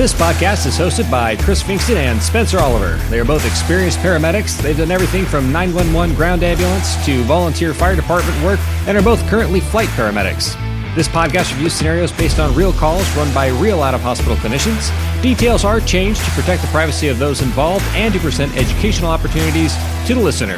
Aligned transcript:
This 0.00 0.14
podcast 0.14 0.64
is 0.64 0.78
hosted 0.78 1.10
by 1.10 1.36
Chris 1.36 1.62
Finkston 1.62 1.96
and 1.96 2.22
Spencer 2.22 2.58
Oliver. 2.58 2.96
They 3.10 3.20
are 3.20 3.24
both 3.26 3.44
experienced 3.44 3.98
paramedics. 3.98 4.58
They've 4.62 4.74
done 4.74 4.90
everything 4.90 5.26
from 5.26 5.52
911 5.52 6.16
ground 6.16 6.42
ambulance 6.42 6.96
to 7.04 7.22
volunteer 7.24 7.74
fire 7.74 7.94
department 7.94 8.42
work 8.42 8.58
and 8.86 8.96
are 8.96 9.02
both 9.02 9.20
currently 9.28 9.60
flight 9.60 9.88
paramedics. 9.90 10.54
This 10.94 11.06
podcast 11.06 11.52
reviews 11.52 11.74
scenarios 11.74 12.12
based 12.12 12.38
on 12.38 12.54
real 12.54 12.72
calls 12.72 13.06
run 13.14 13.30
by 13.34 13.48
real 13.48 13.82
out 13.82 13.92
of 13.92 14.00
hospital 14.00 14.36
clinicians. 14.36 14.90
Details 15.20 15.66
are 15.66 15.80
changed 15.80 16.24
to 16.24 16.30
protect 16.30 16.62
the 16.62 16.68
privacy 16.68 17.08
of 17.08 17.18
those 17.18 17.42
involved 17.42 17.84
and 17.88 18.14
to 18.14 18.20
present 18.20 18.56
educational 18.56 19.10
opportunities 19.10 19.74
to 20.06 20.14
the 20.14 20.20
listener. 20.20 20.56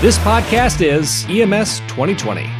This 0.00 0.18
podcast 0.18 0.82
is 0.82 1.26
EMS 1.28 1.80
2020. 1.88 2.57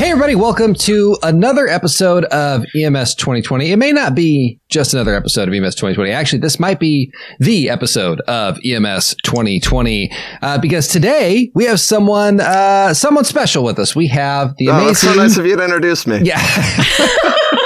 Hey, 0.00 0.12
everybody, 0.12 0.34
welcome 0.34 0.72
to 0.76 1.14
another 1.22 1.68
episode 1.68 2.24
of 2.24 2.64
EMS 2.74 3.14
2020. 3.16 3.70
It 3.70 3.76
may 3.76 3.92
not 3.92 4.14
be 4.14 4.58
just 4.70 4.94
another 4.94 5.14
episode 5.14 5.46
of 5.46 5.52
EMS 5.54 5.74
2020. 5.74 6.10
Actually, 6.10 6.38
this 6.38 6.58
might 6.58 6.80
be 6.80 7.12
the 7.38 7.68
episode 7.68 8.22
of 8.22 8.58
EMS 8.64 9.16
2020 9.22 10.10
uh, 10.40 10.56
because 10.56 10.88
today 10.88 11.50
we 11.54 11.66
have 11.66 11.80
someone 11.80 12.40
uh, 12.40 12.94
someone 12.94 13.24
special 13.26 13.62
with 13.62 13.78
us. 13.78 13.94
We 13.94 14.06
have 14.06 14.54
the 14.56 14.68
Oh, 14.68 14.72
amazing. 14.72 14.86
that's 14.86 15.00
so 15.00 15.14
nice 15.14 15.36
of 15.36 15.44
you 15.44 15.56
to 15.56 15.64
introduce 15.64 16.06
me. 16.06 16.20
yeah. 16.22 16.40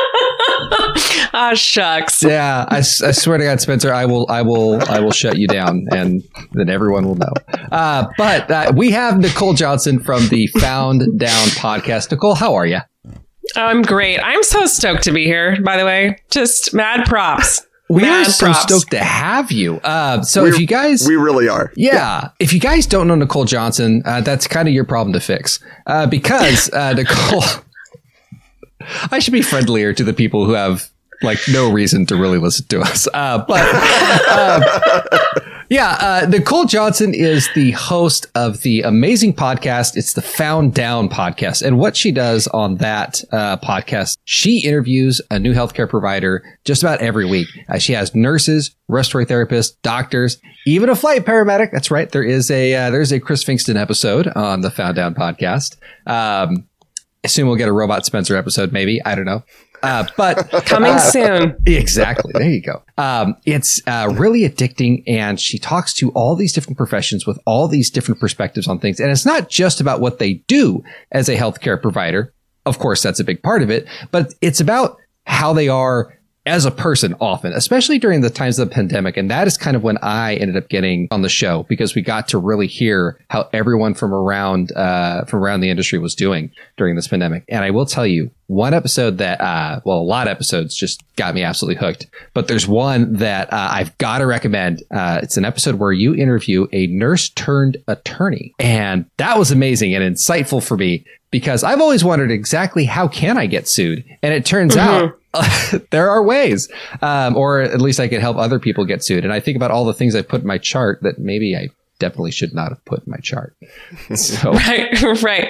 Ah, 1.36 1.52
shucks. 1.54 2.22
Yeah, 2.22 2.64
I 2.68 2.80
swear 2.80 3.38
to 3.38 3.44
God, 3.44 3.60
Spencer, 3.60 3.92
I 3.92 4.04
will, 4.06 4.24
I 4.30 4.42
will, 4.42 4.80
I 4.88 5.00
will 5.00 5.10
shut 5.10 5.36
you 5.36 5.48
down, 5.48 5.84
and 5.90 6.22
then 6.52 6.68
everyone 6.68 7.05
will 7.06 7.16
know. 7.16 7.32
Uh, 7.72 8.06
but 8.16 8.48
uh, 8.50 8.72
we 8.77 8.92
have 8.92 9.19
Nicole 9.19 9.52
Johnson 9.54 9.98
from 9.98 10.28
the 10.28 10.46
Found 10.60 11.19
Down 11.19 11.48
podcast. 11.48 12.12
Nicole, 12.12 12.36
how 12.36 12.54
are 12.54 12.66
you? 12.66 12.78
I'm 13.56 13.82
great. 13.82 14.20
I'm 14.20 14.44
so 14.44 14.66
stoked 14.66 15.02
to 15.04 15.12
be 15.12 15.24
here, 15.24 15.60
by 15.64 15.77
the 15.77 15.84
way. 15.84 16.19
Just 16.30 16.72
mad 16.72 17.04
props. 17.06 17.66
We 17.91 18.02
mad 18.02 18.28
are 18.28 18.30
so 18.30 18.47
props. 18.47 18.62
stoked 18.62 18.91
to 18.92 18.98
have 19.00 19.50
you. 19.50 19.80
Uh, 19.82 20.22
so 20.22 20.47
if 20.47 20.58
you 20.60 20.66
guys, 20.69 21.06
We 21.06 21.16
really 21.16 21.48
are. 21.48 21.72
yeah, 21.76 22.28
if 22.38 22.52
you 22.52 22.60
guys 22.60 22.86
don't 22.86 23.08
know 23.08 23.14
Nicole 23.16 23.44
Johnson, 23.44 24.02
uh, 24.06 24.20
that's 24.20 24.47
kind 24.47 24.69
of 24.69 24.74
your 24.74 24.84
problem 24.84 25.12
to 25.14 25.20
fix 25.20 25.58
uh, 25.86 26.06
because 26.06 26.70
uh, 26.72 26.92
Nicole. 26.92 27.42
I 29.10 29.18
should 29.18 29.32
be 29.32 29.42
friendlier 29.42 29.92
to 29.92 30.04
the 30.04 30.12
people 30.12 30.44
who 30.46 30.52
have 30.52 30.90
like 31.22 31.38
no 31.50 31.70
reason 31.70 32.06
to 32.06 32.16
really 32.16 32.38
listen 32.38 32.66
to 32.68 32.80
us. 32.80 33.08
Uh, 33.14 33.44
but 33.46 33.62
uh, 33.64 35.20
yeah, 35.68 35.96
uh, 36.00 36.26
Nicole 36.28 36.66
Johnson 36.66 37.14
is 37.14 37.48
the 37.54 37.70
host 37.72 38.26
of 38.34 38.62
the 38.62 38.82
amazing 38.82 39.34
podcast. 39.34 39.96
It's 39.96 40.12
the 40.12 40.22
Found 40.22 40.74
Down 40.74 41.08
podcast, 41.08 41.62
and 41.62 41.78
what 41.78 41.96
she 41.96 42.12
does 42.12 42.46
on 42.48 42.76
that 42.76 43.22
uh, 43.32 43.56
podcast, 43.58 44.16
she 44.24 44.58
interviews 44.60 45.20
a 45.30 45.38
new 45.38 45.54
healthcare 45.54 45.88
provider 45.88 46.44
just 46.64 46.82
about 46.82 47.00
every 47.00 47.24
week. 47.24 47.48
Uh, 47.69 47.78
she 47.78 47.92
has 47.92 48.14
nurses, 48.14 48.74
respiratory 48.88 49.26
therapists, 49.26 49.74
doctors, 49.82 50.38
even 50.66 50.88
a 50.88 50.96
flight 50.96 51.24
paramedic. 51.24 51.70
That's 51.72 51.91
right. 51.91 52.10
There 52.10 52.22
is 52.22 52.50
a 52.50 52.74
uh, 52.74 52.91
there's 52.91 53.12
a 53.12 53.20
Chris 53.20 53.44
Finkston 53.44 53.76
episode 53.80 54.28
on 54.28 54.60
the 54.60 54.70
Found 54.70 54.96
Down 54.96 55.14
podcast. 55.14 55.76
Um, 56.06 56.66
assume 57.25 57.48
we'll 57.48 57.56
get 57.56 57.69
a 57.69 57.72
Robot 57.72 58.06
Spencer 58.06 58.36
episode, 58.36 58.72
maybe. 58.72 59.03
I 59.05 59.14
don't 59.14 59.25
know. 59.25 59.42
Uh, 59.83 60.06
but 60.17 60.48
Coming 60.67 60.98
soon. 60.98 61.56
Exactly. 61.66 62.33
There 62.34 62.48
you 62.48 62.62
go. 62.62 62.83
Um, 62.97 63.36
it's 63.44 63.83
uh, 63.86 64.14
really 64.16 64.48
addicting, 64.48 65.03
and 65.06 65.41
she 65.41 65.58
talks 65.58 65.92
to 65.94 66.11
all 66.11 66.36
these 66.36 66.53
different 66.53 66.77
professions 66.77 67.27
with 67.27 67.39
all 67.47 67.69
these 67.69 67.91
different 67.91 68.20
perspectives 68.20 68.69
on 68.69 68.78
things. 68.78 69.00
And 69.00 69.11
it's 69.11 69.27
not 69.27 69.48
just 69.48 69.81
about 69.81 70.00
what 70.00 70.19
they 70.19 70.34
do 70.47 70.83
as 71.12 71.28
a 71.28 71.37
healthcare 71.37 71.81
provider. 71.81 72.32
Of 72.66 72.78
course, 72.78 73.03
that's 73.03 73.21
a 73.21 73.25
big 73.25 73.43
part 73.43 73.62
of 73.62 73.71
it, 73.71 73.87
but 74.10 74.32
it's 74.41 74.60
about 74.60 74.97
how 75.27 75.53
they 75.53 75.69
are 75.69 76.19
as 76.47 76.65
a 76.65 76.71
person 76.71 77.15
often, 77.21 77.53
especially 77.53 77.99
during 77.99 78.21
the 78.21 78.31
times 78.31 78.59
of 78.59 78.69
the 78.69 78.75
pandemic. 78.75 79.16
And 79.16 79.31
that 79.31 79.47
is 79.47 79.56
kind 79.56 79.77
of 79.77 79.82
when 79.82 79.99
I 80.03 80.34
ended 80.34 80.56
up 80.56 80.69
getting 80.69 81.09
on 81.10 81.22
the 81.22 81.28
show 81.28 81.65
because 81.69 81.94
we 81.94 82.03
got 82.03 82.28
to 82.28 82.38
really 82.38 82.66
hear 82.66 83.19
how 83.31 83.49
everyone 83.53 83.94
from 83.94 84.12
around, 84.12 84.72
uh, 84.72 85.25
from 85.25 85.43
around 85.43 85.60
the 85.60 85.71
industry 85.71 85.99
was 85.99 86.15
doing 86.15 86.50
during 86.77 86.97
this 86.97 87.09
pandemic. 87.09 87.44
And 87.49 87.65
I 87.65 87.71
will 87.71 87.87
tell 87.87 88.06
you 88.06 88.31
one 88.47 88.75
episode 88.75 89.19
that, 89.19 89.41
uh, 89.41 89.81
well, 89.84 89.99
a 89.99 90.03
lot 90.03 90.27
of 90.27 90.33
episodes 90.33 90.77
just 90.77 91.03
got 91.16 91.34
me 91.34 91.43
absolutely 91.43 91.81
hooked, 91.81 92.06
but 92.34 92.47
there's 92.47 92.69
one 92.69 93.15
that 93.15 93.50
uh, 93.50 93.69
I've 93.72 93.97
got 93.97 94.19
to 94.19 94.27
recommend. 94.27 94.83
Uh, 94.91 95.21
it's 95.22 95.38
an 95.38 95.47
episode 95.47 95.77
where 95.77 95.93
you 95.93 96.15
interview 96.15 96.66
a 96.72 96.87
nurse 96.88 97.31
turned 97.31 97.78
attorney. 97.88 98.54
And 98.59 99.06
that 99.16 99.38
was 99.38 99.50
amazing 99.50 99.94
and 99.94 100.04
insightful 100.04 100.62
for 100.62 100.77
me 100.77 101.06
because 101.34 101.65
I've 101.65 101.81
always 101.81 102.05
wondered 102.05 102.31
exactly 102.31 102.84
how 102.84 103.09
can 103.09 103.37
I 103.37 103.47
get 103.47 103.67
sued? 103.67 104.05
And 104.22 104.33
it 104.33 104.47
turns 104.47 104.77
out 104.77 105.19
there 105.91 106.09
are 106.09 106.22
ways, 106.22 106.69
um, 107.03 107.37
or 107.37 107.61
at 107.61 107.81
least 107.81 107.99
I 107.99 108.06
can 108.06 108.21
help 108.21 108.37
other 108.37 108.61
people 108.61 108.84
get 108.84 109.03
sued. 109.03 109.25
And 109.25 109.33
I 109.33 109.41
think 109.41 109.56
about 109.56 109.72
all 109.72 109.84
the 109.84 109.95
things 109.95 110.15
I 110.15 110.22
put 110.22 110.43
in 110.43 110.47
my 110.47 110.59
chart 110.59 111.00
that 111.03 111.19
maybe 111.19 111.56
I 111.56 111.71
definitely 111.99 112.31
should 112.31 112.55
not 112.55 112.69
have 112.69 112.84
put 112.84 113.05
in 113.05 113.11
my 113.11 113.17
chart. 113.19 113.56
So 114.15 114.53
Right, 114.53 115.22
right. 115.25 115.49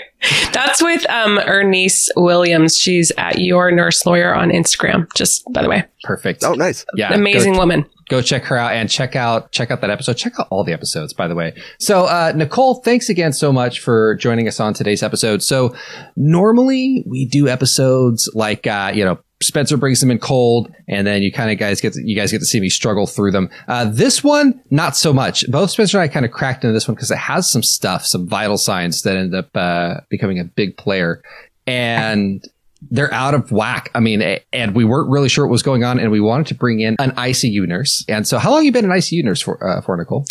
That's 0.54 0.82
with 0.82 1.04
um 1.10 1.36
Ernice 1.40 2.08
Williams. 2.16 2.78
She's 2.78 3.12
at 3.18 3.40
your 3.40 3.70
nurse 3.70 4.06
lawyer 4.06 4.34
on 4.34 4.48
Instagram. 4.48 5.06
Just 5.14 5.44
by 5.52 5.62
the 5.62 5.68
way. 5.68 5.84
perfect. 6.02 6.44
Oh, 6.44 6.54
nice. 6.54 6.86
yeah, 6.94 7.12
Amazing 7.12 7.52
Go, 7.52 7.58
woman. 7.58 7.84
Go 8.08 8.22
check 8.22 8.44
her 8.44 8.56
out 8.56 8.72
and 8.72 8.90
check 8.90 9.16
out 9.16 9.52
check 9.52 9.70
out 9.70 9.80
that 9.80 9.90
episode. 9.90 10.14
Check 10.14 10.34
out 10.38 10.46
all 10.50 10.64
the 10.64 10.72
episodes, 10.72 11.12
by 11.12 11.28
the 11.28 11.34
way. 11.34 11.54
So 11.78 12.04
uh, 12.04 12.32
Nicole, 12.34 12.76
thanks 12.82 13.08
again 13.08 13.32
so 13.32 13.52
much 13.52 13.80
for 13.80 14.14
joining 14.16 14.48
us 14.48 14.60
on 14.60 14.74
today's 14.74 15.02
episode. 15.02 15.42
So 15.42 15.74
normally 16.16 17.04
we 17.06 17.26
do 17.26 17.48
episodes 17.48 18.30
like 18.34 18.66
uh, 18.66 18.92
you 18.94 19.04
know. 19.04 19.18
Spencer 19.42 19.76
brings 19.76 20.00
them 20.00 20.10
in 20.10 20.18
cold, 20.18 20.72
and 20.88 21.06
then 21.06 21.20
you 21.20 21.30
kind 21.30 21.50
of 21.50 21.58
guys 21.58 21.78
get 21.78 21.92
to, 21.92 22.00
you 22.02 22.16
guys 22.16 22.30
get 22.30 22.38
to 22.38 22.46
see 22.46 22.60
me 22.60 22.70
struggle 22.70 23.06
through 23.06 23.30
them. 23.30 23.50
Uh, 23.68 23.84
this 23.84 24.24
one, 24.24 24.58
not 24.70 24.96
so 24.96 25.12
much. 25.12 25.44
Both 25.50 25.72
Spencer 25.72 25.98
and 25.98 26.08
I 26.08 26.08
kind 26.08 26.24
of 26.24 26.32
cracked 26.32 26.64
into 26.64 26.72
this 26.72 26.88
one 26.88 26.94
because 26.94 27.10
it 27.10 27.18
has 27.18 27.50
some 27.50 27.62
stuff, 27.62 28.06
some 28.06 28.26
vital 28.26 28.56
signs 28.56 29.02
that 29.02 29.16
end 29.16 29.34
up 29.34 29.54
uh, 29.54 30.00
becoming 30.08 30.38
a 30.38 30.44
big 30.44 30.78
player, 30.78 31.20
and 31.66 32.42
they're 32.90 33.12
out 33.12 33.34
of 33.34 33.50
whack. 33.52 33.90
I 33.94 34.00
mean, 34.00 34.22
and 34.52 34.74
we 34.74 34.84
weren't 34.84 35.10
really 35.10 35.28
sure 35.28 35.46
what 35.46 35.50
was 35.52 35.62
going 35.62 35.84
on, 35.84 35.98
and 35.98 36.10
we 36.10 36.20
wanted 36.20 36.46
to 36.48 36.54
bring 36.54 36.80
in 36.80 36.96
an 36.98 37.10
ICU 37.12 37.66
nurse. 37.66 38.04
And 38.08 38.26
so, 38.26 38.38
how 38.38 38.50
long 38.50 38.64
you 38.64 38.72
been 38.72 38.84
an 38.84 38.90
ICU 38.90 39.22
nurse 39.24 39.40
for? 39.40 39.62
Uh, 39.66 39.80
for 39.80 39.96
Nicole, 39.96 40.24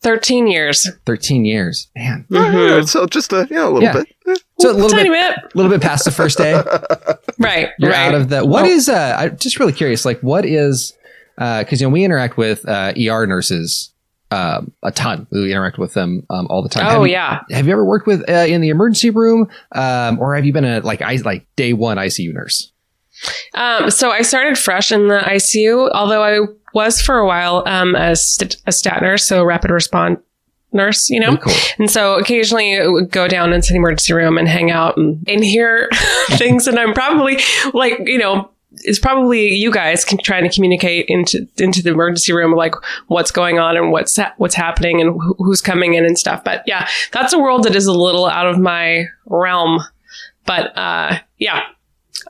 Thirteen 0.00 0.46
years. 0.48 0.88
thirteen 1.06 1.44
years, 1.44 1.88
man. 1.96 2.26
All 2.34 2.40
right, 2.40 2.84
so 2.88 3.06
just 3.06 3.32
a, 3.32 3.46
yeah, 3.50 3.64
a 3.64 3.70
little 3.70 3.82
Yeah. 3.82 3.92
bit. 3.92 4.06
Eh, 4.28 4.34
So 4.58 4.70
a 4.70 4.72
little 4.72 4.88
Tiny 4.90 5.08
bit, 5.10 5.36
bit. 5.42 5.56
little 5.56 5.70
bit 5.70 5.80
past 5.80 6.04
the 6.04 6.10
first 6.10 6.38
day. 6.38 6.60
Right. 7.38 7.70
You're 7.78 7.90
right. 7.90 8.06
out 8.08 8.14
of 8.14 8.28
the. 8.28 8.44
What 8.44 8.62
Well- 8.62 8.70
is? 8.70 8.88
Uh, 8.88 9.16
I'm 9.18 9.36
just 9.36 9.58
really 9.58 9.72
curious. 9.72 10.04
Like, 10.04 10.20
what 10.20 10.44
is? 10.44 10.92
Because 11.36 11.80
you 11.80 11.86
know 11.86 11.90
we 11.92 12.04
interact 12.04 12.36
with 12.36 12.68
uh, 12.68 12.92
ER 12.96 13.26
nurses 13.26 13.91
um, 14.32 14.72
a 14.82 14.90
ton. 14.90 15.26
We 15.30 15.52
interact 15.52 15.78
with 15.78 15.94
them 15.94 16.26
um, 16.30 16.46
all 16.48 16.62
the 16.62 16.68
time. 16.68 16.86
Oh 16.86 16.90
have 16.90 17.06
you, 17.06 17.12
yeah. 17.12 17.40
Have 17.50 17.66
you 17.66 17.72
ever 17.72 17.84
worked 17.84 18.06
with 18.06 18.28
uh, 18.28 18.46
in 18.48 18.60
the 18.60 18.70
emergency 18.70 19.10
room, 19.10 19.48
um, 19.72 20.18
or 20.18 20.34
have 20.34 20.44
you 20.44 20.52
been 20.52 20.64
a 20.64 20.80
like 20.80 21.02
I 21.02 21.16
like 21.16 21.46
day 21.56 21.72
one 21.72 21.98
ICU 21.98 22.32
nurse? 22.32 22.72
Um, 23.54 23.90
so 23.90 24.10
I 24.10 24.22
started 24.22 24.58
fresh 24.58 24.90
in 24.90 25.08
the 25.08 25.18
ICU, 25.18 25.90
although 25.92 26.22
I 26.22 26.46
was 26.74 27.00
for 27.00 27.18
a 27.18 27.26
while 27.26 27.62
um, 27.66 27.94
a, 27.94 28.16
st- 28.16 28.56
a 28.66 28.72
stat 28.72 29.02
nurse, 29.02 29.26
so 29.26 29.44
rapid 29.44 29.70
response 29.70 30.18
nurse, 30.72 31.10
you 31.10 31.20
know. 31.20 31.36
Cool. 31.36 31.52
And 31.78 31.90
so 31.90 32.18
occasionally 32.18 32.80
I 32.80 32.86
would 32.86 33.10
go 33.10 33.28
down 33.28 33.52
into 33.52 33.68
the 33.72 33.76
emergency 33.76 34.14
room 34.14 34.38
and 34.38 34.48
hang 34.48 34.70
out 34.70 34.96
and, 34.96 35.22
and 35.28 35.44
hear 35.44 35.88
things. 36.30 36.66
And 36.66 36.78
I'm 36.78 36.94
probably 36.94 37.38
like, 37.74 38.00
you 38.06 38.18
know, 38.18 38.50
it's 38.78 38.98
probably 38.98 39.48
you 39.48 39.70
guys 39.70 40.04
trying 40.22 40.42
to 40.42 40.54
communicate 40.54 41.06
into 41.08 41.46
into 41.58 41.82
the 41.82 41.90
emergency 41.90 42.32
room 42.32 42.52
like 42.52 42.74
what's 43.06 43.30
going 43.30 43.58
on 43.58 43.76
and 43.76 43.92
what's 43.92 44.16
ha- 44.16 44.34
what's 44.38 44.54
happening 44.54 45.00
and 45.00 45.10
who, 45.20 45.34
who's 45.38 45.60
coming 45.60 45.94
in 45.94 46.04
and 46.04 46.18
stuff. 46.18 46.42
But 46.44 46.62
yeah, 46.66 46.88
that's 47.12 47.32
a 47.32 47.38
world 47.38 47.64
that 47.64 47.76
is 47.76 47.86
a 47.86 47.92
little 47.92 48.26
out 48.26 48.46
of 48.46 48.58
my 48.58 49.06
realm. 49.26 49.80
But 50.46 50.76
uh, 50.76 51.18
yeah, 51.38 51.62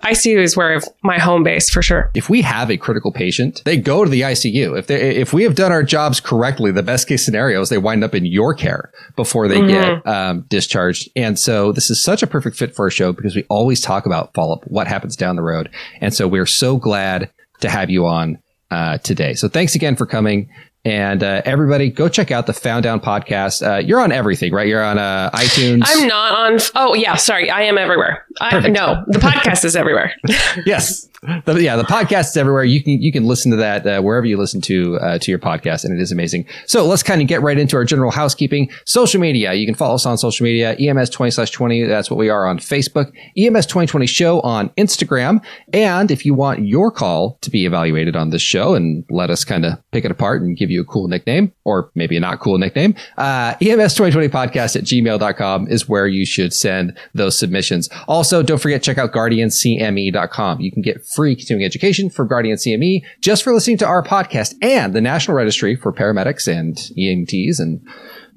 ICU 0.02 0.38
is 0.38 0.56
where 0.56 0.75
I've, 0.75 0.84
my 1.02 1.19
home 1.19 1.43
base 1.43 1.70
for 1.70 1.82
sure. 1.82 2.10
if 2.14 2.28
we 2.28 2.43
have 2.43 2.70
a 2.70 2.76
critical 2.76 3.12
patient, 3.12 3.62
they 3.64 3.76
go 3.76 4.04
to 4.04 4.10
the 4.10 4.22
ICU. 4.22 4.78
If 4.78 4.87
they, 4.87 5.16
if 5.16 5.32
we 5.32 5.44
have 5.44 5.54
done 5.54 5.72
our 5.72 5.82
jobs 5.82 6.20
correctly, 6.20 6.72
the 6.72 6.82
best 6.82 7.08
case 7.08 7.25
scenario 7.25 7.60
is 7.60 7.69
they 7.69 7.78
wind 7.78 8.04
up 8.04 8.14
in 8.14 8.25
your 8.25 8.54
care 8.54 8.90
before 9.16 9.49
they 9.49 9.64
get 9.66 10.06
um, 10.06 10.43
discharged. 10.49 11.08
And 11.16 11.38
so 11.38 11.72
this 11.72 11.90
is 11.90 12.02
such 12.02 12.22
a 12.22 12.26
perfect 12.26 12.56
fit 12.56 12.75
for 12.75 12.87
our 12.87 12.90
show 12.90 13.12
because 13.12 13.37
we 13.37 13.44
always 13.49 13.81
talk 13.81 14.06
about 14.06 14.34
follow 14.34 14.56
up, 14.56 14.64
what 14.66 14.87
happens 14.87 15.16
down 15.16 15.37
the 15.37 15.43
road. 15.43 15.70
And 16.00 16.12
so 16.12 16.26
we're 16.28 16.46
so 16.46 16.76
glad 16.76 17.31
to 17.60 17.70
have 17.70 17.90
you 17.90 18.06
on 18.06 18.38
uh, 18.70 18.98
today. 18.98 19.34
So 19.34 19.48
thanks 19.48 19.75
again 19.75 19.96
for 19.96 20.06
coming. 20.06 20.48
And 20.84 21.23
uh, 21.23 21.43
everybody, 21.44 21.90
go 21.90 22.08
check 22.08 22.32
out 22.32 22.46
the 22.46 22.52
Found 22.52 22.82
Down 22.82 23.00
podcast. 23.00 23.64
Uh, 23.64 23.79
you're 23.79 24.00
on 24.00 24.11
everything, 24.11 24.52
right? 24.52 24.67
You're 24.67 24.82
on 24.82 24.99
uh, 24.99 25.31
iTunes. 25.32 25.82
I'm 25.84 26.08
not 26.08 26.34
on. 26.34 26.58
Oh 26.75 26.94
yeah, 26.94 27.14
sorry. 27.14 27.50
I 27.50 27.62
am 27.62 27.79
everywhere. 27.79 28.26
I, 28.40 28.69
no, 28.69 29.05
the 29.06 29.20
podcast 29.20 29.64
is 29.64 29.76
everywhere. 29.76 30.12
yes, 30.67 31.08
the, 31.44 31.62
yeah, 31.62 31.76
the 31.76 31.84
podcast 31.84 32.31
is 32.31 32.37
everywhere. 32.37 32.64
You 32.64 32.82
can 32.82 33.00
you 33.00 33.12
can 33.12 33.26
listen 33.26 33.52
to 33.52 33.56
that 33.58 33.87
uh, 33.87 34.00
wherever 34.00 34.26
you 34.26 34.37
listen 34.37 34.61
to 34.62 34.96
uh, 34.96 35.19
to 35.19 35.31
your 35.31 35.38
podcast, 35.38 35.84
and 35.84 35.96
it 35.96 36.02
is 36.02 36.11
amazing. 36.11 36.46
So 36.67 36.84
let's 36.84 37.05
kind 37.05 37.23
of 37.23 37.29
get 37.29 37.43
right 37.43 37.56
into 37.56 37.76
our 37.76 37.84
general 37.84 38.11
housekeeping. 38.11 38.69
Social 38.84 39.20
media. 39.20 39.52
You 39.52 39.64
can 39.64 39.76
follow 39.76 39.94
us 39.94 40.05
on 40.05 40.19
social 40.19 40.43
media. 40.43 40.73
EMS 40.75 41.11
twenty 41.11 41.31
slash 41.31 41.52
twenty. 41.52 41.84
That's 41.84 42.11
what 42.11 42.17
we 42.17 42.29
are 42.29 42.44
on 42.49 42.58
Facebook. 42.58 43.12
EMS 43.38 43.67
twenty 43.67 43.87
twenty 43.87 44.06
show 44.06 44.40
on 44.40 44.70
Instagram. 44.70 45.44
And 45.73 46.11
if 46.11 46.26
you 46.26 46.34
want 46.34 46.67
your 46.67 46.90
call 46.90 47.38
to 47.43 47.50
be 47.50 47.67
evaluated 47.67 48.17
on 48.17 48.31
this 48.31 48.43
show 48.43 48.75
and 48.75 49.05
let 49.08 49.31
us 49.31 49.44
kind 49.44 49.64
of 49.64 49.79
pick 49.93 50.05
it 50.05 50.11
apart 50.11 50.43
and 50.43 50.56
give 50.56 50.71
you 50.72 50.82
a 50.82 50.84
cool 50.84 51.08
nickname 51.08 51.52
or 51.64 51.90
maybe 51.94 52.16
a 52.16 52.20
not 52.20 52.40
cool 52.40 52.58
nickname, 52.58 52.94
uh, 53.19 53.54
EMS2020 53.54 54.28
podcast 54.28 54.76
at 54.76 54.84
gmail.com 54.84 55.69
is 55.69 55.88
where 55.88 56.06
you 56.06 56.26
should 56.26 56.52
send 56.52 56.96
those 57.14 57.38
submissions. 57.38 57.88
Also, 58.08 58.42
don't 58.42 58.60
forget, 58.60 58.82
check 58.82 58.98
out 58.98 59.12
guardiancme.com. 59.12 60.60
You 60.60 60.72
can 60.72 60.82
get 60.82 61.04
free 61.14 61.36
continuing 61.36 61.64
education 61.64 62.10
from 62.10 62.28
Guardian 62.28 62.56
CME 62.56 63.02
just 63.20 63.42
for 63.42 63.52
listening 63.52 63.78
to 63.78 63.86
our 63.86 64.02
podcast 64.02 64.54
and 64.62 64.94
the 64.94 65.00
National 65.00 65.36
Registry 65.36 65.76
for 65.76 65.92
Paramedics 65.92 66.48
and 66.48 66.76
EMTs 66.76 67.60
and 67.60 67.86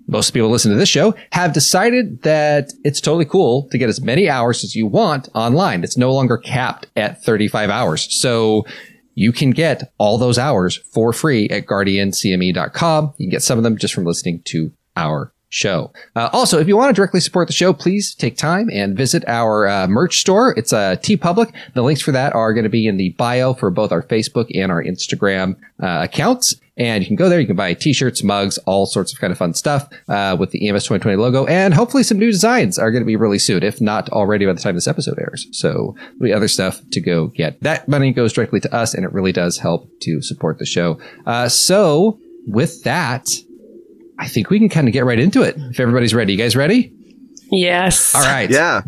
most 0.08 0.32
people 0.32 0.50
listen 0.50 0.72
to 0.72 0.78
this 0.78 0.90
show 0.90 1.16
have 1.32 1.54
decided 1.54 2.22
that 2.22 2.72
it's 2.84 3.02
totally 3.02 3.26
cool 3.26 3.68
to 3.70 3.78
get 3.78 3.90
as 3.90 4.02
many 4.02 4.30
hours 4.30 4.64
as 4.64 4.76
you 4.76 4.86
want 4.86 5.30
online. 5.34 5.84
It's 5.84 5.98
no 5.98 6.14
longer 6.14 6.38
capped 6.38 6.88
at 6.96 7.24
35 7.24 7.70
hours. 7.70 8.08
So 8.20 8.66
you 9.16 9.32
can 9.32 9.52
get 9.52 9.92
all 9.98 10.18
those 10.18 10.38
hours 10.38 10.76
for 10.76 11.12
free 11.12 11.50
at 11.50 11.66
guardiancme.com. 11.66 13.14
You 13.18 13.26
can 13.26 13.32
get 13.32 13.42
some 13.42 13.58
of 13.58 13.64
them 13.64 13.78
just 13.78 13.94
from 13.94 14.06
listening 14.06 14.42
to 14.46 14.72
our 14.96 15.34
show. 15.56 15.92
Uh, 16.16 16.30
also, 16.34 16.60
if 16.60 16.68
you 16.68 16.76
want 16.76 16.90
to 16.90 16.94
directly 16.94 17.22
support 17.22 17.48
the 17.48 17.54
show, 17.54 17.74
please 17.74 18.14
take 18.14 18.36
time 18.38 18.70
and 18.72 18.96
visit 18.98 19.24
our 19.28 19.68
uh, 19.68 19.88
merch 19.88 20.20
store. 20.20 20.54
It's 20.58 20.74
a 20.74 20.78
uh, 20.78 20.96
TeePublic. 20.98 21.54
The 21.74 21.82
links 21.82 22.02
for 22.02 22.12
that 22.12 22.36
are 22.36 22.54
going 22.54 22.66
to 22.66 22.70
be 22.70 22.88
in 22.88 22.98
the 22.98 23.10
bio 23.12 23.54
for 23.54 23.72
both 23.72 23.92
our 23.92 24.04
Facebook 24.04 24.52
and 24.54 24.72
our 24.72 24.84
Instagram 24.84 25.56
uh, 25.82 26.02
accounts. 26.04 26.56
And 26.78 27.02
you 27.02 27.08
can 27.08 27.16
go 27.16 27.30
there. 27.30 27.40
You 27.40 27.48
can 27.48 27.56
buy 27.56 27.74
t-shirts, 27.74 28.22
mugs, 28.22 28.58
all 28.60 28.86
sorts 28.86 29.14
of 29.14 29.20
kind 29.20 29.32
of 29.32 29.38
fun 29.38 29.54
stuff 29.54 29.88
uh, 30.10 30.36
with 30.38 30.52
the 30.52 30.68
EMS 30.68 30.84
2020 30.84 31.16
logo. 31.16 31.46
And 31.46 31.74
hopefully 31.74 32.04
some 32.04 32.20
new 32.20 32.30
designs 32.30 32.78
are 32.78 32.92
going 32.92 33.02
to 33.02 33.08
be 33.08 33.16
really 33.16 33.40
soon, 33.40 33.64
if 33.64 33.80
not 33.80 34.10
already 34.10 34.46
by 34.46 34.52
the 34.52 34.60
time 34.60 34.76
this 34.76 34.88
episode 34.88 35.18
airs. 35.18 35.48
So 35.52 35.96
be 36.20 36.34
other 36.34 36.50
stuff 36.50 36.82
to 36.92 37.00
go 37.00 37.28
get. 37.28 37.62
That 37.62 37.88
money 37.88 38.12
goes 38.12 38.34
directly 38.34 38.60
to 38.60 38.76
us, 38.76 38.94
and 38.94 39.06
it 39.06 39.14
really 39.14 39.32
does 39.32 39.58
help 39.58 39.90
to 40.02 40.22
support 40.22 40.60
the 40.60 40.66
show. 40.66 41.00
Uh, 41.26 41.48
so 41.48 42.20
with 42.46 42.84
that, 42.84 43.30
I 44.18 44.28
think 44.28 44.50
we 44.50 44.60
can 44.60 44.70
kind 44.70 44.88
of 44.88 44.94
get 44.94 45.06
right 45.06 45.20
into 45.20 45.42
it. 45.42 45.56
If 45.58 45.80
everybody's 45.80 46.14
ready, 46.14 46.34
you 46.34 46.38
guys 46.38 46.56
ready? 46.56 46.94
Yes. 47.52 48.16
All 48.16 48.22
right. 48.22 48.50
Yeah. 48.50 48.82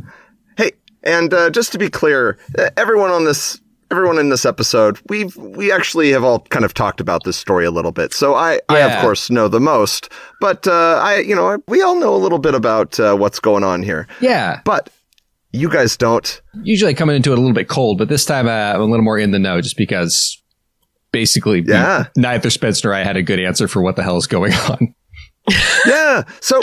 Hey, 0.58 0.72
and 1.04 1.34
uh, 1.34 1.50
just 1.50 1.72
to 1.74 1.78
be 1.78 1.90
clear, 1.90 2.38
everyone 2.76 3.12
on 3.12 3.26
this, 3.26 3.60
everyone 3.92 4.18
in 4.20 4.30
this 4.30 4.46
episode, 4.46 5.00
we've 5.10 5.36
we 5.38 5.72
actually 5.72 6.12
have 6.12 6.24
all 6.24 6.40
kind 6.40 6.66
of 6.66 6.74
talked 6.74 7.02
about 7.02 7.24
this 7.24 7.38
story 7.38 7.66
a 7.66 7.72
little 7.72 7.92
bit. 7.92 8.14
So 8.14 8.36
I, 8.36 8.54
yeah. 8.54 8.60
I 8.70 8.80
of 8.80 9.02
course 9.02 9.30
know 9.30 9.48
the 9.48 9.60
most, 9.60 10.12
but 10.40 10.68
uh, 10.68 11.00
I, 11.04 11.20
you 11.20 11.36
know, 11.36 11.62
we 11.68 11.82
all 11.82 11.96
know 11.96 12.16
a 12.16 12.18
little 12.18 12.40
bit 12.40 12.56
about 12.56 13.00
uh, 13.00 13.16
what's 13.16 13.40
going 13.40 13.64
on 13.64 13.84
here. 13.84 14.08
Yeah. 14.22 14.62
But 14.64 14.90
you 15.52 15.70
guys 15.70 15.98
don't. 15.98 16.42
Usually 16.64 16.94
coming 16.94 17.16
into 17.16 17.32
it 17.32 17.38
a 17.38 17.42
little 17.42 17.56
bit 17.56 17.68
cold, 17.68 17.98
but 17.98 18.10
this 18.10 18.26
time 18.26 18.48
uh, 18.48 18.74
I'm 18.74 18.82
a 18.82 18.86
little 18.86 19.04
more 19.04 19.20
in 19.20 19.32
the 19.32 19.40
know, 19.40 19.62
just 19.62 19.78
because 19.78 20.42
basically, 21.12 21.64
yeah. 21.66 22.06
neither 22.16 22.50
Spencer 22.50 22.92
or 22.92 22.94
I 22.94 23.04
had 23.04 23.18
a 23.18 23.24
good 23.24 23.40
answer 23.40 23.68
for 23.68 23.82
what 23.82 23.96
the 23.96 24.04
hell 24.04 24.18
is 24.18 24.28
going 24.28 24.54
on 24.70 24.94
yeah. 25.86 26.24
So 26.42 26.62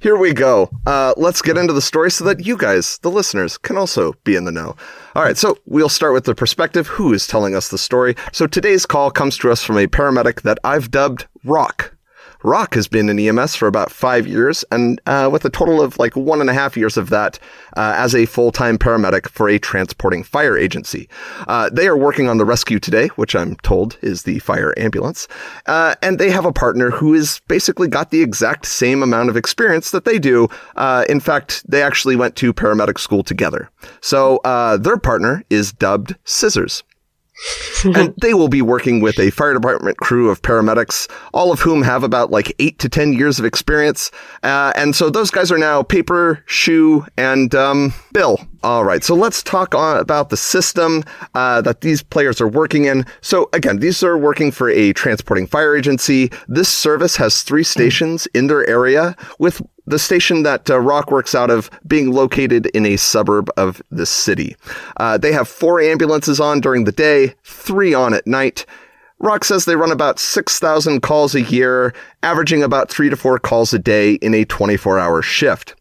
here 0.00 0.16
we 0.16 0.32
go. 0.32 0.70
Uh, 0.86 1.14
let's 1.16 1.42
get 1.42 1.56
into 1.56 1.72
the 1.72 1.80
story 1.80 2.10
so 2.10 2.24
that 2.24 2.46
you 2.46 2.56
guys, 2.56 2.98
the 2.98 3.10
listeners, 3.10 3.58
can 3.58 3.76
also 3.76 4.12
be 4.24 4.36
in 4.36 4.44
the 4.44 4.52
know. 4.52 4.76
All 5.14 5.22
right. 5.22 5.36
So 5.36 5.58
we'll 5.66 5.88
start 5.88 6.12
with 6.12 6.24
the 6.24 6.34
perspective. 6.34 6.86
Who 6.86 7.12
is 7.12 7.26
telling 7.26 7.54
us 7.54 7.68
the 7.68 7.78
story? 7.78 8.14
So 8.32 8.46
today's 8.46 8.86
call 8.86 9.10
comes 9.10 9.36
to 9.38 9.50
us 9.50 9.62
from 9.62 9.78
a 9.78 9.86
paramedic 9.86 10.42
that 10.42 10.58
I've 10.62 10.90
dubbed 10.90 11.26
Rock. 11.44 11.95
Rock 12.46 12.74
has 12.74 12.86
been 12.86 13.08
in 13.08 13.18
EMS 13.18 13.56
for 13.56 13.66
about 13.66 13.90
five 13.90 14.24
years, 14.24 14.64
and 14.70 15.00
uh, 15.06 15.28
with 15.32 15.44
a 15.44 15.50
total 15.50 15.82
of 15.82 15.98
like 15.98 16.14
one 16.14 16.40
and 16.40 16.48
a 16.48 16.54
half 16.54 16.76
years 16.76 16.96
of 16.96 17.10
that 17.10 17.40
uh, 17.76 17.94
as 17.96 18.14
a 18.14 18.24
full 18.24 18.52
time 18.52 18.78
paramedic 18.78 19.28
for 19.28 19.48
a 19.48 19.58
transporting 19.58 20.22
fire 20.22 20.56
agency. 20.56 21.08
Uh, 21.48 21.68
they 21.70 21.88
are 21.88 21.96
working 21.96 22.28
on 22.28 22.38
the 22.38 22.44
rescue 22.44 22.78
today, 22.78 23.08
which 23.16 23.34
I'm 23.34 23.56
told 23.56 23.98
is 24.00 24.22
the 24.22 24.38
fire 24.38 24.72
ambulance, 24.76 25.26
uh, 25.66 25.96
and 26.02 26.20
they 26.20 26.30
have 26.30 26.44
a 26.44 26.52
partner 26.52 26.90
who 26.90 27.14
has 27.14 27.40
basically 27.48 27.88
got 27.88 28.12
the 28.12 28.22
exact 28.22 28.66
same 28.66 29.02
amount 29.02 29.28
of 29.28 29.36
experience 29.36 29.90
that 29.90 30.04
they 30.04 30.20
do. 30.20 30.46
Uh, 30.76 31.04
in 31.08 31.18
fact, 31.18 31.68
they 31.68 31.82
actually 31.82 32.14
went 32.14 32.36
to 32.36 32.54
paramedic 32.54 33.00
school 33.00 33.24
together. 33.24 33.68
So 34.00 34.36
uh, 34.44 34.76
their 34.76 34.98
partner 34.98 35.42
is 35.50 35.72
dubbed 35.72 36.14
Scissors 36.24 36.84
and 37.84 38.14
they 38.20 38.34
will 38.34 38.48
be 38.48 38.62
working 38.62 39.00
with 39.00 39.18
a 39.18 39.30
fire 39.30 39.54
department 39.54 39.98
crew 39.98 40.30
of 40.30 40.42
paramedics, 40.42 41.10
all 41.32 41.52
of 41.52 41.60
whom 41.60 41.82
have 41.82 42.02
about 42.02 42.30
like 42.30 42.54
eight 42.58 42.78
to 42.78 42.88
10 42.88 43.12
years 43.12 43.38
of 43.38 43.44
experience. 43.44 44.10
Uh, 44.42 44.72
and 44.76 44.96
so 44.96 45.10
those 45.10 45.30
guys 45.30 45.50
are 45.52 45.58
now 45.58 45.82
Paper, 45.82 46.42
Shoe, 46.46 47.06
and 47.16 47.54
um, 47.54 47.92
Bill. 48.12 48.38
All 48.66 48.84
right, 48.84 49.04
so 49.04 49.14
let's 49.14 49.44
talk 49.44 49.74
about 49.74 50.30
the 50.30 50.36
system 50.36 51.04
uh, 51.36 51.60
that 51.60 51.82
these 51.82 52.02
players 52.02 52.40
are 52.40 52.48
working 52.48 52.86
in. 52.86 53.06
So 53.20 53.48
again, 53.52 53.76
these 53.76 54.02
are 54.02 54.18
working 54.18 54.50
for 54.50 54.68
a 54.68 54.92
transporting 54.92 55.46
fire 55.46 55.76
agency. 55.76 56.32
This 56.48 56.68
service 56.68 57.14
has 57.14 57.44
three 57.44 57.62
stations 57.62 58.26
in 58.34 58.48
their 58.48 58.68
area, 58.68 59.14
with 59.38 59.62
the 59.86 60.00
station 60.00 60.42
that 60.42 60.68
uh, 60.68 60.80
Rock 60.80 61.12
works 61.12 61.32
out 61.32 61.48
of 61.48 61.70
being 61.86 62.10
located 62.10 62.66
in 62.74 62.84
a 62.86 62.96
suburb 62.96 63.50
of 63.56 63.80
the 63.92 64.04
city. 64.04 64.56
Uh, 64.96 65.16
they 65.16 65.30
have 65.30 65.46
four 65.46 65.80
ambulances 65.80 66.40
on 66.40 66.60
during 66.60 66.82
the 66.82 66.90
day, 66.90 67.34
three 67.44 67.94
on 67.94 68.14
at 68.14 68.26
night. 68.26 68.66
Rock 69.18 69.44
says 69.44 69.64
they 69.64 69.76
run 69.76 69.90
about 69.90 70.18
6,000 70.18 71.00
calls 71.00 71.34
a 71.34 71.40
year, 71.40 71.94
averaging 72.22 72.62
about 72.62 72.90
three 72.90 73.08
to 73.08 73.16
four 73.16 73.38
calls 73.38 73.72
a 73.72 73.78
day 73.78 74.14
in 74.14 74.34
a 74.34 74.44
24 74.44 74.98
hour 74.98 75.22
shift. 75.22 75.74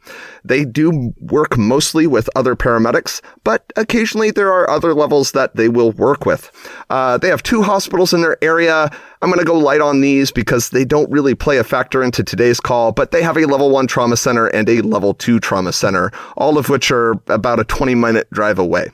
They 0.46 0.64
do 0.64 1.14
work 1.20 1.58
mostly 1.58 2.08
with 2.08 2.30
other 2.36 2.56
paramedics, 2.56 3.22
but 3.44 3.74
occasionally 3.76 4.32
there 4.32 4.54
are 4.54 4.70
other 4.70 4.94
levels 4.94 5.34
that 5.34 5.56
they 5.56 5.68
will 5.68 5.92
work 5.92 6.26
with. 6.26 6.50
Uh, 6.90 7.18
they 7.18 7.28
have 7.28 7.44
two 7.44 7.62
hospitals 7.62 8.14
in 8.14 8.22
their 8.22 8.42
area. 8.42 8.90
I'm 9.22 9.30
going 9.30 9.40
to 9.40 9.46
go 9.46 9.58
light 9.58 9.82
on 9.82 10.00
these 10.00 10.32
because 10.32 10.70
they 10.70 10.86
don't 10.86 11.12
really 11.12 11.36
play 11.36 11.58
a 11.58 11.64
factor 11.64 12.02
into 12.04 12.24
today's 12.24 12.62
call, 12.62 12.94
but 12.94 13.12
they 13.12 13.22
have 13.22 13.38
a 13.38 13.46
level 13.46 13.70
one 13.70 13.88
trauma 13.88 14.16
center 14.16 14.48
and 14.48 14.70
a 14.70 14.82
level 14.82 15.14
two 15.14 15.42
trauma 15.42 15.74
center, 15.74 16.12
all 16.38 16.58
of 16.58 16.70
which 16.70 16.90
are 16.90 17.12
about 17.28 17.60
a 17.60 17.66
20 17.66 17.96
minute 17.96 18.30
drive 18.32 18.60
away. 18.60 18.92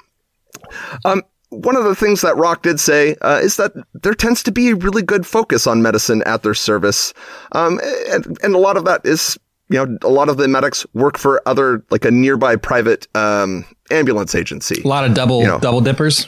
Um, 1.05 1.21
one 1.51 1.75
of 1.75 1.83
the 1.83 1.95
things 1.95 2.21
that 2.21 2.35
Rock 2.35 2.63
did 2.63 2.79
say 2.79 3.15
uh, 3.21 3.39
is 3.41 3.57
that 3.57 3.73
there 3.93 4.13
tends 4.13 4.41
to 4.43 4.51
be 4.51 4.71
a 4.71 4.75
really 4.75 5.03
good 5.03 5.25
focus 5.25 5.67
on 5.67 5.81
medicine 5.81 6.23
at 6.25 6.43
their 6.43 6.53
service, 6.53 7.13
um, 7.51 7.79
and, 8.09 8.37
and 8.41 8.55
a 8.55 8.57
lot 8.57 8.77
of 8.77 8.85
that 8.85 9.05
is 9.05 9.37
you 9.69 9.77
know, 9.77 9.97
a 10.01 10.09
lot 10.09 10.27
of 10.27 10.35
the 10.35 10.47
medics 10.49 10.85
work 10.93 11.17
for 11.17 11.41
other, 11.45 11.81
like 11.91 12.03
a 12.03 12.11
nearby 12.11 12.57
private 12.57 13.07
um, 13.15 13.63
ambulance 13.89 14.35
agency. 14.35 14.81
A 14.83 14.87
lot 14.87 15.05
of 15.05 15.13
double 15.13 15.39
You 15.41 15.47
know. 15.47 15.59
double 15.59 15.79
dippers. 15.79 16.27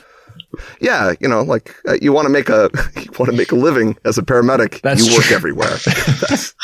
Yeah, 0.80 1.14
you 1.20 1.28
know, 1.28 1.42
like 1.42 1.76
uh, 1.88 1.98
you 2.02 2.14
want 2.14 2.26
to 2.26 2.30
make 2.30 2.48
a 2.48 2.70
you 2.96 3.12
want 3.20 3.30
to 3.32 3.36
make 3.36 3.52
a 3.52 3.56
living 3.56 3.98
as 4.06 4.18
a 4.18 4.22
paramedic. 4.22 4.82
That's 4.82 5.06
you 5.06 5.14
work 5.16 5.26
true. 5.26 5.36
everywhere. 5.36 5.78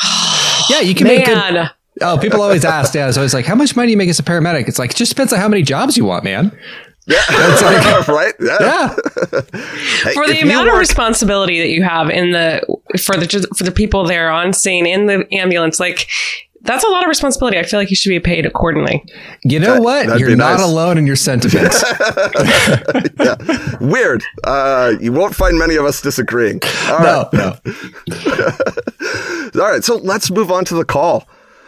Yeah, 0.70 0.80
you 0.80 0.94
can 0.94 1.08
make 1.08 1.24
good. 1.24 1.36
Man. 1.36 1.70
Oh, 2.00 2.16
people 2.16 2.40
always 2.40 2.64
ask. 2.64 2.94
Yeah, 2.94 3.10
so 3.10 3.24
it's 3.24 3.34
like, 3.34 3.44
how 3.44 3.56
much 3.56 3.74
money 3.74 3.88
do 3.88 3.90
you 3.90 3.96
make 3.96 4.08
as 4.08 4.20
a 4.20 4.22
paramedic? 4.22 4.68
It's 4.68 4.78
like, 4.78 4.92
it 4.92 4.96
just 4.96 5.10
depends 5.10 5.32
on 5.32 5.40
how 5.40 5.48
many 5.48 5.62
jobs 5.62 5.96
you 5.96 6.04
want, 6.04 6.22
man. 6.22 6.56
Yeah, 7.10 7.22
like- 7.62 8.08
right. 8.08 8.34
Yeah. 8.40 8.56
Yeah, 8.60 8.88
Hey, 10.02 10.14
for 10.14 10.26
the 10.26 10.32
if 10.32 10.44
you 10.44 10.50
amount 10.50 10.68
of 10.70 10.78
responsibility 10.78 11.60
that 11.60 11.68
you 11.68 11.82
have 11.82 12.08
in 12.10 12.30
the 12.30 12.62
for 13.02 13.16
the 13.16 13.46
for 13.56 13.64
the 13.64 13.72
people 13.72 14.04
there 14.06 14.30
on 14.30 14.52
scene 14.52 14.86
in 14.86 15.06
the 15.06 15.26
ambulance, 15.32 15.78
like 15.80 16.08
that's 16.62 16.84
a 16.84 16.88
lot 16.88 17.02
of 17.02 17.08
responsibility. 17.08 17.58
I 17.58 17.62
feel 17.62 17.80
like 17.80 17.88
you 17.88 17.96
should 17.96 18.10
be 18.10 18.20
paid 18.20 18.44
accordingly. 18.44 19.02
you 19.44 19.58
know 19.58 19.74
That- 19.74 19.82
what? 19.82 20.18
You're 20.20 20.36
not 20.36 20.58
nice. 20.58 20.62
alone 20.68 20.98
in 20.98 21.06
your 21.06 21.16
sentiments. 21.16 21.82
yeah. 23.18 23.36
Weird. 23.80 24.22
Uh, 24.44 24.92
you 25.00 25.10
won't 25.12 25.34
find 25.34 25.58
many 25.58 25.76
of 25.76 25.86
us 25.86 26.02
disagreeing. 26.02 26.60
All 26.88 26.98
right. 26.98 27.28
no, 27.32 27.56
no. 28.12 28.54
All 29.62 29.70
right, 29.70 29.82
so 29.82 29.96
let's 29.96 30.30
move 30.30 30.50
on 30.50 30.64
to 30.66 30.74
the 30.74 30.84
call. 30.84 31.26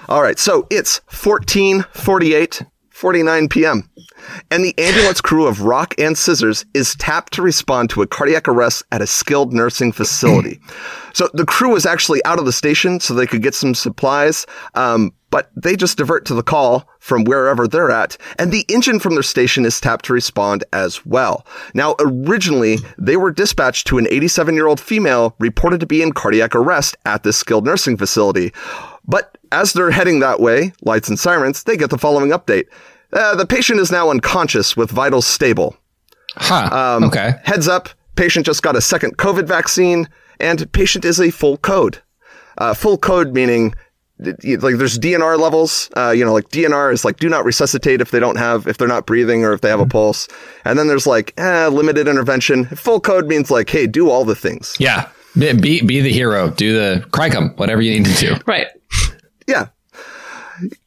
All 0.08 0.22
right, 0.22 0.38
so 0.38 0.66
it's 0.70 0.98
1448, 1.06 2.62
49 3.02 3.48
p.m. 3.48 3.90
And 4.52 4.64
the 4.64 4.78
ambulance 4.78 5.20
crew 5.20 5.48
of 5.48 5.62
Rock 5.62 5.92
and 5.98 6.16
Scissors 6.16 6.64
is 6.72 6.94
tapped 6.94 7.32
to 7.32 7.42
respond 7.42 7.90
to 7.90 8.02
a 8.02 8.06
cardiac 8.06 8.46
arrest 8.46 8.84
at 8.92 9.02
a 9.02 9.08
skilled 9.08 9.52
nursing 9.52 9.90
facility. 9.90 10.60
so 11.12 11.28
the 11.34 11.44
crew 11.44 11.72
was 11.72 11.84
actually 11.84 12.24
out 12.24 12.38
of 12.38 12.44
the 12.44 12.52
station 12.52 13.00
so 13.00 13.12
they 13.12 13.26
could 13.26 13.42
get 13.42 13.56
some 13.56 13.74
supplies. 13.74 14.46
Um, 14.76 15.12
but 15.30 15.50
they 15.56 15.74
just 15.74 15.98
divert 15.98 16.24
to 16.26 16.34
the 16.34 16.44
call 16.44 16.88
from 17.00 17.24
wherever 17.24 17.66
they're 17.66 17.90
at, 17.90 18.16
and 18.38 18.52
the 18.52 18.66
engine 18.68 19.00
from 19.00 19.14
their 19.14 19.22
station 19.24 19.64
is 19.64 19.80
tapped 19.80 20.04
to 20.04 20.12
respond 20.12 20.62
as 20.72 21.04
well. 21.04 21.44
Now, 21.74 21.96
originally, 21.98 22.76
they 22.98 23.16
were 23.16 23.32
dispatched 23.32 23.88
to 23.88 23.98
an 23.98 24.06
87 24.10 24.54
year 24.54 24.68
old 24.68 24.78
female 24.78 25.34
reported 25.40 25.80
to 25.80 25.86
be 25.86 26.02
in 26.02 26.12
cardiac 26.12 26.54
arrest 26.54 26.96
at 27.04 27.24
this 27.24 27.38
skilled 27.38 27.64
nursing 27.64 27.96
facility. 27.96 28.52
But 29.08 29.38
as 29.50 29.72
they're 29.72 29.90
heading 29.90 30.20
that 30.20 30.40
way, 30.40 30.72
lights 30.82 31.08
and 31.08 31.18
sirens, 31.18 31.64
they 31.64 31.76
get 31.76 31.90
the 31.90 31.98
following 31.98 32.30
update. 32.30 32.66
Uh, 33.12 33.34
the 33.34 33.46
patient 33.46 33.80
is 33.80 33.90
now 33.90 34.10
unconscious 34.10 34.76
with 34.76 34.90
vitals 34.90 35.26
stable. 35.26 35.76
Huh. 36.34 36.96
Um, 36.96 37.04
okay. 37.04 37.34
Heads 37.44 37.68
up, 37.68 37.88
patient 38.16 38.46
just 38.46 38.62
got 38.62 38.76
a 38.76 38.80
second 38.80 39.18
COVID 39.18 39.46
vaccine, 39.46 40.08
and 40.40 40.70
patient 40.72 41.04
is 41.04 41.20
a 41.20 41.30
full 41.30 41.58
code. 41.58 42.00
Uh, 42.58 42.74
full 42.74 42.98
code 42.98 43.32
meaning 43.32 43.74
like 44.18 44.76
there's 44.76 44.98
DNR 44.98 45.38
levels. 45.38 45.90
Uh, 45.96 46.10
you 46.10 46.24
know, 46.24 46.32
like 46.32 46.48
DNR 46.48 46.92
is 46.92 47.04
like 47.04 47.18
do 47.18 47.28
not 47.28 47.44
resuscitate 47.44 48.00
if 48.00 48.10
they 48.10 48.20
don't 48.20 48.36
have 48.36 48.66
if 48.66 48.78
they're 48.78 48.88
not 48.88 49.06
breathing 49.06 49.44
or 49.44 49.52
if 49.52 49.60
they 49.60 49.68
have 49.68 49.80
a 49.80 49.86
pulse. 49.86 50.28
And 50.64 50.78
then 50.78 50.86
there's 50.86 51.06
like 51.06 51.34
eh, 51.38 51.68
limited 51.68 52.08
intervention. 52.08 52.66
Full 52.66 53.00
code 53.00 53.26
means 53.26 53.50
like 53.50 53.68
hey, 53.68 53.86
do 53.86 54.10
all 54.10 54.24
the 54.24 54.34
things. 54.34 54.76
Yeah. 54.78 55.08
Be, 55.36 55.52
be, 55.54 55.82
be 55.82 56.00
the 56.00 56.12
hero. 56.12 56.50
Do 56.50 56.74
the 56.74 57.06
cry 57.10 57.30
come 57.30 57.50
whatever 57.56 57.80
you 57.80 57.98
need 57.98 58.06
to 58.06 58.14
do. 58.14 58.36
Right. 58.46 58.66
Yeah. 59.48 59.68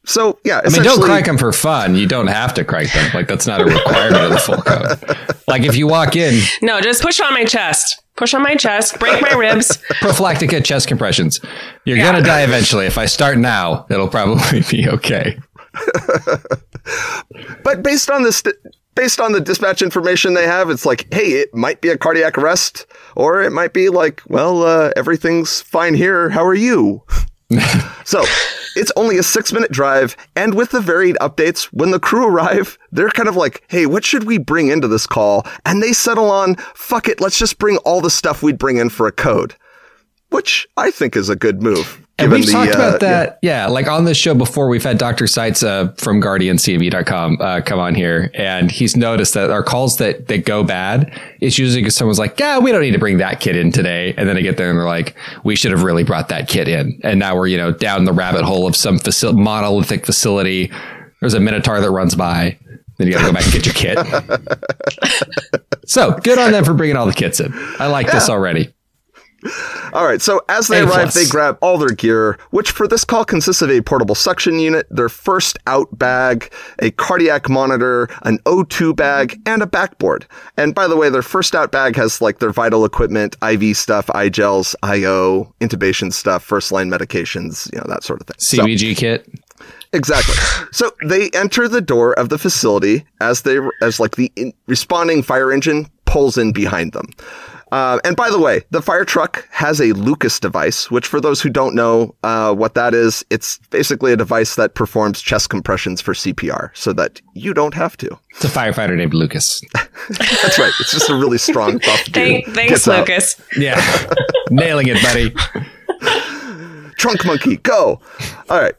So 0.05 0.39
yeah, 0.45 0.61
I 0.65 0.69
mean, 0.69 0.83
don't 0.83 1.01
crank 1.01 1.25
them 1.25 1.37
for 1.37 1.51
fun. 1.51 1.95
You 1.95 2.07
don't 2.07 2.27
have 2.27 2.53
to 2.55 2.63
crank 2.63 2.91
them. 2.93 3.11
Like 3.13 3.27
that's 3.27 3.47
not 3.47 3.61
a 3.61 3.65
requirement 3.65 4.23
of 4.23 4.29
the 4.31 4.37
full 4.39 4.57
code. 4.61 5.17
Like 5.47 5.63
if 5.63 5.75
you 5.75 5.87
walk 5.87 6.15
in, 6.15 6.41
No, 6.61 6.79
just 6.81 7.01
push 7.01 7.19
on 7.19 7.33
my 7.33 7.45
chest. 7.45 8.01
Push 8.15 8.33
on 8.33 8.43
my 8.43 8.55
chest. 8.55 8.99
Break 8.99 9.21
my 9.21 9.31
ribs. 9.33 9.77
prophylactic 10.01 10.63
chest 10.63 10.87
compressions. 10.87 11.39
You're 11.85 11.97
Yeah. 11.97 12.11
gonna 12.11 12.23
die 12.23 12.41
eventually. 12.43 12.85
If 12.85 12.97
I 12.97 13.05
start 13.07 13.37
now, 13.37 13.85
it'll 13.89 14.07
probably 14.07 14.61
be 14.69 14.87
okay. 14.89 15.37
But 17.63 17.81
based 17.83 18.09
on 18.11 18.23
this, 18.23 18.43
based 18.93 19.19
on 19.19 19.31
the 19.31 19.41
dispatch 19.41 19.81
information 19.81 20.33
they 20.35 20.45
have, 20.45 20.69
it's 20.69 20.85
like, 20.85 21.11
hey, 21.13 21.31
it 21.31 21.53
might 21.53 21.81
be 21.81 21.89
a 21.89 21.97
cardiac 21.97 22.37
arrest, 22.37 22.85
or 23.15 23.41
it 23.41 23.51
might 23.51 23.73
be 23.73 23.89
like, 23.89 24.21
well, 24.27 24.63
uh, 24.63 24.91
everything's 24.95 25.61
fine 25.61 25.95
here. 25.95 26.29
How 26.29 26.45
are 26.45 26.53
you? 26.53 27.03
so 28.05 28.23
it's 28.75 28.91
only 28.95 29.17
a 29.17 29.23
six 29.23 29.51
minute 29.51 29.71
drive, 29.71 30.15
and 30.35 30.53
with 30.53 30.71
the 30.71 30.81
varied 30.81 31.17
updates, 31.21 31.65
when 31.65 31.91
the 31.91 31.99
crew 31.99 32.27
arrive, 32.27 32.77
they're 32.91 33.09
kind 33.09 33.29
of 33.29 33.35
like, 33.35 33.63
hey, 33.67 33.85
what 33.85 34.05
should 34.05 34.25
we 34.25 34.37
bring 34.37 34.67
into 34.67 34.87
this 34.87 35.07
call? 35.07 35.45
And 35.65 35.81
they 35.81 35.93
settle 35.93 36.29
on, 36.29 36.55
fuck 36.75 37.07
it, 37.07 37.21
let's 37.21 37.39
just 37.39 37.57
bring 37.57 37.77
all 37.77 38.01
the 38.01 38.09
stuff 38.09 38.43
we'd 38.43 38.57
bring 38.57 38.77
in 38.77 38.89
for 38.89 39.07
a 39.07 39.11
code, 39.11 39.55
which 40.29 40.67
I 40.77 40.91
think 40.91 41.15
is 41.15 41.29
a 41.29 41.35
good 41.35 41.61
move. 41.61 42.04
And 42.17 42.31
we've 42.31 42.45
the, 42.45 42.51
talked 42.51 42.71
uh, 42.71 42.75
about 42.75 42.99
that. 43.01 43.39
Yeah. 43.41 43.67
Like 43.67 43.87
on 43.87 44.05
this 44.05 44.17
show 44.17 44.33
before, 44.33 44.69
we've 44.69 44.83
had 44.83 44.97
Dr. 44.97 45.27
Seitz 45.27 45.63
uh, 45.63 45.91
from 45.97 46.21
GuardianCME.com 46.21 47.41
uh, 47.41 47.61
come 47.61 47.79
on 47.79 47.93
here, 47.93 48.31
and 48.33 48.71
he's 48.71 48.95
noticed 48.95 49.33
that 49.33 49.49
our 49.49 49.63
calls 49.63 49.97
that, 49.97 50.27
that 50.29 50.45
go 50.45 50.63
bad, 50.63 51.19
it's 51.41 51.57
usually 51.57 51.81
because 51.81 51.95
someone's 51.95 52.19
like, 52.19 52.39
yeah, 52.39 52.57
we 52.59 52.71
don't 52.71 52.81
need 52.81 52.91
to 52.91 52.99
bring 52.99 53.17
that 53.17 53.41
kid 53.41 53.57
in 53.57 53.71
today. 53.71 54.13
And 54.17 54.29
then 54.29 54.37
I 54.37 54.41
get 54.41 54.55
there 54.55 54.69
and 54.69 54.77
they're 54.79 54.85
like, 54.85 55.15
we 55.43 55.55
should 55.57 55.71
have 55.71 55.83
really 55.83 56.03
brought 56.03 56.29
that 56.29 56.47
kid 56.47 56.69
in. 56.69 56.99
And 57.03 57.19
now 57.19 57.35
we're, 57.35 57.47
you 57.47 57.57
know, 57.57 57.71
down 57.71 58.05
the 58.05 58.13
rabbit 58.13 58.43
hole 58.43 58.65
of 58.65 58.75
some 58.75 58.97
faci- 58.97 59.37
monolithic 59.37 60.05
facility. 60.05 60.71
There's 61.19 61.33
a 61.33 61.39
Minotaur 61.39 61.81
that 61.81 61.91
runs 61.91 62.15
by. 62.15 62.57
Then 62.97 63.07
you 63.07 63.13
got 63.13 63.19
to 63.19 63.25
go 63.25 63.33
back 63.33 63.43
and 63.43 63.53
get 63.53 63.65
your 63.65 63.73
kit. 63.73 63.97
so 65.85 66.13
good 66.23 66.37
on 66.37 66.53
them 66.53 66.63
for 66.63 66.73
bringing 66.73 66.95
all 66.95 67.05
the 67.05 67.13
kits 67.13 67.41
in. 67.41 67.51
I 67.77 67.87
like 67.87 68.09
this 68.09 68.29
already. 68.29 68.73
All 69.93 70.05
right, 70.05 70.21
so 70.21 70.41
as 70.49 70.67
they 70.67 70.79
A 70.79 70.83
arrive, 70.83 70.93
plus. 71.03 71.13
they 71.13 71.25
grab 71.27 71.57
all 71.61 71.77
their 71.77 71.89
gear, 71.89 72.37
which 72.51 72.71
for 72.71 72.87
this 72.87 73.03
call 73.03 73.23
consists 73.25 73.61
of 73.61 73.69
a 73.69 73.81
portable 73.81 74.15
suction 74.15 74.59
unit, 74.59 74.87
their 74.89 75.09
first 75.09 75.57
out 75.67 75.87
bag, 75.97 76.51
a 76.79 76.91
cardiac 76.91 77.49
monitor, 77.49 78.07
an 78.23 78.39
O2 78.45 78.95
bag, 78.95 79.39
and 79.45 79.61
a 79.61 79.67
backboard. 79.67 80.25
And 80.57 80.73
by 80.73 80.87
the 80.87 80.97
way, 80.97 81.09
their 81.09 81.21
first 81.21 81.55
out 81.55 81.71
bag 81.71 81.95
has 81.95 82.21
like 82.21 82.39
their 82.39 82.51
vital 82.51 82.85
equipment, 82.85 83.35
IV 83.43 83.77
stuff, 83.77 84.09
eye 84.11 84.29
gels, 84.29 84.75
IO, 84.83 85.53
intubation 85.61 86.11
stuff, 86.11 86.43
first 86.43 86.71
line 86.71 86.89
medications, 86.89 87.71
you 87.71 87.77
know, 87.79 87.85
that 87.87 88.03
sort 88.03 88.21
of 88.21 88.27
thing. 88.27 88.35
So- 88.39 88.65
kit. 88.95 89.27
Exactly. 89.93 90.35
So 90.73 90.91
they 91.07 91.29
enter 91.29 91.69
the 91.69 91.79
door 91.79 92.13
of 92.19 92.27
the 92.27 92.37
facility 92.37 93.05
as 93.21 93.43
they 93.43 93.59
as 93.81 93.97
like 93.99 94.17
the 94.17 94.29
in, 94.35 94.51
responding 94.67 95.23
fire 95.23 95.53
engine 95.53 95.87
pulls 96.03 96.37
in 96.37 96.51
behind 96.51 96.91
them. 96.91 97.07
Uh, 97.71 97.99
and 98.03 98.15
by 98.15 98.29
the 98.29 98.39
way, 98.39 98.61
the 98.69 98.81
fire 98.81 99.05
truck 99.05 99.47
has 99.51 99.81
a 99.81 99.91
Lucas 99.93 100.39
device, 100.39 100.91
which 100.91 101.07
for 101.07 101.19
those 101.19 101.41
who 101.41 101.49
don't 101.49 101.73
know 101.73 102.15
uh, 102.23 102.53
what 102.53 102.75
that 102.75 102.93
is, 102.93 103.25
it's 103.29 103.57
basically 103.69 104.13
a 104.13 104.15
device 104.15 104.55
that 104.55 104.75
performs 104.75 105.21
chest 105.21 105.49
compressions 105.49 105.99
for 105.99 106.13
CPR, 106.13 106.69
so 106.73 106.93
that 106.93 107.21
you 107.33 107.53
don't 107.53 107.73
have 107.73 107.97
to. 107.97 108.19
It's 108.31 108.45
a 108.45 108.47
firefighter 108.47 108.95
named 108.95 109.13
Lucas. 109.13 109.61
That's 110.09 110.59
right. 110.59 110.71
It's 110.79 110.91
just 110.91 111.09
a 111.09 111.15
really 111.15 111.37
strong 111.37 111.79
buff 111.79 112.05
dude. 112.05 112.13
Thank, 112.13 112.45
thanks, 112.49 112.71
Gets 112.71 112.87
out. 112.87 112.99
Lucas. 112.99 113.41
Yeah. 113.57 113.81
Nailing 114.51 114.87
it, 114.89 115.01
buddy. 115.01 115.33
Trunk 116.97 117.25
monkey, 117.25 117.57
go. 117.57 117.99
All 118.49 118.61
right. 118.61 118.75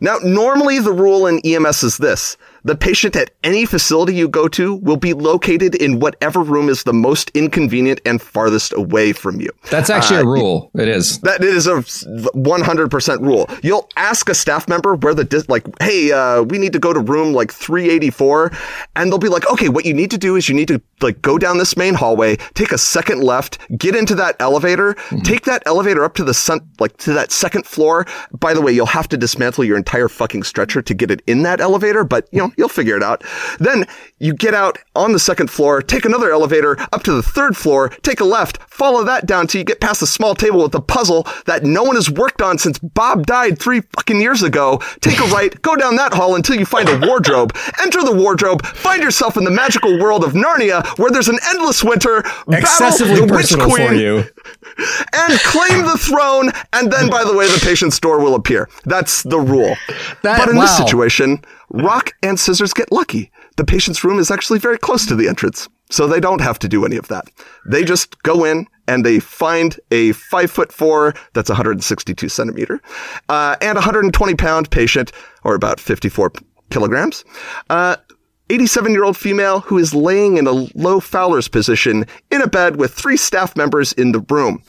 Now, 0.00 0.18
normally 0.22 0.78
the 0.78 0.92
rule 0.92 1.26
in 1.26 1.40
EMS 1.44 1.82
is 1.84 1.96
this. 1.98 2.36
The 2.64 2.76
patient 2.76 3.16
at 3.16 3.30
any 3.42 3.66
facility 3.66 4.14
you 4.14 4.28
go 4.28 4.46
to 4.48 4.74
will 4.76 4.96
be 4.96 5.12
located 5.12 5.74
in 5.74 5.98
whatever 6.00 6.40
room 6.42 6.68
is 6.68 6.84
the 6.84 6.92
most 6.92 7.30
inconvenient 7.34 8.00
and 8.04 8.22
farthest 8.22 8.72
away 8.74 9.12
from 9.12 9.40
you. 9.40 9.50
That's 9.70 9.90
actually 9.90 10.20
a 10.20 10.26
rule. 10.26 10.70
It 10.74 10.88
is. 10.88 11.18
That 11.20 11.42
is 11.42 11.66
a 11.66 11.82
100% 11.82 13.20
rule. 13.20 13.48
You'll 13.62 13.88
ask 13.96 14.28
a 14.28 14.34
staff 14.34 14.68
member 14.68 14.94
where 14.94 15.14
the, 15.14 15.24
dis- 15.24 15.48
like, 15.48 15.66
hey, 15.80 16.12
uh, 16.12 16.42
we 16.42 16.58
need 16.58 16.72
to 16.72 16.78
go 16.78 16.92
to 16.92 17.00
room 17.00 17.32
like 17.32 17.52
384. 17.52 18.52
And 18.96 19.10
they'll 19.10 19.18
be 19.18 19.28
like, 19.28 19.48
okay, 19.50 19.68
what 19.68 19.84
you 19.84 19.94
need 19.94 20.10
to 20.10 20.18
do 20.18 20.36
is 20.36 20.48
you 20.48 20.54
need 20.54 20.68
to 20.68 20.80
like 21.00 21.20
go 21.20 21.38
down 21.38 21.58
this 21.58 21.76
main 21.76 21.94
hallway, 21.94 22.36
take 22.54 22.72
a 22.72 22.78
second 22.78 23.22
left, 23.22 23.58
get 23.76 23.96
into 23.96 24.14
that 24.14 24.36
elevator, 24.38 24.94
take 25.24 25.44
that 25.44 25.62
elevator 25.66 26.04
up 26.04 26.14
to 26.14 26.24
the 26.24 26.34
sun, 26.34 26.60
like 26.78 26.96
to 26.98 27.12
that 27.12 27.32
second 27.32 27.66
floor. 27.66 28.06
By 28.38 28.54
the 28.54 28.60
way, 28.60 28.72
you'll 28.72 28.86
have 28.86 29.08
to 29.08 29.16
dismantle 29.16 29.64
your 29.64 29.76
entire 29.76 30.08
fucking 30.08 30.44
stretcher 30.44 30.80
to 30.82 30.94
get 30.94 31.10
it 31.10 31.22
in 31.26 31.42
that 31.42 31.60
elevator, 31.60 32.04
but 32.04 32.28
you 32.30 32.38
know, 32.38 32.51
you'll 32.56 32.68
figure 32.68 32.96
it 32.96 33.02
out. 33.02 33.22
Then 33.58 33.86
you 34.18 34.34
get 34.34 34.54
out 34.54 34.78
on 34.94 35.12
the 35.12 35.18
second 35.18 35.50
floor, 35.50 35.82
take 35.82 36.04
another 36.04 36.30
elevator 36.30 36.76
up 36.92 37.02
to 37.04 37.12
the 37.12 37.22
third 37.22 37.56
floor, 37.56 37.88
take 38.02 38.20
a 38.20 38.24
left, 38.24 38.58
follow 38.70 39.04
that 39.04 39.26
down 39.26 39.46
till 39.46 39.58
you 39.60 39.64
get 39.64 39.80
past 39.80 40.02
a 40.02 40.06
small 40.06 40.34
table 40.34 40.62
with 40.62 40.74
a 40.74 40.80
puzzle 40.80 41.26
that 41.46 41.64
no 41.64 41.82
one 41.82 41.96
has 41.96 42.10
worked 42.10 42.40
on 42.42 42.58
since 42.58 42.78
Bob 42.78 43.26
died 43.26 43.58
three 43.58 43.80
fucking 43.96 44.20
years 44.20 44.42
ago. 44.42 44.80
Take 45.00 45.18
a 45.20 45.24
right, 45.24 45.60
go 45.62 45.76
down 45.76 45.96
that 45.96 46.12
hall 46.14 46.34
until 46.36 46.56
you 46.56 46.64
find 46.66 46.88
a 46.88 46.98
wardrobe. 47.06 47.56
Enter 47.82 48.02
the 48.04 48.14
wardrobe, 48.14 48.64
find 48.66 49.02
yourself 49.02 49.36
in 49.36 49.44
the 49.44 49.50
magical 49.50 49.98
world 49.98 50.24
of 50.24 50.32
Narnia 50.32 50.86
where 50.98 51.10
there's 51.10 51.28
an 51.28 51.38
endless 51.50 51.82
winter, 51.82 52.22
Excessively 52.48 53.14
battle 53.14 53.26
the 53.28 53.34
Witch 53.34 53.54
Queen, 53.58 53.88
for 53.88 53.94
you. 53.94 54.24
and 55.14 55.38
claim 55.40 55.84
the 55.84 55.98
throne. 55.98 56.50
And 56.72 56.90
then, 56.92 57.10
by 57.10 57.24
the 57.24 57.34
way, 57.34 57.46
the 57.46 57.60
patient's 57.64 57.98
door 57.98 58.18
will 58.20 58.34
appear. 58.34 58.68
That's 58.84 59.22
the 59.22 59.38
rule. 59.40 59.76
That- 60.22 60.38
but 60.38 60.48
in 60.48 60.56
this 60.58 60.76
situation, 60.76 61.44
Rock 61.72 62.12
and 62.22 62.38
Scissors 62.38 62.74
get 62.74 62.92
lucky. 62.92 63.32
The 63.56 63.64
patient's 63.64 64.04
room 64.04 64.18
is 64.18 64.30
actually 64.30 64.58
very 64.58 64.76
close 64.76 65.06
to 65.06 65.16
the 65.16 65.26
entrance, 65.26 65.68
so 65.90 66.06
they 66.06 66.20
don't 66.20 66.42
have 66.42 66.58
to 66.60 66.68
do 66.68 66.84
any 66.84 66.96
of 66.96 67.08
that. 67.08 67.24
They 67.66 67.82
just 67.82 68.22
go 68.22 68.44
in 68.44 68.66
and 68.86 69.06
they 69.06 69.20
find 69.20 69.80
a 69.90 70.12
five 70.12 70.50
foot 70.50 70.70
four, 70.70 71.14
that's 71.32 71.48
162 71.48 72.28
centimeter, 72.28 72.80
uh, 73.30 73.56
and 73.62 73.76
120 73.76 74.34
pound 74.34 74.70
patient, 74.70 75.12
or 75.44 75.54
about 75.54 75.80
54 75.80 76.32
kilograms. 76.70 77.24
Uh, 77.70 77.96
87 78.50 78.92
year 78.92 79.04
old 79.04 79.16
female 79.16 79.60
who 79.60 79.78
is 79.78 79.94
laying 79.94 80.36
in 80.36 80.46
a 80.46 80.66
low 80.74 81.00
Fowler's 81.00 81.48
position 81.48 82.04
in 82.30 82.42
a 82.42 82.46
bed 82.46 82.76
with 82.76 82.92
three 82.92 83.16
staff 83.16 83.56
members 83.56 83.94
in 83.94 84.12
the 84.12 84.20
room. 84.28 84.62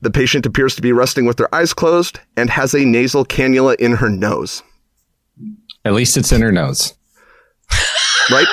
The 0.00 0.10
patient 0.10 0.44
appears 0.44 0.74
to 0.74 0.82
be 0.82 0.92
resting 0.92 1.24
with 1.24 1.38
her 1.38 1.52
eyes 1.54 1.72
closed 1.72 2.18
and 2.36 2.50
has 2.50 2.74
a 2.74 2.84
nasal 2.84 3.24
cannula 3.24 3.76
in 3.76 3.92
her 3.92 4.08
nose. 4.08 4.62
At 5.88 5.94
least 5.94 6.18
it's 6.18 6.32
in 6.32 6.42
her 6.42 6.52
nose. 6.52 6.92
right? 8.30 8.46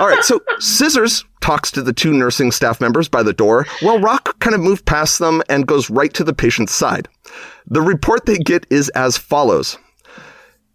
All 0.00 0.08
right, 0.08 0.24
so 0.24 0.40
Scissors 0.58 1.24
talks 1.40 1.70
to 1.70 1.80
the 1.80 1.92
two 1.92 2.12
nursing 2.12 2.50
staff 2.50 2.80
members 2.80 3.08
by 3.08 3.22
the 3.22 3.32
door, 3.32 3.66
while 3.82 4.00
Rock 4.00 4.36
kind 4.40 4.52
of 4.52 4.60
moves 4.60 4.82
past 4.82 5.20
them 5.20 5.42
and 5.48 5.64
goes 5.64 5.88
right 5.90 6.12
to 6.14 6.24
the 6.24 6.32
patient's 6.34 6.74
side. 6.74 7.08
The 7.68 7.80
report 7.80 8.26
they 8.26 8.38
get 8.38 8.66
is 8.68 8.88
as 8.90 9.16
follows. 9.16 9.78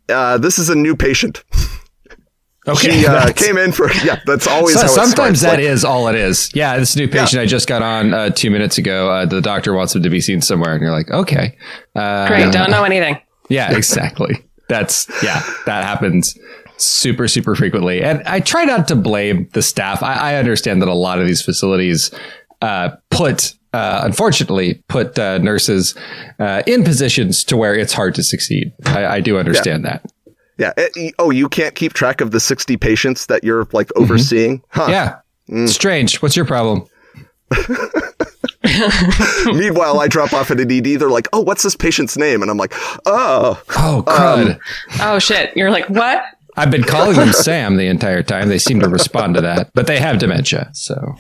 Uh, 0.08 0.38
this 0.38 0.58
is 0.58 0.70
a 0.70 0.76
new 0.76 0.96
patient. 0.96 1.44
Okay. 2.66 3.02
She 3.02 3.06
uh, 3.08 3.32
came 3.34 3.58
in 3.58 3.74
for 3.74 3.92
yeah. 4.06 4.22
That's 4.26 4.48
always 4.48 4.76
So- 4.76 4.82
how 4.82 4.86
it 4.86 4.90
sometimes 4.96 5.40
starts. 5.40 5.42
that 5.42 5.50
Like, 5.58 5.60
is 5.60 5.84
all 5.84 6.08
it 6.08 6.16
is. 6.16 6.50
Yeah, 6.54 6.78
this 6.78 6.96
new 6.96 7.08
patient 7.10 7.42
I 7.42 7.46
just 7.46 7.68
got 7.68 7.82
on 7.82 8.14
uh, 8.14 8.30
two 8.30 8.50
minutes 8.52 8.78
ago. 8.78 9.10
Uh, 9.12 9.26
the 9.26 9.42
doctor 9.42 9.74
wants 9.74 9.94
him 9.96 10.04
to 10.04 10.10
be 10.10 10.22
seen 10.22 10.40
somewhere, 10.42 10.74
and 10.74 10.82
you're 10.82 10.92
like, 10.92 11.10
okay, 11.12 11.58
uh, 11.96 12.28
Great. 12.28 12.54
Don't 12.54 12.72
know 12.72 12.86
anything. 12.86 13.18
Yeah, 13.52 13.76
exactly. 13.76 14.46
That's 14.70 15.10
yeah, 15.22 15.42
that 15.66 15.84
happens 15.84 16.38
super 16.78 17.28
super 17.28 17.56
frequently, 17.56 18.02
and 18.02 18.24
I 18.24 18.40
try 18.40 18.64
not 18.64 18.88
to 18.88 18.96
blame 18.96 19.50
the 19.54 19.62
staff. 19.62 20.02
I, 20.02 20.34
I 20.34 20.36
understand 20.36 20.82
that 20.82 20.88
a 20.88 20.94
lot 20.94 21.20
of 21.20 21.28
these 21.28 21.42
facilities 21.42 22.12
uh, 22.62 22.92
put 23.10 23.54
uh, 23.74 24.02
unfortunately 24.04 24.84
put 24.88 25.20
uh, 25.20 25.40
nurses 25.40 25.96
uh, 26.40 26.64
in 26.66 26.84
positions 26.84 27.44
to 27.46 27.58
where 27.58 27.76
it's 27.76 27.94
hard 27.94 28.16
to 28.16 28.24
succeed. 28.24 28.72
I, 28.86 29.06
I 29.06 29.20
do 29.22 29.38
understand 29.38 29.86
that. 29.86 30.06
Yeah. 30.58 30.74
Eh, 30.78 31.12
oh, 31.20 31.32
you 31.32 31.48
can't 31.50 31.76
keep 31.76 31.94
track 31.94 32.22
of 32.22 32.32
the 32.32 32.40
60 32.40 32.78
patients 32.78 33.28
that 33.28 33.44
you're 33.44 33.68
like 33.72 33.90
overseeing? 33.96 34.62
Huh. 34.70 34.88
Yeah. 34.90 35.68
Strange. 35.68 36.22
What's 36.22 36.36
your 36.36 36.46
problem? 36.46 36.86
Meanwhile, 39.46 40.00
I 40.00 40.08
drop 40.08 40.34
off 40.34 40.52
at 40.52 40.60
an 40.60 40.72
ED. 40.72 41.00
They're 41.00 41.10
like, 41.10 41.28
"Oh, 41.34 41.42
what's 41.42 41.64
this 41.64 41.76
patient's 41.76 42.18
name?" 42.18 42.42
And 42.42 42.52
I'm 42.52 42.58
like, 42.58 42.74
"Oh, 43.06 43.62
Oh, 43.78 44.04
crud. 44.06 44.56
Um, 44.56 44.60
oh 45.02 45.20
shit! 45.20 45.56
You're 45.56 45.72
like 45.72 45.90
what? 45.90 46.22
I've 46.58 46.72
been 46.72 46.84
calling 46.84 47.16
them 47.16 47.32
Sam 47.32 47.78
the 47.78 47.88
entire 47.88 48.22
time. 48.22 48.50
They 48.50 48.58
seem 48.60 48.80
to 48.82 48.90
respond 48.90 49.36
to 49.36 49.42
that, 49.42 49.72
but 49.74 49.88
they 49.88 49.98
have 50.00 50.20
dementia. 50.20 50.70
So, 50.74 51.16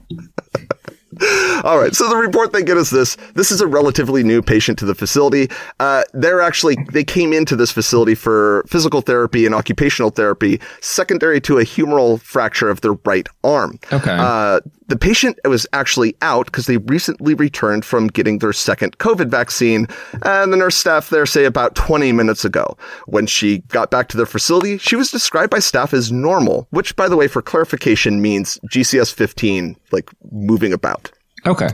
All 1.63 1.79
right. 1.79 1.93
So 1.95 2.07
the 2.07 2.15
report 2.15 2.53
they 2.53 2.63
get 2.63 2.77
is 2.77 2.89
this. 2.89 3.17
This 3.35 3.51
is 3.51 3.61
a 3.61 3.67
relatively 3.67 4.23
new 4.23 4.41
patient 4.41 4.79
to 4.79 4.85
the 4.85 4.95
facility. 4.95 5.49
Uh, 5.79 6.03
they're 6.13 6.41
actually, 6.41 6.77
they 6.91 7.03
came 7.03 7.33
into 7.33 7.55
this 7.55 7.71
facility 7.71 8.15
for 8.15 8.63
physical 8.67 9.01
therapy 9.01 9.45
and 9.45 9.53
occupational 9.53 10.09
therapy, 10.09 10.59
secondary 10.81 11.41
to 11.41 11.57
a 11.57 11.63
humeral 11.63 12.21
fracture 12.21 12.69
of 12.69 12.81
their 12.81 12.93
right 13.05 13.27
arm. 13.43 13.79
Okay. 13.91 14.15
Uh, 14.17 14.59
the 14.89 14.97
patient 14.97 15.39
was 15.45 15.67
actually 15.71 16.15
out 16.23 16.47
because 16.47 16.65
they 16.65 16.77
recently 16.77 17.35
returned 17.35 17.85
from 17.85 18.07
getting 18.07 18.39
their 18.39 18.51
second 18.51 18.97
COVID 18.97 19.29
vaccine, 19.29 19.87
and 20.23 20.51
the 20.51 20.57
nurse 20.57 20.75
staff 20.75 21.09
there 21.09 21.27
say 21.27 21.45
about 21.45 21.75
20 21.75 22.11
minutes 22.11 22.43
ago. 22.43 22.75
When 23.05 23.27
she 23.27 23.59
got 23.67 23.91
back 23.91 24.07
to 24.09 24.17
their 24.17 24.25
facility, 24.25 24.79
she 24.79 24.95
was 24.95 25.11
described 25.11 25.51
by 25.51 25.59
staff 25.59 25.93
as 25.93 26.11
normal, 26.11 26.67
which, 26.71 26.95
by 26.95 27.07
the 27.07 27.15
way, 27.15 27.27
for 27.27 27.43
clarification, 27.43 28.19
means 28.19 28.59
GCS 28.71 29.13
15, 29.13 29.75
like 29.91 30.09
moving 30.31 30.73
about. 30.73 31.08
Okay. 31.49 31.69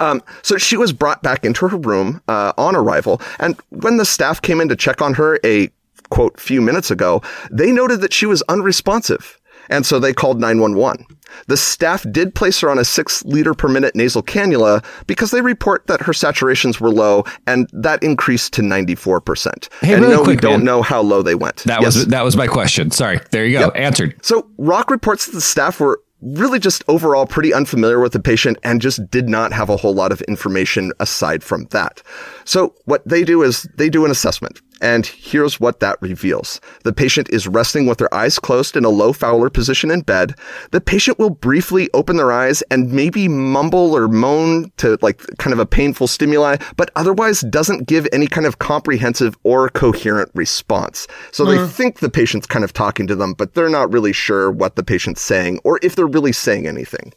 Um, 0.00 0.22
so 0.42 0.56
she 0.58 0.76
was 0.76 0.92
brought 0.92 1.22
back 1.22 1.44
into 1.44 1.68
her 1.68 1.76
room 1.76 2.20
uh, 2.28 2.52
on 2.58 2.74
arrival, 2.76 3.20
and 3.38 3.58
when 3.70 3.96
the 3.96 4.04
staff 4.04 4.40
came 4.42 4.60
in 4.60 4.68
to 4.68 4.76
check 4.76 5.00
on 5.02 5.14
her 5.14 5.38
a 5.44 5.70
quote 6.10 6.40
few 6.40 6.60
minutes 6.60 6.90
ago, 6.90 7.22
they 7.50 7.70
noted 7.70 8.00
that 8.00 8.12
she 8.12 8.26
was 8.26 8.42
unresponsive, 8.48 9.38
and 9.70 9.84
so 9.84 9.98
they 9.98 10.12
called 10.14 10.40
911. 10.40 11.04
The 11.46 11.58
staff 11.58 12.06
did 12.10 12.34
place 12.34 12.58
her 12.60 12.70
on 12.70 12.78
a 12.78 12.84
six 12.86 13.22
liter 13.26 13.52
per 13.52 13.68
minute 13.68 13.94
nasal 13.94 14.22
cannula 14.22 14.82
because 15.06 15.30
they 15.30 15.42
report 15.42 15.86
that 15.86 16.00
her 16.00 16.12
saturations 16.14 16.80
were 16.80 16.90
low, 16.90 17.24
and 17.46 17.68
that 17.74 18.02
increased 18.02 18.54
to 18.54 18.62
94%. 18.62 19.68
Hey, 19.82 19.92
and 19.92 20.02
really 20.02 20.14
no, 20.14 20.20
we 20.20 20.24
quick, 20.24 20.40
don't 20.40 20.60
man. 20.60 20.64
know 20.64 20.82
how 20.82 21.02
low 21.02 21.20
they 21.20 21.34
went. 21.34 21.56
That 21.64 21.82
Yes. 21.82 21.94
was 21.96 22.06
that 22.06 22.22
was 22.24 22.34
my 22.36 22.46
question. 22.46 22.90
Sorry. 22.90 23.20
There 23.30 23.44
you 23.44 23.58
go. 23.58 23.68
Answered. 23.72 24.14
So 24.22 24.48
Rock 24.56 24.90
reports 24.90 25.26
that 25.26 25.32
the 25.32 25.40
staff 25.42 25.80
were 25.80 26.00
really 26.20 26.58
just 26.58 26.82
overall 26.88 27.26
pretty 27.26 27.52
unfamiliar 27.54 28.00
with 28.00 28.12
the 28.12 28.20
patient 28.20 28.58
and 28.62 28.80
just 28.80 29.10
did 29.10 29.28
not 29.28 29.52
have 29.52 29.68
a 29.68 29.76
whole 29.76 29.94
lot 29.94 30.12
of 30.12 30.20
information 30.22 30.92
aside 31.00 31.42
from 31.42 31.64
that. 31.66 32.02
So 32.44 32.74
what 32.84 33.06
they 33.06 33.24
do 33.24 33.42
is 33.42 33.68
they 33.76 33.88
do 33.88 34.04
an 34.04 34.10
assessment. 34.10 34.60
And 34.80 35.06
here's 35.06 35.58
what 35.58 35.80
that 35.80 36.00
reveals. 36.00 36.60
The 36.84 36.92
patient 36.92 37.28
is 37.30 37.48
resting 37.48 37.86
with 37.86 37.98
their 37.98 38.12
eyes 38.14 38.38
closed 38.38 38.76
in 38.76 38.84
a 38.84 38.88
low 38.88 39.12
Fowler 39.12 39.50
position 39.50 39.90
in 39.90 40.02
bed. 40.02 40.34
The 40.70 40.80
patient 40.80 41.18
will 41.18 41.30
briefly 41.30 41.88
open 41.94 42.16
their 42.16 42.32
eyes 42.32 42.62
and 42.70 42.92
maybe 42.92 43.28
mumble 43.28 43.96
or 43.96 44.08
moan 44.08 44.72
to 44.78 44.98
like 45.02 45.24
kind 45.38 45.52
of 45.52 45.58
a 45.58 45.66
painful 45.66 46.06
stimuli, 46.06 46.56
but 46.76 46.90
otherwise 46.96 47.40
doesn't 47.40 47.86
give 47.86 48.06
any 48.12 48.26
kind 48.26 48.46
of 48.46 48.58
comprehensive 48.58 49.36
or 49.42 49.68
coherent 49.70 50.30
response. 50.34 51.06
So 51.32 51.44
they 51.44 51.58
hmm. 51.58 51.66
think 51.66 51.98
the 51.98 52.10
patient's 52.10 52.46
kind 52.46 52.64
of 52.64 52.72
talking 52.72 53.06
to 53.08 53.16
them, 53.16 53.34
but 53.34 53.54
they're 53.54 53.68
not 53.68 53.92
really 53.92 54.12
sure 54.12 54.50
what 54.50 54.76
the 54.76 54.82
patient's 54.82 55.22
saying 55.22 55.60
or 55.64 55.80
if 55.82 55.96
they're 55.96 56.06
really 56.06 56.32
saying 56.32 56.66
anything. 56.66 57.12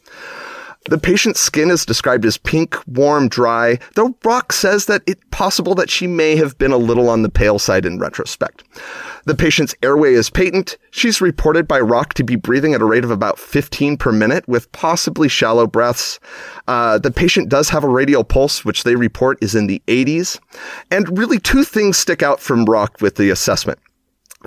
The 0.86 0.98
patient's 0.98 1.38
skin 1.38 1.70
is 1.70 1.86
described 1.86 2.24
as 2.24 2.38
pink, 2.38 2.76
warm, 2.88 3.28
dry, 3.28 3.78
though 3.94 4.16
Rock 4.24 4.52
says 4.52 4.86
that 4.86 5.02
it's 5.06 5.22
possible 5.30 5.76
that 5.76 5.90
she 5.90 6.08
may 6.08 6.34
have 6.34 6.58
been 6.58 6.72
a 6.72 6.76
little 6.76 7.08
on 7.08 7.22
the 7.22 7.28
pale 7.28 7.60
side 7.60 7.86
in 7.86 8.00
retrospect. 8.00 8.64
The 9.24 9.36
patient's 9.36 9.76
airway 9.84 10.14
is 10.14 10.28
patent. 10.28 10.76
She's 10.90 11.20
reported 11.20 11.68
by 11.68 11.78
Rock 11.78 12.14
to 12.14 12.24
be 12.24 12.34
breathing 12.34 12.74
at 12.74 12.82
a 12.82 12.84
rate 12.84 13.04
of 13.04 13.12
about 13.12 13.38
15 13.38 13.96
per 13.96 14.10
minute 14.10 14.46
with 14.48 14.70
possibly 14.72 15.28
shallow 15.28 15.68
breaths. 15.68 16.18
Uh, 16.66 16.98
the 16.98 17.12
patient 17.12 17.48
does 17.48 17.68
have 17.68 17.84
a 17.84 17.88
radial 17.88 18.24
pulse, 18.24 18.64
which 18.64 18.82
they 18.82 18.96
report 18.96 19.38
is 19.40 19.54
in 19.54 19.68
the 19.68 19.80
80s. 19.86 20.40
And 20.90 21.16
really 21.16 21.38
two 21.38 21.62
things 21.62 21.96
stick 21.96 22.24
out 22.24 22.40
from 22.40 22.64
Rock 22.64 23.00
with 23.00 23.14
the 23.14 23.30
assessment. 23.30 23.78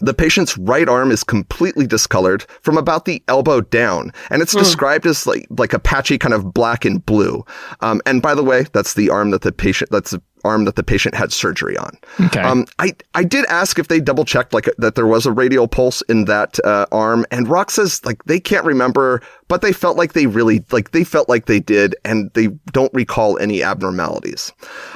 The 0.02 0.14
patient's 0.14 0.58
right 0.58 0.88
arm 0.88 1.12
is 1.12 1.24
completely 1.24 1.88
discolored 1.88 2.46
from 2.62 2.78
about 2.78 3.06
the 3.06 3.24
elbow 3.28 3.62
down, 3.62 4.12
and 4.30 4.42
it's 4.42 4.54
described 4.54 5.06
as 5.06 5.26
like 5.26 5.48
like 5.50 5.74
a 5.74 5.80
patchy 5.80 6.18
kind 6.18 6.34
of 6.34 6.54
black 6.54 6.86
and 6.86 7.06
blue. 7.06 7.46
Um, 7.82 8.02
and 8.06 8.22
by 8.22 8.36
the 8.36 8.44
way, 8.44 8.66
that's 8.74 8.94
the 8.94 9.10
arm 9.10 9.32
that 9.32 9.42
the 9.42 9.52
patient 9.52 9.92
that's 9.92 10.12
the 10.12 10.22
arm 10.46 10.66
that 10.66 10.76
the 10.76 10.84
patient 10.84 11.16
had 11.16 11.34
surgery 11.34 11.76
on. 11.76 11.98
Okay. 12.22 12.40
Um, 12.40 12.66
I 12.80 12.96
I 13.16 13.24
did 13.24 13.46
ask 13.48 13.80
if 13.80 13.88
they 13.88 14.00
double 14.00 14.24
checked 14.24 14.54
like 14.54 14.70
that 14.78 14.96
there 14.96 15.08
was 15.08 15.26
a 15.26 15.32
radial 15.32 15.68
pulse 15.68 16.02
in 16.04 16.26
that 16.26 16.60
uh, 16.64 16.86
arm, 16.92 17.26
and 17.32 17.50
Rock 17.50 17.72
says 17.72 18.06
like 18.06 18.24
they 18.26 18.40
can't 18.40 18.66
remember, 18.66 19.22
but 19.48 19.62
they 19.62 19.74
felt 19.74 19.98
like 19.98 20.14
they 20.14 20.26
really 20.26 20.64
like 20.72 20.92
they 20.92 21.04
felt 21.04 21.30
like 21.30 21.46
they 21.46 21.60
did, 21.60 21.96
and 22.04 22.32
they 22.34 22.48
don't 22.72 22.94
recall 22.94 23.38
any 23.38 23.62
abnormalities. 23.62 24.52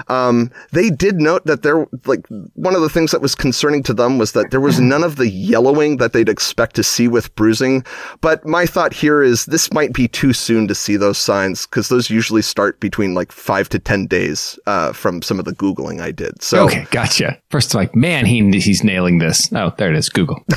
Um, 0.08 0.52
they 0.72 0.90
did 0.90 1.18
note 1.18 1.46
that 1.46 1.62
there 1.64 1.86
like 2.06 2.26
one 2.56 2.76
of 2.76 2.82
the 2.82 2.90
things 2.90 3.12
that 3.12 3.22
was 3.22 3.36
concerning 3.36 3.84
to 3.84 3.94
them 3.94 4.18
was 4.18 4.32
that 4.32 4.52
there 4.52 4.62
was 4.62 4.80
none 4.80 5.04
of 5.04 5.18
the 5.18 5.30
yellowing 5.30 5.98
that 5.98 6.14
they'd 6.14 6.30
expect 6.30 6.76
to 6.76 6.84
see 6.84 7.08
with 7.08 7.34
bruising. 7.36 7.84
But 8.22 8.46
my 8.46 8.66
thought 8.66 8.94
here 8.94 9.22
is 9.22 9.46
this 9.46 9.72
might 9.74 9.94
be 9.94 10.08
too 10.08 10.34
soon 10.34 10.68
to 10.68 10.76
see 10.76 10.98
those 10.98 11.18
signs 11.18 11.66
because 11.66 11.90
those 11.90 12.10
usually 12.10 12.42
start 12.42 12.80
between 12.80 13.14
like 13.14 13.32
five 13.32 13.70
to 13.70 13.80
ten 13.80 14.08
days 14.08 14.58
uh, 14.66 14.94
from 14.94 15.22
some 15.22 15.40
of 15.40 15.46
the 15.46 15.54
googling 15.54 16.02
I 16.02 16.12
did. 16.12 16.42
So 16.42 16.66
Okay, 16.66 16.88
gotcha. 16.92 17.40
First, 17.50 17.76
like, 17.76 17.96
man, 17.96 18.26
he 18.26 18.60
he's 18.60 18.84
nailing 18.84 19.20
this. 19.20 19.52
Oh, 19.54 19.74
there 19.78 19.90
it 19.90 19.96
is. 19.96 20.10
Google. 20.10 20.44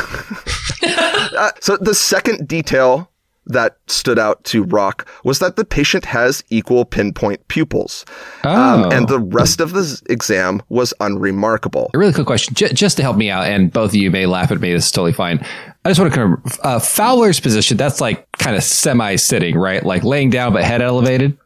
Uh, 1.35 1.51
so 1.61 1.79
the 1.79 1.95
second 1.95 2.47
detail 2.47 3.09
that 3.47 3.77
stood 3.87 4.19
out 4.19 4.43
to 4.45 4.65
Rock 4.65 5.09
was 5.25 5.39
that 5.41 5.57
the 5.57 5.65
patient 5.65 6.05
has 6.05 6.45
equal 6.49 6.85
pinpoint 6.85 7.47
pupils. 7.49 8.05
Oh. 8.45 8.51
Um, 8.51 8.93
and 8.93 9.09
the 9.09 9.19
rest 9.19 9.61
of 9.61 9.73
the 9.73 10.01
exam 10.09 10.63
was 10.69 10.95
unremarkable. 11.01 11.91
A 11.95 11.99
really 11.99 12.13
quick 12.13 12.27
question, 12.27 12.55
J- 12.55 12.73
just 12.73 12.97
to 12.99 13.03
help 13.03 13.17
me 13.17 13.31
out, 13.31 13.47
and 13.47 13.73
both 13.73 13.91
of 13.91 13.97
you 13.97 14.11
may 14.11 14.27
laugh 14.27 14.51
at 14.51 14.61
me. 14.61 14.73
This 14.73 14.87
is 14.87 14.93
totally 14.93 15.13
fine. 15.13 15.45
I 15.85 15.91
just 15.91 15.99
want 15.99 16.13
to 16.13 16.19
confirm 16.19 16.43
uh, 16.63 16.79
Fowler's 16.79 17.41
position. 17.41 17.77
That's 17.77 18.01
like 18.01 18.31
kind 18.33 18.57
of 18.57 18.63
semi 18.63 19.17
sitting, 19.17 19.57
right? 19.57 19.85
Like 19.85 20.05
laying 20.05 20.31
down 20.31 20.53
but 20.53 20.65
head 20.65 20.81
elevated. 20.81 21.37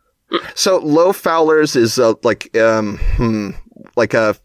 So 0.55 0.79
low 0.79 1.13
Fowler's 1.13 1.77
is 1.77 1.99
uh, 1.99 2.15
like 2.23 2.55
um 2.57 2.99
hmm, 2.99 3.51
like 3.97 4.13
a 4.13 4.37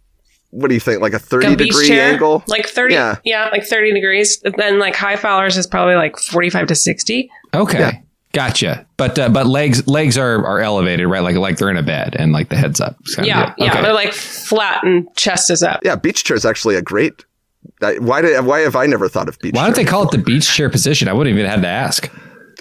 what 0.51 0.67
do 0.67 0.73
you 0.73 0.79
think 0.79 1.01
like 1.01 1.13
a 1.13 1.19
30 1.19 1.47
a 1.47 1.55
degree 1.55 1.87
chair, 1.87 2.13
angle? 2.13 2.43
like 2.47 2.67
thirty. 2.67 2.93
Yeah. 2.93 3.17
Yeah. 3.25 3.49
like 3.51 3.65
thirty 3.65 3.91
degrees. 3.93 4.41
Then 4.57 4.79
like 4.79 4.95
high 4.95 5.15
Fowler's 5.15 5.57
is 5.57 5.65
probably 5.67 5.95
like 5.95 6.17
forty-five 6.17 6.67
to 6.67 6.75
sixty. 6.75 7.29
Okay, 7.53 7.79
Yeah. 7.79 7.91
gotcha. 8.33 8.85
But 8.97 9.17
uh, 9.17 9.29
but 9.29 9.47
legs 9.47 9.87
legs 9.87 10.17
are 10.17 10.45
are 10.45 10.59
elevated, 10.59 11.07
right? 11.07 11.21
Like 11.23 11.35
like 11.35 11.57
they're 11.57 11.69
in 11.69 11.77
a 11.77 11.83
bed 11.83 12.15
and 12.19 12.31
like 12.33 12.49
the 12.49 12.55
heads 12.57 12.79
up. 12.79 12.97
kind 13.15 13.19
of 13.19 13.25
Yeah, 13.27 13.53
yeah, 13.57 13.71
Okay. 13.71 13.81
they're 13.81 13.93
like 13.93 14.13
flat 14.13 14.83
and 14.83 15.07
chest 15.15 15.49
is 15.49 15.63
up. 15.63 15.79
Yeah, 15.83 15.95
beach 15.95 16.23
chair 16.23 16.35
is 16.37 16.45
actually 16.45 16.75
a 16.75 16.81
great 16.81 17.13
I- 17.81 17.97
why 17.99 18.21
did 18.21 18.45
why 18.45 18.59
have 18.61 18.75
I 18.75 18.85
never 18.87 19.07
thought 19.09 19.27
of 19.29 19.37
beach 19.39 19.53
chair? 19.53 19.61
Why 19.61 19.67
don't 19.67 19.75
they 19.75 19.85
call 19.85 20.03
it 20.03 20.11
the 20.11 20.17
beach 20.17 20.47
chair 20.53 20.69
position? 20.69 21.07
I 21.07 21.13
wouldn't 21.13 21.33
even 21.35 21.49
have 21.49 21.61
to 21.61 21.67
ask. 21.67 22.11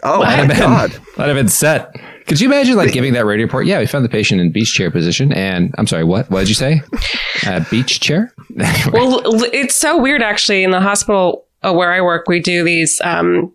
Oh 0.03 0.23
That'd 0.23 0.49
my 0.49 0.55
god. 0.59 0.91
that'd 1.17 1.35
have 1.35 1.37
been 1.37 1.49
set. 1.49 1.91
Could 2.31 2.41
you 2.41 2.47
imagine 2.47 2.77
like 2.77 2.93
giving 2.93 3.13
that 3.15 3.27
radio 3.27 3.45
report? 3.45 3.67
Yeah, 3.67 3.81
we 3.81 3.87
found 3.87 4.05
the 4.05 4.09
patient 4.09 4.41
in 4.41 4.53
beach 4.53 4.73
chair 4.73 4.89
position, 4.89 5.33
and 5.33 5.75
I'm 5.79 5.89
sorry, 5.89 6.05
what? 6.05 6.31
What 6.31 6.39
did 6.39 6.49
you 6.49 6.55
say? 6.55 6.81
Uh, 7.45 7.65
beach 7.69 7.99
chair? 7.99 8.33
Well, 8.93 9.21
it's 9.53 9.75
so 9.75 10.01
weird 10.01 10.23
actually. 10.23 10.63
In 10.63 10.71
the 10.71 10.81
hospital 10.81 11.45
uh, 11.65 11.73
where 11.73 11.93
I 11.93 12.01
work, 12.01 12.29
we 12.29 12.39
do 12.39 12.63
these 12.63 13.01
um, 13.03 13.53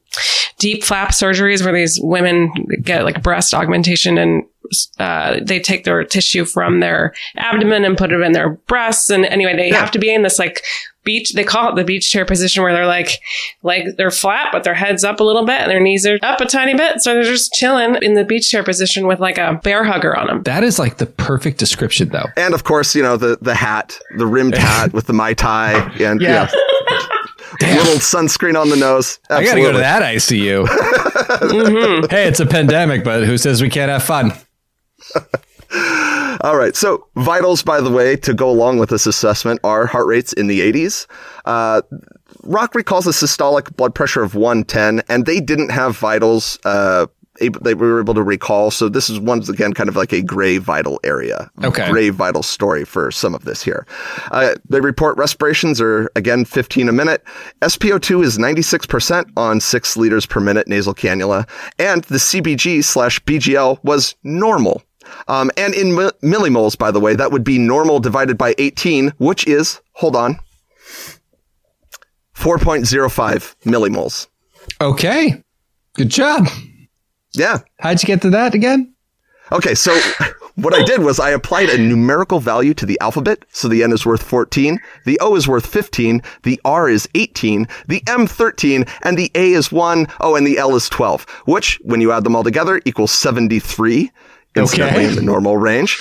DIEP 0.60 0.84
flap 0.84 1.10
surgeries 1.12 1.64
where 1.64 1.74
these 1.74 2.00
women 2.02 2.52
get 2.82 3.04
like 3.04 3.22
breast 3.22 3.54
augmentation 3.54 4.18
and 4.18 4.44
uh, 5.00 5.40
they 5.44 5.60
take 5.60 5.84
their 5.84 6.04
tissue 6.04 6.44
from 6.46 6.80
their 6.80 7.14
abdomen 7.38 7.86
and 7.86 7.98
put 7.98 8.12
it 8.12 8.22
in 8.22 8.32
their 8.32 8.50
breasts. 8.50 9.10
And 9.10 9.26
anyway, 9.26 9.56
they 9.56 9.70
have 9.70 9.92
to 9.92 10.00
be 10.00 10.12
in 10.14 10.24
this 10.24 10.40
like 10.40 10.64
beach. 11.04 11.34
They 11.34 11.44
call 11.44 11.70
it 11.70 11.76
the 11.76 11.84
beach 11.84 12.10
chair 12.12 12.26
position 12.26 12.64
where 12.64 12.74
they're 12.74 12.88
like, 12.88 13.20
like 13.62 13.86
they're 13.98 14.10
flat, 14.10 14.50
but 14.52 14.64
their 14.64 14.74
head's 14.74 15.04
up 15.04 15.20
a 15.20 15.24
little 15.24 15.46
bit 15.46 15.62
and 15.62 15.70
their 15.70 15.80
knees 15.80 16.08
are 16.08 16.18
up 16.24 16.42
a 16.42 16.46
tiny 16.48 16.74
bit. 16.74 17.00
So 17.02 17.14
they're 17.14 17.24
just 17.24 17.54
chilling 17.54 17.96
in 18.02 18.16
the 18.16 18.24
beach 18.24 18.50
chair 18.50 18.64
position 18.64 19.06
with 19.06 19.20
like 19.20 19.38
a 19.38 19.60
Bair 19.64 19.84
Hugger 19.84 20.18
on 20.18 20.26
them. 20.28 20.44
that 20.44 20.64
is 20.64 20.80
like 20.80 20.98
the 20.98 21.06
perfect 21.06 21.60
description, 21.60 22.10
though. 22.10 22.26
And 22.36 22.56
of 22.56 22.64
course, 22.64 22.96
you 22.96 23.04
know, 23.04 23.18
the 23.18 23.38
the 23.42 23.54
hat, 23.54 24.00
the 24.18 24.26
rimmed 24.26 24.56
hat 24.58 24.94
with 24.94 25.06
the 25.06 25.14
Mai 25.14 25.36
Tai 25.36 25.74
and 26.00 26.20
Yeah. 26.22 26.50
yeah. 26.52 27.00
Little 27.62 28.00
sunscreen 28.00 28.60
on 28.60 28.70
the 28.70 28.76
nose. 28.76 29.20
I 29.30 29.44
gotta 29.44 29.62
go 29.62 29.72
to 29.72 29.78
that 29.78 30.02
ICU. 30.02 30.68
Hey, 32.10 32.28
it's 32.28 32.40
a 32.40 32.46
pandemic, 32.46 33.04
but 33.04 33.24
who 33.26 33.38
says 33.38 33.62
we 33.62 33.70
can't 33.70 33.90
have 33.90 34.04
fun? 34.04 34.32
All 36.42 36.58
right. 36.58 36.76
So 36.76 37.08
vitals, 37.16 37.64
by 37.64 37.82
the 37.82 37.90
way, 37.90 38.16
to 38.18 38.34
go 38.34 38.50
along 38.50 38.78
with 38.80 38.90
this 38.90 39.08
assessment 39.08 39.60
are 39.64 39.86
heart 39.86 40.06
rates 40.06 40.34
in 40.34 40.48
the 40.48 40.60
80s. 40.72 41.08
Uh, 41.46 41.82
Rock 42.44 42.76
recalls 42.76 43.08
a 43.08 43.12
systolic 43.12 43.76
blood 43.76 43.96
pressure 43.96 44.22
of 44.22 44.36
110, 44.36 45.02
and 45.10 45.26
they 45.26 45.40
didn't 45.40 45.70
have 45.72 45.98
vitals 45.98 46.60
uh, 46.66 47.08
able, 47.42 47.60
they 47.62 47.74
were 47.74 48.00
able 48.00 48.14
to 48.14 48.24
recall. 48.24 48.72
So 48.72 48.90
this 48.90 49.10
is 49.10 49.20
once 49.20 49.50
again 49.50 49.74
kind 49.74 49.90
of 49.90 49.96
like 49.96 50.14
a 50.14 50.22
gray 50.22 50.58
vital 50.58 51.00
area. 51.04 51.50
Okay. 51.64 51.90
Gray 51.90 52.10
vital 52.10 52.44
story 52.44 52.86
for 52.86 53.12
some 53.12 53.36
of 53.36 53.46
this 53.46 53.64
here. 53.64 53.86
Uh, 54.32 54.56
they 54.70 54.80
report 54.80 55.18
respirations 55.18 55.80
are 55.82 56.10
again 56.16 56.46
15 56.46 56.90
a 56.90 56.92
minute. 56.92 57.24
SpO2 57.62 58.24
is 58.24 58.38
96% 58.38 59.32
on 59.38 59.60
six 59.60 59.98
liters 59.98 60.26
per 60.26 60.40
minute 60.40 60.68
nasal 60.68 60.94
cannula. 60.94 61.48
And 61.80 62.04
the 62.06 62.18
CBG 62.18 62.84
slash 62.84 63.20
BGL 63.24 63.84
was 63.84 64.16
normal. 64.24 64.84
Um, 65.28 65.52
and 65.58 65.74
in 65.74 65.94
mi- 65.94 66.12
millimoles, 66.24 66.78
by 66.78 66.92
the 66.92 67.00
way, 67.00 67.16
that 67.16 67.32
would 67.32 67.44
be 67.44 67.60
normal 67.60 68.00
divided 68.00 68.38
by 68.38 68.56
18, 68.58 69.14
which 69.18 69.46
is, 69.48 69.80
hold 69.94 70.16
on, 70.16 70.40
4.05 72.36 73.56
millimoles. 73.66 74.28
Okay. 74.82 75.42
Good 75.94 76.10
job. 76.10 76.48
Yeah. 77.38 77.60
How'd 77.80 78.02
you 78.02 78.08
get 78.08 78.22
to 78.24 78.30
that 78.32 78.54
again? 78.54 78.94
Okay, 79.52 79.76
so 79.76 79.96
what 80.56 80.74
I 80.74 80.84
did 80.84 81.02
was 81.04 81.20
I 81.20 81.30
applied 81.30 81.70
a 81.70 81.78
numerical 81.78 82.40
value 82.40 82.74
to 82.76 82.86
the 82.86 83.00
alphabet. 83.00 83.46
So 83.52 83.68
the 83.68 83.84
N 83.84 83.92
is 83.92 84.06
worth 84.06 84.24
14, 84.24 84.80
the 85.06 85.20
O 85.20 85.36
is 85.36 85.48
worth 85.48 85.68
15, 85.68 86.22
the 86.44 86.60
R 86.66 86.90
is 86.90 87.08
18, 87.14 87.68
the 87.88 88.02
M 88.08 88.26
13, 88.26 88.86
and 89.04 89.18
the 89.18 89.30
A 89.36 89.52
is 89.54 89.72
1. 89.72 90.08
Oh, 90.20 90.36
and 90.36 90.48
the 90.48 90.58
L 90.58 90.76
is 90.76 90.90
12, 90.90 91.26
which, 91.46 91.80
when 91.84 92.02
you 92.02 92.12
add 92.12 92.24
them 92.24 92.36
all 92.36 92.44
together, 92.44 92.82
equals 92.86 93.12
73, 93.12 94.10
incidentally 94.56 95.02
Okay. 95.04 95.10
in 95.10 95.16
the 95.16 95.22
normal 95.22 95.58
range. 95.58 96.00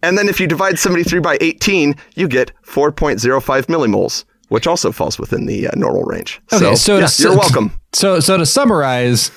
And 0.00 0.16
then 0.16 0.28
if 0.28 0.38
you 0.38 0.46
divide 0.46 0.78
73 0.78 1.18
by 1.18 1.36
18, 1.40 1.96
you 2.14 2.28
get 2.28 2.52
4.05 2.64 3.66
millimoles, 3.66 4.24
which 4.48 4.68
also 4.68 4.92
falls 4.92 5.18
within 5.18 5.46
the 5.46 5.66
uh, 5.66 5.70
normal 5.74 6.04
range. 6.04 6.40
Okay, 6.52 6.64
so, 6.64 6.74
so 6.76 6.98
yeah, 6.98 7.06
to- 7.06 7.22
you're 7.24 7.36
welcome. 7.36 7.72
So, 7.92 8.20
so 8.20 8.36
to 8.36 8.46
summarize, 8.46 9.32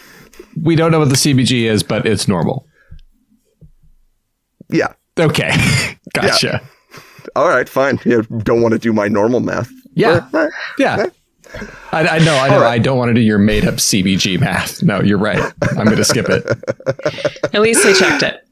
we 0.61 0.75
don't 0.75 0.91
know 0.91 0.99
what 0.99 1.09
the 1.09 1.15
CBG 1.15 1.63
is, 1.63 1.83
but 1.83 2.05
it's 2.05 2.27
normal. 2.27 2.67
Yeah. 4.69 4.93
Okay. 5.19 5.51
gotcha. 6.13 6.61
All 7.35 7.47
right, 7.47 7.67
fine. 7.67 7.99
You 8.05 8.23
don't 8.23 8.61
want 8.61 8.73
to 8.73 8.79
do 8.79 8.93
my 8.93 9.07
normal 9.07 9.39
math. 9.39 9.71
Yeah. 9.93 10.27
Yeah. 10.77 11.07
I, 11.91 12.07
I 12.07 12.19
know, 12.19 12.35
I 12.35 12.49
know. 12.49 12.61
right. 12.61 12.71
I 12.71 12.79
don't 12.79 12.97
want 12.97 13.09
to 13.09 13.13
do 13.13 13.21
your 13.21 13.37
made 13.37 13.65
up 13.65 13.75
CBG 13.75 14.39
math. 14.39 14.81
No, 14.81 15.01
you're 15.01 15.17
right. 15.17 15.53
I'm 15.77 15.85
going 15.85 15.97
to 15.97 16.05
skip 16.05 16.27
it. 16.29 16.45
At 17.53 17.61
least 17.61 17.83
they 17.83 17.93
checked 17.93 18.23
it. 18.23 18.47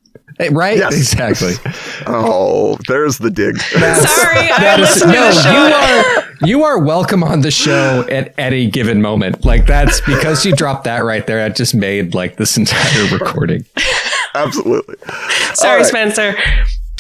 Right? 0.52 0.78
Yes. 0.78 0.96
Exactly. 0.96 1.54
Oh, 2.08 2.78
there's 2.88 3.18
the 3.18 3.30
dig. 3.30 3.58
Sorry, 3.60 3.82
I 3.82 4.58
That 4.60 4.80
is- 4.80 4.88
listened 4.90 5.12
to 5.12 5.20
no, 5.20 5.28
the 5.28 5.42
show. 5.42 5.52
you 5.52 5.74
are 5.74 6.48
you 6.48 6.64
are 6.64 6.80
welcome 6.80 7.24
on 7.24 7.42
the 7.42 7.52
show 7.52 8.06
at 8.10 8.34
any 8.40 8.68
given 8.70 9.02
moment. 9.02 9.44
Like 9.44 9.66
that's 9.68 10.00
because 10.02 10.46
you 10.46 10.56
dropped 10.56 10.86
that 10.86 11.04
right 11.04 11.28
there. 11.28 11.44
I 11.44 11.50
just 11.50 11.76
made 11.76 12.16
like 12.16 12.38
this 12.38 12.56
entire 12.58 13.12
recording. 13.18 13.66
Absolutely. 14.34 14.96
Sorry, 15.56 15.72
All 15.72 15.78
right. 15.80 15.86
Spencer. 15.86 16.36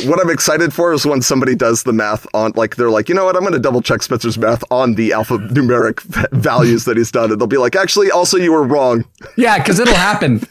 What 0.05 0.19
I'm 0.21 0.29
excited 0.29 0.73
for 0.73 0.93
is 0.93 1.05
when 1.05 1.21
somebody 1.21 1.55
does 1.55 1.83
the 1.83 1.91
math 1.93 2.25
on, 2.33 2.53
like, 2.55 2.77
they're 2.77 2.89
like, 2.89 3.09
you 3.09 3.15
know 3.15 3.25
what? 3.25 3.35
I'm 3.35 3.41
going 3.41 3.51
to 3.53 3.59
double 3.59 3.81
check 3.81 4.01
Spencer's 4.01 4.37
math 4.37 4.63
on 4.71 4.95
the 4.95 5.09
alphanumeric 5.09 6.01
v- 6.03 6.25
values 6.31 6.85
that 6.85 6.95
he's 6.95 7.11
done. 7.11 7.31
And 7.31 7.39
they'll 7.39 7.47
be 7.47 7.57
like, 7.57 7.75
actually, 7.75 8.09
also, 8.09 8.37
you 8.37 8.53
were 8.53 8.63
wrong. 8.63 9.03
Yeah, 9.35 9.57
because 9.57 9.77
it'll 9.77 9.93
happen. 9.95 10.41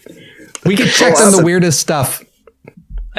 We 0.66 0.76
get 0.76 0.92
checks 0.94 1.22
on 1.22 1.32
the 1.32 1.42
weirdest 1.42 1.80
stuff. 1.80 2.22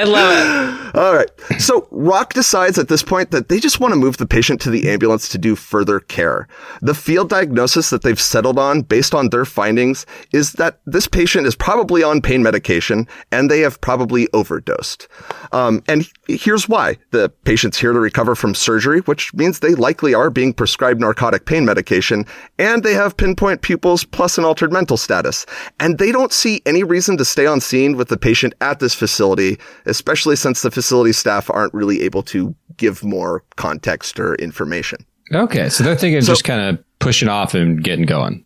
I 0.00 0.04
love 0.04 0.32
it. 0.32 0.94
All 0.94 1.14
right. 1.14 1.30
So 1.58 1.86
Rock 1.90 2.32
decides 2.32 2.78
at 2.78 2.88
this 2.88 3.02
point 3.02 3.30
that 3.30 3.48
they 3.48 3.60
just 3.60 3.80
want 3.80 3.92
to 3.92 4.00
move 4.00 4.16
the 4.16 4.26
patient 4.26 4.60
to 4.62 4.70
the 4.70 4.88
ambulance 4.88 5.28
to 5.28 5.38
do 5.38 5.54
further 5.54 6.00
care. 6.00 6.48
The 6.80 6.94
field 6.94 7.28
diagnosis 7.28 7.90
that 7.90 8.02
they've 8.02 8.20
settled 8.20 8.58
on 8.58 8.82
based 8.82 9.14
on 9.14 9.28
their 9.28 9.44
findings 9.44 10.06
is 10.32 10.54
that 10.54 10.80
this 10.86 11.06
patient 11.06 11.46
is 11.46 11.54
probably 11.54 12.02
on 12.02 12.22
pain 12.22 12.42
medication 12.42 13.06
and 13.30 13.50
they 13.50 13.60
have 13.60 13.80
probably 13.80 14.26
overdosed. 14.32 15.06
Um, 15.52 15.82
and 15.86 16.08
here's 16.26 16.68
why. 16.68 16.96
The 17.10 17.28
patient's 17.44 17.78
here 17.78 17.92
to 17.92 18.00
recover 18.00 18.34
from 18.34 18.54
surgery, 18.54 19.00
which 19.00 19.34
means 19.34 19.58
they 19.60 19.74
likely 19.74 20.14
are 20.14 20.30
being 20.30 20.54
prescribed 20.54 21.00
narcotic 21.00 21.44
pain 21.44 21.64
medication 21.64 22.24
and 22.58 22.82
they 22.82 22.94
have 22.94 23.16
pinpoint 23.16 23.62
pupils 23.62 24.04
plus 24.04 24.38
an 24.38 24.44
altered 24.44 24.72
mental 24.72 24.96
status. 24.96 25.46
And 25.78 25.98
they 25.98 26.10
don't 26.10 26.32
see 26.32 26.62
any 26.64 26.82
reason 26.82 27.16
to 27.18 27.24
stay 27.24 27.46
on 27.46 27.60
scene 27.60 27.96
with 27.96 28.08
the 28.08 28.16
patient 28.16 28.54
at 28.60 28.80
this 28.80 28.94
facility, 28.94 29.58
especially 29.90 30.36
since 30.36 30.62
the 30.62 30.70
facility 30.70 31.12
staff 31.12 31.50
aren't 31.50 31.74
really 31.74 32.02
able 32.02 32.22
to 32.22 32.54
give 32.76 33.04
more 33.04 33.44
context 33.56 34.18
or 34.18 34.36
information. 34.36 35.04
Okay, 35.32 35.68
so 35.68 35.84
they're 35.84 35.96
thinking 35.96 36.22
just 36.22 36.44
kind 36.44 36.60
of 36.60 36.84
pushing 36.98 37.28
off 37.28 37.54
and 37.54 37.82
getting 37.84 38.06
going. 38.06 38.44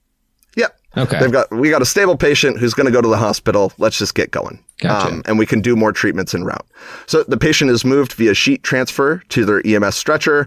Yep. 0.57 0.79
Okay. 0.97 1.21
They've 1.21 1.33
got 1.33 1.51
we 1.51 1.71
got 1.71 1.83
a 1.83 1.87
stable 1.87 2.17
patient 2.17 2.59
who's 2.59 2.75
going 2.75 2.87
to 2.87 2.93
go 2.93 3.01
to 3.01 3.09
the 3.09 3.17
hospital. 3.17 3.73
Let's 3.79 3.99
just 3.99 4.15
get 4.15 4.31
going. 4.31 4.63
Um, 4.85 5.23
and 5.25 5.39
we 5.39 5.47
can 5.47 5.61
do 5.61 5.77
more 5.77 5.93
treatments 5.93 6.35
en 6.35 6.45
route. 6.45 6.67
So 7.07 7.23
the 7.23 7.39
patient 7.39 7.71
is 7.71 7.85
moved 7.85 8.13
via 8.15 8.35
sheet 8.35 8.63
transfer 8.63 9.19
to 9.31 9.45
their 9.45 9.67
EMS 9.67 9.95
stretcher. 9.95 10.47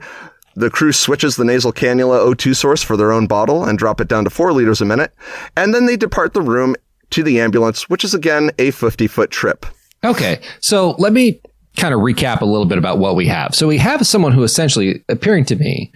The 0.55 0.69
crew 0.69 0.91
switches 0.91 1.35
the 1.35 1.45
nasal 1.45 1.71
cannula 1.71 2.33
O2 2.33 2.55
source 2.55 2.81
for 2.81 2.97
their 2.97 3.11
own 3.11 3.27
bottle 3.27 3.63
and 3.63 3.77
drop 3.77 4.01
it 4.01 4.07
down 4.07 4.23
to 4.23 4.29
four 4.29 4.53
liters 4.53 4.81
a 4.81 4.85
minute. 4.85 5.13
And 5.55 5.73
then 5.73 5.85
they 5.85 5.97
depart 5.97 6.33
the 6.33 6.41
room 6.41 6.75
to 7.11 7.23
the 7.23 7.39
ambulance, 7.39 7.89
which 7.89 8.03
is 8.03 8.13
again 8.13 8.51
a 8.57 8.71
50 8.71 9.07
foot 9.07 9.31
trip. 9.31 9.65
Okay, 10.03 10.39
so 10.59 10.91
let 10.97 11.13
me 11.13 11.41
kind 11.77 11.93
of 11.93 12.01
recap 12.01 12.41
a 12.41 12.45
little 12.45 12.65
bit 12.65 12.77
about 12.77 12.97
what 12.97 13.15
we 13.15 13.27
have. 13.27 13.53
So 13.55 13.67
we 13.67 13.77
have 13.77 14.05
someone 14.05 14.31
who 14.31 14.43
essentially, 14.43 15.03
appearing 15.09 15.45
to 15.45 15.55
me, 15.55 15.91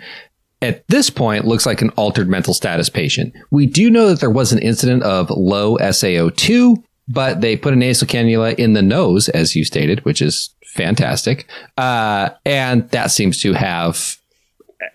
at 0.61 0.87
this 0.87 1.09
point 1.09 1.45
looks 1.45 1.65
like 1.65 1.81
an 1.81 1.89
altered 1.91 2.29
mental 2.29 2.53
status 2.53 2.89
patient. 2.89 3.33
We 3.49 3.65
do 3.65 3.89
know 3.89 4.09
that 4.09 4.19
there 4.19 4.29
was 4.29 4.51
an 4.51 4.59
incident 4.59 5.03
of 5.03 5.29
low 5.31 5.77
SAO2, 5.77 6.83
but 7.07 7.41
they 7.41 7.57
put 7.57 7.73
a 7.73 7.75
nasal 7.75 8.07
cannula 8.07 8.55
in 8.55 8.73
the 8.73 8.81
nose, 8.83 9.27
as 9.29 9.55
you 9.55 9.65
stated, 9.65 10.05
which 10.05 10.21
is 10.21 10.53
fantastic. 10.65 11.49
Uh, 11.77 12.29
and 12.45 12.87
that 12.91 13.11
seems 13.11 13.41
to 13.41 13.53
have 13.53 14.17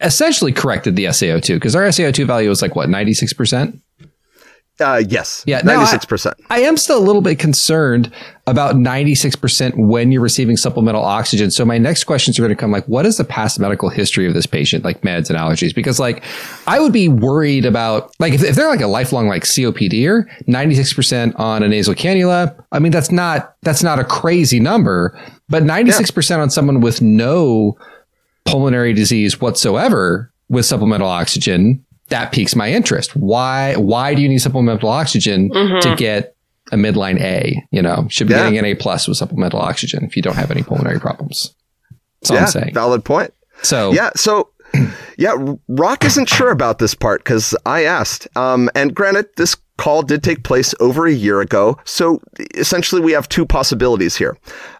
essentially 0.00 0.52
corrected 0.52 0.96
the 0.96 1.06
SAO2 1.06 1.54
because 1.54 1.74
our 1.74 1.82
SAO2 1.82 2.26
value 2.26 2.48
was 2.48 2.62
like 2.62 2.76
what, 2.76 2.88
96%? 2.88 3.80
Uh, 4.78 5.02
yes. 5.08 5.42
Yeah, 5.46 5.62
96%. 5.62 6.34
I 6.50 6.60
am 6.60 6.76
still 6.76 6.98
a 6.98 7.04
little 7.04 7.22
bit 7.22 7.38
concerned 7.38 8.12
about 8.46 8.76
96% 8.76 9.74
when 9.76 10.12
you're 10.12 10.20
receiving 10.20 10.56
supplemental 10.56 11.02
oxygen. 11.02 11.50
So 11.50 11.64
my 11.64 11.78
next 11.78 12.04
questions 12.04 12.38
are 12.38 12.42
going 12.42 12.54
to 12.54 12.60
come 12.60 12.70
like, 12.70 12.84
what 12.86 13.06
is 13.06 13.16
the 13.16 13.24
past 13.24 13.58
medical 13.58 13.88
history 13.88 14.26
of 14.28 14.34
this 14.34 14.44
patient, 14.44 14.84
like 14.84 15.00
meds 15.00 15.30
and 15.30 15.38
allergies? 15.38 15.74
Because 15.74 15.98
like, 15.98 16.22
I 16.66 16.78
would 16.78 16.92
be 16.92 17.08
worried 17.08 17.64
about, 17.64 18.14
like, 18.18 18.34
if, 18.34 18.44
if 18.44 18.54
they're 18.54 18.68
like 18.68 18.82
a 18.82 18.86
lifelong, 18.86 19.28
like 19.28 19.44
COPD 19.44 20.06
or 20.08 20.28
96% 20.46 21.38
on 21.38 21.62
a 21.62 21.68
nasal 21.68 21.94
cannula, 21.94 22.62
I 22.70 22.78
mean, 22.78 22.92
that's 22.92 23.10
not, 23.10 23.54
that's 23.62 23.82
not 23.82 23.98
a 23.98 24.04
crazy 24.04 24.60
number, 24.60 25.18
but 25.48 25.62
96% 25.62 26.38
on 26.38 26.50
someone 26.50 26.80
with 26.80 27.00
no 27.00 27.78
pulmonary 28.44 28.92
disease 28.92 29.40
whatsoever 29.40 30.30
with 30.48 30.66
supplemental 30.66 31.08
oxygen, 31.08 31.84
that 32.08 32.32
piques 32.32 32.54
my 32.56 32.70
interest. 32.70 33.16
Why 33.16 33.74
why 33.76 34.14
do 34.14 34.22
you 34.22 34.28
need 34.28 34.38
supplemental 34.38 34.88
oxygen 34.88 35.50
to 35.50 35.94
get 35.96 36.34
a 36.72 36.76
midline 36.76 37.20
A? 37.20 37.62
You 37.70 37.82
know, 37.82 38.06
should 38.10 38.26
be 38.28 38.34
Yeah. 38.34 38.40
getting 38.44 38.58
an 38.58 38.64
A 38.64 38.74
plus 38.74 39.08
with 39.08 39.16
supplemental 39.16 39.60
oxygen 39.60 40.04
if 40.04 40.16
you 40.16 40.22
don't 40.22 40.36
have 40.36 40.50
any 40.50 40.62
pulmonary 40.62 41.00
problems. 41.00 41.54
That's 42.22 42.30
all 42.30 42.36
yeah, 42.36 42.42
I'm 42.42 42.48
saying. 42.48 42.74
valid 42.74 43.04
point. 43.04 43.32
So 43.62 43.92
Yeah, 43.92 44.10
so 44.16 44.50
yeah, 45.18 45.34
Rock 45.68 46.04
isn't 46.04 46.28
sure 46.28 46.50
about 46.50 46.78
this 46.78 46.94
part 46.94 47.22
because 47.24 47.54
I 47.66 47.84
asked. 47.84 48.28
Um, 48.36 48.68
and 48.74 48.94
granted, 48.94 49.26
this 49.36 49.56
call 49.78 50.02
did 50.02 50.22
take 50.22 50.42
place 50.42 50.74
over 50.80 51.06
a 51.06 51.12
year 51.12 51.40
ago, 51.40 51.78
so 51.84 52.20
essentially 52.54 53.00
we 53.00 53.12
have 53.12 53.28
two 53.28 53.44
possibilities 53.46 54.16
here. 54.16 54.36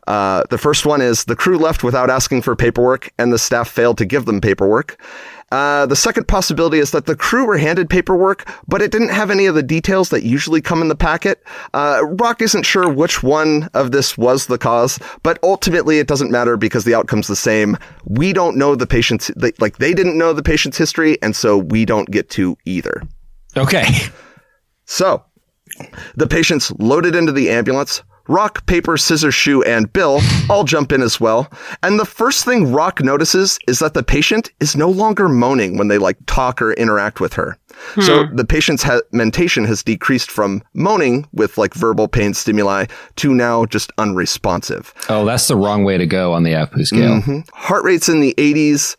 Uh, 0.07 0.43
the 0.51 0.57
first 0.59 0.87
one 0.87 1.01
is 1.03 1.25
the 1.25 1.37
crew 1.37 1.59
left 1.59 1.85
without 1.85 2.09
asking 2.11 2.43
for 2.43 2.57
paperwork, 2.57 3.13
and 3.19 3.33
the 3.33 3.39
staff 3.39 3.69
failed 3.69 3.99
to 3.99 4.05
give 4.07 4.25
them 4.25 4.41
paperwork. 4.41 4.99
Uh, 5.53 5.87
the 5.87 5.95
second 5.97 6.27
possibility 6.27 6.79
is 6.79 6.91
that 6.91 7.07
the 7.07 7.15
crew 7.15 7.47
were 7.47 7.57
handed 7.57 7.89
paperwork, 7.89 8.49
but 8.67 8.83
it 8.83 8.91
didn't 8.91 9.11
have 9.11 9.31
any 9.31 9.47
of 9.47 9.55
the 9.55 9.63
details 9.63 10.09
that 10.09 10.25
usually 10.25 10.61
come 10.61 10.83
in 10.83 10.89
the 10.89 10.97
packet. 10.97 11.43
Uh, 11.73 12.01
Rock 12.21 12.43
isn't 12.43 12.65
sure 12.65 12.89
which 12.93 13.23
one 13.23 13.69
of 13.73 13.93
this 13.93 14.19
was 14.19 14.47
the 14.47 14.59
cause, 14.59 14.99
but 15.23 15.39
ultimately 15.45 15.99
it 15.99 16.09
doesn't 16.09 16.33
matter 16.33 16.57
because 16.57 16.85
the 16.85 16.95
outcome's 16.95 17.29
the 17.29 17.37
same. 17.37 17.77
We 18.05 18.33
don't 18.33 18.57
know 18.57 18.75
the 18.75 18.89
patient's, 18.89 19.31
they, 19.37 19.53
like, 19.61 19.79
they 19.79 19.95
didn't 19.95 20.19
know 20.19 20.33
the 20.33 20.43
patient's 20.43 20.79
history, 20.79 21.17
and 21.23 21.37
so 21.37 21.59
we 21.59 21.85
don't 21.85 22.11
get 22.11 22.29
to 22.31 22.57
either. 22.65 23.03
okay. 23.57 23.85
So, 24.89 25.25
the 26.15 26.29
patient's 26.29 26.71
loaded 26.79 27.17
into 27.17 27.33
the 27.33 27.51
ambulance. 27.51 28.05
Rock, 28.29 28.67
paper, 28.67 28.97
scissors, 28.97 29.35
shoe, 29.35 29.63
and 29.63 29.93
Bill 29.93 30.21
all 30.51 30.65
jump 30.65 30.93
in 30.93 31.03
as 31.03 31.21
well. 31.21 31.51
And 31.83 31.99
the 31.99 32.05
first 32.05 32.45
thing 32.45 32.73
Rock 32.73 33.03
notices 33.03 33.59
is 33.69 33.79
that 33.79 33.95
the 33.95 34.03
patient 34.03 34.51
is 34.61 34.77
no 34.77 34.91
longer 34.91 35.29
moaning 35.29 35.77
when 35.79 35.89
they 35.89 35.99
like 35.99 36.17
talk 36.27 36.61
or 36.61 36.73
interact 36.73 37.21
with 37.21 37.35
her. 37.35 37.57
So 38.01 38.25
the 38.33 38.45
patient's 38.45 38.83
ha- 38.83 39.03
mentation 39.13 39.65
has 39.67 39.83
decreased 39.83 40.31
from 40.31 40.63
moaning 40.73 41.27
with 41.35 41.59
like 41.59 41.75
verbal 41.75 42.09
pain 42.09 42.33
stimuli 42.33 42.87
to 43.17 43.35
now 43.35 43.67
just 43.67 43.93
unresponsive. 43.99 44.95
Oh, 45.09 45.25
that's 45.25 45.49
the 45.49 45.57
wrong 45.57 45.85
way 45.85 45.99
to 45.99 46.07
go 46.07 46.33
on 46.33 46.43
the 46.43 46.53
APU 46.53 46.85
scale. 46.87 47.21
Mhm. 47.21 47.49
Heart 47.53 47.85
rate's 47.85 48.09
in 48.09 48.21
the 48.21 48.35
80s, 48.39 48.97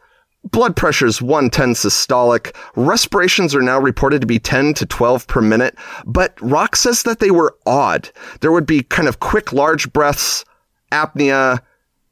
blood 0.51 0.75
pressure's 0.75 1.21
110 1.21 1.73
systolic. 1.73 2.55
Respirations 2.75 3.55
are 3.55 3.61
now 3.61 3.79
reported 3.79 4.21
to 4.21 4.27
be 4.27 4.39
10 4.39 4.73
to 4.75 4.85
12 4.85 5.27
per 5.27 5.41
minute, 5.41 5.75
but 6.05 6.39
Rock 6.41 6.75
says 6.75 7.03
that 7.03 7.19
they 7.19 7.31
were 7.31 7.55
odd. 7.65 8.09
There 8.41 8.51
would 8.51 8.65
be 8.65 8.83
kind 8.83 9.07
of 9.07 9.19
quick, 9.19 9.53
large 9.53 9.91
breaths, 9.93 10.45
apnea, 10.91 11.59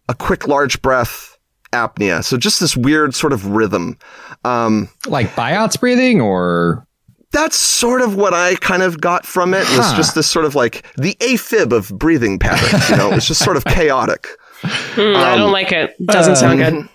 a 0.10 0.13
quick, 0.13 0.48
large 0.48 0.82
breath, 0.82 1.38
apnea. 1.71 2.24
So 2.24 2.38
just 2.38 2.60
this 2.60 2.76
weird 2.76 3.15
sort 3.15 3.34
of 3.34 3.45
rhythm. 3.48 3.98
Um, 4.43 4.89
like 5.08 5.36
Biot's 5.36 5.78
breathing 5.78 6.21
or 6.21 6.88
that's 7.32 7.58
sort 7.58 8.02
of 8.02 8.15
what 8.15 8.34
I 8.34 8.56
kind 8.56 8.82
of 8.82 9.02
got 9.02 9.26
from 9.26 9.54
it. 9.54 9.69
It 9.69 9.78
was 9.78 9.93
just 9.93 10.15
this 10.15 10.28
sort 10.28 10.45
of 10.45 10.56
like 10.56 10.86
the 10.95 11.15
AFib 11.15 11.74
of 11.74 11.89
breathing 11.98 12.39
patterns. 12.39 12.89
You 12.89 12.95
know, 12.95 13.12
it's 13.12 13.28
just 13.28 13.43
sort 13.43 13.58
of 13.58 13.65
chaotic. 13.65 14.28
Hmm, 14.62 15.15
I 15.17 15.36
don't 15.36 15.52
like 15.52 15.71
it. 15.71 15.95
Doesn't 16.06 16.38
sound 16.38 16.60
good. 16.60 16.88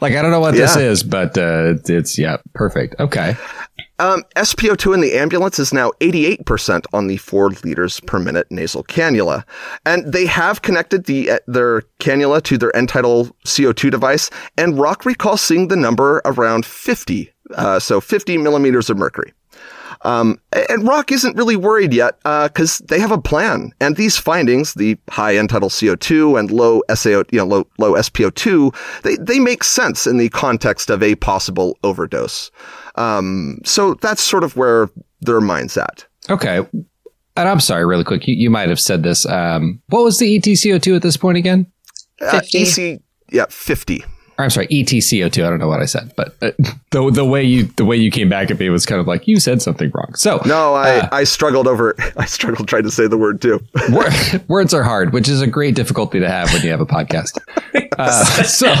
Like 0.00 0.14
I 0.14 0.22
don't 0.22 0.30
know 0.30 0.40
what 0.40 0.54
this 0.54 0.76
is, 0.76 1.02
but 1.02 1.36
uh, 1.36 1.74
it's 1.86 2.18
yeah, 2.18 2.38
perfect. 2.54 2.96
Okay. 3.00 3.36
Um, 4.00 4.24
SPO2 4.34 4.94
in 4.94 5.00
the 5.02 5.12
ambulance 5.12 5.58
is 5.58 5.74
now 5.74 5.90
88% 6.00 6.86
on 6.94 7.06
the 7.06 7.18
four 7.18 7.50
liters 7.50 8.00
per 8.00 8.18
minute 8.18 8.46
nasal 8.50 8.82
cannula. 8.82 9.44
And 9.84 10.10
they 10.10 10.24
have 10.24 10.62
connected 10.62 11.04
the, 11.04 11.32
uh, 11.32 11.38
their 11.46 11.82
cannula 12.00 12.42
to 12.44 12.56
their 12.56 12.74
end-tidal 12.74 13.26
CO2 13.44 13.90
device. 13.90 14.30
And 14.56 14.78
Rock 14.78 15.04
recalls 15.04 15.42
seeing 15.42 15.68
the 15.68 15.76
number 15.76 16.22
around 16.24 16.64
50. 16.64 17.30
Uh, 17.54 17.78
so 17.78 18.00
50 18.00 18.38
millimeters 18.38 18.88
of 18.88 18.96
mercury. 18.96 19.34
Um, 20.02 20.40
and 20.52 20.86
Rock 20.86 21.12
isn't 21.12 21.36
really 21.36 21.56
worried 21.56 21.92
yet 21.92 22.18
because 22.22 22.78
they 22.78 22.98
have 23.00 23.10
a 23.10 23.20
plan. 23.20 23.72
And 23.80 23.96
these 23.96 24.16
findings, 24.16 24.74
the 24.74 24.96
high 25.10 25.36
end-tidal 25.36 25.68
CO2 25.68 26.38
and 26.38 26.50
low 26.50 26.82
SAO, 26.94 27.24
you 27.30 27.38
know, 27.38 27.44
low, 27.44 27.66
low 27.78 27.92
SPO2, 27.94 29.02
they, 29.02 29.16
they 29.16 29.38
make 29.38 29.62
sense 29.62 30.06
in 30.06 30.16
the 30.16 30.30
context 30.30 30.90
of 30.90 31.02
a 31.02 31.16
possible 31.16 31.76
overdose. 31.84 32.50
Um, 32.96 33.58
so 33.64 33.94
that's 33.94 34.22
sort 34.22 34.44
of 34.44 34.56
where 34.56 34.90
their 35.20 35.40
mind's 35.40 35.76
at. 35.76 36.06
Okay. 36.28 36.66
And 37.36 37.48
I'm 37.48 37.60
sorry, 37.60 37.84
really 37.86 38.04
quick. 38.04 38.26
You, 38.26 38.34
you 38.34 38.50
might 38.50 38.68
have 38.68 38.80
said 38.80 39.02
this. 39.02 39.26
Um, 39.26 39.82
what 39.88 40.02
was 40.02 40.18
the 40.18 40.26
E 40.26 40.40
ETCO2 40.40 40.96
at 40.96 41.02
this 41.02 41.16
point 41.16 41.38
again? 41.38 41.70
Uh, 42.20 42.40
50. 42.40 42.58
EC, 42.58 43.00
yeah, 43.30 43.46
50. 43.48 44.04
Or, 44.40 44.44
I'm 44.44 44.50
sorry, 44.50 44.66
E 44.70 44.82
ETCO2. 44.84 45.44
I 45.46 45.50
don't 45.50 45.58
know 45.58 45.68
what 45.68 45.80
I 45.80 45.84
said, 45.84 46.12
but 46.16 46.34
uh, 46.42 46.50
the 46.90 47.10
the 47.10 47.24
way 47.24 47.42
you 47.44 47.64
the 47.76 47.84
way 47.84 47.96
you 47.96 48.10
came 48.10 48.28
back 48.28 48.50
at 48.50 48.58
me 48.58 48.68
was 48.70 48.86
kind 48.86 49.00
of 49.00 49.06
like 49.06 49.28
you 49.28 49.38
said 49.38 49.60
something 49.62 49.90
wrong. 49.94 50.14
So 50.14 50.40
No, 50.46 50.74
I, 50.74 50.98
Uh. 51.00 51.08
I 51.12 51.24
struggled 51.24 51.66
over, 51.68 51.94
I 52.16 52.24
struggled 52.26 52.66
trying 52.68 52.84
to 52.84 52.90
say 52.90 53.06
the 53.06 53.18
word 53.18 53.40
too. 53.42 53.60
wor- 53.90 54.08
words 54.48 54.72
are 54.74 54.82
hard, 54.82 55.12
which 55.12 55.28
is 55.28 55.40
a 55.42 55.46
great 55.46 55.74
difficulty 55.74 56.18
to 56.20 56.28
have 56.28 56.52
when 56.52 56.62
you 56.62 56.70
have 56.70 56.80
a 56.80 56.86
podcast. 56.86 57.38
Uh, 57.98 58.24
so. 58.44 58.74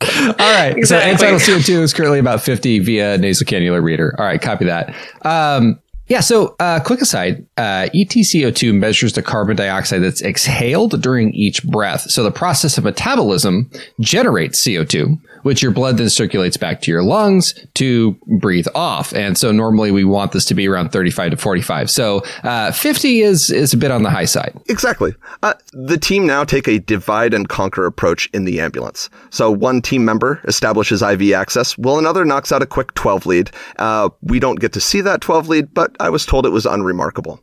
All 0.00 0.34
right. 0.38 0.76
Exactly. 0.76 0.84
So 0.84 0.98
end-tidal 0.98 1.38
CO2 1.38 1.80
is 1.82 1.94
currently 1.94 2.18
about 2.18 2.40
50 2.42 2.80
via 2.80 3.18
nasal 3.18 3.46
cannula 3.46 3.82
reader. 3.82 4.14
All 4.18 4.24
right. 4.24 4.40
Copy 4.42 4.64
that. 4.64 4.94
Um, 5.22 5.78
yeah. 6.12 6.20
So, 6.20 6.54
uh, 6.60 6.78
quick 6.78 7.00
aside, 7.00 7.46
uh, 7.56 7.88
ETCO2 7.94 8.74
measures 8.74 9.14
the 9.14 9.22
carbon 9.22 9.56
dioxide 9.56 10.02
that's 10.02 10.20
exhaled 10.20 11.00
during 11.00 11.32
each 11.32 11.64
breath. 11.64 12.02
So 12.02 12.22
the 12.22 12.30
process 12.30 12.76
of 12.76 12.84
metabolism 12.84 13.70
generates 13.98 14.60
CO2, 14.60 15.18
which 15.42 15.62
your 15.62 15.72
blood 15.72 15.98
then 15.98 16.08
circulates 16.08 16.56
back 16.56 16.80
to 16.82 16.90
your 16.90 17.02
lungs 17.02 17.54
to 17.74 18.12
breathe 18.38 18.68
off. 18.74 19.12
And 19.14 19.36
so 19.36 19.52
normally 19.52 19.90
we 19.90 20.04
want 20.04 20.32
this 20.32 20.44
to 20.46 20.54
be 20.54 20.68
around 20.68 20.90
35 20.90 21.32
to 21.32 21.36
45. 21.36 21.90
So, 21.90 22.22
uh, 22.42 22.72
50 22.72 23.20
is, 23.20 23.50
is 23.50 23.72
a 23.72 23.76
bit 23.76 23.90
on 23.90 24.02
the 24.02 24.10
high 24.10 24.24
side. 24.24 24.58
Exactly. 24.68 25.14
Uh, 25.42 25.54
the 25.72 25.98
team 25.98 26.26
now 26.26 26.44
take 26.44 26.68
a 26.68 26.78
divide 26.78 27.34
and 27.34 27.48
conquer 27.48 27.86
approach 27.86 28.28
in 28.32 28.44
the 28.44 28.60
ambulance. 28.60 29.10
So 29.30 29.50
one 29.50 29.82
team 29.82 30.04
member 30.04 30.40
establishes 30.44 31.02
IV 31.02 31.32
access, 31.32 31.76
while 31.78 31.98
another 31.98 32.24
knocks 32.24 32.52
out 32.52 32.62
a 32.62 32.66
quick 32.66 32.94
12 32.94 33.26
lead. 33.26 33.50
Uh, 33.78 34.08
we 34.22 34.38
don't 34.38 34.60
get 34.60 34.72
to 34.72 34.80
see 34.80 35.00
that 35.00 35.20
12 35.20 35.48
lead, 35.48 35.74
but 35.74 35.96
I 36.00 36.10
was 36.10 36.26
told 36.26 36.46
it 36.46 36.50
was 36.50 36.66
unremarkable. 36.66 37.40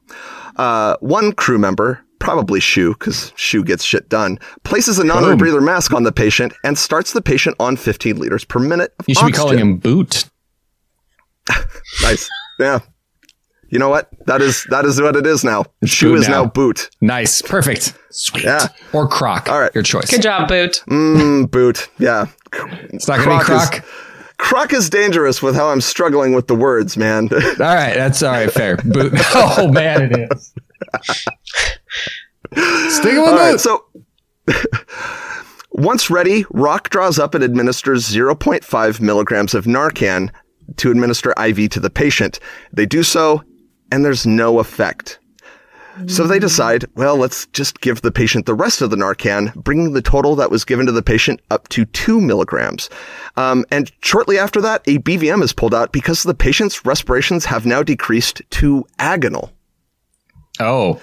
Uh, 0.56 0.98
one 1.00 1.32
crew 1.32 1.58
member, 1.58 2.04
probably 2.20 2.60
Shoe, 2.60 2.94
because 2.94 3.34
Shoe 3.36 3.64
gets 3.64 3.84
shit 3.84 4.10
done, 4.10 4.40
places 4.64 5.00
a 5.00 5.04
non-rebreather 5.04 5.64
mask 5.64 5.94
on 5.94 6.04
the 6.04 6.12
patient 6.12 6.54
and 6.64 6.78
starts 6.78 7.14
the 7.14 7.22
patient 7.22 7.56
on 7.60 7.76
15 7.78 8.18
liters 8.20 8.44
per 8.46 8.60
minute. 8.60 8.94
Of 9.00 9.08
You 9.08 9.16
should 9.16 9.26
be 9.28 9.32
calling 9.32 9.60
him 9.60 9.78
Boot. 9.78 10.26
Nice. 12.04 12.30
Yeah. 12.60 12.80
You 13.70 13.80
know 13.80 13.90
what? 13.90 14.10
That 14.26 14.42
is 14.42 14.66
that 14.70 14.86
is 14.86 15.00
what 15.02 15.16
it 15.16 15.26
is 15.26 15.44
now. 15.44 15.66
Shoe 15.86 16.10
boot 16.14 16.20
is 16.20 16.28
now. 16.28 16.44
now. 16.44 16.50
boot. 16.50 16.90
Nice. 17.02 17.42
Perfect. 17.42 17.94
Sweet. 18.12 18.44
Yeah. 18.44 18.68
Or 18.94 19.08
Croc. 19.08 19.48
All 19.50 19.60
right. 19.60 19.74
Your 19.74 19.84
choice. 19.84 20.10
Good 20.12 20.22
job, 20.24 20.48
Boot. 20.48 20.84
Mm, 20.88 21.50
boot. 21.50 21.88
Yeah. 22.00 22.26
It's 22.54 23.08
not 23.08 23.18
going 23.24 23.30
to 23.30 23.38
be 23.40 23.44
Croc 23.46 23.64
is- 23.64 23.70
Croc. 23.70 23.86
Croc 24.38 24.74
is 24.74 24.90
dangerous 24.90 25.42
with 25.42 25.54
how 25.56 25.68
I'm 25.70 25.82
struggling 25.82 26.34
with 26.34 26.48
the 26.48 26.56
words, 26.56 26.96
man. 26.98 27.28
All 27.34 27.40
right, 27.60 27.94
that's 27.94 28.24
all 28.24 28.32
right. 28.32 28.50
Fair. 28.52 28.78
Boot. 28.78 29.12
Oh 29.36 29.68
man, 29.70 30.04
it 30.14 30.32
is. 30.32 30.54
Stick 32.54 33.14
it 33.14 33.20
with 33.20 33.30
All 33.30 33.38
right, 33.38 33.60
so 33.60 33.86
once 35.72 36.10
ready, 36.10 36.46
Rock 36.52 36.90
draws 36.90 37.20
up 37.20 37.36
and 37.36 37.44
administers 37.44 38.10
0.5 38.10 39.02
milligrams 39.02 39.54
of 39.54 39.66
Narcan 39.66 40.32
to 40.78 40.92
administer 40.92 41.34
IV 41.42 41.70
to 41.72 41.80
the 41.80 41.90
patient. 41.90 42.40
They 42.74 42.86
do 42.86 43.04
so, 43.04 43.44
and 43.92 44.04
there's 44.04 44.26
no 44.26 44.60
effect. 44.60 45.20
So 46.08 46.26
they 46.26 46.40
decide, 46.40 46.86
well, 46.96 47.18
let's 47.18 47.48
just 47.48 47.82
give 47.82 48.02
the 48.02 48.12
patient 48.12 48.46
the 48.46 48.54
rest 48.54 48.82
of 48.82 48.90
the 48.90 48.96
Narcan, 48.96 49.54
bringing 49.56 49.94
the 49.94 50.02
total 50.02 50.36
that 50.38 50.52
was 50.52 50.64
given 50.64 50.86
to 50.86 50.92
the 50.92 51.04
patient 51.04 51.42
up 51.52 51.68
to 51.70 51.86
two 51.86 52.22
milligrams. 52.22 52.90
Um, 53.36 53.66
and 53.70 53.92
shortly 54.02 54.40
after 54.40 54.62
that, 54.62 54.82
a 54.88 55.00
BVM 55.00 55.44
is 55.44 55.52
pulled 55.52 55.74
out 55.74 55.92
because 55.92 56.24
the 56.24 56.34
patient's 56.34 56.86
respirations 56.86 57.46
have 57.46 57.66
now 57.66 57.84
decreased 57.84 58.42
to 58.52 58.86
agonal. 58.98 59.52
oh, 60.62 61.02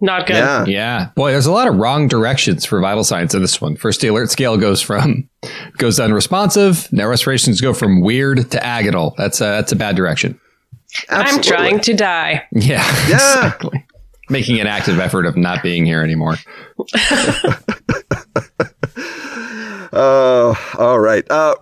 Not 0.00 0.26
good. 0.26 0.36
Yeah. 0.36 0.64
yeah. 0.66 1.08
Boy, 1.14 1.32
there's 1.32 1.46
a 1.46 1.52
lot 1.52 1.68
of 1.68 1.76
wrong 1.76 2.06
directions 2.06 2.64
for 2.66 2.80
vital 2.80 3.02
signs 3.02 3.34
in 3.34 3.40
this 3.40 3.60
one. 3.60 3.76
First, 3.76 4.02
the 4.02 4.08
alert 4.08 4.30
scale 4.30 4.56
goes 4.56 4.82
from 4.82 5.28
goes 5.78 5.96
to 5.96 6.04
unresponsive. 6.04 6.92
Now 6.92 7.06
respirations 7.08 7.60
go 7.60 7.72
from 7.72 8.02
weird 8.02 8.50
to 8.50 8.58
agonal. 8.58 9.14
That's 9.16 9.40
a 9.40 9.44
that's 9.44 9.72
a 9.72 9.76
bad 9.76 9.96
direction. 9.96 10.38
I'm 11.10 11.40
trying 11.42 11.80
to 11.80 11.94
die. 11.94 12.44
Yeah. 12.52 12.84
Yeah. 13.08 13.16
Exactly. 13.16 13.84
Making 14.28 14.60
an 14.60 14.66
active 14.66 14.98
effort 14.98 15.24
of 15.24 15.36
not 15.36 15.62
being 15.62 15.84
here 15.86 16.02
anymore. 16.02 16.36
Oh, 19.92 20.74
all 20.78 20.98
right. 20.98 21.24
Uh, 21.30 21.54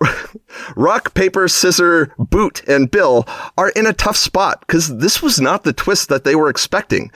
Rock, 0.75 1.13
Paper, 1.13 1.47
Scissor, 1.47 2.13
Boot, 2.17 2.63
and 2.67 2.89
Bill 2.89 3.25
are 3.57 3.69
in 3.69 3.85
a 3.85 3.93
tough 3.93 4.17
spot 4.17 4.61
because 4.61 4.97
this 4.97 5.21
was 5.21 5.39
not 5.39 5.63
the 5.63 5.73
twist 5.73 6.09
that 6.09 6.23
they 6.23 6.35
were 6.35 6.49
expecting. 6.49 7.11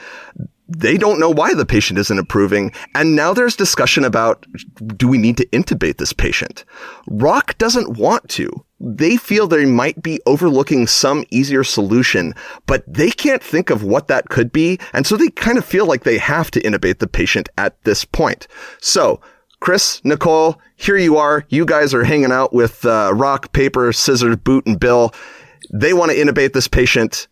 They 0.72 0.96
don't 0.96 1.18
know 1.18 1.30
why 1.30 1.54
the 1.54 1.66
patient 1.66 1.98
isn't 1.98 2.18
improving, 2.18 2.72
and 2.94 3.16
now 3.16 3.34
there's 3.34 3.56
discussion 3.56 4.04
about 4.04 4.46
do 4.96 5.08
we 5.08 5.18
need 5.18 5.36
to 5.38 5.46
intubate 5.46 5.96
this 5.96 6.12
patient? 6.12 6.64
Rock 7.08 7.58
doesn't 7.58 7.98
want 7.98 8.28
to. 8.30 8.48
They 8.78 9.16
feel 9.16 9.48
they 9.48 9.66
might 9.66 10.00
be 10.00 10.20
overlooking 10.26 10.86
some 10.86 11.24
easier 11.30 11.64
solution, 11.64 12.34
but 12.66 12.84
they 12.86 13.10
can't 13.10 13.42
think 13.42 13.70
of 13.70 13.82
what 13.82 14.06
that 14.08 14.28
could 14.28 14.52
be, 14.52 14.78
and 14.92 15.04
so 15.06 15.16
they 15.16 15.30
kind 15.30 15.58
of 15.58 15.64
feel 15.64 15.86
like 15.86 16.04
they 16.04 16.18
have 16.18 16.52
to 16.52 16.60
intubate 16.62 16.98
the 17.00 17.08
patient 17.08 17.48
at 17.58 17.82
this 17.82 18.04
point. 18.04 18.46
So, 18.80 19.20
Chris, 19.58 20.00
Nicole, 20.04 20.60
here 20.76 20.96
you 20.96 21.16
are. 21.16 21.44
You 21.48 21.66
guys 21.66 21.92
are 21.92 22.04
hanging 22.04 22.32
out 22.32 22.52
with 22.52 22.84
uh, 22.86 23.12
Rock, 23.12 23.52
Paper, 23.52 23.92
Scissors, 23.92 24.36
Boot, 24.36 24.66
and 24.66 24.78
Bill. 24.78 25.12
They 25.72 25.92
want 25.92 26.12
to 26.12 26.16
intubate 26.16 26.52
this 26.52 26.68
patient 26.68 27.26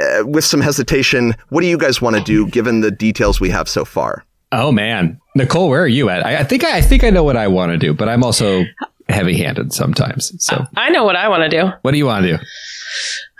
uh, 0.00 0.24
with 0.26 0.44
some 0.44 0.60
hesitation. 0.60 1.34
What 1.50 1.60
do 1.62 1.66
you 1.66 1.78
guys 1.78 2.00
want 2.00 2.16
to 2.16 2.22
do 2.22 2.46
given 2.48 2.80
the 2.80 2.90
details 2.90 3.40
we 3.40 3.50
have 3.50 3.68
so 3.68 3.84
far? 3.84 4.24
Oh 4.52 4.70
man, 4.70 5.18
Nicole, 5.34 5.68
where 5.68 5.82
are 5.82 5.86
you 5.88 6.10
at? 6.10 6.24
I, 6.26 6.38
I 6.40 6.44
think 6.44 6.64
I, 6.64 6.78
I 6.78 6.80
think 6.82 7.04
I 7.04 7.10
know 7.10 7.24
what 7.24 7.36
I 7.36 7.48
want 7.48 7.72
to 7.72 7.78
do, 7.78 7.94
but 7.94 8.08
I'm 8.08 8.22
also 8.22 8.64
heavy-handed 9.08 9.72
sometimes. 9.72 10.32
So, 10.44 10.64
I 10.76 10.90
know 10.90 11.04
what 11.04 11.16
I 11.16 11.28
want 11.28 11.42
to 11.42 11.48
do. 11.48 11.70
what 11.82 11.90
do 11.92 11.98
you 11.98 12.06
want 12.06 12.24
to 12.24 12.36
do? 12.36 12.44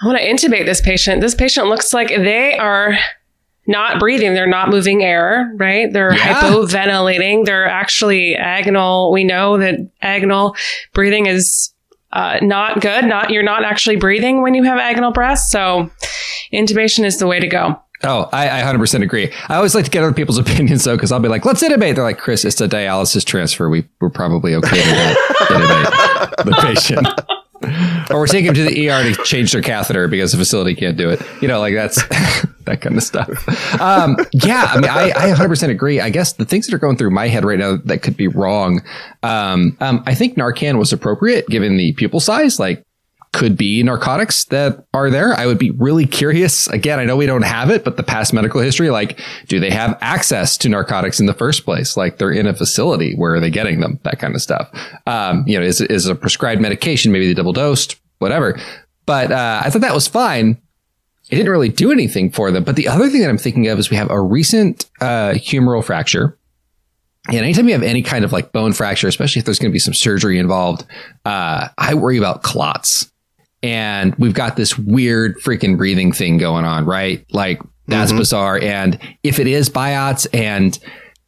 I 0.03 0.07
want 0.07 0.19
to 0.19 0.25
intubate 0.25 0.65
this 0.65 0.81
patient. 0.81 1.21
This 1.21 1.35
patient 1.35 1.67
looks 1.69 1.93
like 1.93 2.09
they 2.09 2.57
are 2.59 2.97
not 3.67 4.01
breathing. 4.01 4.35
They're 4.35 4.47
not 4.49 4.71
moving 4.71 5.05
air, 5.05 5.53
right? 5.57 5.93
They're 5.93 6.15
Yeah. 6.15 6.41
hypoventilating. 6.41 7.45
They're 7.45 7.69
actually 7.69 8.35
agonal. 8.35 9.13
We 9.13 9.25
know 9.25 9.59
that 9.59 9.77
agonal 10.03 10.57
breathing 10.95 11.27
is 11.27 11.72
uh, 12.13 12.39
not 12.43 12.81
good. 12.81 13.05
Not 13.05 13.31
you're 13.31 13.43
not 13.43 13.65
actually 13.65 13.97
breathing 13.97 14.43
when 14.43 14.55
you 14.55 14.65
have 14.65 14.79
agonal 14.79 15.15
breaths. 15.15 15.51
So 15.51 15.91
intubation 16.53 17.05
is 17.05 17.19
the 17.19 17.27
way 17.27 17.41
to 17.41 17.47
go. 17.47 17.81
Oh, 18.05 18.29
I, 18.33 18.61
I 18.61 18.65
100% 18.65 19.03
agree. 19.03 19.33
I 19.49 19.57
always 19.57 19.77
like 19.77 19.85
to 19.85 19.91
get 19.91 20.03
other 20.03 20.13
people's 20.13 20.39
opinions 20.47 20.85
though, 20.85 20.97
because 20.97 21.13
I'll 21.13 21.21
be 21.21 21.29
like, 21.29 21.45
let's 21.45 21.63
intubate. 21.63 21.95
They're 21.95 22.05
like, 22.05 22.19
Chris, 22.19 22.45
it's 22.45 22.61
a 22.61 22.69
dialysis 22.69 23.25
transfer. 23.25 23.69
We, 23.69 23.89
we're 24.01 24.11
probably 24.11 24.55
okay 24.57 24.83
to 24.83 24.83
intubate 24.83 26.45
the 26.45 26.59
patient. 26.61 27.09
or 28.13 28.21
we're 28.21 28.27
taking 28.27 28.47
them 28.47 28.55
to 28.55 28.65
the 28.65 28.89
ER 28.89 29.03
to 29.03 29.23
change 29.25 29.53
their 29.53 29.63
catheter 29.63 30.09
because 30.09 30.33
the 30.33 30.39
facility 30.39 30.75
can't 30.75 30.97
do 30.97 31.11
it. 31.11 31.21
You 31.41 31.49
know, 31.49 31.61
like 31.61 31.75
that's 31.75 31.97
that 32.65 32.81
kind 32.81 32.97
of 32.97 33.03
stuff. 33.03 33.29
Um, 33.81 34.17
yeah, 34.33 34.67
I 34.71 34.81
mean, 34.81 34.91
I, 34.91 35.11
I 35.11 35.35
100% 35.35 35.69
agree. 35.71 36.01
I 36.01 36.11
guess 36.11 36.35
the 36.35 36.45
things 36.45 36.67
that 36.67 36.75
are 36.75 36.79
going 36.79 36.97
through 36.97 37.11
my 37.11 37.29
head 37.29 37.45
right 37.45 37.59
now 37.59 37.77
that 37.85 38.03
could 38.03 38.17
be 38.17 38.29
wrong. 38.29 38.83
Um, 39.23 39.77
um, 39.81 40.03
I 40.07 40.15
think 40.15 40.37
Narcan 40.37 40.79
was 40.79 40.93
appropriate 40.93 41.47
given 41.49 41.77
the 41.77 41.93
pupil 41.95 42.21
size. 42.21 42.59
Like, 42.59 42.85
could 43.33 43.57
be 43.57 43.83
narcotics 43.83 44.45
that 44.47 44.85
are 44.93 45.09
there. 45.09 45.33
I 45.33 45.47
would 45.47 45.59
be 45.59 45.71
really 45.71 46.07
curious. 46.07 46.69
Again, 46.69 46.99
I 46.99 47.05
know 47.05 47.17
we 47.17 47.27
don't 47.27 47.43
have 47.43 47.71
it, 47.71 47.83
but 47.83 47.97
the 47.97 48.03
past 48.03 48.35
medical 48.35 48.61
history, 48.61 48.91
like, 48.91 49.19
do 49.49 49.59
they 49.59 49.71
have 49.71 49.97
access 50.03 50.59
to 50.59 50.69
narcotics 50.69 51.19
in 51.19 51.27
the 51.27 51.35
first 51.35 51.65
place? 51.65 51.97
Like, 51.97 52.19
they're 52.19 52.31
in 52.31 52.47
a 52.47 52.53
facility. 52.53 53.15
Where 53.15 53.35
are 53.35 53.41
they 53.41 53.51
getting 53.51 53.81
them? 53.81 53.99
That 54.03 54.19
kind 54.19 54.35
of 54.35 54.43
stuff. 54.43 54.69
Um, 55.07 55.45
you 55.47 55.59
know, 55.59 55.65
is, 55.65 55.81
is 55.81 56.07
a 56.07 56.15
prescribed 56.15 56.61
medication, 56.61 57.11
maybe 57.11 57.27
they 57.27 57.35
double 57.35 57.55
dosed, 57.55 58.02
whatever. 58.23 58.59
But 59.05 59.31
uh, 59.31 59.63
I 59.65 59.71
thought 59.71 59.83
that 59.83 59.95
was 59.95 60.09
fine. 60.09 60.61
It 61.31 61.37
didn't 61.37 61.51
really 61.51 61.69
do 61.69 61.93
anything 61.93 62.31
for 62.31 62.51
them. 62.51 62.65
But 62.65 62.77
the 62.77 62.89
other 62.89 63.09
thing 63.09 63.21
that 63.21 63.29
I'm 63.29 63.39
thinking 63.39 63.69
of 63.69 63.79
is 63.79 63.91
we 63.91 63.97
have 63.97 64.11
a 64.11 64.21
recent 64.21 64.89
uh, 65.01 65.33
humeral 65.33 65.85
fracture. 65.85 66.39
And 67.29 67.39
anytime 67.39 67.67
you 67.69 67.75
have 67.75 67.83
any 67.83 68.03
kind 68.03 68.25
of 68.25 68.33
like 68.33 68.53
bone 68.53 68.73
fracture, 68.73 69.07
especially 69.07 69.41
if 69.41 69.45
there's 69.45 69.59
going 69.59 69.71
to 69.71 69.73
be 69.73 69.79
some 69.79 69.95
surgery 69.95 70.39
involved, 70.39 70.85
uh, 71.25 71.69
I 71.79 71.95
worry 71.95 72.19
about 72.19 72.43
clots 72.43 73.13
and 73.63 74.15
we've 74.17 74.35
got 74.35 74.57
this 74.57 74.77
weird 74.77 75.39
freaking 75.39 75.77
breathing 75.77 76.13
thing 76.13 76.37
going 76.37 76.65
on, 76.65 76.85
right? 76.85 77.25
Like 77.33 77.63
that's 77.87 78.11
mm-hmm. 78.11 78.19
bizarre. 78.19 78.59
And 78.59 78.99
if 79.23 79.39
it 79.39 79.47
is 79.47 79.69
Biot's, 79.69 80.27
and 80.27 80.77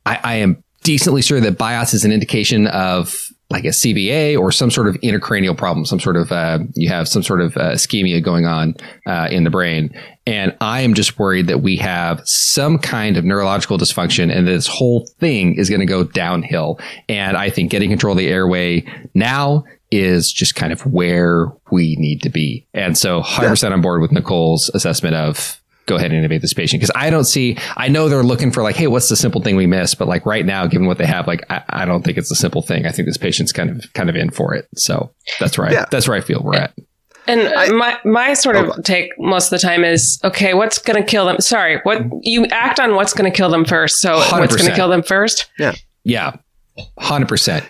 I, 0.05 0.19
I, 0.23 0.35
am 0.37 0.63
decently 0.83 1.23
sure 1.23 1.41
that 1.41 1.57
Biot's 1.59 1.95
is 1.95 2.05
an 2.05 2.13
indication 2.13 2.67
of 2.67 3.29
like 3.55 3.65
a 3.65 3.69
CVA 3.69 4.37
or 4.37 4.51
some 4.51 4.69
sort 4.69 4.89
of 4.89 4.97
intracranial 4.97 5.57
problem, 5.57 5.87
some 5.87 6.01
sort 6.01 6.17
of 6.17 6.33
uh, 6.33 6.59
you 6.75 6.89
have 6.89 7.07
some 7.07 7.23
sort 7.23 7.41
of 7.41 7.57
uh, 7.57 7.71
ischemia 7.71 8.23
going 8.23 8.47
on 8.47 8.75
uh, 9.07 9.29
in 9.31 9.45
the 9.45 9.51
brain, 9.51 9.95
and 10.27 10.57
I 10.61 10.81
am 10.81 10.95
just 10.95 11.19
worried 11.21 11.47
that 11.47 11.59
we 11.63 11.77
have 11.77 12.21
some 12.25 12.79
kind 12.79 13.17
of 13.17 13.25
neurological 13.25 13.79
dysfunction, 13.79 14.35
and 14.37 14.49
this 14.49 14.67
whole 14.67 15.07
thing 15.21 15.55
is 15.55 15.69
going 15.69 15.81
to 15.81 15.87
go 15.87 16.03
downhill. 16.03 16.81
And 17.09 17.37
I 17.37 17.49
think 17.49 17.71
getting 17.71 17.91
control 17.91 18.13
of 18.13 18.19
the 18.19 18.29
airway 18.29 18.85
now 19.15 19.65
is 19.93 20.33
just 20.33 20.57
kind 20.57 20.73
of 20.73 20.85
where 20.87 21.47
we 21.71 21.95
need 21.97 22.23
to 22.23 22.31
be. 22.31 22.67
And 22.75 22.99
so 22.99 23.23
100% 23.23 23.63
yeah. 23.63 23.73
on 23.73 23.81
board 23.81 24.01
with 24.01 24.11
Nicole's 24.11 24.69
assessment 24.75 25.15
of 25.15 25.63
go 25.87 25.97
ahead 25.97 26.13
and 26.13 26.25
intubate 26.25 26.41
this 26.41 26.55
patient 26.55 26.81
because 26.81 26.95
I 26.95 27.11
don't 27.11 27.25
see, 27.25 27.59
I 27.77 27.89
know 27.89 28.09
they're 28.09 28.23
looking 28.23 28.51
for 28.51 28.63
like, 28.63 28.77
hey, 28.77 28.87
what's 28.87 29.09
the 29.09 29.17
simple 29.17 29.41
thing 29.41 29.57
we 29.57 29.67
missed? 29.67 29.99
But 29.99 30.09
like 30.09 30.25
right 30.27 30.45
now, 30.45 30.67
given 30.67 30.87
what 30.87 30.99
they 30.99 31.07
have, 31.07 31.27
like, 31.27 31.45
I, 31.51 31.63
I 31.69 31.85
don't 31.85 32.05
think 32.05 32.19
it's 32.19 32.31
a 32.31 32.37
simple 32.37 32.63
thing. 32.63 32.87
I 32.87 32.91
think 32.91 33.07
this 33.07 33.17
patient's 33.17 33.53
kind 33.53 33.71
of, 33.71 33.93
kind 33.93 34.09
of 34.09 34.17
in 34.17 34.31
for 34.31 34.55
it. 34.55 34.67
So 34.77 35.13
that's 35.41 35.59
right. 35.59 35.73
Yeah. 35.73 35.87
That's 35.91 36.09
where 36.09 36.17
I 36.17 36.21
feel 36.21 36.41
we're 36.43 36.57
at. 36.57 36.75
And 37.27 37.41
I, 37.41 37.71
my 37.71 37.99
my 38.05 38.35
sort 38.35 38.57
of 38.57 38.69
oh. 38.69 38.83
take 38.83 39.11
most 39.19 39.47
of 39.47 39.59
the 39.59 39.67
time 39.67 39.83
is 39.83 40.21
okay. 40.25 40.53
What's 40.53 40.79
going 40.79 41.03
to 41.03 41.09
kill 41.09 41.25
them? 41.25 41.41
Sorry, 41.41 41.81
what 41.83 42.03
you 42.21 42.45
act 42.47 42.79
on? 42.79 42.97
What's 42.97 43.15
going 43.15 43.31
to 43.31 43.35
kill 43.35 43.49
them 43.49 43.65
first? 43.65 44.01
So 44.03 44.21
100%. 44.21 44.41
what's 44.41 44.57
going 44.57 44.69
to 44.69 44.77
kill 44.77 44.89
them 44.89 45.03
first? 45.03 45.51
Yeah, 45.59 45.75
yeah, 46.03 46.37
hundred 46.99 47.29
percent. 47.29 47.65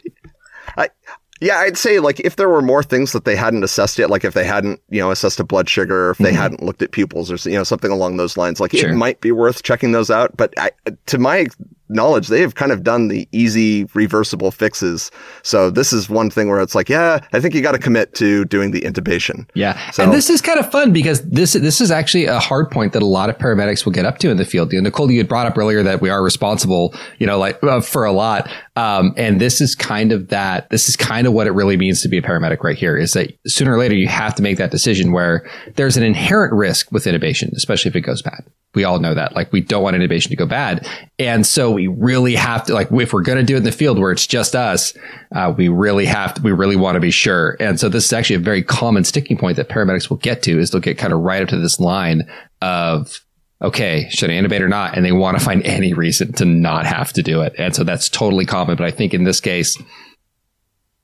Yeah, 1.44 1.58
I'd 1.58 1.76
say 1.76 2.00
like 2.00 2.20
if 2.20 2.36
there 2.36 2.48
were 2.48 2.62
more 2.62 2.82
things 2.82 3.12
that 3.12 3.26
they 3.26 3.36
hadn't 3.36 3.64
assessed 3.64 3.98
yet, 3.98 4.08
like 4.08 4.24
if 4.24 4.32
they 4.32 4.44
hadn't, 4.44 4.80
you 4.88 4.98
know, 4.98 5.10
assessed 5.10 5.38
a 5.40 5.44
blood 5.44 5.68
sugar, 5.68 6.06
or 6.06 6.10
if 6.12 6.18
they 6.18 6.30
mm-hmm. 6.30 6.36
hadn't 6.38 6.62
looked 6.62 6.80
at 6.80 6.92
pupils 6.92 7.30
or 7.30 7.50
you 7.50 7.54
know 7.54 7.64
something 7.64 7.90
along 7.90 8.16
those 8.16 8.38
lines, 8.38 8.60
like 8.60 8.72
sure. 8.72 8.88
it 8.88 8.96
might 8.96 9.20
be 9.20 9.30
worth 9.30 9.62
checking 9.62 9.92
those 9.92 10.10
out. 10.10 10.34
But 10.38 10.54
I, 10.56 10.70
to 11.04 11.18
my 11.18 11.46
knowledge, 11.88 12.28
they 12.28 12.40
have 12.40 12.54
kind 12.54 12.72
of 12.72 12.82
done 12.82 13.08
the 13.08 13.28
easy 13.32 13.84
reversible 13.94 14.50
fixes. 14.50 15.10
So 15.42 15.70
this 15.70 15.92
is 15.92 16.08
one 16.08 16.30
thing 16.30 16.48
where 16.48 16.60
it's 16.60 16.74
like, 16.74 16.88
yeah, 16.88 17.20
I 17.32 17.40
think 17.40 17.54
you 17.54 17.60
got 17.60 17.72
to 17.72 17.78
commit 17.78 18.14
to 18.16 18.44
doing 18.46 18.70
the 18.70 18.80
intubation. 18.80 19.48
Yeah. 19.54 19.78
So, 19.90 20.02
and 20.02 20.12
this 20.12 20.30
is 20.30 20.40
kind 20.40 20.58
of 20.58 20.70
fun 20.70 20.92
because 20.92 21.22
this, 21.28 21.52
this 21.52 21.80
is 21.80 21.90
actually 21.90 22.24
a 22.26 22.38
hard 22.38 22.70
point 22.70 22.92
that 22.94 23.02
a 23.02 23.06
lot 23.06 23.28
of 23.28 23.38
paramedics 23.38 23.84
will 23.84 23.92
get 23.92 24.04
up 24.04 24.18
to 24.18 24.30
in 24.30 24.36
the 24.36 24.44
field. 24.44 24.72
You 24.72 24.80
know, 24.80 24.84
Nicole, 24.84 25.10
you 25.10 25.18
had 25.18 25.28
brought 25.28 25.46
up 25.46 25.58
earlier 25.58 25.82
that 25.82 26.00
we 26.00 26.10
are 26.10 26.22
responsible, 26.22 26.94
you 27.18 27.26
know, 27.26 27.38
like 27.38 27.62
uh, 27.62 27.80
for 27.80 28.04
a 28.04 28.12
lot. 28.12 28.50
Um, 28.76 29.14
and 29.16 29.40
this 29.40 29.60
is 29.60 29.74
kind 29.74 30.12
of 30.12 30.28
that, 30.28 30.70
this 30.70 30.88
is 30.88 30.96
kind 30.96 31.26
of 31.26 31.32
what 31.32 31.46
it 31.46 31.52
really 31.52 31.76
means 31.76 32.02
to 32.02 32.08
be 32.08 32.18
a 32.18 32.22
paramedic 32.22 32.62
right 32.62 32.76
here 32.76 32.96
is 32.96 33.12
that 33.12 33.32
sooner 33.46 33.74
or 33.74 33.78
later 33.78 33.94
you 33.94 34.08
have 34.08 34.34
to 34.36 34.42
make 34.42 34.58
that 34.58 34.70
decision 34.70 35.12
where 35.12 35.48
there's 35.76 35.96
an 35.96 36.02
inherent 36.02 36.52
risk 36.52 36.90
with 36.90 37.04
intubation, 37.04 37.52
especially 37.52 37.90
if 37.90 37.96
it 37.96 38.00
goes 38.00 38.22
bad. 38.22 38.44
We 38.74 38.84
all 38.84 38.98
know 38.98 39.14
that. 39.14 39.34
Like 39.34 39.52
we 39.52 39.60
don't 39.60 39.82
want 39.82 39.96
intubation 39.96 40.28
to 40.28 40.36
go 40.36 40.46
bad. 40.46 40.88
And 41.18 41.46
so 41.46 41.70
we 41.70 41.86
really 41.86 42.34
have 42.34 42.64
to, 42.66 42.74
like, 42.74 42.88
if 42.90 43.12
we're 43.12 43.22
going 43.22 43.38
to 43.38 43.44
do 43.44 43.54
it 43.54 43.58
in 43.58 43.64
the 43.64 43.72
field 43.72 43.98
where 43.98 44.12
it's 44.12 44.26
just 44.26 44.56
us, 44.56 44.94
uh, 45.34 45.52
we 45.56 45.68
really 45.68 46.06
have 46.06 46.34
to, 46.34 46.42
we 46.42 46.52
really 46.52 46.76
want 46.76 46.96
to 46.96 47.00
be 47.00 47.10
sure. 47.10 47.56
And 47.60 47.78
so 47.78 47.88
this 47.88 48.06
is 48.06 48.12
actually 48.12 48.36
a 48.36 48.40
very 48.40 48.62
common 48.62 49.04
sticking 49.04 49.36
point 49.36 49.56
that 49.56 49.68
paramedics 49.68 50.10
will 50.10 50.16
get 50.16 50.42
to 50.44 50.58
is 50.58 50.70
they'll 50.70 50.80
get 50.80 50.98
kind 50.98 51.12
of 51.12 51.20
right 51.20 51.42
up 51.42 51.48
to 51.48 51.58
this 51.58 51.78
line 51.78 52.28
of, 52.60 53.20
okay, 53.62 54.08
should 54.10 54.30
I 54.30 54.34
intubate 54.34 54.60
or 54.60 54.68
not? 54.68 54.96
And 54.96 55.04
they 55.04 55.12
want 55.12 55.38
to 55.38 55.44
find 55.44 55.64
any 55.64 55.92
reason 55.92 56.32
to 56.34 56.44
not 56.44 56.86
have 56.86 57.12
to 57.14 57.22
do 57.22 57.40
it. 57.42 57.54
And 57.58 57.74
so 57.74 57.84
that's 57.84 58.08
totally 58.08 58.44
common. 58.44 58.76
But 58.76 58.86
I 58.86 58.90
think 58.90 59.14
in 59.14 59.24
this 59.24 59.40
case, 59.40 59.80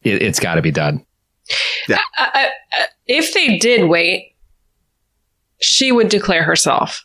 it, 0.03 0.23
has 0.23 0.41
got 0.41 0.57
to 0.57 0.63
be 0.63 0.71
done. 0.71 1.05
Yeah. 1.89 2.01
Uh, 2.19 2.27
uh, 2.35 2.39
uh, 2.39 2.85
if 3.07 3.35
they 3.35 3.59
did 3.59 3.89
wait, 3.89 4.35
she 5.61 5.93
would 5.93 6.09
declare 6.09 6.43
herself 6.43 7.05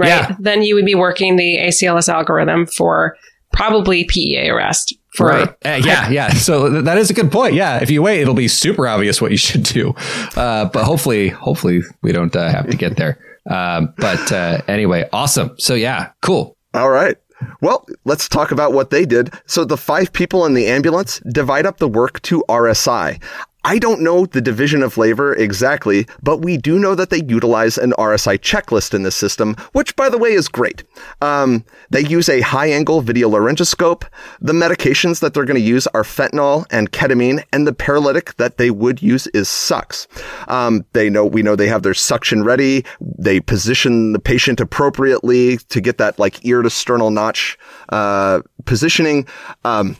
right? 0.00 0.08
Yeah. 0.08 0.36
Then 0.38 0.62
you 0.62 0.74
would 0.74 0.86
be 0.86 0.94
working 0.94 1.36
the 1.36 1.58
ACLS 1.58 2.08
algorithm 2.08 2.66
for 2.66 3.16
probably 3.52 4.04
PEA 4.04 4.48
arrest. 4.50 4.94
For 5.14 5.26
right. 5.26 5.48
Uh, 5.64 5.80
yeah, 5.84 6.08
yeah. 6.08 6.30
So 6.34 6.70
th- 6.70 6.84
that 6.84 6.96
is 6.98 7.10
a 7.10 7.14
good 7.14 7.32
point. 7.32 7.54
Yeah. 7.54 7.80
If 7.82 7.90
you 7.90 8.00
wait, 8.02 8.20
it'll 8.20 8.34
be 8.34 8.48
super 8.48 8.86
obvious 8.86 9.20
what 9.20 9.30
you 9.30 9.36
should 9.36 9.64
do. 9.64 9.94
Uh, 10.36 10.66
but 10.66 10.84
hopefully, 10.84 11.28
hopefully 11.28 11.82
we 12.02 12.12
don't 12.12 12.34
uh, 12.34 12.50
have 12.50 12.70
to 12.70 12.76
get 12.76 12.96
there. 12.96 13.18
Um, 13.48 13.92
but 13.96 14.30
uh, 14.30 14.62
anyway, 14.68 15.08
awesome. 15.12 15.56
So 15.58 15.74
yeah, 15.74 16.12
cool. 16.22 16.56
All 16.74 16.90
right. 16.90 17.16
Well, 17.60 17.86
let's 18.04 18.28
talk 18.28 18.50
about 18.50 18.72
what 18.72 18.90
they 18.90 19.04
did. 19.04 19.32
So 19.46 19.64
the 19.64 19.76
five 19.76 20.12
people 20.12 20.44
in 20.46 20.54
the 20.54 20.66
ambulance 20.66 21.20
divide 21.32 21.66
up 21.66 21.78
the 21.78 21.88
work 21.88 22.20
to 22.22 22.44
RSI. 22.48 23.22
I 23.64 23.78
don't 23.78 24.00
know 24.00 24.24
the 24.24 24.40
division 24.40 24.82
of 24.82 24.96
labor 24.96 25.34
exactly, 25.34 26.06
but 26.22 26.38
we 26.38 26.56
do 26.56 26.78
know 26.78 26.94
that 26.94 27.10
they 27.10 27.22
utilize 27.28 27.76
an 27.76 27.92
RSI 27.98 28.38
checklist 28.38 28.94
in 28.94 29.02
this 29.02 29.16
system, 29.16 29.54
which 29.72 29.94
by 29.96 30.08
the 30.08 30.16
way 30.16 30.32
is 30.32 30.48
great. 30.48 30.82
Um, 31.20 31.64
they 31.90 32.00
use 32.00 32.28
a 32.28 32.40
high 32.40 32.68
angle 32.68 33.02
video 33.02 33.28
laryngoscope. 33.28 34.04
The 34.40 34.54
medications 34.54 35.20
that 35.20 35.34
they're 35.34 35.44
going 35.44 35.60
to 35.60 35.66
use 35.66 35.86
are 35.88 36.02
fentanyl 36.02 36.64
and 36.70 36.90
ketamine, 36.90 37.44
and 37.52 37.66
the 37.66 37.74
paralytic 37.74 38.36
that 38.36 38.56
they 38.56 38.70
would 38.70 39.02
use 39.02 39.26
is 39.28 39.48
Sux. 39.48 40.08
Um, 40.48 40.86
they 40.92 41.10
know, 41.10 41.26
we 41.26 41.42
know 41.42 41.54
they 41.54 41.68
have 41.68 41.82
their 41.82 41.94
suction 41.94 42.44
ready. 42.44 42.84
They 43.00 43.40
position 43.40 44.12
the 44.12 44.18
patient 44.18 44.60
appropriately 44.60 45.58
to 45.58 45.80
get 45.80 45.98
that 45.98 46.18
like 46.18 46.44
ear 46.46 46.62
to 46.62 46.70
sternal 46.70 47.10
notch, 47.10 47.58
uh, 47.90 48.40
positioning. 48.64 49.26
Um, 49.64 49.96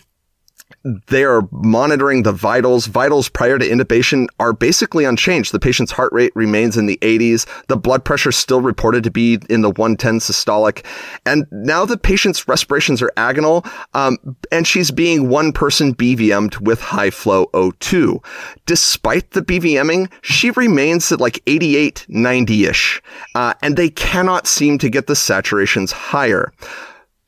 they 0.83 1.25
are 1.25 1.47
monitoring 1.51 2.23
the 2.23 2.33
vitals. 2.33 2.87
Vitals 2.87 3.29
prior 3.29 3.59
to 3.59 3.69
intubation 3.69 4.29
are 4.39 4.53
basically 4.53 5.05
unchanged. 5.05 5.53
The 5.53 5.59
patient's 5.59 5.93
heart 5.93 6.13
rate 6.13 6.33
remains 6.35 6.77
in 6.77 6.87
the 6.87 6.99
80s. 7.03 7.47
The 7.67 7.77
blood 7.77 8.05
pressure 8.05 8.31
is 8.31 8.37
still 8.37 8.63
reported 8.63 9.05
to 9.05 9.11
be 9.11 9.39
in 9.51 9.61
the 9.61 9.71
110 9.71 10.21
systolic. 10.21 10.85
And 11.27 11.47
now 11.51 11.85
the 11.85 11.99
patient's 11.99 12.49
respirations 12.49 13.03
are 13.03 13.13
agonal, 13.17 13.71
um, 13.95 14.17
and 14.51 14.67
she's 14.67 14.91
being 14.91 15.29
one 15.29 15.53
person 15.53 15.95
BVM'd 15.95 16.67
with 16.67 16.81
high 16.81 17.11
flow 17.11 17.47
O2. 17.53 18.25
Despite 18.65 19.33
the 19.33 19.43
BVMing, 19.43 20.11
she 20.23 20.51
remains 20.53 21.13
at 21.13 21.21
like 21.21 21.43
88, 21.47 22.07
90 22.09 22.65
ish. 22.65 23.03
Uh, 23.35 23.53
and 23.63 23.77
they 23.77 23.91
cannot 23.91 24.47
seem 24.47 24.79
to 24.79 24.89
get 24.89 25.07
the 25.07 25.15
saturations 25.15 25.93
higher. 25.93 26.53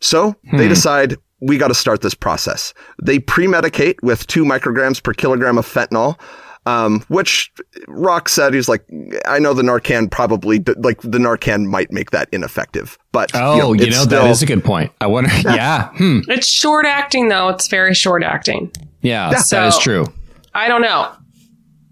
So 0.00 0.32
hmm. 0.48 0.56
they 0.56 0.68
decide 0.68 1.16
we 1.42 1.58
got 1.58 1.68
to 1.68 1.74
start 1.74 2.00
this 2.00 2.14
process. 2.14 2.72
They 3.02 3.18
pre-medicate 3.18 3.96
with 4.02 4.26
two 4.26 4.44
micrograms 4.44 5.02
per 5.02 5.12
kilogram 5.12 5.58
of 5.58 5.66
fentanyl. 5.66 6.18
Um, 6.64 7.00
which 7.08 7.50
Rock 7.88 8.28
said 8.28 8.54
he's 8.54 8.68
like, 8.68 8.88
I 9.26 9.40
know 9.40 9.52
the 9.52 9.64
Narcan 9.64 10.08
probably 10.08 10.62
like 10.76 11.02
the 11.02 11.18
Narcan 11.18 11.66
might 11.66 11.90
make 11.90 12.12
that 12.12 12.28
ineffective, 12.30 12.96
but 13.10 13.32
oh, 13.34 13.54
you 13.54 13.60
know, 13.60 13.72
you 13.72 13.90
know 13.90 14.04
still, 14.04 14.22
that 14.22 14.30
is 14.30 14.42
a 14.42 14.46
good 14.46 14.62
point. 14.62 14.92
I 15.00 15.08
wonder, 15.08 15.28
yeah, 15.42 15.54
yeah. 15.56 15.88
Hmm. 15.88 16.20
it's 16.28 16.46
short 16.46 16.86
acting 16.86 17.30
though. 17.30 17.48
It's 17.48 17.66
very 17.66 17.94
short 17.94 18.22
acting. 18.22 18.70
Yeah, 19.00 19.32
yeah. 19.32 19.38
So, 19.38 19.56
that 19.56 19.66
is 19.66 19.78
true. 19.78 20.06
I 20.54 20.68
don't 20.68 20.82
know 20.82 21.12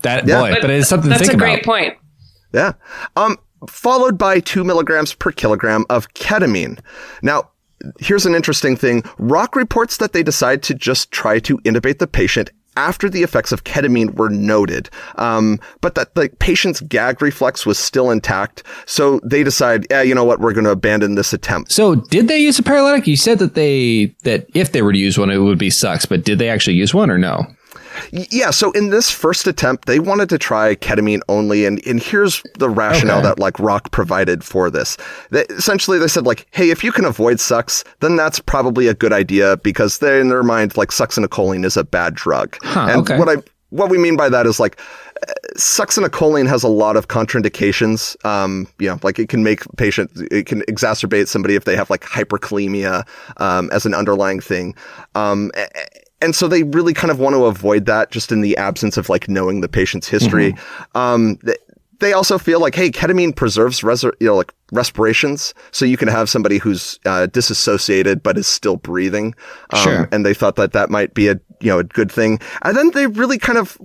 that 0.02 0.26
yeah. 0.26 0.40
boy, 0.40 0.52
but, 0.52 0.60
but 0.62 0.70
it's 0.70 0.88
something. 0.88 1.10
That's 1.10 1.22
to 1.22 1.28
think 1.28 1.42
a 1.42 1.44
great 1.44 1.64
point. 1.64 1.96
Yeah. 2.52 2.72
Um, 3.16 3.38
followed 3.68 4.18
by 4.18 4.40
two 4.40 4.64
milligrams 4.64 5.14
per 5.14 5.32
kilogram 5.32 5.84
of 5.90 6.08
ketamine. 6.14 6.80
Now, 7.22 7.49
here's 7.98 8.26
an 8.26 8.34
interesting 8.34 8.76
thing. 8.76 9.02
Rock 9.18 9.56
reports 9.56 9.98
that 9.98 10.12
they 10.12 10.22
decide 10.22 10.62
to 10.64 10.74
just 10.74 11.10
try 11.10 11.38
to 11.40 11.58
intubate 11.58 11.98
the 11.98 12.06
patient 12.06 12.50
after 12.76 13.10
the 13.10 13.22
effects 13.22 13.52
of 13.52 13.64
ketamine 13.64 14.14
were 14.14 14.30
noted, 14.30 14.88
um, 15.16 15.58
but 15.80 15.96
that 15.96 16.14
the 16.14 16.28
patient's 16.38 16.80
gag 16.80 17.20
reflex 17.20 17.66
was 17.66 17.78
still 17.78 18.10
intact. 18.10 18.62
So 18.86 19.20
they 19.24 19.42
decide, 19.42 19.86
yeah, 19.90 20.02
you 20.02 20.14
know 20.14 20.24
what, 20.24 20.40
we're 20.40 20.52
going 20.52 20.64
to 20.64 20.70
abandon 20.70 21.14
this 21.14 21.32
attempt. 21.32 21.72
So 21.72 21.96
did 21.96 22.28
they 22.28 22.38
use 22.38 22.58
a 22.58 22.62
paralytic? 22.62 23.06
You 23.06 23.16
said 23.16 23.38
that 23.40 23.54
they 23.54 24.14
that 24.22 24.46
if 24.54 24.72
they 24.72 24.82
were 24.82 24.92
to 24.92 24.98
use 24.98 25.18
one, 25.18 25.30
it 25.30 25.38
would 25.38 25.58
be 25.58 25.70
Sux. 25.70 26.06
but 26.06 26.24
did 26.24 26.38
they 26.38 26.48
actually 26.48 26.76
use 26.76 26.94
one 26.94 27.10
or 27.10 27.18
no? 27.18 27.44
Yeah, 28.12 28.50
so 28.50 28.70
in 28.72 28.90
this 28.90 29.10
first 29.10 29.46
attempt, 29.46 29.86
they 29.86 29.98
wanted 29.98 30.28
to 30.30 30.38
try 30.38 30.74
ketamine 30.74 31.20
only, 31.28 31.64
and, 31.64 31.84
and 31.86 32.02
here's 32.02 32.42
the 32.58 32.68
rationale 32.68 33.18
Okay. 33.18 33.28
that 33.28 33.38
like 33.38 33.58
Rock 33.58 33.90
provided 33.90 34.44
for 34.44 34.70
this. 34.70 34.96
They, 35.30 35.44
essentially, 35.46 35.98
they 35.98 36.08
said 36.08 36.26
like, 36.26 36.46
hey, 36.50 36.70
if 36.70 36.84
you 36.84 36.92
can 36.92 37.04
avoid 37.04 37.40
Sux, 37.40 37.84
then 38.00 38.16
that's 38.16 38.40
probably 38.40 38.88
a 38.88 38.94
good 38.94 39.12
idea 39.12 39.56
because 39.58 39.98
they 39.98 40.20
in 40.20 40.28
their 40.28 40.42
mind 40.42 40.76
like 40.76 40.90
succinylcholine 40.90 41.64
is 41.64 41.76
a 41.76 41.84
bad 41.84 42.14
drug. 42.14 42.56
Huh, 42.62 42.88
and 42.90 43.00
okay. 43.02 43.18
what 43.18 43.28
I 43.28 43.42
what 43.70 43.88
we 43.88 43.98
mean 43.98 44.16
by 44.16 44.28
that 44.28 44.46
is 44.46 44.58
like 44.58 44.80
succinylcholine 45.56 46.48
has 46.48 46.62
a 46.62 46.68
lot 46.68 46.96
of 46.96 47.08
contraindications. 47.08 48.22
Um, 48.24 48.66
you 48.78 48.88
know, 48.88 48.98
like 49.02 49.18
it 49.18 49.28
can 49.28 49.42
make 49.42 49.62
patient, 49.76 50.10
it 50.30 50.46
can 50.46 50.62
exacerbate 50.62 51.28
somebody 51.28 51.54
if 51.54 51.64
they 51.64 51.76
have 51.76 51.90
like 51.90 52.02
hyperkalemia 52.02 53.06
um, 53.38 53.70
as 53.72 53.86
an 53.86 53.94
underlying 53.94 54.40
thing. 54.40 54.74
Um, 55.14 55.50
and 56.22 56.34
so 56.34 56.48
they 56.48 56.62
really 56.62 56.94
kind 56.94 57.10
of 57.10 57.18
want 57.18 57.34
to 57.34 57.44
avoid 57.46 57.86
that 57.86 58.10
just 58.10 58.30
in 58.32 58.40
the 58.40 58.56
absence 58.56 58.96
of 58.96 59.08
like 59.08 59.28
knowing 59.28 59.60
the 59.60 59.68
patient's 59.68 60.08
history. 60.08 60.54
Um, 60.94 61.36
th- 61.44 61.58
they 62.00 62.14
also 62.14 62.38
feel 62.38 62.60
like, 62.60 62.74
hey, 62.74 62.90
ketamine 62.90 63.36
preserves 63.36 63.84
res- 63.84 64.02
you 64.02 64.14
know, 64.20 64.34
like 64.34 64.54
respirations, 64.72 65.52
so 65.70 65.84
you 65.84 65.98
can 65.98 66.08
have 66.08 66.30
somebody 66.30 66.56
who's 66.56 66.98
uh, 67.04 67.26
disassociated 67.26 68.22
but 68.22 68.38
is 68.38 68.46
still 68.46 68.76
breathing. 68.76 69.34
Um, 69.70 69.82
Sure. 69.82 70.08
And 70.10 70.24
they 70.24 70.32
thought 70.32 70.56
that 70.56 70.72
that 70.72 70.88
might 70.88 71.12
be 71.12 71.28
a 71.28 71.38
you 71.60 71.68
know 71.68 71.78
a 71.80 71.84
good 71.84 72.10
thing. 72.10 72.40
And 72.62 72.74
then 72.74 72.90
they 72.92 73.06
really 73.06 73.36
kind 73.36 73.58
of 73.58 73.76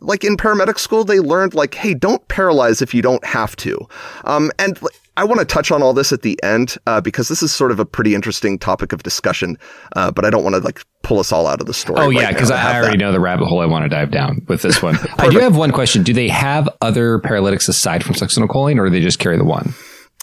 like 0.00 0.22
in 0.22 0.36
paramedic 0.36 0.78
school, 0.78 1.02
they 1.02 1.18
learned 1.18 1.54
like, 1.54 1.74
hey, 1.74 1.92
don't 1.92 2.26
paralyze 2.28 2.82
if 2.82 2.94
you 2.94 3.02
don't 3.02 3.24
have 3.24 3.56
to. 3.56 3.76
Um, 4.24 4.52
and 4.60 4.80
like, 4.80 4.94
I 5.16 5.24
want 5.24 5.40
to 5.40 5.46
touch 5.46 5.70
on 5.70 5.82
all 5.82 5.94
this 5.94 6.12
at 6.12 6.22
the 6.22 6.38
end 6.42 6.76
uh, 6.86 7.00
because 7.00 7.28
this 7.28 7.42
is 7.42 7.52
sort 7.52 7.70
of 7.70 7.80
a 7.80 7.86
pretty 7.86 8.14
interesting 8.14 8.58
topic 8.58 8.92
of 8.92 9.02
discussion. 9.02 9.58
Uh, 9.94 10.10
but 10.10 10.24
I 10.24 10.30
don't 10.30 10.44
want 10.44 10.54
to 10.56 10.60
like 10.60 10.84
pull 11.02 11.18
us 11.18 11.32
all 11.32 11.46
out 11.46 11.60
of 11.60 11.66
the 11.66 11.74
story. 11.74 12.00
Oh 12.00 12.08
right 12.08 12.20
yeah, 12.20 12.32
because 12.32 12.50
I 12.50 12.76
already 12.76 12.96
that. 12.98 13.04
know 13.04 13.12
the 13.12 13.20
rabbit 13.20 13.46
hole 13.46 13.60
I 13.60 13.66
want 13.66 13.84
to 13.84 13.88
dive 13.88 14.10
down 14.10 14.44
with 14.48 14.62
this 14.62 14.82
one. 14.82 14.96
I 15.18 15.28
do 15.28 15.38
have 15.38 15.56
one 15.56 15.72
question: 15.72 16.02
Do 16.02 16.12
they 16.12 16.28
have 16.28 16.68
other 16.80 17.18
paralytics 17.20 17.68
aside 17.68 18.04
from 18.04 18.14
succinylcholine, 18.14 18.78
or 18.78 18.84
do 18.84 18.90
they 18.90 19.00
just 19.00 19.18
carry 19.18 19.38
the 19.38 19.44
one? 19.44 19.74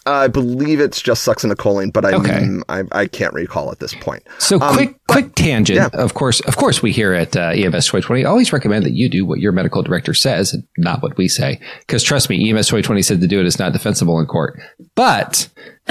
I 0.06 0.28
believe 0.28 0.80
it's 0.80 1.02
just 1.02 1.26
succinylcholine, 1.26 1.94
but 1.94 2.06
I'm, 2.06 2.16
Okay. 2.16 2.48
I 2.70 2.84
I 2.92 3.08
can't 3.08 3.34
recall 3.34 3.72
at 3.72 3.80
this 3.80 3.94
point. 3.94 4.24
So 4.38 4.60
quick, 4.60 4.96
quick 5.08 5.36
tangent. 5.36 5.80
Um, 5.80 5.90
yeah. 5.94 6.00
Of 6.02 6.14
course, 6.14 6.40
of 6.42 6.58
course, 6.58 6.82
we 6.82 6.92
here 6.92 7.14
at 7.14 7.36
uh, 7.36 7.52
EMS 7.52 7.86
2020 7.86 8.26
always 8.26 8.52
recommend 8.52 8.86
that 8.86 8.94
you 8.94 9.10
do 9.10 9.26
what 9.26 9.40
your 9.40 9.52
medical 9.52 9.82
director 9.82 10.14
says, 10.14 10.54
and 10.54 10.64
not 10.78 11.02
what 11.02 11.18
we 11.18 11.28
say. 11.28 11.60
Because 11.82 12.04
trust 12.04 12.30
me, 12.30 12.50
EMS 12.50 12.68
2020 12.68 13.02
said 13.02 13.22
to 13.22 13.28
do 13.28 13.40
it 13.40 13.46
is 13.46 13.60
not 13.60 13.72
defensible 13.74 14.20
in 14.20 14.26
court. 14.26 14.60
But 14.96 15.50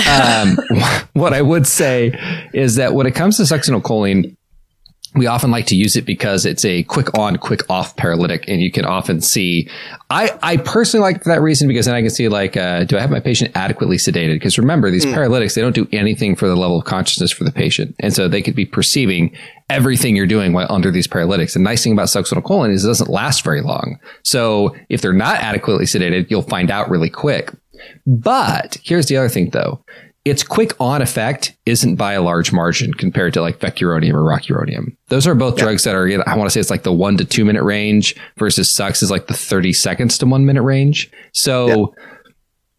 um, 0.08 0.58
what 1.14 1.32
I 1.32 1.42
would 1.42 1.66
say 1.66 2.18
is 2.52 2.76
that 2.76 2.94
when 2.94 3.06
it 3.06 3.14
comes 3.14 3.38
to 3.38 3.42
succinylcholine, 3.44 4.36
we 5.14 5.26
often 5.26 5.50
like 5.50 5.66
to 5.66 5.76
use 5.76 5.94
it 5.96 6.06
because 6.06 6.46
it's 6.46 6.64
a 6.64 6.84
quick 6.84 7.16
on, 7.18 7.36
quick 7.36 7.68
off 7.68 7.96
paralytic, 7.96 8.48
and 8.48 8.60
you 8.62 8.72
can 8.72 8.84
often 8.84 9.20
see. 9.20 9.68
I, 10.08 10.38
I 10.42 10.56
personally 10.56 11.02
like 11.02 11.22
for 11.22 11.28
that 11.28 11.42
reason 11.42 11.68
because 11.68 11.86
then 11.86 11.94
I 11.94 12.00
can 12.00 12.10
see 12.10 12.28
like, 12.28 12.56
uh, 12.56 12.84
do 12.84 12.96
I 12.96 13.00
have 13.00 13.10
my 13.10 13.20
patient 13.20 13.52
adequately 13.54 13.98
sedated? 13.98 14.34
Because 14.36 14.58
remember, 14.58 14.90
these 14.90 15.04
paralytics 15.04 15.54
they 15.54 15.60
don't 15.60 15.74
do 15.74 15.86
anything 15.92 16.34
for 16.34 16.48
the 16.48 16.56
level 16.56 16.78
of 16.78 16.84
consciousness 16.86 17.30
for 17.30 17.44
the 17.44 17.52
patient, 17.52 17.94
and 18.00 18.14
so 18.14 18.26
they 18.26 18.42
could 18.42 18.54
be 18.54 18.64
perceiving 18.64 19.36
everything 19.68 20.16
you're 20.16 20.26
doing 20.26 20.52
while 20.52 20.66
under 20.70 20.90
these 20.90 21.06
paralytics. 21.06 21.54
The 21.54 21.60
nice 21.60 21.82
thing 21.82 21.92
about 21.92 22.08
succinylcholine 22.08 22.72
is 22.72 22.84
it 22.84 22.88
doesn't 22.88 23.10
last 23.10 23.44
very 23.44 23.60
long. 23.60 23.98
So 24.22 24.74
if 24.88 25.02
they're 25.02 25.12
not 25.12 25.40
adequately 25.40 25.84
sedated, 25.84 26.30
you'll 26.30 26.42
find 26.42 26.70
out 26.70 26.90
really 26.90 27.10
quick. 27.10 27.52
But 28.06 28.78
here's 28.82 29.06
the 29.06 29.16
other 29.16 29.28
thing 29.28 29.50
though. 29.50 29.84
Its 30.24 30.44
quick 30.44 30.72
on 30.78 31.02
effect 31.02 31.56
isn't 31.66 31.96
by 31.96 32.12
a 32.12 32.22
large 32.22 32.52
margin 32.52 32.94
compared 32.94 33.34
to 33.34 33.40
like 33.40 33.58
vecuronium 33.58 34.14
or 34.14 34.22
rocuronium. 34.22 34.96
Those 35.08 35.26
are 35.26 35.34
both 35.34 35.56
drugs 35.56 35.82
that 35.84 35.96
are, 35.96 36.06
I 36.28 36.36
want 36.36 36.46
to 36.46 36.50
say 36.50 36.60
it's 36.60 36.70
like 36.70 36.84
the 36.84 36.92
one 36.92 37.16
to 37.16 37.24
two 37.24 37.44
minute 37.44 37.64
range 37.64 38.14
versus 38.36 38.72
Sux 38.72 39.02
is 39.02 39.10
like 39.10 39.26
the 39.26 39.34
30 39.34 39.72
seconds 39.72 40.18
to 40.18 40.26
one 40.26 40.46
minute 40.46 40.62
range. 40.62 41.10
So, 41.32 41.92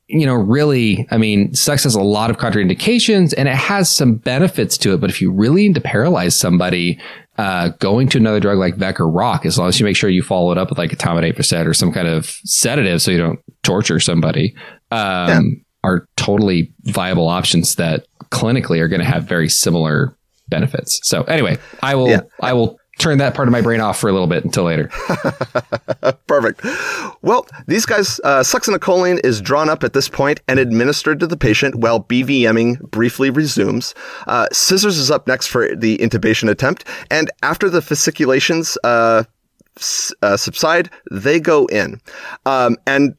you 0.08 0.26
know, 0.26 0.36
really, 0.36 1.06
I 1.12 1.18
mean, 1.18 1.54
Sux 1.54 1.84
has 1.84 1.96
a 1.96 2.02
lot 2.02 2.30
of 2.30 2.38
contraindications 2.38 3.34
and 3.36 3.50
it 3.50 3.56
has 3.56 3.94
some 3.94 4.16
benefits 4.16 4.78
to 4.80 4.94
it. 4.94 5.02
But 5.02 5.10
if 5.10 5.22
you 5.22 5.32
really 5.32 5.68
need 5.68 5.76
to 5.76 5.82
paralyze 5.82 6.36
somebody, 6.36 7.00
uh, 7.38 7.70
going 7.80 8.08
to 8.10 8.20
another 8.20 8.40
drug 8.40 8.58
like 8.58 8.76
Vec 8.76 9.00
or 9.00 9.10
Roc, 9.10 9.46
as 9.46 9.58
long 9.58 9.68
as 9.68 9.80
you 9.80 9.86
make 9.86 9.96
sure 9.96 10.10
you 10.10 10.22
follow 10.22 10.52
it 10.52 10.58
up 10.58 10.70
with 10.70 10.78
like 10.78 10.94
a 10.94 10.96
Tominate 10.96 11.36
Percet 11.36 11.66
or 11.66 11.74
some 11.74 11.92
kind 11.92 12.08
of 12.08 12.26
sedative 12.46 13.02
so 13.02 13.12
you 13.12 13.18
don't 13.18 13.40
torture 13.64 14.00
somebody, 14.00 14.56
um, 14.92 15.66
are 15.84 16.08
totally 16.16 16.72
viable 16.84 17.28
options 17.28 17.76
that 17.76 18.06
clinically 18.32 18.80
are 18.80 18.88
going 18.88 19.02
to 19.02 19.06
have 19.06 19.24
very 19.26 19.50
similar 19.50 20.16
benefits. 20.50 21.00
So 21.04 21.24
anyway, 21.24 21.58
I 21.82 21.96
will, 21.96 22.10
Yeah. 22.10 22.22
I 22.42 22.54
will 22.54 22.80
turn 23.00 23.18
that 23.18 23.34
part 23.34 23.48
of 23.48 23.52
my 23.52 23.62
brain 23.62 23.82
off 23.82 24.00
for 24.00 24.08
a 24.10 24.14
little 24.14 24.28
bit 24.28 24.44
until 24.46 24.64
later. 24.66 24.88
Perfect. 26.28 26.62
Well, 27.22 27.48
these 27.68 27.86
guys, 27.86 28.20
uh, 28.24 28.42
succinylcholine 28.42 29.20
is 29.24 29.42
drawn 29.42 29.70
up 29.70 29.84
at 29.84 29.94
this 29.94 30.08
point 30.10 30.42
and 30.48 30.60
administered 30.60 31.20
to 31.22 31.28
the 31.28 31.38
patient 31.38 31.76
while 31.76 32.04
BVMing 32.04 32.80
briefly 32.92 33.30
resumes. 33.30 33.94
Uh, 34.28 34.48
scissors 34.52 34.98
is 34.98 35.10
up 35.12 35.28
next 35.28 35.48
for 35.48 35.76
the 35.76 35.98
intubation 35.98 36.50
attempt, 36.50 36.86
and 37.10 37.32
after 37.42 37.70
the 37.70 37.82
fasciculations 37.82 38.78
uh, 38.84 39.24
s- 39.78 40.14
uh, 40.22 40.38
subside, 40.38 40.90
they 41.12 41.40
go 41.40 41.66
in. 41.68 42.00
Um, 42.46 42.78
and 42.86 43.16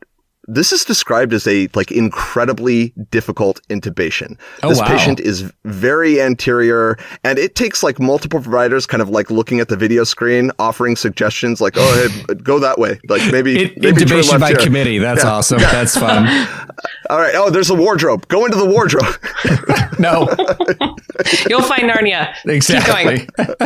this 0.47 0.72
is 0.72 0.84
described 0.84 1.32
as 1.32 1.47
a 1.47 1.68
like 1.74 1.90
incredibly 1.90 2.92
difficult 3.11 3.61
intubation. 3.68 4.38
Oh, 4.62 4.68
this 4.68 4.78
wow. 4.80 4.86
patient 4.86 5.20
is 5.20 5.51
very 5.64 6.20
anterior 6.20 6.99
and 7.22 7.38
it 7.38 7.55
takes 7.55 7.82
like 7.82 7.99
multiple 7.99 8.40
providers 8.40 8.86
kind 8.86 9.01
of 9.03 9.09
like 9.09 9.30
looking 9.30 9.61
at 9.61 9.68
the 9.68 9.76
video 9.76 10.05
screen, 10.05 10.51
offering 10.59 10.97
suggestions 10.97 11.61
like, 11.61 11.74
oh, 11.76 12.09
hey, 12.28 12.34
go 12.34 12.59
that 12.59 12.78
way. 12.78 13.01
Like 13.09 13.30
maybe, 13.32 13.59
It, 13.64 13.78
maybe 13.82 14.03
intubation 14.03 14.38
by 14.40 14.49
here. 14.49 14.59
committee. 14.59 14.99
That's 14.99 15.24
awesome. 15.24 15.59
That's 15.59 15.97
fun. 15.97 16.26
All 17.11 17.18
right. 17.18 17.34
Oh, 17.34 17.51
there's 17.51 17.70
a 17.70 17.74
wardrobe. 17.74 18.28
Go 18.28 18.45
into 18.45 18.57
the 18.59 18.66
wardrobe. 18.66 19.14
No, 20.01 20.28
You'll 21.49 21.62
find 21.62 21.88
Narnia. 21.88 22.34
exactly. 22.45 23.18
Keep 23.20 23.36
going. 23.36 23.57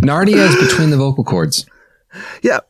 Narnia 0.00 0.48
is 0.48 0.68
between 0.70 0.88
the 0.90 0.96
vocal 0.96 1.22
cords. 1.22 1.66
yeah. 2.42 2.60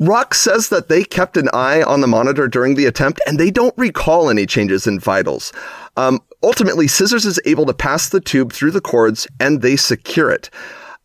Rock 0.00 0.32
says 0.34 0.70
that 0.70 0.88
they 0.88 1.04
kept 1.04 1.36
an 1.36 1.50
eye 1.52 1.82
on 1.82 2.00
the 2.00 2.06
monitor 2.06 2.48
during 2.48 2.74
the 2.74 2.86
attempt 2.86 3.20
and 3.26 3.38
they 3.38 3.50
don't 3.50 3.76
recall 3.76 4.30
any 4.30 4.46
changes 4.46 4.86
in 4.86 4.98
vitals. 4.98 5.52
Um, 5.98 6.20
ultimately, 6.42 6.88
Scissors 6.88 7.26
is 7.26 7.38
able 7.44 7.66
to 7.66 7.74
pass 7.74 8.08
the 8.08 8.20
tube 8.20 8.50
through 8.50 8.70
the 8.70 8.80
cords 8.80 9.28
and 9.38 9.60
they 9.60 9.76
secure 9.76 10.30
it. 10.30 10.48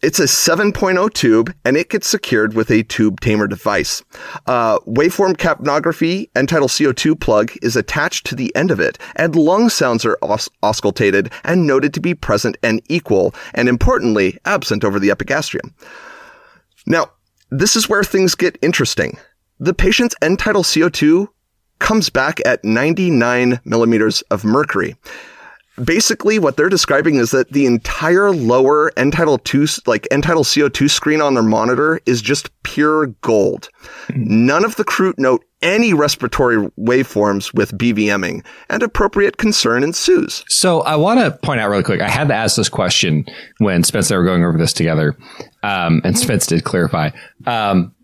It's 0.01 0.19
a 0.19 0.25
7.0 0.25 1.13
tube 1.13 1.53
and 1.65 1.75
it 1.75 1.89
gets 1.89 2.07
secured 2.07 2.53
with 2.53 2.71
a 2.71 2.83
tube 2.83 3.19
tamer 3.19 3.47
device. 3.47 4.01
Uh, 4.45 4.79
waveform 4.81 5.35
capnography 5.35 6.29
and 6.33 6.47
tidal 6.47 6.69
CO2 6.69 7.19
plug 7.19 7.51
is 7.61 7.75
attached 7.75 8.25
to 8.27 8.35
the 8.35 8.55
end 8.55 8.71
of 8.71 8.79
it 8.79 8.97
and 9.17 9.35
lung 9.35 9.67
sounds 9.67 10.05
are 10.05 10.17
aus- 10.21 10.49
auscultated 10.63 11.33
and 11.43 11.67
noted 11.67 11.93
to 11.95 11.99
be 11.99 12.13
present 12.13 12.55
and 12.63 12.81
equal 12.87 13.35
and 13.53 13.67
importantly 13.67 14.37
absent 14.45 14.85
over 14.85 14.99
the 15.01 15.11
epigastrium. 15.11 15.73
Now, 16.85 17.09
this 17.49 17.75
is 17.75 17.89
where 17.89 18.03
things 18.03 18.35
get 18.35 18.57
interesting. 18.61 19.17
The 19.59 19.73
patient's 19.73 20.15
end 20.21 20.39
tidal 20.39 20.63
CO2 20.63 21.27
comes 21.79 22.09
back 22.09 22.39
at 22.45 22.63
99 22.63 23.59
millimeters 23.63 24.21
of 24.23 24.43
mercury. 24.43 24.95
Basically, 25.83 26.39
what 26.39 26.57
they're 26.57 26.69
describing 26.69 27.15
is 27.15 27.31
that 27.31 27.51
the 27.51 27.65
entire 27.65 28.31
lower 28.31 28.91
end 28.97 29.13
tidal 29.13 29.37
two, 29.39 29.67
like 29.85 30.07
end 30.11 30.23
tidal 30.23 30.43
CO2 30.43 30.89
screen 30.89 31.21
on 31.21 31.33
their 31.33 31.43
monitor 31.43 31.99
is 32.05 32.21
just 32.21 32.49
pure 32.63 33.07
gold. 33.21 33.69
None 34.15 34.63
of 34.63 34.75
the 34.77 34.83
crew 34.83 35.13
note 35.17 35.43
any 35.61 35.93
respiratory 35.93 36.57
waveforms 36.79 37.53
with 37.53 37.75
BVMing, 37.77 38.45
and 38.69 38.83
appropriate 38.83 39.37
concern 39.37 39.83
ensues. 39.83 40.45
So 40.47 40.81
I 40.81 40.95
want 40.95 41.19
to 41.19 41.31
point 41.31 41.59
out 41.59 41.69
really 41.69 41.83
quick. 41.83 42.01
I 42.01 42.09
had 42.09 42.27
to 42.27 42.35
ask 42.35 42.55
this 42.55 42.69
question 42.69 43.25
when 43.57 43.83
Spence 43.83 44.11
and 44.11 44.15
I 44.15 44.17
were 44.19 44.25
going 44.25 44.43
over 44.43 44.57
this 44.57 44.73
together, 44.73 45.17
um, 45.63 46.01
and 46.03 46.17
Spence 46.17 46.45
did 46.45 46.63
clarify. 46.63 47.09
Um, 47.47 47.95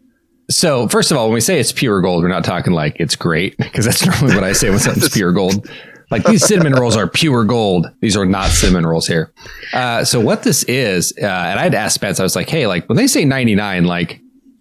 so 0.50 0.88
first 0.88 1.12
of 1.12 1.18
all, 1.18 1.28
when 1.28 1.36
we 1.36 1.42
say 1.42 1.60
it's 1.60 1.72
pure 1.72 2.02
gold, 2.02 2.24
we're 2.24 2.30
not 2.30 2.44
talking 2.44 2.74
like 2.74 2.98
it's 3.00 3.16
great 3.16 3.56
because 3.60 3.86
that's 3.86 4.06
normally 4.06 4.36
what 4.36 4.44
I 4.44 4.54
say 4.54 4.70
when 4.70 4.80
something's 4.80 5.10
pure 5.14 5.32
gold. 5.32 5.70
Like 6.12 6.26
these 6.26 6.46
cinnamon 6.46 6.74
rolls 6.74 6.98
are 6.98 7.08
pure 7.08 7.46
gold. 7.46 7.88
These 8.02 8.18
are 8.18 8.26
not 8.26 8.50
cinnamon 8.50 8.86
rolls 8.86 9.08
here. 9.08 9.34
Uh, 9.74 10.04
so 10.04 10.20
what 10.20 10.44
this 10.44 10.64
is, 10.64 11.14
uh, 11.22 11.26
and 11.26 11.60
I 11.60 11.64
had 11.64 11.74
asked 11.74 11.96
Spence, 11.96 12.20
I 12.20 12.24
was 12.24 12.36
like, 12.36 12.50
hey, 12.50 12.68
like 12.68 12.88
when 12.90 12.98
they 12.98 13.08
say 13.08 13.24
99, 13.26 13.86
like 13.86 14.20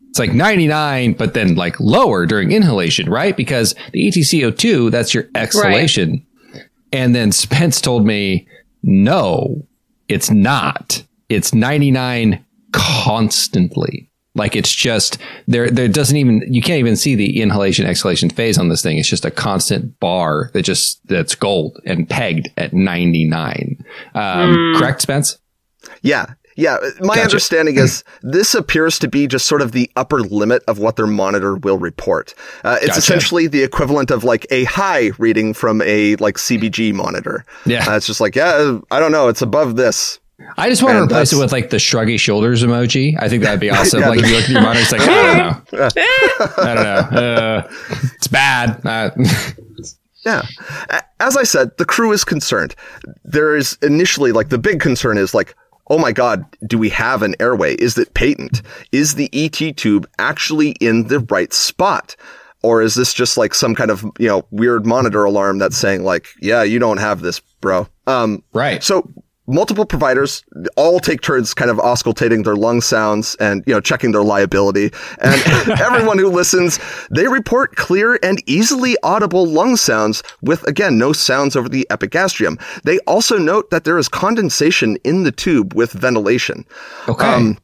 it's 0.09 0.18
like 0.18 0.32
99, 0.32 1.12
but 1.14 1.34
then 1.34 1.55
like 1.57 1.78
lower 1.78 2.26
during 2.26 2.53
inhalation, 2.53 3.09
right? 3.11 3.36
Because 3.36 3.74
the 3.92 4.07
E 4.07 4.11
ETCO2, 4.11 4.90
that's 4.90 5.12
your 5.14 5.24
exhalation. 5.34 6.26
And 6.92 7.14
then 7.14 7.30
Spence 7.32 7.80
told 7.80 8.07
me, 8.07 8.48
no, 8.82 9.66
it's 10.09 10.30
not. 10.30 11.05
It's 11.28 11.55
99 11.55 12.44
constantly. 12.72 14.09
Like 14.34 14.54
it's 14.54 14.72
just 14.72 15.18
there, 15.48 15.70
there 15.70 15.88
doesn't 15.88 16.16
even, 16.16 16.42
you 16.48 16.62
can't 16.62 16.78
even 16.78 16.96
see 16.96 17.14
the 17.16 17.40
inhalation 17.40 17.84
exhalation 17.86 18.30
phase 18.30 18.58
on 18.58 18.68
this 18.68 18.82
thing. 18.82 18.96
It's 18.98 19.08
just 19.08 19.24
a 19.24 19.30
constant 19.30 19.98
bar 19.98 20.50
that 20.54 20.62
just, 20.62 21.04
that's 21.08 21.34
gold 21.34 21.80
and 21.84 22.08
pegged 22.08 22.48
at 22.56 22.72
99. 22.72 23.84
Um, 24.14 24.74
Correct, 24.76 25.02
Spence? 25.02 25.38
Yeah. 26.02 26.34
Yeah, 26.56 26.76
my 27.00 27.14
Gotcha. 27.14 27.22
understanding 27.22 27.76
is 27.78 28.04
this 28.22 28.54
appears 28.54 28.98
to 28.98 29.08
be 29.08 29.26
just 29.26 29.46
sort 29.46 29.62
of 29.62 29.72
the 29.72 29.90
upper 29.96 30.20
limit 30.20 30.62
of 30.68 30.78
what 30.78 30.96
their 30.96 31.06
monitor 31.06 31.56
will 31.56 31.78
report. 31.78 32.34
Uh, 32.64 32.76
it's 32.78 32.88
Gotcha. 32.88 32.98
essentially 32.98 33.46
the 33.46 33.62
equivalent 33.62 34.10
of 34.10 34.24
like 34.24 34.46
a 34.50 34.64
high 34.64 35.10
reading 35.18 35.54
from 35.54 35.80
a 35.82 36.16
like 36.16 36.36
CBG 36.36 36.92
monitor. 36.92 37.46
Yeah. 37.64 37.90
Uh, 37.90 37.96
it's 37.96 38.06
just 38.06 38.20
like, 38.20 38.36
yeah, 38.36 38.78
I 38.90 39.00
don't 39.00 39.10
know, 39.12 39.28
it's 39.28 39.40
above 39.42 39.76
this. 39.76 40.19
I 40.57 40.68
just 40.68 40.82
want 40.82 40.95
to 40.95 41.03
And 41.03 41.11
replace 41.11 41.32
it 41.32 41.38
with 41.38 41.53
like 41.53 41.70
the 41.70 41.76
shruggy 41.76 42.18
shoulders 42.18 42.62
emoji. 42.62 43.16
I 43.20 43.28
think 43.28 43.43
that'd 43.43 43.61
be 43.61 43.70
awesome. 43.70 44.01
Yeah, 44.01 44.09
like 44.09 44.20
if 44.20 44.28
you 44.28 44.34
look 44.34 44.45
at 44.45 44.51
your 44.51 44.62
monitor, 44.62 44.82
it's 44.82 44.93
like, 44.93 45.01
I 45.03 45.07
don't 45.07 45.72
know. 45.72 45.88
I 46.59 46.74
don't 46.74 47.14
know. 47.14 47.20
Uh, 47.20 47.68
it's 48.14 48.28
bad. 48.28 48.80
Uh, 48.84 49.11
Yeah. 50.24 50.43
As 51.18 51.36
I 51.36 51.45
said, 51.45 51.76
the 51.78 51.86
crew 51.86 52.12
is 52.12 52.24
concerned. 52.24 52.74
There 53.24 53.57
is 53.57 53.78
initially 53.82 54.32
like 54.32 54.51
the 54.51 54.59
big 54.59 54.80
concern 54.80 55.16
is 55.16 55.34
like, 55.34 55.55
oh 55.88 55.99
my 55.99 56.12
God, 56.12 56.45
do 56.66 56.78
we 56.78 56.91
have 56.91 57.22
an 57.22 57.34
airway? 57.41 57.74
Is 57.76 57.97
it 57.97 58.12
patent? 58.14 58.62
Is 58.93 59.14
the 59.14 59.30
ET 59.32 59.76
tube 59.76 60.07
actually 60.18 60.72
in 60.72 61.09
the 61.09 61.20
right 61.20 61.53
spot? 61.53 62.16
Or 62.62 62.82
is 62.82 62.95
this 62.95 63.14
just 63.14 63.38
like 63.38 63.55
some 63.55 63.74
kind 63.74 63.91
of, 63.91 64.05
you 64.18 64.28
know, 64.28 64.45
weird 64.51 64.84
monitor 64.84 65.24
alarm 65.24 65.59
that's 65.59 65.78
saying 65.78 66.05
like, 66.05 66.26
yeah, 66.43 66.62
you 66.62 66.78
don't 66.78 66.99
have 66.99 67.22
this, 67.22 67.41
bro. 67.62 67.88
Um, 68.07 68.45
right. 68.53 68.84
so 68.84 69.11
multiple 69.51 69.84
providers 69.84 70.44
all 70.76 71.01
take 71.01 71.20
turns 71.20 71.53
kind 71.55 71.70
of 71.70 71.78
auscultating 71.78 72.44
their 72.44 72.57
lung 72.57 72.80
sounds 72.80 73.34
and 73.36 73.64
you 73.66 73.74
know 73.74 73.80
checking 73.80 74.12
their 74.12 74.22
liability. 74.22 74.90
And 75.18 75.42
everyone 75.80 76.18
who 76.18 76.28
listens 76.28 76.78
they 77.11 77.26
report 77.26 77.76
clear 77.76 78.18
and 78.22 78.42
easily 78.48 78.96
audible 79.03 79.46
lung 79.46 79.76
sounds 79.76 80.22
with 80.42 80.66
again 80.66 80.98
no 80.98 81.12
sounds 81.12 81.57
over 81.57 81.68
the 81.68 81.86
epigastrium. 81.90 82.59
They 82.84 82.98
also 83.01 83.38
note 83.38 83.70
that 83.70 83.84
there 83.84 83.98
is 83.98 84.09
condensation 84.09 84.96
in 85.05 85.24
the 85.24 85.32
tube 85.32 85.74
with 85.74 85.92
ventilation. 85.92 86.64
Okay. 87.09 87.26
um, 87.26 87.59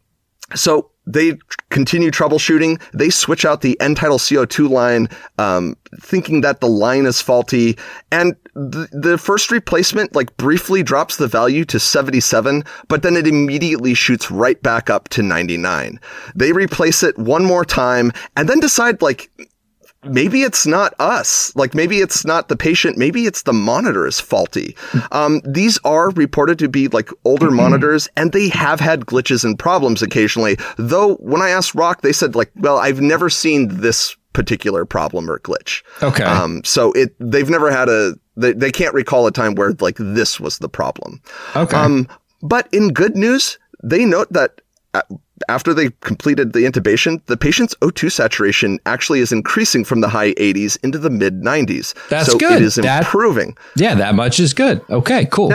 so 0.55 0.91
they 1.07 1.38
continue 1.70 2.11
troubleshooting. 2.11 2.80
They 2.92 3.11
switch 3.11 3.44
out 3.44 3.61
the 3.61 3.80
end 3.80 3.96
tidal 3.96 4.18
CO2 4.18 4.68
line, 4.68 5.09
um, 5.38 5.76
thinking 6.00 6.40
that 6.40 6.61
the 6.61 6.68
line 6.68 7.07
is 7.07 7.20
faulty. 7.20 7.78
And 8.11 8.34
the, 8.54 8.88
the 8.92 9.18
first 9.18 9.50
replacement, 9.50 10.14
like 10.14 10.36
briefly 10.36 10.82
drops 10.82 11.16
the 11.16 11.28
value 11.28 11.64
to 11.66 11.78
77, 11.78 12.64
but 12.88 13.02
then 13.02 13.16
it 13.16 13.26
immediately 13.26 13.94
shoots 13.94 14.30
right 14.30 14.61
back 14.62 14.90
up 14.90 15.09
to 15.11 15.22
99. 15.22 16.00
They 16.34 16.52
replace 16.52 17.02
it 17.02 17.18
one 17.18 17.44
more 17.44 17.64
time 17.64 18.12
and 18.36 18.48
then 18.48 18.61
decide 18.61 19.02
like, 19.02 19.30
maybe 20.09 20.42
it's 20.42 20.66
not 20.66 20.94
us. 20.98 21.52
Like 21.57 21.74
maybe 21.74 21.98
it's 21.98 22.24
not 22.24 22.48
the 22.48 22.57
patient. 22.57 22.96
Maybe 22.98 23.26
it's 23.26 23.42
the 23.42 23.52
monitor 23.52 24.07
is 24.07 24.20
faulty. 24.20 24.76
Um, 25.12 25.40
these 25.44 25.78
are 25.84 26.11
reported 26.11 26.59
to 26.61 26.68
be 26.68 26.88
like 26.88 27.11
older 27.24 27.50
monitors 27.50 28.09
and 28.16 28.32
they 28.32 28.48
have 28.48 28.80
had 28.80 29.00
glitches 29.07 29.44
and 29.44 29.59
problems 29.59 30.02
occasionally. 30.02 30.57
Though 30.78 31.14
when 31.16 31.42
I 31.42 31.50
asked 31.50 31.74
Rock, 31.74 32.02
they 32.02 32.12
said 32.12 32.34
like, 32.34 32.50
well, 32.57 32.78
I've 32.78 33.00
never 33.00 33.28
seen 33.30 33.68
this 33.80 34.16
particular 34.32 34.84
problem 34.84 35.30
or 35.30 35.38
glitch. 35.38 35.82
okay. 36.02 36.24
Um, 36.24 36.62
so 36.64 36.92
it, 36.92 37.14
they've 37.18 37.48
never 37.48 37.70
had 37.70 37.88
a, 37.88 38.14
they, 38.36 38.52
they 38.52 38.70
can't 38.70 38.92
recall 38.94 39.26
a 39.26 39.32
time 39.32 39.54
where 39.54 39.72
like 39.80 39.96
this 39.98 40.38
was 40.38 40.59
the 40.59 40.68
problem. 40.68 41.22
okay. 41.54 41.76
Um, 41.76 42.07
but 42.42 42.68
in 42.72 42.92
good 42.92 43.16
news, 43.16 43.59
they 43.82 44.04
note 44.04 44.30
that 44.32 44.61
a- 44.92 45.02
after 45.49 45.74
they 45.74 45.91
completed 46.01 46.53
the 46.53 46.61
intubation, 46.61 47.20
the 47.26 47.37
patient's 47.37 47.74
O2 47.82 48.11
saturation 48.11 48.78
actually 48.87 49.20
is 49.20 49.32
increasing 49.32 49.84
from 49.84 50.01
the 50.01 50.09
high 50.09 50.32
80s 50.34 50.78
into 50.82 50.99
the 50.99 51.11
mid 51.11 51.43
90s. 51.43 51.95
That's 52.09 52.32
so 52.32 52.39
good. 52.39 52.57
it 52.57 52.62
is 52.62 52.76
That- 52.76 53.03
improving. 53.05 53.57
yeah, 53.76 53.95
that 53.95 54.14
much 54.14 54.41
is 54.41 54.53
good. 54.55 54.80
Okay, 54.91 55.26
cool. 55.30 55.53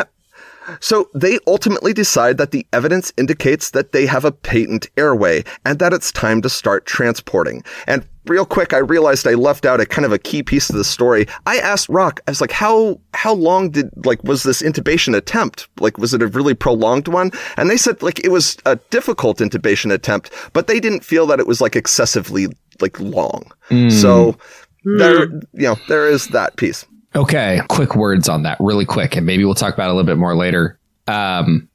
So 0.80 1.10
they 1.14 1.40
ultimately 1.48 1.94
decide 1.94 2.38
that 2.38 2.52
the 2.52 2.66
evidence 2.74 3.12
indicates 3.18 3.72
that 3.72 3.92
they 3.92 4.06
have 4.06 4.26
a 4.26 4.32
patent 4.32 4.90
airway 4.98 5.44
and 5.66 5.80
that 5.80 5.94
it's 5.94 6.12
time 6.12 6.42
to 6.42 6.50
start 6.50 6.86
transporting. 6.86 7.64
And 7.88 8.06
real 8.26 8.46
quick, 8.46 8.74
I 8.74 8.78
realized 8.78 9.28
I 9.28 9.34
left 9.34 9.66
out 9.66 9.82
a 9.82 9.86
kind 9.86 10.06
of 10.06 10.12
a 10.12 10.20
key 10.20 10.44
piece 10.44 10.70
of 10.70 10.76
the 10.76 10.84
story. 10.84 11.28
I 11.46 11.58
asked 11.58 11.90
Rock, 11.90 12.20
I 12.28 12.32
was 12.32 12.42
like, 12.42 12.52
how, 12.52 13.00
how 13.14 13.34
long 13.34 13.72
did, 13.72 13.90
like, 14.06 14.24
was 14.24 14.44
this 14.44 14.62
intubation 14.62 15.16
attempt? 15.16 15.68
Like, 15.80 15.98
was 15.98 16.14
it 16.14 16.22
a 16.22 16.28
really 16.28 16.54
prolonged 16.54 17.08
one? 17.08 17.32
And 17.58 17.70
they 17.70 17.78
said, 17.78 18.02
like, 18.02 18.24
it 18.24 18.30
was 18.30 18.58
a 18.66 18.76
difficult 18.92 19.40
intubation 19.40 19.92
attempt, 19.92 20.32
but 20.54 20.68
they 20.68 20.80
didn't 20.80 21.04
feel 21.04 21.26
that 21.28 21.40
it 21.40 21.48
was, 21.48 21.62
like, 21.62 21.76
excessively, 21.76 22.48
like, 22.80 23.00
long. 23.00 23.52
Hmm. 23.70 23.90
So 23.90 24.38
there, 24.84 25.28
hmm. 25.28 25.40
you 25.54 25.68
know, 25.68 25.78
there 25.88 26.08
is 26.08 26.28
that 26.28 26.58
piece. 26.58 26.86
Okay, 27.16 27.62
quick 27.68 27.96
words 27.96 28.30
on 28.30 28.44
that, 28.44 28.58
really 28.60 28.86
quick, 28.86 29.16
and 29.16 29.26
maybe 29.26 29.44
we'll 29.44 29.56
talk 29.56 29.74
about 29.74 29.90
it 29.90 29.92
a 29.92 29.94
little 29.94 30.08
bit 30.08 30.18
more 30.18 30.36
later. 30.36 30.80
Um, 31.08 31.70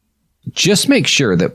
just 0.53 0.89
make 0.89 1.07
sure 1.07 1.37
that 1.37 1.53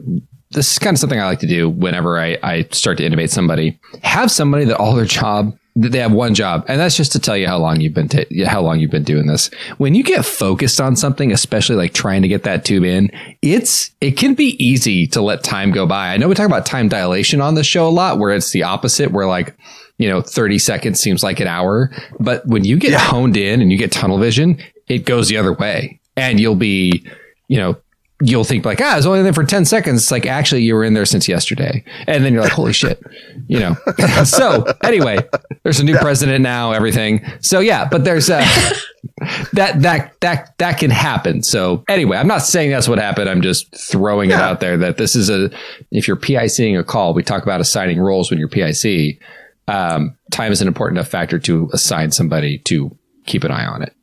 this 0.51 0.73
is 0.73 0.79
kind 0.79 0.93
of 0.95 0.99
something 0.99 1.19
I 1.19 1.25
like 1.25 1.39
to 1.39 1.47
do 1.47 1.69
whenever 1.69 2.19
I, 2.19 2.37
I 2.43 2.63
start 2.71 2.97
to 2.97 3.03
intubate 3.03 3.29
somebody. 3.29 3.79
Have 4.03 4.29
somebody 4.29 4.65
that 4.65 4.77
all 4.77 4.93
their 4.93 5.05
job 5.05 5.57
that 5.77 5.93
they 5.93 5.99
have 5.99 6.11
one 6.11 6.35
job, 6.35 6.65
and 6.67 6.79
that's 6.79 6.97
just 6.97 7.13
to 7.13 7.19
tell 7.19 7.37
you 7.37 7.47
how 7.47 7.57
long 7.57 7.79
you've 7.79 7.93
been 7.93 8.09
how 8.45 8.61
long 8.61 8.79
you've 8.79 8.91
been 8.91 9.03
doing 9.03 9.27
this. 9.27 9.49
When 9.77 9.95
you 9.95 10.03
get 10.03 10.25
focused 10.25 10.81
on 10.81 10.95
something, 10.95 11.31
especially 11.31 11.77
like 11.77 11.93
trying 11.93 12.21
to 12.23 12.27
get 12.27 12.43
that 12.43 12.65
tube 12.65 12.83
in, 12.83 13.09
it's 13.41 13.91
it 14.01 14.11
can 14.11 14.33
be 14.33 14.63
easy 14.63 15.07
to 15.07 15.21
let 15.21 15.43
time 15.43 15.71
go 15.71 15.87
by. 15.87 16.13
I 16.13 16.17
know 16.17 16.27
we 16.27 16.35
talk 16.35 16.45
about 16.45 16.65
time 16.65 16.89
dilation 16.89 17.39
on 17.39 17.55
the 17.55 17.63
show 17.63 17.87
a 17.87 17.89
lot, 17.89 18.17
where 18.19 18.31
it's 18.31 18.51
the 18.51 18.63
opposite, 18.63 19.11
where 19.11 19.27
like 19.27 19.55
you 20.01 20.09
know, 20.09 20.19
30 20.19 20.57
seconds 20.57 20.99
seems 20.99 21.21
like 21.21 21.39
an 21.39 21.47
hour. 21.47 21.91
But 22.19 22.45
when 22.47 22.63
you 22.63 22.77
get 22.77 22.99
honed 22.99 23.37
in 23.37 23.61
and 23.61 23.71
you 23.71 23.77
get 23.77 23.91
tunnel 23.91 24.17
vision, 24.17 24.61
it 24.87 25.05
goes 25.05 25.29
the 25.29 25.37
other 25.37 25.53
way. 25.53 25.99
And 26.17 26.39
you'll 26.39 26.55
be, 26.55 27.05
you 27.47 27.57
know, 27.57 27.77
you'll 28.19 28.43
think 28.43 28.65
like, 28.65 28.81
ah, 28.81 28.93
I 28.93 28.95
was 28.95 29.05
only 29.05 29.21
there 29.21 29.31
for 29.31 29.43
10 29.43 29.65
seconds. 29.65 30.01
It's 30.01 30.11
like, 30.11 30.25
actually, 30.25 30.63
you 30.63 30.73
were 30.73 30.83
in 30.83 30.95
there 30.95 31.05
since 31.05 31.27
yesterday. 31.27 31.83
And 32.07 32.25
then 32.25 32.33
you're 32.33 32.41
like, 32.41 32.51
holy 32.51 32.73
shit, 32.73 33.01
you 33.47 33.59
know. 33.59 33.75
so 34.25 34.65
anyway, 34.83 35.19
there's 35.61 35.79
a 35.79 35.83
new 35.83 35.97
president 35.97 36.41
now, 36.41 36.71
everything. 36.71 37.23
So 37.41 37.59
yeah, 37.59 37.87
but 37.87 38.03
there's 38.03 38.29
uh, 38.29 38.39
that, 39.53 39.81
that, 39.81 40.19
that, 40.21 40.57
that 40.57 40.79
can 40.79 40.89
happen. 40.89 41.43
So 41.43 41.83
anyway, 41.87 42.17
I'm 42.17 42.27
not 42.27 42.39
saying 42.39 42.71
that's 42.71 42.87
what 42.87 42.97
happened. 42.97 43.29
I'm 43.29 43.41
just 43.41 43.75
throwing 43.75 44.31
it 44.31 44.39
out 44.39 44.61
there 44.61 44.77
that 44.77 44.97
this 44.97 45.15
is 45.15 45.29
a, 45.29 45.51
if 45.91 46.07
you're 46.07 46.17
PICing 46.17 46.79
a 46.79 46.83
call, 46.83 47.13
we 47.13 47.21
talk 47.21 47.43
about 47.43 47.61
assigning 47.61 47.99
roles 47.99 48.31
when 48.31 48.39
you're 48.39 48.49
PIC 48.49 49.19
um, 49.67 50.17
time 50.31 50.51
is 50.51 50.61
an 50.61 50.67
important 50.67 50.97
enough 50.97 51.09
factor 51.09 51.39
to 51.39 51.69
assign 51.73 52.11
somebody 52.11 52.59
to 52.59 52.97
keep 53.25 53.43
an 53.43 53.51
eye 53.51 53.65
on 53.65 53.81
it. 53.81 53.95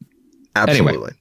Absolutely. 0.57 1.13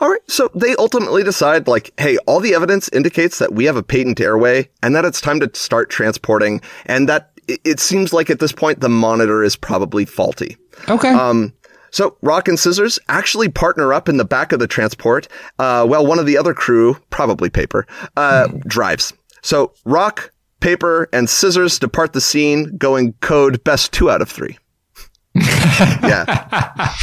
All 0.00 0.08
right. 0.08 0.20
So 0.28 0.50
they 0.54 0.76
ultimately 0.76 1.22
decide, 1.22 1.66
like, 1.66 1.92
hey, 1.98 2.18
all 2.26 2.40
the 2.40 2.54
evidence 2.54 2.88
indicates 2.90 3.38
that 3.38 3.52
we 3.52 3.64
have 3.64 3.76
a 3.76 3.82
patent 3.82 4.20
airway 4.20 4.68
and 4.82 4.94
that 4.94 5.04
it's 5.04 5.20
time 5.20 5.40
to 5.40 5.50
start 5.54 5.90
transporting. 5.90 6.60
And 6.86 7.08
that 7.08 7.32
it, 7.48 7.80
seems 7.80 8.12
like 8.12 8.30
at 8.30 8.38
this 8.38 8.52
point, 8.52 8.80
the 8.80 8.88
monitor 8.88 9.42
is 9.42 9.56
probably 9.56 10.04
faulty. 10.04 10.56
Okay. 10.88 11.12
Um, 11.12 11.52
so 11.90 12.16
Rock 12.20 12.48
and 12.48 12.58
Scissors 12.58 12.98
actually 13.08 13.48
partner 13.48 13.92
up 13.92 14.08
in 14.08 14.18
the 14.18 14.24
back 14.24 14.52
of 14.52 14.58
the 14.58 14.66
transport. 14.66 15.28
Uh, 15.58 15.86
well, 15.88 16.06
one 16.06 16.18
of 16.18 16.26
the 16.26 16.36
other 16.36 16.54
crew, 16.54 16.96
probably 17.10 17.48
Paper, 17.48 17.86
uh, 18.16 18.48
drives. 18.66 19.12
So 19.42 19.72
Rock, 19.84 20.32
Paper, 20.60 21.08
and 21.12 21.28
Scissors 21.28 21.78
depart 21.78 22.12
the 22.12 22.20
scene, 22.20 22.76
going 22.76 23.12
code 23.14 23.62
best 23.64 23.92
two 23.92 24.10
out 24.10 24.22
of 24.22 24.30
three. 24.30 24.58
yeah. 25.34 26.94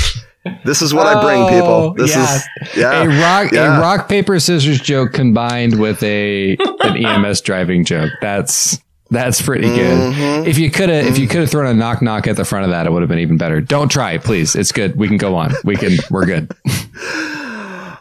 This 0.66 0.82
is 0.82 0.94
what 0.94 1.08
I 1.08 1.22
bring, 1.22 1.48
people. 1.48 1.94
This 1.94 2.16
yeah. 2.16 2.36
is 2.36 2.48
yeah. 2.76 3.04
a 3.04 3.08
rock 3.08 3.52
yeah. 3.52 3.78
a 3.78 3.80
rock 3.80 4.10
paper 4.10 4.40
scissors 4.40 4.82
joke 4.82 5.14
combined 5.14 5.80
with 5.80 6.04
a 6.04 6.58
an 6.82 7.06
EMS 7.06 7.42
driving 7.42 7.86
joke. 7.86 8.12
That's 8.22 8.78
that's 9.10 9.42
pretty 9.42 9.70
good. 9.70 10.14
Mm-hmm. 10.14 10.48
If 10.48 10.58
you 10.58 10.70
could 10.70 10.90
have 10.90 11.06
if 11.06 11.18
you 11.18 11.28
could 11.28 11.42
have 11.42 11.50
thrown 11.50 11.68
a 11.68 11.74
knock 11.74 12.02
knock 12.02 12.28
at 12.28 12.36
the 12.36 12.44
front 12.44 12.66
of 12.66 12.72
that, 12.72 12.86
it 12.88 12.92
would 12.92 13.02
have 13.02 13.10
been 13.10 13.20
even 13.20 13.38
better. 13.38 13.62
Don't 13.62 13.90
try, 13.90 14.18
please. 14.18 14.56
It's 14.56 14.72
good. 14.72 14.98
We 14.98 15.08
can 15.08 15.18
go 15.18 15.36
on. 15.36 15.54
We 15.64 15.78
can. 15.78 15.98
We're 16.10 16.26
good. 16.26 16.52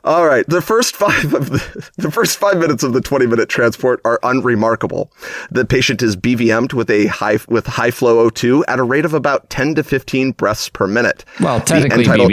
All 0.04 0.26
right. 0.26 0.44
The 0.48 0.60
first 0.60 0.96
five 0.96 1.32
of 1.32 1.50
the, 1.50 1.90
the 1.96 2.10
first 2.10 2.38
five 2.38 2.58
minutes 2.58 2.82
of 2.82 2.92
the 2.92 3.00
20 3.00 3.26
minute 3.26 3.48
transport 3.48 4.00
are 4.04 4.18
unremarkable. 4.22 5.12
The 5.50 5.64
patient 5.64 6.02
is 6.02 6.16
BVM'd 6.16 6.72
with 6.72 6.90
a 6.90 7.06
high, 7.06 7.38
with 7.48 7.66
high 7.66 7.90
flow 7.92 8.28
O2 8.28 8.64
at 8.66 8.78
a 8.78 8.82
rate 8.82 9.04
of 9.04 9.14
about 9.14 9.48
10 9.50 9.76
to 9.76 9.84
15 9.84 10.32
breaths 10.32 10.68
per 10.68 10.86
minute. 10.86 11.24
Well, 11.40 11.60
technically 11.60 12.04
tidal- 12.04 12.26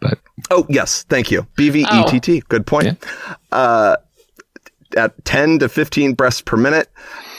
but 0.00 0.18
Oh, 0.50 0.64
yes. 0.68 1.02
Thank 1.04 1.30
you. 1.30 1.46
BVETT. 1.56 2.46
Good 2.48 2.66
point. 2.66 3.04
Uh, 3.50 3.96
at 4.96 5.24
10 5.24 5.58
to 5.60 5.68
15 5.68 6.14
breaths 6.14 6.40
per 6.40 6.56
minute. 6.56 6.88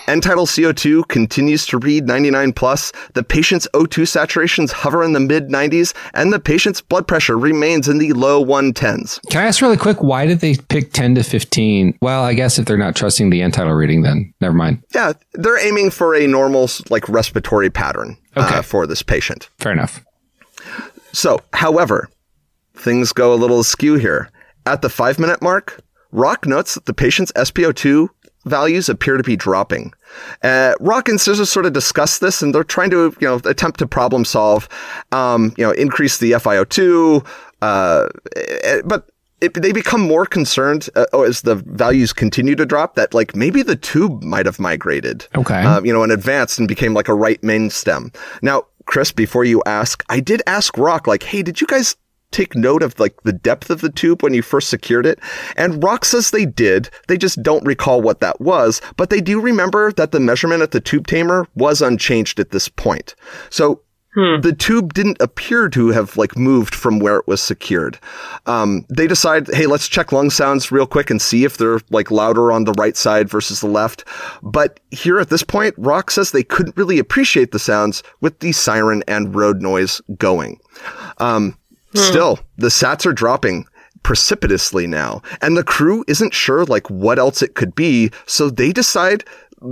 End 0.07 0.23
tidal 0.23 0.45
CO2 0.45 1.07
continues 1.09 1.65
to 1.67 1.77
read 1.77 2.07
99 2.07 2.53
plus. 2.53 2.91
The 3.13 3.23
patient's 3.23 3.67
O2 3.73 4.03
saturations 4.03 4.71
hover 4.71 5.03
in 5.03 5.13
the 5.13 5.19
mid 5.19 5.49
90s 5.49 5.93
and 6.13 6.31
the 6.31 6.39
patient's 6.39 6.79
blood 6.81 7.07
pressure 7.07 7.37
remains 7.37 7.87
in 7.89 7.97
the 7.97 8.13
low 8.13 8.43
110s. 8.43 9.19
can 9.29 9.43
I 9.43 9.47
ask 9.47 9.61
really 9.61 9.75
quick 9.77 10.01
why 10.01 10.25
did 10.25 10.39
they 10.39 10.55
pick 10.55 10.93
ten 10.93 11.15
to 11.15 11.23
fifteen? 11.23 11.97
Well, 12.01 12.23
I 12.23 12.33
guess 12.33 12.57
if 12.57 12.65
they're 12.65 12.77
not 12.77 12.95
trusting 12.95 13.29
the 13.29 13.41
tidal 13.51 13.73
reading, 13.73 14.01
then 14.03 14.33
never 14.39 14.53
mind. 14.55 14.81
Yeah, 14.95 15.13
they're 15.33 15.59
aiming 15.65 15.91
for 15.91 16.15
a 16.15 16.25
normal 16.27 16.69
like 16.89 17.07
respiratory 17.09 17.69
pattern 17.69 18.17
Okay. 18.37 18.55
uh, 18.57 18.61
for 18.61 18.87
this 18.87 19.01
patient. 19.03 19.49
Fair 19.59 19.71
enough. 19.73 20.03
So, 21.13 21.39
however, 21.53 22.09
things 22.75 23.11
go 23.11 23.33
a 23.33 23.35
little 23.35 23.59
askew 23.59 23.95
here. 23.95 24.29
At 24.65 24.81
the 24.81 24.89
five 24.89 25.19
minute 25.19 25.41
mark, 25.41 25.81
Rock 26.11 26.45
notes 26.47 26.75
that 26.75 26.85
the 26.85 26.93
patient's 26.93 27.31
SpO2 27.33 28.07
values 28.47 28.89
appear 28.89 29.17
to 29.17 29.23
be 29.23 29.35
dropping. 29.35 29.93
Uh, 30.43 30.73
Rock 30.79 31.07
and 31.09 31.19
Scissors 31.19 31.49
sort 31.49 31.65
of 31.65 31.73
discuss 31.73 32.19
this, 32.19 32.41
and 32.41 32.53
they're 32.55 32.63
trying 32.63 32.89
to, 32.91 33.15
you 33.19 33.27
know, 33.27 33.41
attempt 33.45 33.79
to 33.79 33.87
problem 33.87 34.25
solve, 34.25 34.67
um, 35.11 35.53
you 35.57 35.63
know, 35.63 35.71
increase 35.71 36.17
the 36.17 36.31
FiO2, 36.31 37.25
uh, 37.61 38.07
eh, 38.35 38.81
but 38.85 39.09
it, 39.41 39.53
they 39.53 39.71
become 39.71 40.01
more 40.01 40.25
concerned 40.25 40.89
uh, 40.95 41.05
as 41.21 41.41
the 41.41 41.55
values 41.55 42.11
continue 42.11 42.55
to 42.55 42.65
drop 42.65 42.95
that 42.95 43.13
like 43.13 43.35
maybe 43.35 43.61
the 43.61 43.75
tube 43.75 44.23
might 44.23 44.45
have 44.47 44.59
migrated, 44.59 45.27
Okay. 45.35 45.61
uh, 45.61 45.81
you 45.83 45.93
know, 45.93 46.01
and 46.03 46.11
advanced 46.11 46.57
and 46.57 46.67
became 46.67 46.93
like 46.93 47.07
a 47.07 47.13
right 47.13 47.41
main 47.43 47.69
stem. 47.69 48.11
Now, 48.41 48.65
Chris, 48.85 49.11
before 49.11 49.43
you 49.43 49.61
ask, 49.65 50.03
I 50.09 50.21
did 50.21 50.41
ask 50.47 50.75
Rock, 50.77 51.05
like, 51.07 51.21
hey, 51.23 51.43
did 51.43 51.61
you 51.61 51.67
guys 51.67 51.95
take 52.31 52.55
note 52.55 52.83
of 52.83 52.99
like 52.99 53.21
the 53.23 53.33
depth 53.33 53.69
of 53.69 53.81
the 53.81 53.91
tube 53.91 54.21
when 54.21 54.33
you 54.33 54.41
first 54.41 54.69
secured 54.69 55.05
it? 55.05 55.19
And 55.55 55.83
Rock 55.83 56.05
says 56.05 56.31
they 56.31 56.45
did. 56.45 56.89
They 57.07 57.17
just 57.17 57.41
don't 57.43 57.65
recall 57.65 58.01
what 58.01 58.19
that 58.19 58.41
was, 58.41 58.81
but 58.95 59.09
they 59.09 59.21
do 59.21 59.39
remember 59.39 59.91
that 59.93 60.11
the 60.11 60.19
measurement 60.19 60.61
at 60.61 60.71
the 60.71 60.81
tube 60.81 61.07
tamer 61.07 61.47
was 61.55 61.81
unchanged 61.81 62.39
at 62.39 62.51
this 62.51 62.69
point. 62.69 63.15
So 63.49 63.81
the 64.41 64.55
tube 64.57 64.95
didn't 64.95 65.21
appear 65.21 65.69
to 65.69 65.89
have 65.89 66.17
like 66.17 66.35
moved 66.35 66.73
from 66.73 66.97
where 66.97 67.17
it 67.17 67.27
was 67.27 67.39
secured. 67.39 67.99
Um, 68.47 68.83
they 68.89 69.05
decide, 69.05 69.47
hey, 69.53 69.67
let's 69.67 69.87
check 69.87 70.11
lung 70.11 70.31
sounds 70.31 70.71
real 70.71 70.87
quick 70.87 71.11
and 71.11 71.21
see 71.21 71.43
if 71.43 71.57
they're 71.57 71.81
like 71.91 72.09
louder 72.09 72.51
on 72.51 72.63
the 72.63 72.73
right 72.79 72.97
side 72.97 73.29
versus 73.29 73.59
the 73.59 73.67
left. 73.67 74.05
But 74.41 74.79
here 74.89 75.19
at 75.19 75.29
this 75.29 75.43
point, 75.43 75.75
Rock 75.77 76.09
says 76.09 76.31
they 76.31 76.43
couldn't 76.43 76.77
really 76.77 76.97
appreciate 76.97 77.51
the 77.51 77.59
sounds 77.59 78.01
with 78.19 78.39
the 78.39 78.53
siren 78.53 79.03
and 79.07 79.35
road 79.35 79.61
noise 79.61 80.01
going. 80.17 80.59
Um, 81.19 81.55
Still, 81.97 82.39
the 82.57 82.67
sats 82.67 83.05
are 83.05 83.13
dropping 83.13 83.65
precipitously 84.03 84.87
now, 84.87 85.21
and 85.41 85.57
the 85.57 85.63
crew 85.63 86.03
isn't 86.07 86.33
sure 86.33 86.63
like 86.65 86.89
what 86.89 87.19
else 87.19 87.41
it 87.41 87.55
could 87.55 87.75
be, 87.75 88.11
so 88.25 88.49
they 88.49 88.71
decide 88.71 89.23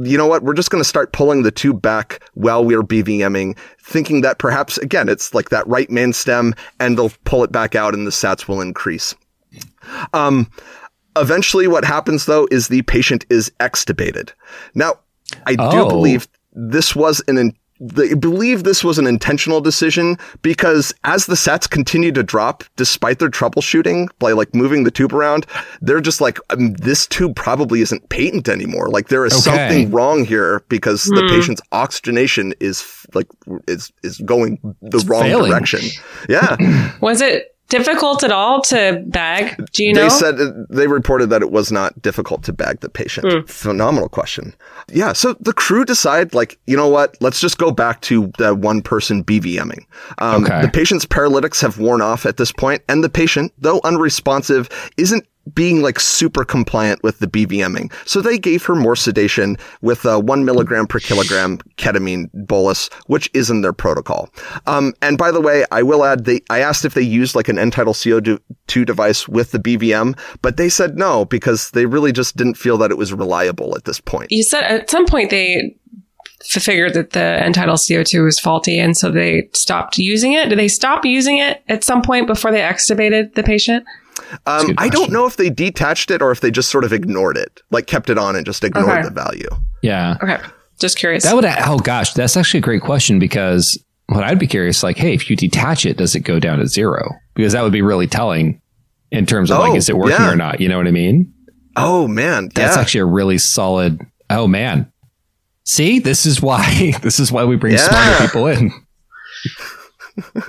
you 0.04 0.18
know 0.18 0.26
what? 0.26 0.42
We're 0.42 0.56
just 0.56 0.72
going 0.72 0.84
to 0.84 0.88
start 0.90 1.14
pulling 1.14 1.44
the 1.44 1.52
tube 1.52 1.80
back 1.80 2.28
while 2.34 2.66
we're 2.66 2.82
BVMing, 2.82 3.56
thinking 3.80 4.22
that 4.22 4.40
perhaps, 4.40 4.80
again, 4.80 5.08
it's 5.08 5.36
like 5.36 5.50
that 5.50 5.68
right 5.68 5.88
main 5.92 6.12
stem 6.12 6.56
and 6.80 6.98
they'll 6.98 7.12
pull 7.26 7.44
it 7.44 7.52
back 7.52 7.76
out 7.76 7.94
and 7.94 8.08
the 8.08 8.12
sats 8.12 8.48
will 8.48 8.62
increase. 8.62 9.14
Um, 10.14 10.50
eventually 11.16 11.68
what 11.68 11.86
happens 11.86 12.26
though 12.26 12.48
is 12.50 12.68
the 12.68 12.82
patient 12.82 13.28
is 13.30 13.52
extubated. 13.60 14.32
Now, 14.74 14.96
I 15.46 15.54
do 15.56 15.64
Oh. 15.64 15.88
believe 15.88 16.28
this 16.54 16.96
was 16.96 17.22
an, 17.28 17.54
I 18.00 18.14
believe 18.14 18.64
this 18.64 18.84
was 18.84 18.98
an 18.98 19.06
intentional 19.06 19.60
decision 19.60 20.18
because 20.42 20.94
as 21.04 21.26
the 21.26 21.36
sets 21.36 21.68
continue 21.68 22.12
to 22.14 22.24
drop, 22.24 22.64
despite 22.78 23.20
their 23.20 23.30
troubleshooting 23.30 24.08
by 24.20 24.32
like 24.32 24.56
moving 24.56 24.86
the 24.86 24.92
tube 24.92 25.14
around, 25.14 25.46
they're 25.82 26.00
just 26.00 26.22
like, 26.22 26.40
um, 26.52 26.74
this 26.76 27.06
tube 27.06 27.36
probably 27.36 27.82
isn't 27.82 28.08
patent 28.10 28.48
anymore. 28.48 28.88
Like 28.90 29.10
there 29.10 29.26
is 29.26 29.34
Okay. 29.34 29.42
something 29.58 29.92
wrong 29.92 30.24
here 30.24 30.64
because 30.70 31.04
the 31.04 31.28
patient's 31.30 31.62
oxygenation 31.74 32.54
is 32.62 32.86
like, 33.14 33.28
is, 33.68 33.92
is 34.04 34.20
going 34.20 34.58
the 34.82 35.00
wrong 35.08 35.24
failing. 35.24 35.52
direction. 35.52 35.82
Yeah. 36.30 36.56
Was 37.02 37.20
it 37.22 37.55
difficult 37.70 38.24
at 38.24 38.32
all 38.32 38.62
to 38.64 39.04
bag? 39.08 39.56
Do 39.74 39.84
you 39.84 39.94
know? 39.94 40.04
They 40.04 40.10
said 40.10 40.40
uh, 40.40 40.52
they 40.70 40.88
reported 40.88 41.30
that 41.32 41.42
it 41.42 41.52
was 41.52 41.72
not 41.72 42.02
difficult 42.02 42.44
to 42.44 42.54
bag 42.54 42.80
the 42.82 42.90
patient. 42.90 43.50
Phenomenal 43.50 44.10
question. 44.10 44.54
Yeah, 44.92 45.14
so 45.14 45.34
the 45.40 45.54
crew 45.54 45.86
decide 45.86 46.34
like, 46.34 46.60
you 46.68 46.78
know 46.78 46.88
what? 46.88 47.18
Let's 47.22 47.40
just 47.40 47.58
go 47.58 47.72
back 47.72 48.02
to 48.02 48.32
the 48.38 48.54
one 48.54 48.82
person 48.82 49.24
BVMing. 49.24 49.86
Um, 50.20 50.46
Okay. 50.46 50.62
The 50.62 50.70
patient's 50.70 51.06
paralytics 51.06 51.62
have 51.62 51.80
worn 51.80 52.02
off 52.02 52.26
at 52.26 52.38
this 52.38 52.52
point, 52.52 52.82
and 52.88 53.04
the 53.04 53.10
patient, 53.10 53.52
though 53.58 53.80
unresponsive, 53.84 54.70
isn't 54.98 55.26
being 55.54 55.82
like 55.82 56.00
super 56.00 56.44
compliant 56.44 57.04
with 57.04 57.20
the 57.20 57.28
BVMing. 57.28 57.94
So 58.08 58.22
they 58.22 58.38
gave 58.38 58.64
her 58.66 58.76
more 58.76 58.96
sedation 58.96 59.58
with 59.82 60.06
a 60.06 60.20
one 60.20 60.46
milligram 60.46 60.88
per 60.88 61.00
kilogram 61.00 61.60
ketamine 61.78 62.30
bolus, 62.34 62.90
which 63.08 63.30
is 63.34 63.50
in 63.50 63.62
their 63.62 63.74
protocol. 63.74 64.30
Um, 64.66 64.94
and 65.02 65.18
by 65.18 65.32
the 65.32 65.42
way, 65.42 65.66
I 65.72 65.84
will 65.84 66.04
add, 66.04 66.26
they, 66.26 66.42
I 66.50 66.60
asked 66.60 66.86
if 66.86 66.94
they 66.94 67.02
used 67.02 67.36
like 67.36 67.48
an 67.48 67.60
end-tidal 67.60 67.94
CO2 67.94 68.86
device 68.86 69.28
with 69.28 69.52
the 69.52 69.60
BVM, 69.60 70.18
but 70.42 70.58
they 70.58 70.70
said 70.70 70.98
no 70.98 71.26
because 71.26 71.72
they 71.72 71.86
really 71.86 72.12
just 72.12 72.36
didn't 72.36 72.56
feel 72.56 72.78
that 72.78 72.92
it 72.92 72.98
was 72.98 73.14
reliable 73.14 73.76
at 73.76 73.86
this 73.86 74.00
point. 74.00 74.32
you 74.32 74.44
said 74.44 74.64
at 74.64 74.90
some 74.90 75.06
point 75.06 75.30
they 75.30 75.76
figured 76.42 76.94
that 76.94 77.12
the 77.12 77.20
end-tidal 77.20 77.76
CO2 77.76 78.24
was 78.24 78.40
faulty, 78.40 78.80
and 78.80 78.96
so 78.96 79.10
they 79.10 79.50
stopped 79.54 79.98
using 79.98 80.34
it. 80.34 80.50
Did 80.50 80.60
they 80.60 80.68
stop 80.68 81.06
using 81.06 81.38
it 81.38 81.64
at 81.68 81.84
some 81.84 82.02
point 82.02 82.28
before 82.28 82.52
they 82.52 82.60
extubated 82.60 83.34
the 83.36 83.44
patient? 83.44 83.86
A 84.46 84.50
Um, 84.52 84.74
I 84.78 84.90
don't 84.90 85.12
know 85.12 85.26
if 85.26 85.38
they 85.38 85.50
detached 85.50 86.12
it 86.12 86.22
or 86.22 86.32
if 86.32 86.42
they 86.42 86.52
just 86.52 86.70
sort 86.70 86.84
of 86.84 86.92
ignored 86.94 87.38
it, 87.38 87.62
like 87.72 87.88
kept 87.88 88.10
it 88.10 88.18
on 88.18 88.36
and 88.36 88.46
just 88.46 88.64
ignored 88.64 88.90
Okay. 88.90 89.02
the 89.04 89.10
value. 89.12 89.50
yeah. 89.82 90.18
Okay, 90.22 90.38
just 90.80 90.98
curious. 90.98 91.24
That 91.24 91.36
would, 91.36 91.46
oh 91.46 91.80
gosh, 91.80 92.14
that's 92.14 92.36
actually 92.38 92.60
a 92.60 92.64
great 92.64 92.82
question 92.82 93.20
because 93.20 93.82
what 94.08 94.24
I'd 94.24 94.40
be 94.40 94.48
curious, 94.48 94.84
like, 94.84 94.98
hey, 94.98 95.14
if 95.14 95.30
you 95.30 95.36
detach 95.36 95.86
it, 95.86 95.98
does 95.98 96.16
it 96.16 96.20
go 96.22 96.40
down 96.40 96.60
to 96.60 96.68
zero? 96.68 97.10
Because 97.34 97.54
that 97.54 97.64
would 97.64 97.72
be 97.74 97.82
really 97.82 98.08
telling 98.08 98.62
in 99.12 99.26
terms 99.26 99.50
of 99.52 99.58
Oh, 99.58 99.62
like, 99.62 99.76
is 99.78 99.90
it 99.90 99.98
working 99.98 100.18
yeah. 100.20 100.32
or 100.32 100.36
not? 100.36 100.60
You 100.62 100.70
know 100.70 100.78
what 100.78 100.88
I 100.88 100.92
mean? 100.92 101.34
Oh 101.76 102.08
man, 102.08 102.50
That's 102.54 102.76
yeah. 102.76 102.82
actually 102.82 103.02
a 103.02 103.06
really 103.06 103.38
solid. 103.38 104.00
Oh 104.30 104.48
man, 104.48 104.92
see, 105.66 106.00
this 106.00 106.26
is 106.26 106.42
why 106.42 106.94
this 107.02 107.20
is 107.20 107.32
why 107.32 107.44
we 107.46 107.56
bring 107.58 107.74
Yeah. 107.74 107.80
smarter 107.88 108.26
people 108.28 108.48
in. 108.48 108.72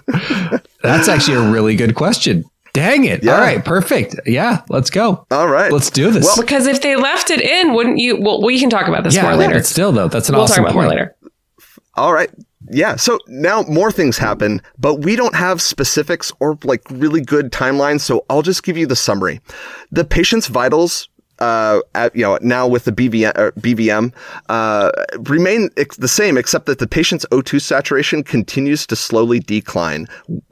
That's 0.82 1.08
actually 1.08 1.36
a 1.36 1.50
really 1.50 1.74
good 1.76 1.94
question. 1.94 2.44
Dang 2.76 3.04
it! 3.04 3.24
Yeah. 3.24 3.32
All 3.32 3.40
right, 3.40 3.64
perfect. 3.64 4.20
Yeah, 4.26 4.60
let's 4.68 4.90
go. 4.90 5.26
All 5.30 5.48
right. 5.48 5.72
Let's 5.72 5.88
do 5.88 6.10
this. 6.10 6.26
Well, 6.26 6.36
because 6.36 6.66
if 6.66 6.82
they 6.82 6.94
left 6.94 7.30
it 7.30 7.40
in, 7.40 7.72
wouldn't 7.72 7.98
you? 7.98 8.20
Well, 8.20 8.42
we 8.42 8.60
can 8.60 8.68
talk 8.68 8.86
about 8.86 9.02
this 9.02 9.14
yeah, 9.14 9.22
more 9.22 9.34
later. 9.34 9.54
but 9.54 9.64
still 9.64 9.92
though, 9.92 10.08
that's 10.08 10.28
an 10.28 10.34
We'll 10.34 10.44
awesome 10.44 10.64
talk 10.64 10.72
about 10.72 10.78
it 10.78 10.82
more 10.82 10.90
later. 10.90 11.16
All 11.94 12.12
right. 12.12 12.28
Yeah. 12.70 12.96
So 12.96 13.18
now 13.28 13.62
more 13.62 13.90
things 13.90 14.18
happen, 14.18 14.60
but 14.78 14.96
we 14.96 15.16
don't 15.16 15.34
have 15.34 15.62
specifics 15.62 16.30
or 16.38 16.58
like 16.64 16.82
really 16.90 17.22
good 17.22 17.50
timelines. 17.50 18.00
So 18.00 18.26
I'll 18.28 18.42
just 18.42 18.62
give 18.62 18.76
you 18.76 18.86
the 18.86 18.96
summary. 18.96 19.40
The 19.90 20.04
patient's 20.04 20.48
vitals, 20.48 21.08
uh, 21.38 21.80
at, 21.94 22.14
you 22.14 22.22
know, 22.22 22.38
now 22.40 22.66
with 22.66 22.84
the 22.84 22.92
BVM, 22.92 23.32
BVM, 23.52 24.12
uh, 24.48 24.90
remain 25.20 25.70
ex- 25.76 25.96
the 25.96 26.08
same, 26.08 26.36
except 26.36 26.66
that 26.66 26.78
the 26.78 26.86
patient's 26.86 27.26
O2 27.30 27.60
saturation 27.60 28.22
continues 28.22 28.86
to 28.86 28.96
slowly 28.96 29.40
decline 29.40 30.06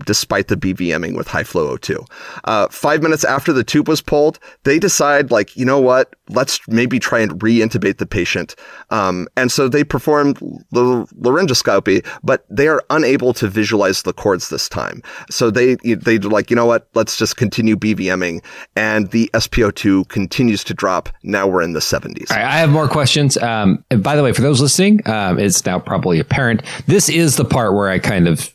despite 0.05 0.49
the 0.49 0.57
BVMing 0.57 1.17
with 1.17 1.27
high 1.27 1.45
flow 1.45 1.77
O2. 1.77 2.07
Uh, 2.45 2.69
five 2.69 3.03
minutes 3.03 3.25
after 3.25 3.53
the 3.53 3.65
tube 3.65 3.89
was 3.89 4.01
pulled, 4.01 4.39
they 4.65 4.79
decide 4.79 5.31
like, 5.31 5.57
you 5.57 5.65
know 5.65 5.81
what? 5.81 6.15
Let's 6.29 6.61
maybe 6.69 6.99
try 6.99 7.21
and 7.21 7.43
re-intubate 7.43 7.99
the 7.99 8.07
patient. 8.07 8.55
Um, 8.91 9.29
and 9.37 9.51
so 9.53 9.69
they 9.69 9.85
performed 9.85 10.37
the 10.71 11.07
laryngoscopy, 11.21 12.05
but 12.23 12.45
they 12.51 12.69
are 12.69 12.83
unable 12.91 13.33
to 13.35 13.49
visualize 13.49 14.03
the 14.03 14.13
cords 14.13 14.49
this 14.49 14.69
time. 14.69 15.03
So 15.31 15.51
they, 15.51 15.77
they 15.77 16.19
like, 16.19 16.51
you 16.51 16.57
know 16.57 16.67
what? 16.67 16.89
Let's 16.95 17.17
just 17.17 17.37
continue 17.37 17.77
BVMing 17.77 18.43
and 18.77 19.11
the 19.11 19.31
SPO2 19.35 20.09
continues 20.09 20.65
to 20.65 20.74
drop. 20.75 21.09
Now 21.23 21.47
we're 21.47 21.63
in 21.63 21.73
the 21.73 21.81
70s. 21.81 22.31
All 22.31 22.37
right, 22.37 22.47
I 22.47 22.59
have 22.59 22.71
more 22.71 22.89
questions. 22.89 23.37
Um, 23.37 23.85
and 23.91 24.03
by 24.03 24.17
the 24.17 24.23
way, 24.23 24.33
for 24.33 24.43
those 24.43 24.61
listening, 24.61 25.01
um, 25.09 25.39
it's 25.39 25.65
now 25.67 25.79
probably 25.79 26.19
apparent. 26.21 26.63
This 26.87 27.09
is 27.09 27.37
the 27.37 27.45
part 27.45 27.75
where 27.75 27.89
I 27.89 27.99
kind 27.99 28.29
of 28.29 28.51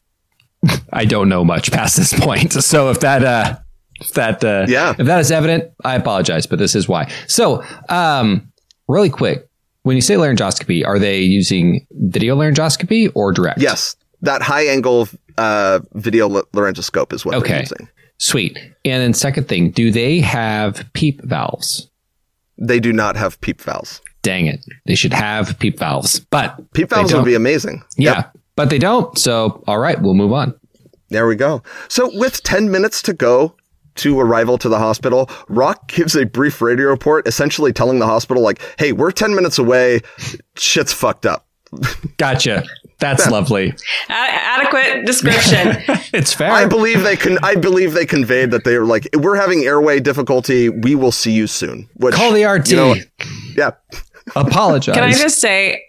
I 0.93 1.05
don't 1.05 1.29
know 1.29 1.43
much 1.45 1.71
past 1.71 1.97
this 1.97 2.13
point. 2.13 2.53
So 2.63 2.89
if 2.89 2.99
that 3.01 3.23
uh, 3.23 3.57
if 4.01 4.13
that 4.13 4.43
uh, 4.43 4.65
Yeah. 4.67 4.95
if 4.97 5.05
that 5.05 5.19
is 5.19 5.31
evident, 5.31 5.71
I 5.83 5.95
apologize, 5.95 6.45
but 6.45 6.59
this 6.59 6.75
is 6.75 6.87
why. 6.87 7.11
So 7.27 7.63
um, 7.89 8.51
really 8.87 9.09
quick, 9.09 9.47
when 9.83 9.95
you 9.95 10.01
say 10.01 10.15
laryngoscopy, 10.15 10.85
are 10.85 10.99
they 10.99 11.19
using 11.21 11.85
video 11.91 12.35
laryngoscopy 12.35 13.11
or 13.15 13.31
direct? 13.31 13.59
Yes. 13.61 13.95
That 14.21 14.41
high 14.41 14.65
angle, 14.67 15.07
uh, 15.37 15.79
video 15.93 16.27
la- 16.27 16.41
laryngoscope 16.53 17.13
is 17.13 17.23
what 17.25 17.31
they're 17.31 17.39
Okay. 17.39 17.59
using. 17.61 17.87
Sweet. 18.17 18.57
And 18.83 19.01
then 19.01 19.13
second 19.13 19.47
thing, 19.47 19.71
do 19.71 19.91
they 19.91 20.19
have 20.19 20.85
PEEP 20.93 21.21
valves? 21.23 21.89
They 22.59 22.79
do 22.79 22.91
not 22.93 23.15
have 23.15 23.39
PEEP 23.41 23.61
valves. 23.61 24.01
Dang 24.21 24.47
it. 24.47 24.59
They 24.85 24.95
should 24.95 25.13
have 25.13 25.57
PEEP 25.59 25.79
valves. 25.79 26.19
But 26.19 26.73
PEEP 26.73 26.89
valves 26.89 27.13
would 27.13 27.25
be 27.25 27.35
amazing. 27.35 27.83
Yeah. 27.97 28.15
Yep. 28.15 28.37
But 28.55 28.69
they 28.69 28.79
don't. 28.79 29.17
So 29.17 29.63
all 29.67 29.79
right, 29.79 30.01
we'll 30.01 30.13
move 30.13 30.33
on. 30.33 30.53
There 31.09 31.25
we 31.27 31.35
go. 31.35 31.63
So 31.87 32.09
with 32.13 32.43
10 32.43 32.69
minutes 32.69 33.01
to 33.03 33.13
go 33.13 33.55
to 33.95 34.19
arrival 34.19 34.57
to 34.59 34.69
the 34.69 34.77
hospital, 34.77 35.29
Rock 35.47 35.87
gives 35.87 36.15
a 36.15 36.25
brief 36.25 36.61
radio 36.61 36.87
report 36.87 37.27
essentially 37.27 37.73
telling 37.73 37.99
the 37.99 38.05
hospital 38.05 38.43
like, 38.43 38.61
"Hey, 38.77 38.91
we're 38.91 39.11
10 39.11 39.33
minutes 39.33 39.57
away. 39.57 40.01
Shit's 40.55 40.93
fucked 40.93 41.25
up." 41.25 41.47
Gotcha. 42.17 42.63
That's 42.99 43.29
lovely. 43.29 43.69
A- 44.09 44.11
adequate 44.13 45.05
description. 45.05 45.77
It's 46.11 46.33
fair. 46.33 46.51
I 46.51 46.65
believe 46.65 47.03
they 47.03 47.15
can 47.15 47.37
I 47.43 47.55
believe 47.55 47.93
they 47.93 48.05
conveyed 48.05 48.49
that 48.51 48.63
they 48.63 48.77
were 48.79 48.85
like, 48.85 49.07
"We're 49.15 49.35
having 49.35 49.63
airway 49.65 49.99
difficulty. 49.99 50.67
We 50.69 50.95
will 50.95 51.11
see 51.11 51.31
you 51.31 51.45
soon." 51.47 51.87
Which, 51.95 52.15
Call 52.15 52.31
the 52.33 52.43
RT. 52.45 52.69
you 52.71 52.75
know, 52.75 52.95
yeah. 53.55 53.71
Apologize. 54.35 54.95
Can 54.95 55.03
I 55.03 55.11
just 55.11 55.39
say, 55.39 55.83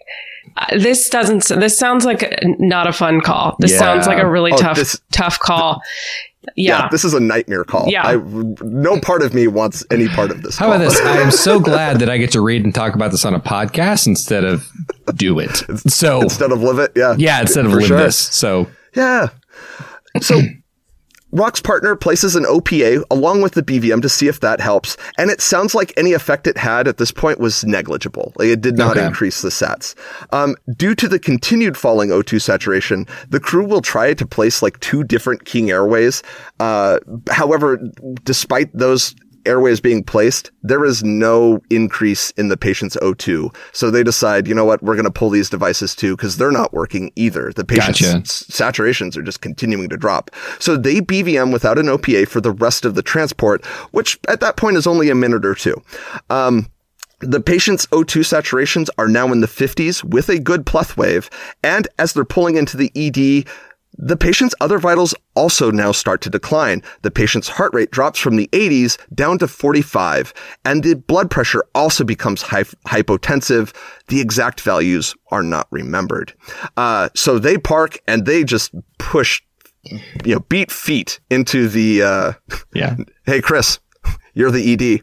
uh, 0.57 0.77
this 0.77 1.09
doesn't. 1.09 1.47
This 1.59 1.77
sounds 1.77 2.05
like 2.05 2.21
a, 2.23 2.37
not 2.59 2.85
a 2.87 2.93
fun 2.93 3.19
call. 3.21 3.55
This 3.59 3.71
Yeah. 3.71 3.79
sounds 3.79 4.05
like 4.07 4.19
a 4.21 4.29
really 4.29 4.51
Oh, 4.53 4.57
tough, 4.57 4.77
this- 4.77 5.01
tough 5.11 5.39
call. 5.39 5.81
Yeah. 6.55 6.87
this 6.89 7.05
is 7.05 7.13
a 7.13 7.19
nightmare 7.19 7.63
call. 7.63 7.87
Yeah. 7.87 8.03
I, 8.05 8.15
no 8.61 8.99
part 8.99 9.21
of 9.21 9.33
me 9.33 9.47
wants 9.47 9.85
any 9.91 10.07
part 10.07 10.31
of 10.31 10.41
this. 10.41 10.57
How 10.57 10.65
call. 10.67 10.75
about 10.75 10.89
this? 10.89 10.99
I 11.01 11.17
am 11.21 11.31
so 11.31 11.59
glad 11.69 11.99
that 11.99 12.09
I 12.09 12.17
get 12.17 12.31
to 12.31 12.41
read 12.41 12.63
and 12.63 12.73
talk 12.73 12.95
about 12.95 13.11
this 13.11 13.25
on 13.25 13.33
a 13.35 13.39
podcast 13.39 14.07
instead 14.07 14.43
of 14.43 14.67
do 15.15 15.37
it. 15.39 15.63
So 15.87 16.21
Instead 16.21 16.51
of 16.51 16.61
live 16.61 16.79
it, 16.79 16.91
yeah, 16.95 17.15
yeah, 17.17 17.41
instead 17.41 17.65
of 17.65 17.73
live 17.73 17.85
sure. 17.85 17.97
this. 17.97 18.17
So 18.17 18.67
Yeah. 18.95 19.29
So 20.21 20.41
Rock's 21.31 21.61
partner 21.61 21.95
places 21.95 22.35
an 22.35 22.43
OPA 22.45 23.03
along 23.09 23.41
with 23.41 23.53
the 23.53 23.63
BVM 23.63 24.01
to 24.01 24.09
see 24.09 24.27
if 24.27 24.39
that 24.41 24.59
helps, 24.59 24.97
and 25.17 25.29
it 25.31 25.41
sounds 25.41 25.73
like 25.73 25.93
any 25.97 26.13
effect 26.13 26.47
it 26.47 26.57
had 26.57 26.87
at 26.87 26.97
this 26.97 27.11
point 27.11 27.39
was 27.39 27.63
negligible. 27.63 28.33
Like, 28.35 28.49
it 28.49 28.61
did 28.61 28.77
not 28.77 28.97
Okay. 28.97 29.05
increase 29.05 29.41
the 29.41 29.49
sats. 29.49 29.95
Um, 30.31 30.55
due 30.75 30.95
to 30.95 31.07
the 31.07 31.19
continued 31.19 31.77
falling 31.77 32.09
O2 32.09 32.41
saturation, 32.41 33.05
the 33.29 33.39
crew 33.39 33.65
will 33.65 33.81
try 33.81 34.13
to 34.13 34.25
place 34.25 34.61
like 34.61 34.79
two 34.81 35.03
different 35.03 35.45
King 35.45 35.71
Airways. 35.71 36.21
Uh, 36.59 36.99
however, 37.29 37.79
despite 38.23 38.69
those 38.73 39.15
airways 39.45 39.79
being 39.79 40.03
placed, 40.03 40.51
there 40.63 40.83
is 40.85 41.03
no 41.03 41.61
increase 41.69 42.31
in 42.31 42.47
the 42.49 42.57
patient's 42.57 42.95
O2. 42.97 43.55
So 43.73 43.89
they 43.91 44.03
decide, 44.03 44.47
you 44.47 44.55
know 44.55 44.65
what, 44.65 44.81
we're 44.83 44.95
going 44.95 45.05
to 45.05 45.11
pull 45.11 45.29
these 45.29 45.49
devices 45.49 45.95
too 45.95 46.15
because 46.15 46.37
they're 46.37 46.51
not 46.51 46.73
working 46.73 47.11
either. 47.15 47.51
The 47.53 47.65
patient's 47.65 47.99
Gotcha. 48.01 48.17
s- 48.17 48.43
saturations 48.49 49.17
are 49.17 49.23
just 49.23 49.41
continuing 49.41 49.89
to 49.89 49.97
drop. 49.97 50.31
So 50.59 50.77
they 50.77 51.01
BVM 51.01 51.51
without 51.51 51.77
an 51.77 51.87
OPA 51.87 52.27
for 52.27 52.41
the 52.41 52.51
rest 52.51 52.85
of 52.85 52.95
the 52.95 53.01
transport, 53.01 53.65
which 53.91 54.19
at 54.27 54.39
that 54.41 54.57
point 54.57 54.77
is 54.77 54.87
only 54.87 55.09
a 55.09 55.15
minute 55.15 55.45
or 55.45 55.55
two. 55.55 55.81
Um, 56.29 56.67
the 57.19 57.39
patient's 57.39 57.85
O2 57.87 58.21
saturations 58.21 58.89
are 58.97 59.07
now 59.07 59.31
in 59.31 59.41
the 59.41 59.47
50s 59.47 60.03
with 60.03 60.27
a 60.29 60.39
good 60.39 60.65
pleth 60.65 60.97
wave. 60.97 61.29
And 61.63 61.87
as 61.99 62.13
they're 62.13 62.25
pulling 62.25 62.57
into 62.57 62.77
the 62.77 62.91
ED, 62.95 63.45
the 63.97 64.17
patient's 64.17 64.55
other 64.61 64.79
vitals 64.79 65.13
also 65.35 65.69
now 65.71 65.91
start 65.91 66.21
to 66.21 66.29
decline. 66.29 66.81
The 67.01 67.11
patient's 67.11 67.47
heart 67.49 67.73
rate 67.73 67.91
drops 67.91 68.19
from 68.19 68.35
the 68.35 68.47
80s 68.53 68.97
down 69.13 69.37
to 69.39 69.47
45, 69.47 70.33
and 70.65 70.83
the 70.83 70.95
blood 70.95 71.29
pressure 71.29 71.63
also 71.75 72.03
becomes 72.03 72.41
hy- 72.41 72.63
hypotensive. 72.87 73.75
The 74.07 74.21
exact 74.21 74.61
values 74.61 75.13
are 75.29 75.43
not 75.43 75.67
remembered. 75.71 76.33
Uh, 76.77 77.09
so 77.15 77.37
they 77.37 77.57
park 77.57 77.99
and 78.07 78.25
they 78.25 78.43
just 78.43 78.73
push, 78.97 79.41
you 79.83 80.35
know, 80.35 80.39
beat 80.41 80.71
feet 80.71 81.19
into 81.29 81.67
the, 81.67 82.01
uh, 82.01 82.33
yeah, 82.73 82.95
hey, 83.25 83.41
Chris, 83.41 83.79
you're 84.33 84.51
the 84.51 84.73
ED. 84.73 85.01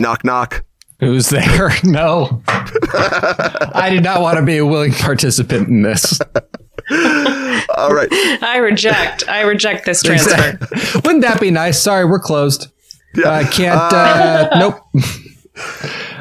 knock, 0.00 0.24
knock. 0.24 0.64
who's 1.00 1.28
there? 1.28 1.70
No, 1.84 2.42
I 2.48 3.88
did 3.92 4.02
not 4.02 4.20
want 4.22 4.38
to 4.38 4.44
be 4.44 4.56
a 4.56 4.66
willing 4.66 4.92
participant 4.92 5.68
in 5.68 5.82
this. 5.82 6.18
All 6.90 7.92
right. 7.94 8.08
I 8.42 8.58
reject. 8.58 9.28
I 9.28 9.42
reject 9.42 9.84
this 9.86 10.02
transfer. 10.02 10.58
Wouldn't 11.04 11.22
that 11.22 11.38
be 11.40 11.50
nice? 11.50 11.80
Sorry, 11.82 12.04
we're 12.04 12.20
closed. 12.20 12.68
I 13.24 13.44
can't. 13.44 13.92
Uh, 13.92 14.48
nope. 14.58 14.80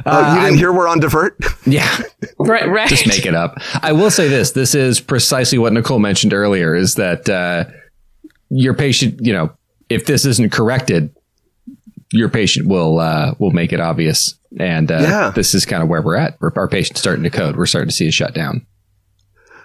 Oh, 0.08 0.36
you 0.36 0.42
didn't 0.42 0.60
hear 0.60 0.72
we're 0.72 0.88
on 0.88 1.00
divert? 1.00 1.36
Yeah. 1.66 1.98
Right, 2.40 2.68
right. 2.70 2.88
just 2.88 3.08
make 3.08 3.26
it 3.26 3.34
up. 3.34 3.58
I 3.82 3.92
will 3.92 4.12
say 4.12 4.28
this: 4.28 4.52
this 4.52 4.76
is 4.76 5.00
precisely 5.02 5.58
what 5.58 5.74
Nicole 5.74 5.98
mentioned 6.00 6.32
earlier: 6.34 6.76
is 6.76 6.94
that 6.96 7.28
uh, 7.28 7.66
your 8.50 8.74
patient, 8.76 9.20
you 9.26 9.34
know, 9.34 9.52
if 9.90 10.06
this 10.06 10.26
isn't 10.26 10.52
corrected, 10.52 11.16
your 12.12 12.30
patient 12.30 12.68
will 12.68 13.00
uh, 13.00 13.34
will 13.40 13.50
make 13.52 13.74
it 13.74 13.80
obvious. 13.80 14.36
And 14.60 14.92
uh, 14.92 15.00
Yeah. 15.02 15.32
this 15.34 15.56
is 15.56 15.66
kind 15.66 15.82
of 15.82 15.90
where 15.90 16.02
we're 16.04 16.18
at. 16.18 16.40
We're, 16.40 16.52
our 16.56 16.68
patient's 16.68 17.02
starting 17.02 17.24
to 17.24 17.30
code. 17.32 17.56
We're 17.56 17.66
starting 17.66 17.90
to 17.90 17.96
see 17.96 18.08
a 18.08 18.12
shutdown. 18.12 18.66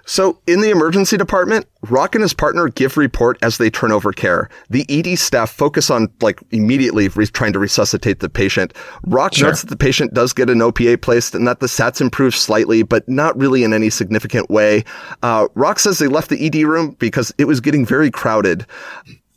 So, 0.06 0.40
in 0.46 0.60
the 0.60 0.70
emergency 0.70 1.16
department, 1.16 1.66
Rock 1.88 2.14
and 2.14 2.22
his 2.22 2.34
partner 2.34 2.68
give 2.68 2.96
report 2.96 3.38
as 3.42 3.58
they 3.58 3.70
turn 3.70 3.92
over 3.92 4.12
care. 4.12 4.48
The 4.68 4.84
ED 4.88 5.18
staff 5.18 5.50
focus 5.50 5.90
on, 5.90 6.08
like, 6.20 6.40
immediately 6.50 7.08
re- 7.08 7.26
trying 7.26 7.52
to 7.52 7.58
resuscitate 7.58 8.20
the 8.20 8.28
patient. 8.28 8.74
Rock 9.06 9.34
Sure. 9.34 9.48
notes 9.48 9.62
that 9.62 9.70
the 9.70 9.76
patient 9.76 10.12
does 10.14 10.32
get 10.32 10.50
an 10.50 10.58
OPA 10.60 10.96
placed 11.00 11.34
and 11.34 11.46
that 11.46 11.60
the 11.60 11.66
SATs 11.68 12.00
improve 12.00 12.34
slightly, 12.34 12.82
but 12.82 13.08
not 13.08 13.38
really 13.38 13.62
in 13.62 13.72
any 13.72 13.90
significant 13.90 14.50
way. 14.50 14.84
Uh, 15.22 15.48
Rock 15.54 15.78
says 15.78 15.98
they 15.98 16.08
left 16.08 16.28
the 16.30 16.44
ED 16.46 16.64
room 16.66 16.96
because 16.98 17.32
it 17.38 17.44
was 17.46 17.60
getting 17.60 17.86
very 17.86 18.10
crowded. 18.10 18.66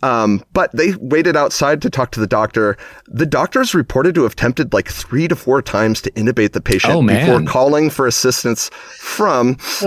Um, 0.04 0.44
but 0.52 0.70
they 0.74 0.94
waited 1.00 1.38
outside 1.38 1.82
to 1.84 1.90
talk 1.90 2.12
to 2.12 2.20
the 2.20 2.28
doctor. 2.28 2.76
The 3.08 3.26
doctors 3.26 3.74
reported 3.74 4.16
to 4.16 4.24
have 4.24 4.34
attempted 4.34 4.74
like 4.74 4.90
three 4.90 5.28
to 5.30 5.36
four 5.36 5.62
times 5.62 6.02
to 6.02 6.12
intubate 6.12 6.52
the 6.52 6.60
patient 6.62 6.94
Oh, 6.94 7.02
before 7.08 7.42
calling 7.44 7.90
for 7.90 8.06
assistance 8.06 8.70
from 8.98 9.58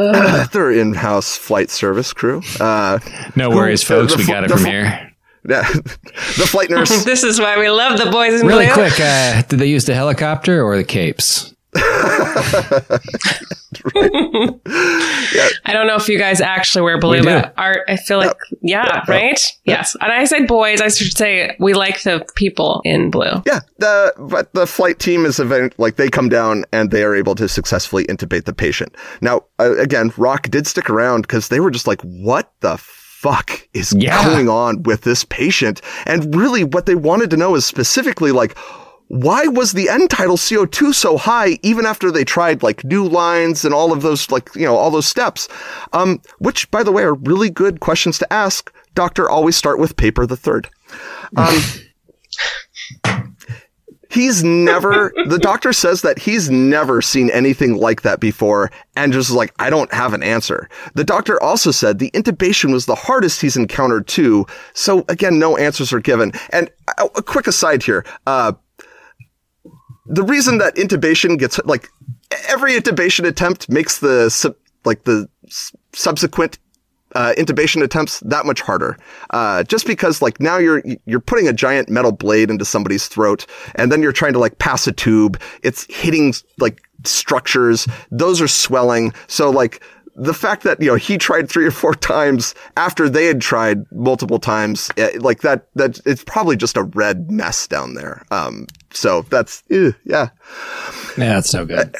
their 0.52 0.70
in-house 0.72 1.36
flight 1.36 1.68
service 1.70 2.12
crew. 2.14 2.40
Uh, 2.58 2.98
No 3.36 3.50
worries, 3.50 3.82
uh, 3.84 3.94
folks. 3.94 4.12
the 4.14 4.18
we 4.18 4.26
got 4.26 4.44
it 4.44 4.50
from 4.50 4.60
fl- 4.60 4.66
here. 4.66 5.12
yeah, 5.48 5.68
the 5.72 6.46
flight 6.48 6.70
nurse. 6.76 7.04
this 7.04 7.22
is 7.22 7.38
why 7.38 7.58
we 7.58 7.68
love 7.68 7.98
the 7.98 8.10
boys 8.10 8.40
in 8.40 8.46
Really 8.46 8.64
blue. 8.66 8.74
quick, 8.74 8.98
uh, 8.98 9.42
did 9.42 9.58
they 9.58 9.66
use 9.66 9.84
the 9.84 9.94
helicopter 9.94 10.62
or 10.62 10.76
the 10.78 10.84
capes? 10.84 11.52
I 15.64 15.72
don't 15.72 15.86
know 15.86 15.96
if 15.96 16.08
you 16.08 16.18
guys 16.18 16.40
actually 16.40 16.82
wear 16.82 16.98
blue, 16.98 17.18
We 17.20 17.22
but 17.24 17.54
art. 17.56 17.80
I 17.88 17.96
feel 17.96 18.18
like, 18.18 18.36
yeah, 18.62 19.02
right? 19.08 19.40
Yes. 19.64 19.96
And 20.00 20.10
I 20.12 20.24
said 20.24 20.46
boys. 20.46 20.80
I 20.80 20.88
should 20.88 21.16
say 21.16 21.56
we 21.58 21.74
like 21.74 22.02
the 22.02 22.24
people 22.36 22.80
in 22.84 23.10
blue. 23.10 23.42
Yeah, 23.46 23.60
the 23.78 24.12
but 24.18 24.52
the 24.54 24.66
flight 24.66 24.98
team 24.98 25.24
is 25.24 25.38
event 25.38 25.74
like 25.78 25.96
they 25.96 26.08
come 26.08 26.28
down 26.28 26.64
and 26.72 26.90
they 26.90 27.02
are 27.04 27.14
able 27.14 27.34
to 27.36 27.48
successfully 27.48 28.04
intubate 28.06 28.44
the 28.44 28.54
patient. 28.54 28.94
Now, 29.20 29.42
uh, 29.58 29.76
again, 29.78 30.12
Rock 30.16 30.48
did 30.50 30.66
stick 30.66 30.88
around 30.90 31.22
because 31.22 31.48
they 31.48 31.60
were 31.60 31.70
just 31.70 31.86
like, 31.86 32.00
"What 32.02 32.52
the 32.60 32.76
fuck 32.78 33.66
is 33.72 33.92
Yeah. 33.96 34.24
going 34.24 34.48
on 34.48 34.82
with 34.84 35.02
this 35.02 35.24
patient?" 35.24 35.80
And 36.06 36.34
really, 36.34 36.64
what 36.64 36.86
they 36.86 36.94
wanted 36.94 37.30
to 37.30 37.36
know 37.36 37.54
is 37.54 37.64
specifically 37.66 38.32
like. 38.32 38.56
Why 39.08 39.46
was 39.46 39.72
the 39.72 39.88
end 39.88 40.10
tidal 40.10 40.36
CO2 40.36 40.92
so 40.92 41.16
high 41.16 41.58
even 41.62 41.86
after 41.86 42.10
they 42.10 42.24
tried 42.24 42.62
like 42.62 42.84
new 42.84 43.06
lines 43.06 43.64
and 43.64 43.72
all 43.72 43.92
of 43.92 44.02
those 44.02 44.30
like, 44.30 44.54
you 44.54 44.64
know, 44.64 44.76
all 44.76 44.90
those 44.90 45.06
steps? 45.06 45.48
Um, 45.92 46.20
which 46.38 46.70
by 46.70 46.82
the 46.82 46.92
way 46.92 47.04
are 47.04 47.14
really 47.14 47.50
good 47.50 47.80
questions 47.80 48.18
to 48.18 48.32
ask. 48.32 48.72
Doctor, 48.94 49.28
always 49.28 49.56
start 49.56 49.78
with 49.78 49.96
paper 49.96 50.26
the 50.26 50.36
third. 50.36 50.68
Um, 51.36 51.60
He's 54.16 54.42
never, 54.44 55.12
the 55.26 55.38
doctor 55.38 55.72
says 55.72 56.02
that 56.02 56.18
he's 56.18 56.48
never 56.48 57.02
seen 57.02 57.28
anything 57.30 57.76
like 57.76 58.02
that 58.02 58.20
before 58.20 58.70
and 58.94 59.12
just 59.12 59.30
like, 59.30 59.52
I 59.58 59.68
don't 59.68 59.92
have 59.92 60.14
an 60.14 60.22
answer. 60.22 60.70
The 60.94 61.04
doctor 61.04 61.42
also 61.42 61.70
said 61.70 61.98
the 61.98 62.10
intubation 62.12 62.72
was 62.72 62.86
the 62.86 62.94
hardest 62.94 63.42
he's 63.42 63.56
encountered 63.56 64.06
too. 64.06 64.46
So 64.74 65.04
again, 65.08 65.38
no 65.38 65.56
answers 65.56 65.92
are 65.92 66.00
given. 66.00 66.32
And 66.50 66.70
a, 66.96 67.04
a 67.16 67.22
quick 67.22 67.46
aside 67.46 67.82
here, 67.82 68.06
uh, 68.26 68.52
the 70.08 70.22
reason 70.22 70.58
that 70.58 70.76
intubation 70.76 71.38
gets 71.38 71.58
like 71.64 71.88
every 72.48 72.72
intubation 72.72 73.26
attempt 73.26 73.68
makes 73.68 73.98
the 73.98 74.30
sub, 74.30 74.56
like 74.84 75.04
the 75.04 75.28
subsequent 75.92 76.58
uh, 77.14 77.32
intubation 77.38 77.82
attempts 77.82 78.20
that 78.20 78.44
much 78.44 78.60
harder. 78.60 78.98
Uh, 79.30 79.62
just 79.64 79.86
because 79.86 80.20
like 80.20 80.40
now 80.40 80.58
you're 80.58 80.82
you're 81.06 81.20
putting 81.20 81.48
a 81.48 81.52
giant 81.52 81.88
metal 81.88 82.12
blade 82.12 82.50
into 82.50 82.64
somebody's 82.64 83.06
throat, 83.08 83.46
and 83.74 83.90
then 83.90 84.02
you're 84.02 84.12
trying 84.12 84.32
to 84.32 84.38
like 84.38 84.58
pass 84.58 84.86
a 84.86 84.92
tube. 84.92 85.40
It's 85.62 85.86
hitting 85.88 86.34
like 86.58 86.82
structures; 87.04 87.88
those 88.10 88.40
are 88.40 88.48
swelling. 88.48 89.12
So 89.28 89.50
like 89.50 89.82
the 90.16 90.34
fact 90.34 90.62
that 90.64 90.80
you 90.80 90.88
know 90.88 90.94
he 90.94 91.18
tried 91.18 91.48
three 91.48 91.66
or 91.66 91.70
four 91.70 91.94
times 91.94 92.54
after 92.76 93.08
they 93.08 93.26
had 93.26 93.40
tried 93.40 93.90
multiple 93.92 94.38
times, 94.38 94.90
eh, 94.96 95.10
like 95.20 95.42
that 95.42 95.68
that 95.74 96.00
it's 96.06 96.24
probably 96.24 96.56
just 96.56 96.76
a 96.76 96.82
red 96.82 97.30
mess 97.30 97.66
down 97.66 97.94
there. 97.94 98.24
Um, 98.30 98.66
so 98.92 99.22
that's 99.22 99.62
eh, 99.70 99.92
yeah. 100.04 100.30
Yeah, 101.16 101.34
that's 101.34 101.50
so 101.50 101.64
good. 101.64 101.94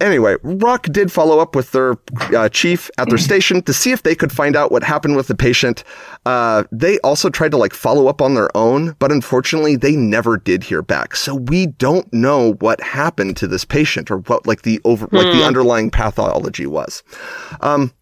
Anyway, 0.00 0.36
Rock 0.42 0.84
did 0.84 1.10
follow 1.10 1.40
up 1.40 1.56
with 1.56 1.72
their 1.72 1.96
uh, 2.34 2.48
chief 2.48 2.90
at 2.98 3.08
their 3.08 3.18
station 3.28 3.62
to 3.62 3.72
see 3.72 3.90
if 3.90 4.02
they 4.02 4.14
could 4.14 4.30
find 4.30 4.54
out 4.54 4.70
what 4.70 4.82
happened 4.82 5.16
with 5.16 5.26
the 5.26 5.34
patient. 5.34 5.82
Uh, 6.24 6.64
they 6.70 6.98
also 7.00 7.28
tried 7.28 7.50
to 7.50 7.56
like 7.56 7.74
follow 7.74 8.06
up 8.06 8.22
on 8.22 8.34
their 8.34 8.54
own, 8.56 8.94
but 8.98 9.10
unfortunately, 9.10 9.76
they 9.76 9.96
never 9.96 10.36
did 10.36 10.62
hear 10.62 10.82
back. 10.82 11.16
So 11.16 11.34
we 11.34 11.66
don't 11.66 12.10
know 12.12 12.52
what 12.54 12.80
happened 12.80 13.36
to 13.38 13.48
this 13.48 13.64
patient 13.64 14.10
or 14.10 14.18
what 14.18 14.46
like 14.46 14.62
the 14.62 14.80
over 14.84 15.08
like 15.10 15.32
the 15.32 15.44
underlying 15.44 15.90
pathology 15.90 16.66
was. 16.66 17.02
Um, 17.60 17.92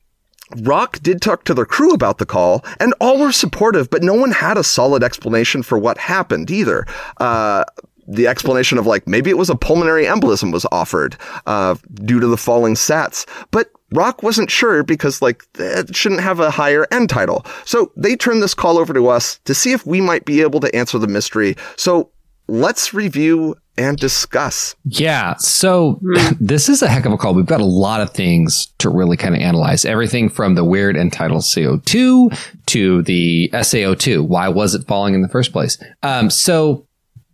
Rock 0.58 1.00
did 1.00 1.20
talk 1.20 1.44
to 1.44 1.54
their 1.54 1.64
crew 1.64 1.92
about 1.92 2.18
the 2.18 2.26
call, 2.26 2.64
and 2.78 2.94
all 3.00 3.18
were 3.18 3.32
supportive, 3.32 3.90
but 3.90 4.02
no 4.02 4.14
one 4.14 4.30
had 4.30 4.56
a 4.56 4.62
solid 4.62 5.02
explanation 5.02 5.62
for 5.62 5.76
what 5.78 5.98
happened 5.98 6.50
either. 6.50 6.86
Uh, 7.16 7.64
the 8.06 8.26
explanation 8.26 8.78
of 8.78 8.86
like 8.86 9.06
maybe 9.06 9.30
it 9.30 9.38
was 9.38 9.50
a 9.50 9.56
pulmonary 9.56 10.04
embolism 10.04 10.52
was 10.52 10.66
offered 10.72 11.16
uh, 11.46 11.74
due 11.94 12.20
to 12.20 12.26
the 12.26 12.36
falling 12.36 12.74
sats, 12.74 13.26
but 13.50 13.70
Rock 13.92 14.22
wasn't 14.22 14.50
sure 14.50 14.82
because 14.82 15.22
like 15.22 15.44
it 15.58 15.94
shouldn't 15.94 16.20
have 16.20 16.40
a 16.40 16.50
higher 16.50 16.86
end 16.90 17.08
tidal. 17.08 17.46
So 17.64 17.92
they 17.96 18.16
turned 18.16 18.42
this 18.42 18.54
call 18.54 18.78
over 18.78 18.92
to 18.92 19.08
us 19.08 19.38
to 19.44 19.54
see 19.54 19.72
if 19.72 19.86
we 19.86 20.00
might 20.00 20.24
be 20.24 20.40
able 20.40 20.60
to 20.60 20.74
answer 20.74 20.98
the 20.98 21.06
mystery. 21.06 21.56
So 21.76 22.10
let's 22.48 22.92
review 22.92 23.56
and 23.78 23.96
discuss. 23.96 24.74
Yeah. 24.84 25.36
So 25.36 26.00
this 26.40 26.68
is 26.68 26.82
a 26.82 26.88
heck 26.88 27.04
of 27.04 27.12
a 27.12 27.16
call. 27.16 27.34
We've 27.34 27.46
got 27.46 27.60
a 27.60 27.66
lot 27.66 28.00
of 28.00 28.10
things 28.10 28.68
to 28.78 28.88
really 28.88 29.16
kind 29.16 29.34
of 29.34 29.40
analyze. 29.40 29.84
Everything 29.84 30.28
from 30.28 30.54
the 30.54 30.64
weird 30.64 30.96
end 30.96 31.12
tidal 31.12 31.38
CO2 31.38 32.36
to 32.66 33.02
the 33.02 33.50
SaO2. 33.52 34.26
Why 34.26 34.48
was 34.48 34.74
it 34.74 34.86
falling 34.86 35.14
in 35.14 35.22
the 35.22 35.28
first 35.28 35.52
place? 35.52 35.78
Um, 36.02 36.30
so 36.30 36.86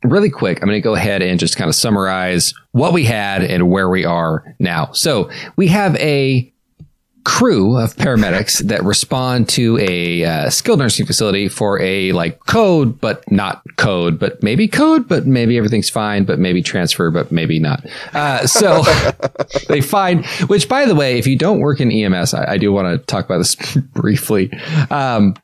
really 0.02 0.30
quick, 0.30 0.60
I'm 0.62 0.68
going 0.68 0.76
to 0.76 0.80
go 0.80 0.94
ahead 0.94 1.22
and 1.22 1.38
just 1.38 1.56
kind 1.56 1.68
of 1.68 1.74
summarize 1.74 2.54
what 2.72 2.92
we 2.92 3.04
had 3.04 3.42
and 3.42 3.70
where 3.70 3.88
we 3.88 4.04
are 4.04 4.54
now. 4.58 4.92
So 4.92 5.30
we 5.56 5.68
have 5.68 5.96
a 5.96 6.52
crew 7.24 7.78
of 7.78 7.94
paramedics 7.94 8.66
that 8.66 8.82
respond 8.82 9.48
to 9.48 9.78
a 9.78 10.24
uh, 10.24 10.50
skilled 10.50 10.80
nursing 10.80 11.06
facility 11.06 11.48
for 11.48 11.80
a 11.80 12.12
like 12.12 12.44
code, 12.46 13.00
but 13.00 13.28
not 13.30 13.62
code, 13.76 14.18
but 14.18 14.42
maybe 14.42 14.66
code, 14.66 15.08
but 15.08 15.26
maybe 15.26 15.56
everything's 15.56 15.88
fine, 15.88 16.24
but 16.24 16.38
maybe 16.38 16.62
transfer, 16.62 17.10
but 17.10 17.30
maybe 17.30 17.58
not. 17.58 17.84
Uh, 18.12 18.46
so 18.46 18.82
they 19.68 19.80
find, 19.80 20.26
which 20.48 20.68
by 20.68 20.84
the 20.84 20.94
way, 20.94 21.18
if 21.18 21.26
you 21.26 21.36
don't 21.36 21.60
work 21.60 21.80
in 21.80 21.92
EMS, 21.92 22.34
I, 22.34 22.52
I 22.52 22.58
do 22.58 22.72
want 22.72 22.88
to 22.88 23.04
talk 23.06 23.24
about 23.24 23.38
this 23.38 23.54
briefly. 23.94 24.50
Um, 24.90 25.36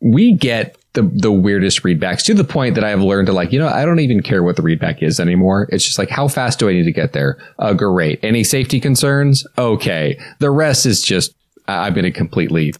we 0.00 0.34
get 0.34 0.76
the 0.94 1.02
the 1.02 1.30
weirdest 1.30 1.82
readbacks 1.82 2.24
to 2.24 2.34
the 2.34 2.44
point 2.44 2.74
that 2.76 2.84
I 2.84 2.90
have 2.90 3.02
learned 3.02 3.26
to 3.26 3.32
like, 3.32 3.52
you 3.52 3.58
know, 3.58 3.68
I 3.68 3.84
don't 3.84 4.00
even 4.00 4.22
care 4.22 4.42
what 4.42 4.56
the 4.56 4.62
readback 4.62 5.02
is 5.02 5.20
anymore. 5.20 5.68
It's 5.70 5.84
just 5.84 5.98
like, 5.98 6.08
how 6.08 6.28
fast 6.28 6.58
do 6.58 6.68
I 6.68 6.72
need 6.72 6.84
to 6.84 6.92
get 6.92 7.12
there? 7.12 7.36
Uh, 7.58 7.74
great. 7.74 8.20
Any 8.22 8.42
safety 8.44 8.80
concerns? 8.80 9.46
Okay. 9.58 10.18
The 10.38 10.50
rest 10.50 10.86
is 10.86 11.02
just, 11.02 11.34
I'm 11.68 11.94
going 11.94 12.04
to 12.04 12.12
completely 12.12 12.72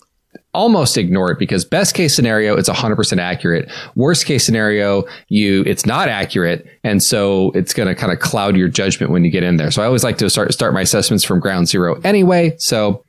almost 0.52 0.96
ignore 0.96 1.32
it 1.32 1.38
because 1.38 1.64
best 1.64 1.94
case 1.94 2.14
scenario 2.14 2.56
it's 2.56 2.68
100% 2.68 3.18
accurate 3.18 3.68
worst 3.96 4.24
case 4.24 4.46
scenario 4.46 5.02
you 5.28 5.64
it's 5.66 5.84
not 5.84 6.08
accurate 6.08 6.64
and 6.84 7.02
so 7.02 7.50
it's 7.56 7.74
going 7.74 7.88
to 7.88 7.94
kind 7.94 8.12
of 8.12 8.20
cloud 8.20 8.56
your 8.56 8.68
judgment 8.68 9.10
when 9.10 9.24
you 9.24 9.32
get 9.32 9.42
in 9.42 9.56
there 9.56 9.72
so 9.72 9.82
i 9.82 9.86
always 9.86 10.04
like 10.04 10.16
to 10.16 10.30
start 10.30 10.52
start 10.54 10.72
my 10.72 10.82
assessments 10.82 11.24
from 11.24 11.40
ground 11.40 11.66
zero 11.66 12.00
anyway 12.04 12.54
so 12.56 13.03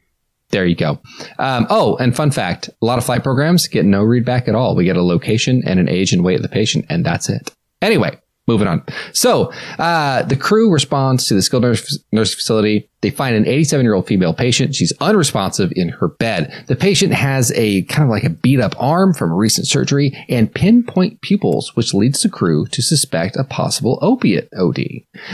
there 0.49 0.65
you 0.65 0.75
go. 0.75 0.99
Um, 1.39 1.67
oh, 1.69 1.97
and 1.97 2.15
fun 2.15 2.31
fact: 2.31 2.69
a 2.81 2.85
lot 2.85 2.97
of 2.97 3.05
flight 3.05 3.23
programs 3.23 3.67
get 3.67 3.85
no 3.85 4.03
readback 4.03 4.47
at 4.47 4.55
all. 4.55 4.75
We 4.75 4.85
get 4.85 4.97
a 4.97 5.03
location 5.03 5.63
and 5.65 5.79
an 5.79 5.89
age 5.89 6.13
and 6.13 6.23
weight 6.23 6.37
of 6.37 6.43
the 6.43 6.49
patient, 6.49 6.85
and 6.89 7.05
that's 7.05 7.29
it. 7.29 7.51
Anyway, 7.81 8.17
moving 8.47 8.67
on. 8.67 8.83
So 9.13 9.51
uh, 9.79 10.23
the 10.23 10.35
crew 10.35 10.71
responds 10.71 11.27
to 11.27 11.33
the 11.33 11.41
skilled 11.41 11.63
nurse, 11.63 11.99
nurse 12.11 12.33
facility. 12.33 12.89
They 13.01 13.09
find 13.09 13.35
an 13.35 13.47
87 13.47 13.85
year 13.85 13.93
old 13.93 14.07
female 14.07 14.33
patient. 14.33 14.75
She's 14.75 14.93
unresponsive 14.99 15.71
in 15.75 15.89
her 15.89 16.07
bed. 16.07 16.65
The 16.67 16.75
patient 16.75 17.13
has 17.13 17.51
a 17.55 17.83
kind 17.83 18.03
of 18.03 18.09
like 18.09 18.23
a 18.23 18.29
beat 18.29 18.59
up 18.59 18.73
arm 18.79 19.13
from 19.13 19.31
a 19.31 19.35
recent 19.35 19.67
surgery 19.67 20.11
and 20.29 20.53
pinpoint 20.53 21.21
pupils, 21.21 21.75
which 21.75 21.93
leads 21.93 22.23
the 22.23 22.29
crew 22.29 22.65
to 22.67 22.81
suspect 22.81 23.35
a 23.35 23.43
possible 23.43 23.99
opiate 24.01 24.49
OD. 24.57 24.79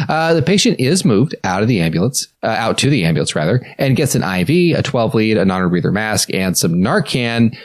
Uh, 0.09 0.34
the 0.34 0.41
patient 0.41 0.80
is 0.80 1.05
moved 1.05 1.36
out 1.43 1.62
of 1.62 1.68
the 1.68 1.80
ambulance, 1.80 2.28
uh, 2.43 2.47
out 2.47 2.78
to 2.80 2.89
the 2.89 3.05
ambulance 3.05 3.36
rather, 3.36 3.66
and 3.78 3.95
gets 3.95 4.16
an 4.16 4.24
IV, 4.24 4.78
a 4.78 4.82
12 4.82 5.16
lead, 5.16 5.38
a 5.38 5.45
non-rebreather 5.45 5.93
mask, 5.93 6.34
and 6.34 6.57
some 6.57 6.74
Narcan 6.74 7.55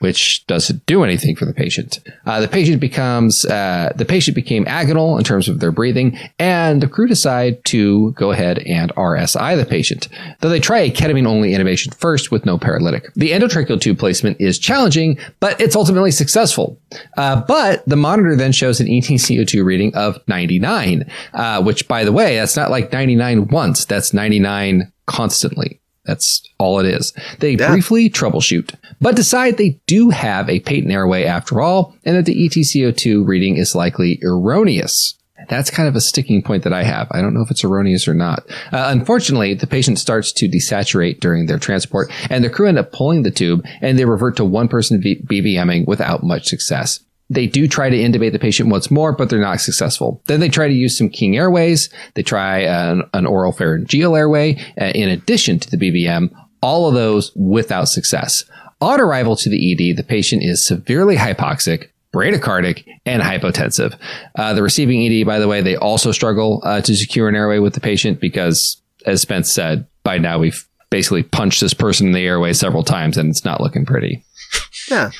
which 0.00 0.46
doesn't 0.46 0.84
do 0.86 1.04
anything 1.04 1.36
for 1.36 1.44
the 1.44 1.52
patient. 1.52 2.00
Uh, 2.26 2.40
the 2.40 2.48
patient 2.48 2.80
becomes 2.80 3.44
uh, 3.44 3.92
the 3.94 4.04
patient 4.04 4.34
became 4.34 4.64
agonal 4.64 5.18
in 5.18 5.24
terms 5.24 5.48
of 5.48 5.60
their 5.60 5.70
breathing, 5.70 6.18
and 6.38 6.82
the 6.82 6.88
crew 6.88 7.06
decide 7.06 7.64
to 7.66 8.12
go 8.12 8.32
ahead 8.32 8.58
and 8.60 8.92
RSI 8.94 9.56
the 9.56 9.66
patient. 9.66 10.08
Though 10.40 10.48
they 10.48 10.60
try 10.60 10.80
a 10.80 10.90
ketamine 10.90 11.26
only 11.26 11.52
intubation 11.52 11.94
first 11.94 12.30
with 12.30 12.46
no 12.46 12.58
paralytic. 12.58 13.12
The 13.14 13.30
endotracheal 13.30 13.80
tube 13.80 13.98
placement 13.98 14.40
is 14.40 14.58
challenging, 14.58 15.18
but 15.38 15.60
it's 15.60 15.76
ultimately 15.76 16.10
successful. 16.10 16.78
Uh, 17.16 17.42
but 17.42 17.84
the 17.86 17.96
monitor 17.96 18.36
then 18.36 18.52
shows 18.52 18.80
an 18.80 18.86
ETCO2 18.86 19.64
reading 19.64 19.94
of 19.94 20.18
99, 20.26 21.04
uh, 21.34 21.62
which 21.62 21.86
by 21.86 22.04
the 22.04 22.12
way, 22.12 22.36
that's 22.36 22.56
not 22.56 22.70
like 22.70 22.92
99 22.92 23.48
once. 23.48 23.84
That's 23.84 24.14
99 24.14 24.90
constantly. 25.06 25.80
That's 26.04 26.42
all 26.58 26.80
it 26.80 26.86
is. 26.86 27.12
They 27.38 27.52
yeah. 27.52 27.70
briefly 27.70 28.08
troubleshoot, 28.08 28.74
but 29.00 29.16
decide 29.16 29.56
they 29.56 29.80
do 29.86 30.10
have 30.10 30.48
a 30.48 30.60
patent 30.60 30.92
airway 30.92 31.24
after 31.24 31.60
all, 31.60 31.94
and 32.04 32.16
that 32.16 32.26
the 32.26 32.48
ETCO2 32.48 33.26
reading 33.26 33.56
is 33.56 33.74
likely 33.74 34.20
erroneous. 34.22 35.16
That's 35.48 35.70
kind 35.70 35.88
of 35.88 35.96
a 35.96 36.00
sticking 36.00 36.42
point 36.42 36.64
that 36.64 36.72
I 36.72 36.82
have. 36.82 37.08
I 37.10 37.22
don't 37.22 37.34
know 37.34 37.42
if 37.42 37.50
it's 37.50 37.64
erroneous 37.64 38.06
or 38.06 38.14
not. 38.14 38.44
Uh, 38.72 38.88
unfortunately, 38.90 39.54
the 39.54 39.66
patient 39.66 39.98
starts 39.98 40.32
to 40.32 40.48
desaturate 40.48 41.20
during 41.20 41.46
their 41.46 41.58
transport, 41.58 42.12
and 42.28 42.44
the 42.44 42.50
crew 42.50 42.68
end 42.68 42.78
up 42.78 42.92
pulling 42.92 43.22
the 43.22 43.30
tube, 43.30 43.64
and 43.80 43.98
they 43.98 44.04
revert 44.04 44.36
to 44.36 44.44
one 44.44 44.68
person 44.68 45.00
v- 45.00 45.22
BVMing 45.22 45.86
without 45.86 46.22
much 46.22 46.46
success. 46.46 47.00
They 47.30 47.46
do 47.46 47.68
try 47.68 47.88
to 47.88 47.96
intubate 47.96 48.32
the 48.32 48.40
patient 48.40 48.70
once 48.70 48.90
more, 48.90 49.14
but 49.14 49.30
they're 49.30 49.40
not 49.40 49.60
successful. 49.60 50.20
Then 50.26 50.40
they 50.40 50.48
try 50.48 50.66
to 50.66 50.74
use 50.74 50.98
some 50.98 51.08
King 51.08 51.36
Airways. 51.36 51.88
They 52.14 52.24
try 52.24 52.58
an, 52.62 53.04
an 53.14 53.24
oral 53.24 53.52
pharyngeal 53.52 54.16
airway 54.16 54.56
uh, 54.80 54.86
in 54.86 55.08
addition 55.08 55.60
to 55.60 55.70
the 55.70 55.76
BVM. 55.76 56.30
All 56.60 56.88
of 56.88 56.94
those 56.94 57.30
without 57.36 57.88
success. 57.88 58.44
On 58.80 59.00
arrival 59.00 59.36
to 59.36 59.48
the 59.50 59.72
ED, 59.72 59.96
the 59.96 60.02
patient 60.02 60.42
is 60.42 60.66
severely 60.66 61.16
hypoxic, 61.16 61.88
bradycardic, 62.14 62.84
and 63.04 63.22
hypotensive. 63.22 63.98
Uh, 64.36 64.54
the 64.54 64.62
receiving 64.62 65.02
ED, 65.02 65.26
by 65.26 65.38
the 65.38 65.48
way, 65.48 65.60
they 65.60 65.76
also 65.76 66.12
struggle 66.12 66.62
uh, 66.64 66.80
to 66.80 66.96
secure 66.96 67.28
an 67.28 67.34
airway 67.36 67.58
with 67.58 67.74
the 67.74 67.80
patient 67.80 68.20
because, 68.20 68.80
as 69.04 69.20
Spence 69.22 69.52
said, 69.52 69.86
by 70.02 70.16
now 70.18 70.38
we've 70.38 70.66
basically 70.88 71.22
punched 71.22 71.60
this 71.60 71.74
person 71.74 72.08
in 72.08 72.12
the 72.12 72.26
airway 72.26 72.52
several 72.52 72.82
times 72.82 73.16
and 73.16 73.30
it's 73.30 73.44
not 73.44 73.60
looking 73.60 73.84
pretty. 73.86 74.24
Yeah. 74.90 75.10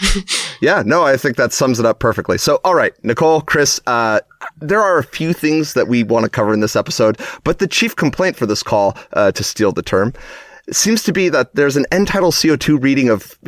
Yeah. 0.61 0.83
No, 0.85 1.05
I 1.05 1.17
think 1.17 1.37
that 1.37 1.53
sums 1.53 1.79
it 1.79 1.87
up 1.87 2.01
perfectly. 2.01 2.39
So, 2.39 2.59
all 2.65 2.75
right, 2.75 2.93
Nicole, 3.05 3.41
Chris, 3.41 3.81
uh, 3.87 4.19
there 4.59 4.81
are 4.81 4.99
a 4.99 5.05
few 5.05 5.33
things 5.33 5.75
that 5.75 5.87
we 5.87 6.03
want 6.03 6.25
to 6.25 6.31
cover 6.31 6.53
in 6.53 6.59
this 6.59 6.75
episode, 6.75 7.21
but 7.45 7.61
the 7.61 7.69
chief 7.69 7.95
complaint 7.95 8.37
for 8.37 8.47
this 8.47 8.65
call, 8.65 8.97
uh, 9.13 9.31
to 9.31 9.45
steal 9.45 9.71
the 9.71 9.83
term, 9.83 10.13
seems 10.73 11.03
to 11.05 11.13
be 11.13 11.29
that 11.29 11.55
there's 11.55 11.77
an 11.77 11.87
end 11.91 12.09
tidal 12.09 12.31
CO2 12.31 12.83
reading 12.83 13.09
of 13.09 13.39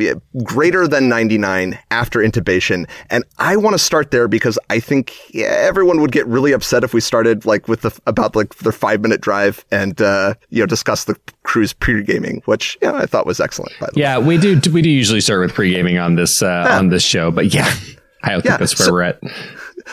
greater 0.44 0.88
than 0.88 1.08
99 1.08 1.78
after 1.90 2.20
intubation. 2.20 2.88
And 3.10 3.24
I 3.38 3.56
want 3.56 3.74
to 3.74 3.78
start 3.78 4.10
there 4.10 4.28
because 4.28 4.58
I 4.70 4.80
think 4.80 5.14
yeah, 5.34 5.46
everyone 5.46 6.00
would 6.00 6.12
get 6.12 6.26
really 6.26 6.52
upset 6.52 6.84
if 6.84 6.94
we 6.94 7.00
started 7.00 7.44
like 7.44 7.68
with 7.68 7.82
the, 7.82 8.00
about 8.06 8.34
like 8.36 8.54
their 8.56 8.72
five 8.72 9.00
minute 9.00 9.20
drive 9.20 9.64
and, 9.70 10.00
uh, 10.00 10.34
you 10.50 10.60
know, 10.60 10.66
discuss 10.66 11.04
the 11.04 11.18
crew's 11.42 11.72
pre-gaming, 11.72 12.42
which, 12.44 12.78
yeah, 12.82 12.94
I 12.94 13.06
thought 13.06 13.26
was 13.26 13.40
excellent. 13.40 13.72
yeah, 13.94 14.18
way. 14.18 14.38
we 14.38 14.38
do, 14.38 14.70
we 14.70 14.82
do 14.82 14.90
usually 14.90 15.20
start 15.20 15.40
with 15.40 15.54
pre-gaming 15.54 15.98
on 15.98 16.16
this, 16.16 16.42
uh, 16.42 16.64
yeah. 16.66 16.78
on 16.78 16.88
this 16.88 17.02
show, 17.02 17.30
but 17.30 17.54
yeah, 17.54 17.72
I 18.22 18.30
don't 18.30 18.42
think 18.42 18.58
that's 18.58 18.78
where 18.78 18.86
so, 18.86 18.92
we're 18.92 19.02
at. 19.02 19.20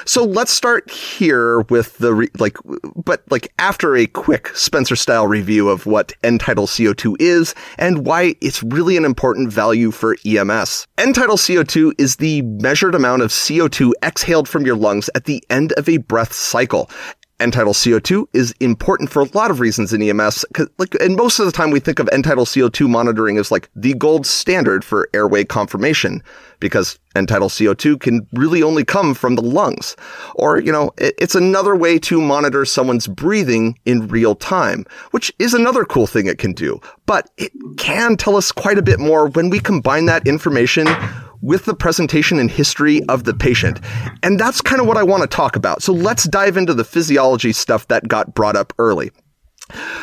So 0.05 0.23
let's 0.23 0.51
start 0.51 0.89
here 0.89 1.61
with 1.61 1.97
the 1.97 2.13
re- 2.13 2.29
like, 2.37 2.57
but 2.95 3.23
like 3.29 3.51
after 3.59 3.95
a 3.95 4.07
quick 4.07 4.49
Spencer 4.55 4.95
style 4.95 5.27
review 5.27 5.69
of 5.69 5.85
what 5.85 6.13
tidal 6.21 6.67
CO2 6.67 7.15
is 7.19 7.55
and 7.77 8.05
why 8.05 8.35
it's 8.41 8.63
really 8.63 8.97
an 8.97 9.05
important 9.05 9.51
value 9.51 9.91
for 9.91 10.15
EMS. 10.25 10.87
Tidal 10.97 11.37
CO2 11.37 11.93
is 11.97 12.17
the 12.17 12.41
measured 12.43 12.95
amount 12.95 13.21
of 13.21 13.31
CO2 13.31 13.91
exhaled 14.03 14.47
from 14.47 14.65
your 14.65 14.75
lungs 14.75 15.09
at 15.15 15.25
the 15.25 15.43
end 15.49 15.73
of 15.73 15.89
a 15.89 15.97
breath 15.97 16.33
cycle. 16.33 16.89
Tidal 17.39 17.73
CO2 17.73 18.27
is 18.33 18.53
important 18.59 19.09
for 19.09 19.21
a 19.21 19.29
lot 19.33 19.49
of 19.49 19.59
reasons 19.59 19.93
in 19.93 20.01
EMS. 20.01 20.45
Like, 20.77 20.95
and 20.95 21.15
most 21.15 21.39
of 21.39 21.45
the 21.45 21.51
time 21.51 21.71
we 21.71 21.79
think 21.79 21.99
of 21.99 22.09
tidal 22.23 22.45
CO2 22.45 22.89
monitoring 22.89 23.37
as 23.37 23.49
like 23.49 23.69
the 23.75 23.93
gold 23.93 24.25
standard 24.25 24.83
for 24.83 25.09
airway 25.13 25.45
confirmation 25.45 26.21
because 26.59 26.99
tidal 27.13 27.47
CO2 27.47 27.99
can 27.99 28.27
really 28.33 28.61
only 28.61 28.83
come 28.83 29.13
from 29.13 29.35
the 29.35 29.41
lungs. 29.41 29.95
Or, 30.35 30.59
you 30.59 30.71
know, 30.71 30.91
it's 30.97 31.35
another 31.35 31.75
way 31.75 31.97
to 31.99 32.19
monitor 32.19 32.65
someone's 32.65 33.07
breathing 33.07 33.79
in 33.85 34.07
real 34.09 34.35
time, 34.35 34.85
which 35.11 35.31
is 35.39 35.53
another 35.53 35.85
cool 35.85 36.07
thing 36.07 36.27
it 36.27 36.39
can 36.39 36.51
do. 36.51 36.81
But 37.05 37.29
it 37.37 37.51
can 37.77 38.17
tell 38.17 38.35
us 38.35 38.51
quite 38.51 38.77
a 38.77 38.83
bit 38.83 38.99
more 38.99 39.29
when 39.29 39.49
we 39.49 39.59
combine 39.59 40.05
that 40.07 40.27
information 40.27 40.87
with 41.41 41.65
the 41.65 41.75
presentation 41.75 42.39
and 42.39 42.51
history 42.51 43.01
of 43.09 43.23
the 43.23 43.33
patient. 43.33 43.79
And 44.23 44.39
that's 44.39 44.61
kind 44.61 44.81
of 44.81 44.87
what 44.87 44.97
I 44.97 45.03
want 45.03 45.21
to 45.21 45.27
talk 45.27 45.55
about. 45.55 45.81
So 45.81 45.93
let's 45.93 46.25
dive 46.25 46.57
into 46.57 46.73
the 46.73 46.83
physiology 46.83 47.53
stuff 47.53 47.87
that 47.87 48.07
got 48.07 48.33
brought 48.33 48.55
up 48.55 48.73
early. 48.77 49.11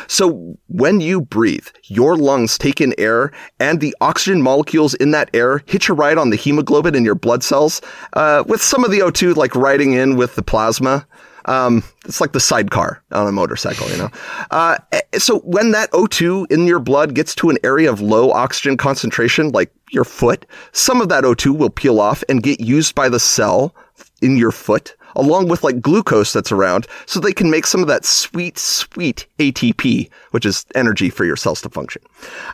So 0.07 0.57
when 0.67 1.01
you 1.01 1.21
breathe, 1.21 1.67
your 1.83 2.15
lungs 2.15 2.57
take 2.57 2.79
in 2.79 2.95
air 2.97 3.31
and 3.59 3.81
the 3.81 3.95
oxygen 3.99 4.41
molecules 4.41 4.93
in 4.93 5.11
that 5.11 5.29
air 5.33 5.61
hitch 5.65 5.89
a 5.89 5.93
ride 5.93 6.17
on 6.17 6.29
the 6.29 6.37
hemoglobin 6.37 6.95
in 6.95 7.03
your 7.03 7.15
blood 7.15 7.43
cells, 7.43 7.81
uh, 8.13 8.43
with 8.47 8.61
some 8.61 8.85
of 8.85 8.91
the 8.91 8.99
O2 8.99 9.35
like 9.35 9.55
riding 9.55 9.93
in 9.93 10.15
with 10.15 10.35
the 10.35 10.43
plasma. 10.43 11.05
Um, 11.47 11.83
it's 12.05 12.21
like 12.21 12.33
the 12.33 12.39
sidecar 12.39 13.01
on 13.11 13.27
a 13.27 13.31
motorcycle, 13.31 13.89
you 13.89 13.97
know. 13.97 14.09
Uh, 14.51 14.77
eh, 14.91 15.01
so 15.17 15.39
when 15.39 15.71
that 15.71 15.89
O2 15.91 16.51
in 16.51 16.67
your 16.67 16.79
blood 16.79 17.15
gets 17.15 17.33
to 17.35 17.49
an 17.49 17.57
area 17.63 17.91
of 17.91 18.01
low 18.01 18.31
oxygen 18.31 18.77
concentration, 18.77 19.49
like 19.51 19.71
your 19.91 20.03
foot, 20.03 20.45
some 20.73 21.01
of 21.01 21.09
that 21.09 21.23
O2 21.23 21.57
will 21.57 21.69
peel 21.69 21.99
off 21.99 22.23
and 22.29 22.43
get 22.43 22.59
used 22.59 22.95
by 22.95 23.09
the 23.09 23.19
cell 23.19 23.73
in 24.21 24.37
your 24.37 24.51
foot 24.51 24.95
along 25.15 25.47
with 25.47 25.63
like 25.63 25.81
glucose 25.81 26.31
that's 26.31 26.51
around 26.51 26.87
so 27.05 27.19
they 27.19 27.33
can 27.33 27.49
make 27.49 27.65
some 27.65 27.81
of 27.81 27.87
that 27.87 28.05
sweet, 28.05 28.57
sweet 28.57 29.25
ATP, 29.39 30.09
which 30.31 30.45
is 30.45 30.65
energy 30.75 31.09
for 31.09 31.25
your 31.25 31.35
cells 31.35 31.61
to 31.61 31.69
function. 31.69 32.01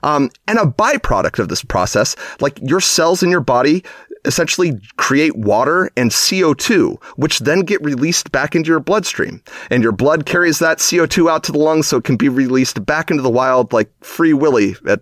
Um, 0.02 0.32
and 0.48 0.58
a 0.58 0.64
byproduct 0.64 1.40
of 1.40 1.50
this 1.50 1.64
process, 1.64 2.16
like 2.40 2.58
your 2.62 2.80
cells 2.80 3.22
in 3.22 3.30
your 3.30 3.42
body 3.42 3.84
essentially 4.26 4.80
create 4.98 5.36
water 5.36 5.90
and 5.98 6.12
CO2, 6.12 7.02
which 7.16 7.40
then 7.40 7.62
get 7.62 7.82
released 7.84 8.32
back 8.32 8.56
into 8.56 8.70
your 8.70 8.80
bloodstream. 8.80 9.42
And 9.70 9.84
your 9.84 9.92
blood 9.92 10.26
carries 10.26 10.60
that 10.60 10.78
CO2 10.78 11.30
out 11.30 11.44
to 11.46 11.52
the 11.52 11.60
lungs 11.60 11.88
so 11.88 11.98
it 11.98 12.04
can 12.04 12.16
be 12.16 12.30
released 12.30 12.86
back 12.86 13.12
into 13.12 13.24
the 13.24 13.30
wild 13.30 13.74
like 13.74 13.92
Free 14.02 14.34
Willy 14.34 14.76
at 14.88 15.02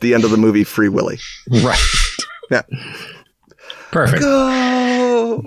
the 0.00 0.14
end 0.14 0.24
of 0.24 0.30
the 0.30 0.36
movie 0.36 0.64
Free 0.64 0.88
Willy. 0.88 1.18
Right. 1.62 1.78
Yeah. 2.50 2.62
Perfect. 3.90 4.22
Go. 4.22 5.44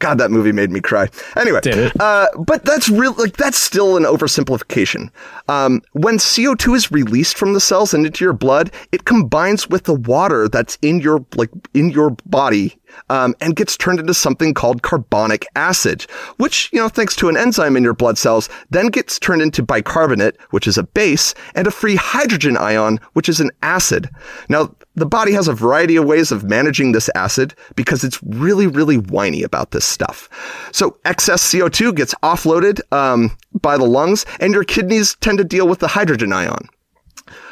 God, 0.00 0.18
that 0.18 0.30
movie 0.30 0.52
made 0.52 0.70
me 0.70 0.80
cry. 0.80 1.08
Anyway? 1.36 1.60
Uh, 1.98 2.26
but 2.38 2.64
that's 2.64 2.88
real. 2.88 3.14
Like 3.14 3.36
that's 3.36 3.58
still 3.58 3.96
an 3.96 4.04
oversimplification. 4.04 5.10
Um, 5.48 5.82
when 5.92 6.18
CO2 6.18 6.76
is 6.76 6.92
released 6.92 7.36
from 7.36 7.52
the 7.52 7.60
cells 7.60 7.92
and 7.92 8.06
into 8.06 8.24
your 8.24 8.32
blood, 8.32 8.70
it 8.92 9.04
combines 9.04 9.68
with 9.68 9.84
the 9.84 9.94
water 9.94 10.48
that's 10.48 10.78
in 10.82 11.00
your 11.00 11.24
like 11.36 11.50
in 11.74 11.90
your 11.90 12.10
body 12.26 12.78
um, 13.10 13.34
and 13.40 13.56
gets 13.56 13.76
turned 13.76 14.00
into 14.00 14.14
something 14.14 14.54
called 14.54 14.82
carbonic 14.82 15.46
acid, 15.56 16.02
which, 16.36 16.70
you 16.72 16.80
know, 16.80 16.88
thanks 16.88 17.16
to 17.16 17.28
an 17.28 17.36
enzyme 17.36 17.76
in 17.76 17.82
your 17.82 17.94
blood 17.94 18.18
cells, 18.18 18.48
then 18.70 18.88
gets 18.88 19.18
turned 19.18 19.42
into 19.42 19.62
bicarbonate, 19.62 20.36
which 20.50 20.66
is 20.66 20.78
a 20.78 20.82
base, 20.82 21.34
and 21.54 21.66
a 21.66 21.70
free 21.70 21.96
hydrogen 21.96 22.56
ion, 22.56 23.00
which 23.12 23.28
is 23.28 23.40
an 23.40 23.50
acid. 23.62 24.08
Now, 24.48 24.74
the 24.94 25.06
body 25.06 25.32
has 25.32 25.48
a 25.48 25.54
variety 25.54 25.96
of 25.96 26.04
ways 26.04 26.32
of 26.32 26.44
managing 26.44 26.92
this 26.92 27.08
acid 27.14 27.54
because 27.76 28.04
it's 28.04 28.22
really, 28.22 28.66
really 28.66 28.96
whiny 28.96 29.42
about 29.42 29.70
this 29.70 29.84
stuff. 29.84 30.28
So 30.72 30.98
excess 31.04 31.42
CO2 31.52 31.94
gets 31.94 32.14
offloaded 32.22 32.80
um, 32.92 33.36
by 33.60 33.76
the 33.76 33.84
lungs, 33.84 34.26
and 34.40 34.52
your 34.52 34.64
kidneys 34.64 35.16
tend 35.16 35.38
to 35.38 35.44
deal 35.44 35.68
with 35.68 35.78
the 35.78 35.88
hydrogen 35.88 36.32
ion. 36.32 36.68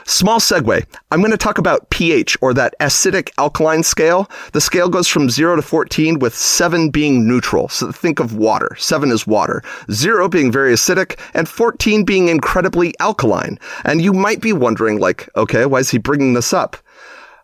Small 0.09 0.39
segue. 0.39 0.87
I'm 1.11 1.19
going 1.19 1.33
to 1.33 1.37
talk 1.37 1.59
about 1.59 1.91
pH 1.91 2.39
or 2.41 2.55
that 2.55 2.77
acidic 2.81 3.31
alkaline 3.39 3.83
scale. 3.83 4.31
The 4.53 4.61
scale 4.61 4.89
goes 4.89 5.09
from 5.09 5.29
0 5.29 5.57
to 5.57 5.63
14 5.63 6.21
with 6.21 6.33
7 6.33 6.91
being 6.91 7.27
neutral. 7.27 7.69
So 7.69 7.91
think 7.91 8.21
of 8.21 8.37
water. 8.37 8.77
7 8.79 9.11
is 9.11 9.27
water. 9.27 9.65
0 9.91 10.29
being 10.29 10.53
very 10.53 10.73
acidic 10.73 11.19
and 11.35 11.49
14 11.49 12.05
being 12.05 12.29
incredibly 12.29 12.95
alkaline. 13.01 13.59
And 13.85 14.01
you 14.01 14.13
might 14.13 14.41
be 14.41 14.53
wondering 14.53 15.01
like, 15.01 15.29
okay, 15.35 15.67
why 15.67 15.81
is 15.81 15.91
he 15.91 15.99
bringing 15.99 16.35
this 16.35 16.53
up? 16.53 16.77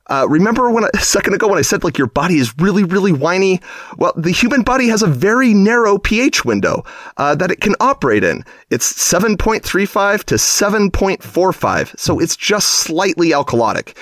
Uh, 0.08 0.26
remember 0.28 0.70
when 0.70 0.84
I, 0.84 0.90
a 0.94 0.98
second 1.00 1.34
ago 1.34 1.48
when 1.48 1.58
I 1.58 1.62
said 1.62 1.84
like 1.84 1.98
your 1.98 2.06
body 2.06 2.38
is 2.38 2.56
really 2.58 2.84
really 2.84 3.12
whiny? 3.12 3.60
Well, 3.96 4.12
the 4.16 4.30
human 4.30 4.62
body 4.62 4.88
has 4.88 5.02
a 5.02 5.06
very 5.06 5.54
narrow 5.54 5.98
pH 5.98 6.44
window 6.44 6.84
uh, 7.16 7.34
that 7.36 7.50
it 7.50 7.60
can 7.60 7.74
operate 7.80 8.24
in. 8.24 8.44
It's 8.70 8.92
7.35 8.92 10.24
to 10.24 10.34
7.45, 10.36 11.98
so 11.98 12.18
it's 12.18 12.36
just 12.36 12.68
slightly 12.68 13.30
alkalotic, 13.30 13.96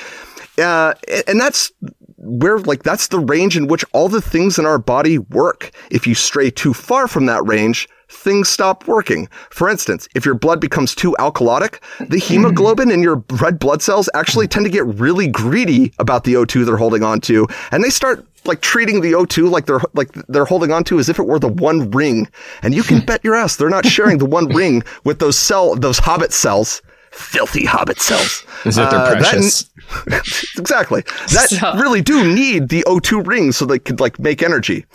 uh, 0.59 0.94
and 1.26 1.40
that's 1.40 1.72
where 2.16 2.59
like 2.59 2.82
that's 2.82 3.09
the 3.09 3.18
range 3.18 3.57
in 3.57 3.66
which 3.66 3.84
all 3.92 4.09
the 4.09 4.20
things 4.20 4.59
in 4.59 4.66
our 4.66 4.78
body 4.78 5.18
work. 5.18 5.70
If 5.90 6.07
you 6.07 6.14
stray 6.14 6.51
too 6.51 6.74
far 6.74 7.09
from 7.09 7.26
that 7.26 7.46
range, 7.46 7.88
things 8.11 8.48
stop 8.48 8.86
working. 8.88 9.28
For 9.50 9.68
instance, 9.68 10.08
if 10.14 10.24
your 10.26 10.34
blood 10.34 10.61
becomes 10.61 10.94
too 10.94 11.14
alkalotic, 11.18 11.78
the 12.08 12.18
hemoglobin 12.18 12.90
in 12.90 13.02
your 13.02 13.22
red 13.40 13.58
blood 13.58 13.80
cells 13.82 14.08
actually 14.14 14.48
tend 14.48 14.66
to 14.66 14.70
get 14.70 14.84
really 14.84 15.28
greedy 15.28 15.92
about 15.98 16.24
the 16.24 16.34
O2 16.34 16.66
they're 16.66 16.76
holding 16.76 17.02
on 17.02 17.20
to, 17.22 17.46
and 17.70 17.82
they 17.84 17.90
start 17.90 18.26
like 18.46 18.61
treating 18.62 19.00
the 19.02 19.12
O2 19.12 19.50
like 19.50 19.66
they're 19.66 19.80
like 19.94 20.11
they're 20.28 20.44
holding 20.46 20.72
on 20.72 20.82
to 20.84 20.98
as 20.98 21.08
if 21.08 21.18
it 21.18 21.26
were 21.26 21.38
the 21.38 21.48
one 21.48 21.90
ring. 21.90 22.26
And 22.62 22.74
you 22.74 22.82
can 22.82 23.00
bet 23.06 23.22
your 23.24 23.34
ass 23.36 23.56
they're 23.56 23.68
not 23.70 23.86
sharing 23.86 24.18
the 24.18 24.26
one 24.26 24.48
ring 24.48 24.82
with 25.04 25.18
those 25.18 25.36
cell 25.38 25.74
those 25.76 25.98
hobbit 25.98 26.32
cells. 26.32 26.82
Filthy 27.12 27.64
hobbit 27.64 28.00
cells. 28.00 28.44
Is 28.64 28.78
it 28.78 28.88
they're 28.88 29.00
Uh, 29.00 29.14
that- 29.14 29.18
precious? 29.18 29.68
exactly. 30.58 31.02
That 31.32 31.48
So- 31.50 31.74
really 31.74 32.00
do 32.02 32.32
need 32.32 32.68
the 32.68 32.84
O2 32.86 33.26
rings 33.26 33.56
so 33.56 33.64
they 33.66 33.80
could 33.80 33.98
like 34.00 34.18
make 34.20 34.42
energy. 34.42 34.86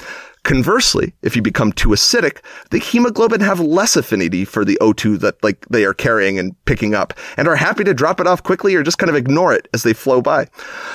Conversely, 0.45 1.11
if 1.23 1.35
you 1.35 1.41
become 1.41 1.71
too 1.71 1.89
acidic, 1.89 2.37
the 2.69 2.77
hemoglobin 2.77 3.41
have 3.41 3.59
less 3.59 3.95
affinity 3.95 4.45
for 4.45 4.63
the 4.63 4.77
O2 4.79 5.19
that 5.21 5.43
like 5.43 5.65
they 5.69 5.83
are 5.85 5.93
carrying 5.93 6.37
and 6.37 6.55
picking 6.65 6.93
up 6.93 7.15
and 7.35 7.47
are 7.47 7.55
happy 7.55 7.83
to 7.83 7.95
drop 7.95 8.19
it 8.19 8.27
off 8.27 8.43
quickly 8.43 8.75
or 8.75 8.83
just 8.83 8.99
kind 8.99 9.09
of 9.09 9.15
ignore 9.15 9.55
it 9.55 9.67
as 9.73 9.81
they 9.81 9.91
flow 9.91 10.21
by. 10.21 10.47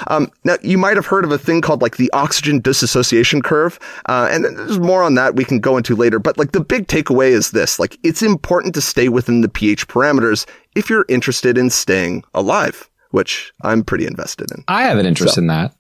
Um, 0.07 0.31
now, 0.45 0.55
you 0.63 0.79
might 0.79 0.95
have 0.95 1.07
heard 1.07 1.25
of 1.25 1.33
a 1.33 1.39
thing 1.39 1.63
called 1.63 1.83
like 1.83 1.97
the 1.97 2.09
oxygen 2.13 2.61
dissociation 2.61 3.43
curve. 3.43 3.81
Uh, 4.07 4.29
and 4.31 4.45
there's 4.45 4.79
more 4.79 5.03
on 5.03 5.17
that 5.17 5.35
we 5.35 5.45
can 5.45 5.59
go 5.59 5.77
into 5.77 5.97
later. 5.97 6.21
But 6.21 6.39
like 6.39 6.53
the 6.53 6.61
big 6.61 6.87
takeaway 6.87 7.31
is 7.31 7.51
this, 7.51 7.81
like 7.81 7.99
it's 8.05 8.23
important 8.23 8.73
to 8.75 8.81
stay 8.81 9.09
within 9.09 9.41
the 9.41 9.49
pH 9.49 9.89
parameters 9.89 10.47
if 10.77 10.89
you're 10.89 11.07
interested 11.09 11.59
in 11.59 11.71
staying 11.71 12.23
alive, 12.35 12.89
which 13.11 13.53
I'm 13.63 13.83
pretty 13.83 14.07
invested 14.07 14.53
in. 14.53 14.63
I 14.69 14.85
have 14.85 14.99
an 14.99 15.07
interest 15.07 15.37
in 15.37 15.49
that. 15.49 15.75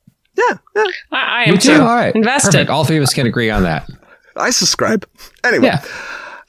Yeah, 0.48 0.56
yeah. 0.76 0.84
I, 1.12 1.18
I 1.18 1.44
am 1.48 1.58
too. 1.58 1.76
too. 1.76 1.80
All 1.82 1.94
right. 1.94 2.14
Invested. 2.14 2.52
Perfect. 2.52 2.70
All 2.70 2.84
three 2.84 2.96
of 2.96 3.02
us 3.02 3.12
can 3.14 3.26
agree 3.26 3.50
on 3.50 3.62
that. 3.64 3.88
I 4.36 4.50
subscribe. 4.50 5.06
Anyway, 5.44 5.66
Yeah. 5.66 5.84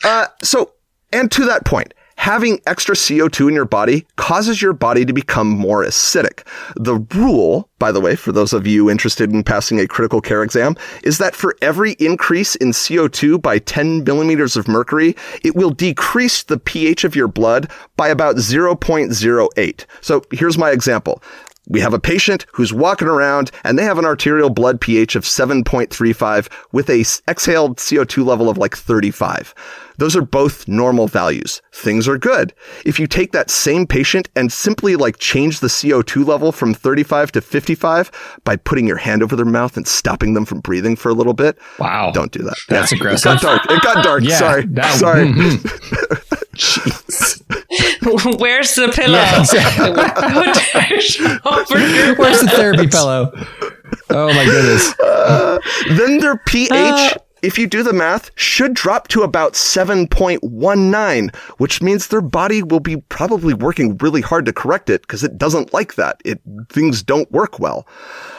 uh, 0.03 0.27
so, 0.43 0.71
and 1.11 1.29
to 1.31 1.45
that 1.45 1.65
point, 1.65 1.93
having 2.15 2.59
extra 2.67 2.93
CO2 2.95 3.47
in 3.49 3.55
your 3.55 3.65
body 3.65 4.05
causes 4.15 4.61
your 4.61 4.73
body 4.73 5.03
to 5.03 5.11
become 5.11 5.47
more 5.49 5.83
acidic. 5.83 6.45
The 6.75 6.95
rule, 7.15 7.67
by 7.79 7.91
the 7.91 7.99
way, 7.99 8.15
for 8.15 8.31
those 8.31 8.53
of 8.53 8.67
you 8.67 8.91
interested 8.91 9.31
in 9.33 9.43
passing 9.43 9.79
a 9.79 9.87
critical 9.87 10.21
care 10.21 10.43
exam, 10.43 10.75
is 11.03 11.17
that 11.17 11.35
for 11.35 11.55
every 11.63 11.93
increase 11.93 12.53
in 12.55 12.69
CO2 12.69 13.41
by 13.41 13.57
10 13.57 14.03
millimeters 14.03 14.55
of 14.55 14.67
mercury, 14.67 15.15
it 15.43 15.55
will 15.55 15.71
decrease 15.71 16.43
the 16.43 16.59
pH 16.59 17.03
of 17.03 17.15
your 17.15 17.27
blood 17.27 17.69
by 17.97 18.07
about 18.09 18.35
0.08. 18.35 19.85
So 20.01 20.23
here's 20.31 20.57
my 20.59 20.69
example. 20.69 21.23
We 21.67 21.79
have 21.81 21.93
a 21.93 21.99
patient 21.99 22.45
who's 22.53 22.73
walking 22.73 23.07
around 23.07 23.51
and 23.63 23.77
they 23.77 23.83
have 23.83 23.97
an 23.99 24.05
arterial 24.05 24.49
blood 24.49 24.81
pH 24.81 25.15
of 25.15 25.23
7.35 25.23 26.47
with 26.71 26.89
a 26.89 27.05
exhaled 27.29 27.77
CO2 27.77 28.25
level 28.25 28.49
of 28.49 28.57
like 28.57 28.75
35. 28.75 29.53
Those 29.97 30.15
are 30.15 30.23
both 30.23 30.67
normal 30.67 31.07
values. 31.07 31.61
Things 31.71 32.07
are 32.07 32.17
good. 32.17 32.53
If 32.83 32.99
you 32.99 33.05
take 33.05 33.31
that 33.33 33.51
same 33.51 33.85
patient 33.85 34.27
and 34.35 34.51
simply 34.51 34.95
like 34.95 35.19
change 35.19 35.59
the 35.59 35.67
CO2 35.67 36.25
level 36.25 36.51
from 36.51 36.73
35 36.73 37.31
to 37.33 37.41
55 37.41 38.39
by 38.43 38.55
putting 38.55 38.87
your 38.87 38.97
hand 38.97 39.21
over 39.21 39.35
their 39.35 39.45
mouth 39.45 39.77
and 39.77 39.87
stopping 39.87 40.33
them 40.33 40.45
from 40.45 40.61
breathing 40.61 40.95
for 40.95 41.09
a 41.09 41.13
little 41.13 41.33
bit, 41.35 41.59
Wow. 41.77 42.11
don't 42.11 42.31
do 42.31 42.41
that. 42.43 42.57
That's 42.69 42.91
It 42.91 42.95
aggressive. 42.99 43.23
got 43.23 43.41
dark. 43.41 43.61
It 43.69 43.81
got 43.83 44.03
dark. 44.03 44.23
Yeah, 44.31 44.37
Sorry. 44.39 44.65
that- 44.65 44.95
Sorry. 44.95 46.37
Where's 48.39 48.75
the 48.75 48.91
pillow? 48.93 49.17
Yeah, 49.17 49.39
exactly. 49.39 49.91
Where's 52.17 52.41
the 52.41 52.47
therapy 52.49 52.87
pillow? 52.87 53.31
Oh 54.09 54.33
my 54.33 54.45
goodness. 54.45 54.93
then 55.97 56.17
their 56.19 56.37
pH, 56.37 56.71
Uh. 56.71 57.13
if 57.41 57.57
you 57.57 57.67
do 57.67 57.83
the 57.83 57.93
math, 57.93 58.31
should 58.35 58.73
drop 58.73 59.07
to 59.09 59.21
about 59.23 59.53
7.19, 59.53 61.35
which 61.57 61.81
means 61.81 62.07
their 62.07 62.21
body 62.21 62.61
will 62.63 62.79
be 62.79 62.97
probably 62.97 63.53
working 63.53 63.97
really 63.97 64.21
hard 64.21 64.45
to 64.45 64.53
correct 64.53 64.89
it 64.89 65.01
because 65.01 65.23
it 65.23 65.37
doesn't 65.37 65.73
like 65.73 65.95
that. 65.95 66.21
It 66.25 66.41
things 66.69 67.01
don't 67.03 67.31
work 67.31 67.59
well. 67.59 67.87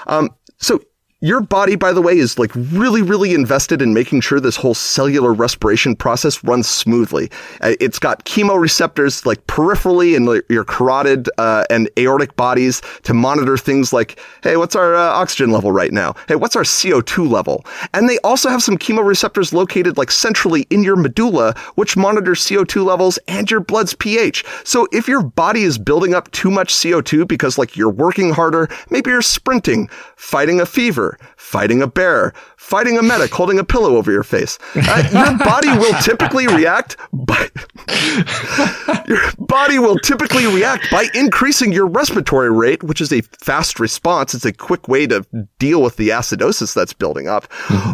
Um, 0.07 0.31
so 0.59 0.81
your 1.23 1.41
body, 1.41 1.77
by 1.77 1.93
the 1.93 2.03
way, 2.03 2.19
is 2.19 2.37
like 2.37 2.51
really, 2.55 3.01
really 3.01 3.33
invested 3.33 3.81
in 3.81 3.95
making 3.95 4.21
sure 4.21 4.41
this 4.41 4.57
whole 4.57 4.75
cellular 4.75 5.33
respiration 5.33 5.95
process 5.95 6.43
runs 6.43 6.69
smoothly. 6.69 7.31
Uh, 7.61 7.75
It's 7.79 8.01
got 8.01 8.25
chemoreceptors 8.25 9.25
like 9.25 9.47
peripherally 9.47 10.17
in 10.17 10.43
your 10.49 10.65
carotid 10.65 11.29
uh, 11.39 11.65
and 11.71 11.89
aortic 11.97 12.35
bodies 12.35 12.83
to 13.05 13.15
monitor 13.15 13.57
things 13.57 13.93
like, 13.93 14.19
hey, 14.43 14.57
what's 14.57 14.75
our 14.75 14.97
uh, 14.97 14.99
oxygen 14.99 15.53
level 15.53 15.71
right 15.71 15.93
now? 15.93 16.15
Hey, 16.27 16.35
what's 16.35 16.57
our 16.57 16.65
CO2 16.65 17.31
level? 17.31 17.65
And 17.95 18.09
they 18.09 18.19
also 18.25 18.49
have 18.49 18.63
some 18.63 18.77
chemoreceptors 18.77 19.53
located 19.53 19.97
like 19.97 20.11
centrally 20.11 20.67
in 20.71 20.83
your 20.83 20.97
medulla, 20.97 21.55
which 21.77 21.97
monitor 21.97 22.33
CO2 22.33 22.85
levels 22.85 23.21
and 23.29 23.49
your 23.49 23.61
blood's 23.61 23.95
pH. 23.95 24.45
So 24.65 24.89
if 24.91 25.07
your 25.07 25.23
body 25.23 25.63
is 25.63 25.79
building 25.79 26.15
up 26.15 26.33
too 26.33 26.51
much 26.51 26.75
CO2 26.75 27.29
because 27.29 27.59
like 27.59 27.77
you're 27.77 27.91
working 27.91 28.33
harder, 28.33 28.69
maybe 28.91 29.11
you're 29.11 29.23
sprinting, 29.23 29.89
fighting 30.17 30.61
a 30.61 30.67
fever, 30.67 31.12
fighting 31.37 31.83
a 31.83 31.87
bear, 31.87 32.33
fighting 32.57 32.99
a 32.99 33.03
medic 33.03 33.33
holding 33.33 33.59
a 33.59 33.65
pillow 33.65 33.97
over 33.97 34.11
your 34.11 34.23
face, 34.23 34.59
uh, 34.75 35.09
your 35.13 35.39
body 35.39 35.69
will 35.69 35.95
typically 36.03 36.47
react 36.47 36.97
by 37.13 37.49
your 39.07 39.21
body 39.39 39.79
will 39.79 39.99
typically 39.99 40.47
react 40.47 40.91
by 40.91 41.09
increasing 41.15 41.73
your 41.73 41.87
respiratory 41.87 42.51
rate, 42.51 42.83
which 42.83 43.01
is 43.01 43.13
a 43.13 43.21
fast 43.23 43.81
response. 43.81 44.35
It's 44.35 44.45
a 44.45 44.53
quick 44.53 44.89
way 44.89 45.07
to 45.07 45.27
deal 45.59 45.83
with 45.83 45.97
the 45.97 46.11
acidosis 46.11 46.75
that's 46.75 46.93
building 46.93 47.29
up. 47.29 47.47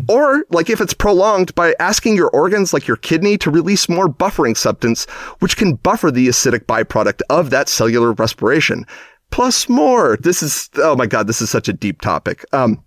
Or, 0.08 0.44
like 0.50 0.70
if 0.70 0.80
it's 0.80 0.94
prolonged, 0.94 1.54
by 1.54 1.74
asking 1.80 2.16
your 2.16 2.30
organs, 2.30 2.72
like 2.72 2.86
your 2.86 2.96
kidney, 2.96 3.38
to 3.38 3.50
release 3.50 3.88
more 3.88 4.08
buffering 4.08 4.56
substance, 4.56 5.06
which 5.40 5.56
can 5.56 5.74
buffer 5.74 6.10
the 6.10 6.28
acidic 6.28 6.66
byproduct 6.66 7.22
of 7.30 7.50
that 7.50 7.68
cellular 7.68 8.12
respiration. 8.12 8.84
Plus 9.30 9.68
more. 9.68 10.16
This 10.16 10.42
is, 10.42 10.70
oh 10.76 10.96
my 10.96 11.06
God, 11.06 11.26
this 11.26 11.42
is 11.42 11.50
such 11.50 11.68
a 11.68 11.72
deep 11.72 12.00
topic. 12.00 12.44
Um, 12.52 12.82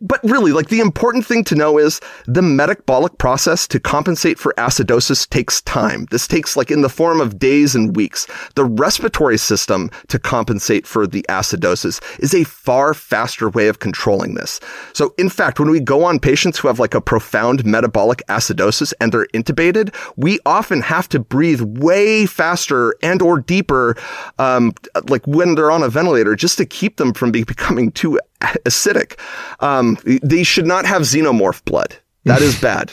but 0.00 0.20
really, 0.22 0.52
like 0.52 0.68
the 0.68 0.80
important 0.80 1.26
thing 1.26 1.44
to 1.44 1.54
know 1.54 1.78
is 1.78 2.00
the 2.26 2.42
metabolic 2.42 3.18
process 3.18 3.66
to 3.68 3.80
compensate 3.80 4.38
for 4.38 4.54
acidosis 4.58 5.28
takes 5.28 5.62
time. 5.62 6.06
This 6.10 6.26
takes 6.26 6.56
like 6.56 6.70
in 6.70 6.82
the 6.82 6.88
form 6.88 7.20
of 7.20 7.38
days 7.38 7.74
and 7.74 7.94
weeks. 7.96 8.26
The 8.54 8.64
respiratory 8.64 9.38
system 9.38 9.90
to 10.08 10.18
compensate 10.18 10.86
for 10.86 11.06
the 11.06 11.24
acidosis 11.28 12.00
is 12.18 12.34
a 12.34 12.44
far 12.44 12.94
faster 12.94 13.48
way 13.48 13.68
of 13.68 13.78
controlling 13.78 14.34
this. 14.34 14.60
So 14.92 15.14
in 15.18 15.28
fact, 15.28 15.58
when 15.58 15.70
we 15.70 15.80
go 15.80 16.04
on 16.04 16.18
patients 16.18 16.58
who 16.58 16.68
have 16.68 16.78
like 16.78 16.94
a 16.94 17.00
profound 17.00 17.64
metabolic 17.64 18.22
acidosis 18.28 18.92
and 19.00 19.12
they're 19.12 19.26
intubated, 19.34 19.94
we 20.16 20.38
often 20.46 20.80
have 20.80 21.08
to 21.10 21.18
breathe 21.18 21.60
way 21.60 22.26
faster 22.26 22.94
and 23.02 23.22
or 23.22 23.40
deeper, 23.40 23.96
um, 24.38 24.72
like 25.08 25.26
when 25.26 25.54
they're 25.54 25.70
on 25.70 25.82
a 25.82 25.88
ventilator 25.88 26.36
just 26.36 26.58
to 26.58 26.66
keep 26.66 26.96
them 26.96 27.12
from 27.12 27.30
be- 27.30 27.44
becoming 27.44 27.90
too 27.92 28.18
acidic. 28.64 29.18
Um, 29.60 29.98
they 30.22 30.42
should 30.42 30.66
not 30.66 30.84
have 30.84 31.02
xenomorph 31.02 31.64
blood. 31.64 31.96
That 32.24 32.42
is 32.42 32.60
bad. 32.60 32.92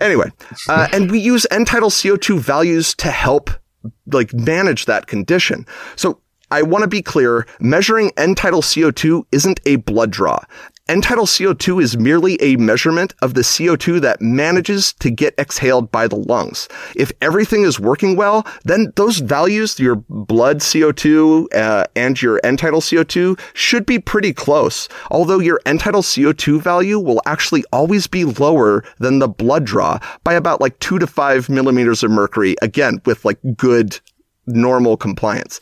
Anyway, 0.00 0.30
uh, 0.68 0.88
and 0.92 1.10
we 1.10 1.18
use 1.18 1.46
end 1.50 1.66
tidal 1.66 1.90
CO2 1.90 2.38
values 2.38 2.94
to 2.94 3.10
help 3.10 3.50
like 4.06 4.32
manage 4.32 4.86
that 4.86 5.06
condition. 5.06 5.66
So 5.96 6.20
I 6.50 6.62
want 6.62 6.82
to 6.82 6.88
be 6.88 7.02
clear, 7.02 7.46
measuring 7.60 8.10
end 8.16 8.36
tidal 8.36 8.62
CO2 8.62 9.24
isn't 9.30 9.60
a 9.66 9.76
blood 9.76 10.10
draw. 10.10 10.40
Tidal 10.98 11.24
CO2 11.24 11.80
is 11.80 11.96
merely 11.96 12.36
a 12.42 12.56
measurement 12.56 13.14
of 13.22 13.34
the 13.34 13.42
CO2 13.42 14.00
that 14.00 14.20
manages 14.20 14.92
to 14.94 15.08
get 15.08 15.38
exhaled 15.38 15.92
by 15.92 16.08
the 16.08 16.16
lungs. 16.16 16.68
If 16.96 17.12
everything 17.20 17.62
is 17.62 17.78
working 17.78 18.16
well, 18.16 18.44
then 18.64 18.92
those 18.96 19.18
values, 19.18 19.78
your 19.78 19.94
blood 20.08 20.58
CO2 20.58 21.54
uh, 21.54 21.84
and 21.94 22.20
your 22.20 22.40
end 22.42 22.58
tidal 22.58 22.80
CO2, 22.80 23.38
should 23.54 23.86
be 23.86 24.00
pretty 24.00 24.32
close. 24.32 24.88
Although 25.12 25.38
your 25.38 25.60
end 25.64 25.78
tidal 25.78 26.02
CO2 26.02 26.60
value 26.60 26.98
will 26.98 27.22
actually 27.24 27.64
always 27.72 28.08
be 28.08 28.24
lower 28.24 28.82
than 28.98 29.20
the 29.20 29.28
blood 29.28 29.64
draw 29.64 30.00
by 30.24 30.34
about 30.34 30.60
like 30.60 30.76
two 30.80 30.98
to 30.98 31.06
five 31.06 31.48
millimeters 31.48 32.02
of 32.02 32.10
mercury, 32.10 32.56
again, 32.62 33.00
with 33.04 33.24
like 33.24 33.38
good 33.56 34.00
normal 34.46 34.96
compliance. 34.96 35.60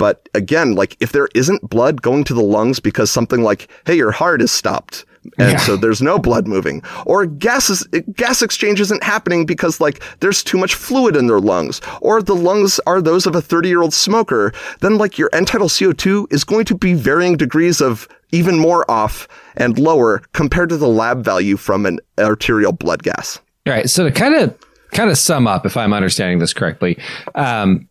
But 0.00 0.26
again, 0.34 0.74
like 0.74 0.96
if 1.00 1.12
there 1.12 1.28
isn't 1.34 1.68
blood 1.68 2.00
going 2.00 2.24
to 2.24 2.32
the 2.34 2.40
lungs 2.56 2.80
because 2.80 3.10
something 3.10 3.42
like, 3.42 3.68
hey, 3.84 3.96
your 3.96 4.12
heart 4.12 4.40
is 4.40 4.50
stopped. 4.50 5.04
And 5.38 5.50
Yeah. 5.52 5.56
so 5.58 5.76
there's 5.76 6.00
no 6.00 6.18
blood 6.18 6.46
moving 6.48 6.82
or 7.04 7.26
gases, 7.26 7.86
gas 8.16 8.40
exchange 8.40 8.80
isn't 8.80 9.02
happening 9.02 9.44
because 9.44 9.78
like 9.78 10.02
there's 10.20 10.42
too 10.42 10.56
much 10.56 10.74
fluid 10.74 11.14
in 11.16 11.26
their 11.26 11.40
lungs 11.40 11.82
or 12.00 12.22
the 12.22 12.34
lungs 12.34 12.80
are 12.86 13.02
those 13.02 13.26
of 13.26 13.36
a 13.36 13.42
30 13.42 13.68
year 13.68 13.82
old 13.82 13.92
smoker. 13.92 14.54
Then 14.80 14.96
like 14.96 15.18
your 15.18 15.28
end 15.34 15.48
tidal 15.48 15.68
CO2 15.68 16.32
is 16.32 16.42
going 16.44 16.64
to 16.64 16.74
be 16.74 16.94
varying 16.94 17.36
degrees 17.36 17.82
of 17.82 18.08
even 18.32 18.58
more 18.58 18.90
off 18.90 19.28
and 19.58 19.78
lower 19.78 20.22
compared 20.32 20.70
to 20.70 20.78
the 20.78 20.88
lab 20.88 21.22
value 21.22 21.58
from 21.58 21.84
an 21.84 22.00
arterial 22.18 22.72
blood 22.72 23.02
gas. 23.02 23.38
All 23.66 23.74
right. 23.74 23.90
So 23.90 24.04
to 24.04 24.10
kind 24.10 24.34
of 24.34 24.56
kind 24.92 25.10
of 25.10 25.18
sum 25.18 25.46
up, 25.46 25.66
if 25.66 25.76
I'm 25.76 25.92
understanding 25.92 26.38
this 26.38 26.54
correctly, 26.54 26.98
um, 27.34 27.86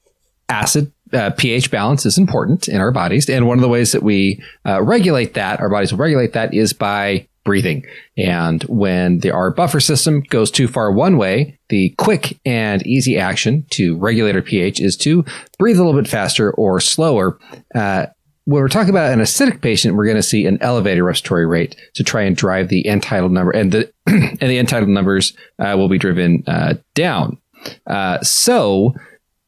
acid 0.49 0.91
uh, 1.13 1.31
pH 1.31 1.71
balance 1.71 2.05
is 2.05 2.17
important 2.17 2.67
in 2.67 2.81
our 2.81 2.91
bodies, 2.91 3.29
and 3.29 3.47
one 3.47 3.57
of 3.57 3.61
the 3.61 3.69
ways 3.69 3.91
that 3.91 4.03
we 4.03 4.41
uh, 4.65 4.81
regulate 4.81 5.33
that, 5.33 5.59
our 5.59 5.69
bodies 5.69 5.91
will 5.91 5.99
regulate 5.99 6.33
that, 6.33 6.53
is 6.53 6.73
by 6.73 7.27
breathing. 7.43 7.83
And 8.17 8.61
when 8.63 9.19
the 9.19 9.31
our 9.31 9.51
buffer 9.51 9.79
system 9.79 10.21
goes 10.21 10.51
too 10.51 10.67
far 10.67 10.91
one 10.91 11.17
way, 11.17 11.57
the 11.69 11.95
quick 11.97 12.39
and 12.45 12.85
easy 12.85 13.17
action 13.17 13.65
to 13.71 13.97
regulate 13.97 14.35
our 14.35 14.41
pH 14.41 14.79
is 14.79 14.95
to 14.97 15.25
breathe 15.57 15.77
a 15.77 15.83
little 15.83 15.99
bit 15.99 16.09
faster 16.09 16.51
or 16.51 16.79
slower. 16.79 17.39
Uh, 17.73 18.07
when 18.45 18.61
we're 18.61 18.67
talking 18.67 18.89
about 18.89 19.13
an 19.13 19.19
acidic 19.19 19.61
patient, 19.61 19.95
we're 19.95 20.05
going 20.05 20.15
to 20.15 20.23
see 20.23 20.45
an 20.47 20.57
elevated 20.61 21.03
respiratory 21.03 21.45
rate 21.45 21.75
to 21.93 22.03
try 22.03 22.23
and 22.23 22.35
drive 22.35 22.67
the 22.67 22.87
end 22.87 23.05
number, 23.11 23.51
and 23.51 23.71
the 23.71 23.91
and 24.07 24.39
the 24.39 24.57
end 24.57 24.71
numbers 24.87 25.33
uh, 25.59 25.75
will 25.77 25.89
be 25.89 25.99
driven 25.99 26.43
uh, 26.47 26.73
down. 26.95 27.37
Uh, 27.85 28.19
so, 28.21 28.93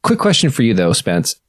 quick 0.03 0.19
question 0.19 0.51
for 0.51 0.61
you 0.61 0.75
though, 0.75 0.93
Spence: 0.93 1.40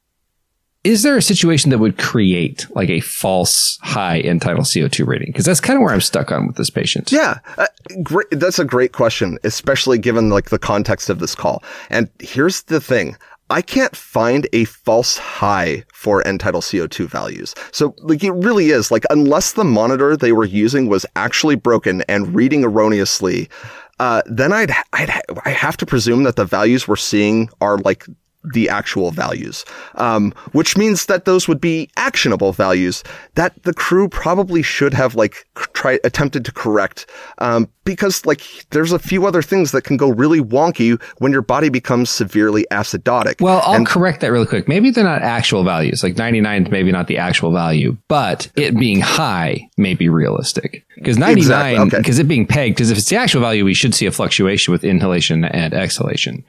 Is 0.84 1.04
there 1.04 1.16
a 1.16 1.22
situation 1.22 1.70
that 1.70 1.78
would 1.78 1.96
create 1.96 2.66
like 2.70 2.90
a 2.90 3.00
false 3.00 3.78
high 3.82 4.18
end 4.18 4.42
tidal 4.42 4.64
CO 4.64 4.88
two 4.88 5.04
rating? 5.04 5.28
Because 5.28 5.44
that's 5.44 5.60
kind 5.60 5.76
of 5.76 5.82
where 5.82 5.94
I'm 5.94 6.00
stuck 6.00 6.32
on 6.32 6.48
with 6.48 6.56
this 6.56 6.70
patient. 6.70 7.12
Yeah, 7.12 7.38
uh, 7.56 7.66
great. 8.02 8.26
That's 8.32 8.58
a 8.58 8.64
great 8.64 8.92
question, 8.92 9.38
especially 9.44 9.98
given 9.98 10.28
like 10.30 10.50
the 10.50 10.58
context 10.58 11.08
of 11.08 11.20
this 11.20 11.36
call. 11.36 11.62
And 11.88 12.10
here's 12.18 12.62
the 12.62 12.80
thing. 12.80 13.16
I 13.48 13.60
can't 13.60 13.94
find 13.94 14.48
a 14.52 14.64
false 14.64 15.18
high 15.18 15.84
for 15.92 16.26
end 16.26 16.40
tidal 16.40 16.62
CO2 16.62 17.06
values. 17.06 17.54
So 17.70 17.94
like 17.98 18.24
it 18.24 18.32
really 18.32 18.70
is 18.70 18.90
like 18.90 19.04
unless 19.10 19.52
the 19.52 19.64
monitor 19.64 20.16
they 20.16 20.32
were 20.32 20.46
using 20.46 20.88
was 20.88 21.06
actually 21.16 21.56
broken 21.56 22.02
and 22.08 22.34
reading 22.34 22.64
erroneously, 22.64 23.50
uh, 24.00 24.22
then 24.26 24.52
I'd, 24.52 24.72
I'd, 24.94 25.10
I 25.44 25.50
have 25.50 25.76
to 25.76 25.86
presume 25.86 26.22
that 26.22 26.36
the 26.36 26.46
values 26.46 26.88
we're 26.88 26.96
seeing 26.96 27.50
are 27.60 27.78
like 27.78 28.06
the 28.52 28.68
actual 28.68 29.10
values, 29.12 29.64
um, 29.94 30.32
which 30.52 30.76
means 30.76 31.06
that 31.06 31.24
those 31.24 31.46
would 31.46 31.60
be 31.60 31.88
actionable 31.96 32.52
values 32.52 33.04
that 33.34 33.52
the 33.62 33.72
crew 33.72 34.08
probably 34.08 34.62
should 34.62 34.92
have 34.94 35.14
like 35.14 35.46
try 35.74 35.98
attempted 36.04 36.44
to 36.44 36.52
correct, 36.52 37.06
um, 37.38 37.68
because 37.84 38.24
like 38.26 38.42
there's 38.70 38.92
a 38.92 38.98
few 38.98 39.26
other 39.26 39.42
things 39.42 39.72
that 39.72 39.82
can 39.84 39.96
go 39.96 40.08
really 40.10 40.40
wonky 40.40 41.00
when 41.18 41.32
your 41.32 41.42
body 41.42 41.68
becomes 41.68 42.10
severely 42.10 42.66
acidotic. 42.70 43.40
Well, 43.40 43.62
I'll 43.64 43.74
And- 43.74 43.86
correct 43.86 44.20
that 44.20 44.32
really 44.32 44.46
quick. 44.46 44.68
Maybe 44.68 44.90
they're 44.90 45.04
not 45.04 45.22
actual 45.22 45.64
values. 45.64 46.02
Like 46.02 46.16
99 46.16 46.64
is 46.66 46.70
maybe 46.70 46.90
not 46.92 47.06
the 47.06 47.18
actual 47.18 47.52
value, 47.52 47.96
but 48.08 48.48
it 48.56 48.76
being 48.78 49.00
high 49.00 49.68
may 49.76 49.94
be 49.94 50.08
realistic. 50.08 50.84
Because 50.96 51.16
99, 51.18 51.38
Exactly, 51.38 51.78
okay. 51.86 51.98
because 51.98 52.18
it 52.18 52.28
being 52.28 52.46
pegged, 52.46 52.76
because 52.76 52.90
if 52.90 52.98
it's 52.98 53.08
the 53.08 53.16
actual 53.16 53.40
value, 53.40 53.64
we 53.64 53.74
should 53.74 53.94
see 53.94 54.06
a 54.06 54.12
fluctuation 54.12 54.72
with 54.72 54.84
inhalation 54.84 55.44
and 55.44 55.74
exhalation. 55.74 56.44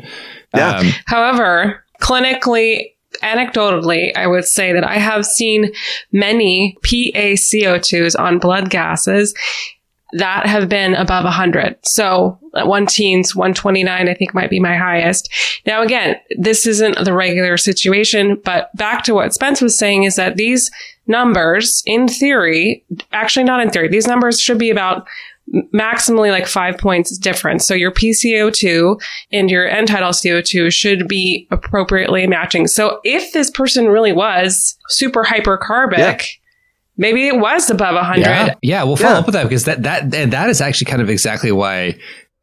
Yeah. 0.55 0.77
Um, 0.77 0.91
However, 1.07 1.82
clinically, 2.01 2.93
anecdotally, 3.21 4.15
I 4.15 4.27
would 4.27 4.45
say 4.45 4.73
that 4.73 4.83
I 4.83 4.97
have 4.97 5.25
seen 5.25 5.71
many 6.11 6.77
PaCO2s 6.81 8.19
on 8.19 8.39
blood 8.39 8.69
gases 8.69 9.33
that 10.13 10.45
have 10.45 10.69
been 10.69 10.93
above 10.93 11.23
100. 11.23 11.77
So 11.83 12.37
at 12.55 12.67
one 12.67 12.85
teens, 12.85 13.35
129, 13.35 14.07
I 14.07 14.13
think 14.13 14.33
might 14.33 14.49
be 14.49 14.59
my 14.59 14.75
highest. 14.75 15.31
Now, 15.65 15.81
again, 15.81 16.17
this 16.37 16.67
isn't 16.67 17.03
the 17.03 17.13
regular 17.13 17.57
situation, 17.57 18.39
but 18.43 18.69
back 18.75 19.03
to 19.05 19.15
what 19.15 19.33
Spence 19.33 19.59
was 19.59 19.77
saying 19.77 20.03
is 20.03 20.15
that 20.15 20.35
these 20.35 20.69
numbers, 21.07 21.81
in 21.85 22.07
theory, 22.07 22.83
actually 23.11 23.43
not 23.43 23.59
in 23.59 23.71
theory, 23.71 23.87
these 23.87 24.07
numbers 24.07 24.39
should 24.39 24.59
be 24.59 24.69
about 24.69 25.07
maximally 25.73 26.31
like 26.31 26.47
five 26.47 26.77
points 26.77 27.17
difference. 27.17 27.65
So 27.67 27.73
your 27.73 27.91
PCO2 27.91 28.99
and 29.31 29.49
your 29.49 29.67
end 29.67 29.87
tidal 29.87 30.09
CO2 30.11 30.71
should 30.73 31.07
be 31.07 31.47
appropriately 31.51 32.25
matching. 32.27 32.67
So 32.67 32.99
if 33.03 33.33
this 33.33 33.51
person 33.51 33.87
really 33.87 34.13
was 34.13 34.77
super 34.89 35.23
hypercarbic, 35.23 35.97
Yeah. 35.97 36.17
maybe 36.97 37.27
it 37.27 37.37
was 37.39 37.69
above 37.69 37.95
100. 37.95 38.21
yeah, 38.21 38.53
yeah, 38.61 38.83
we'll 38.83 38.95
follow 38.95 39.13
Yeah. 39.13 39.19
up 39.19 39.25
with 39.25 39.33
that 39.33 39.43
because 39.43 39.65
that 39.65 39.83
that 39.83 40.13
and 40.15 40.33
that 40.33 40.49
is 40.49 40.61
actually 40.61 40.85
kind 40.85 41.01
of 41.01 41.09
exactly 41.09 41.51
why 41.51 41.95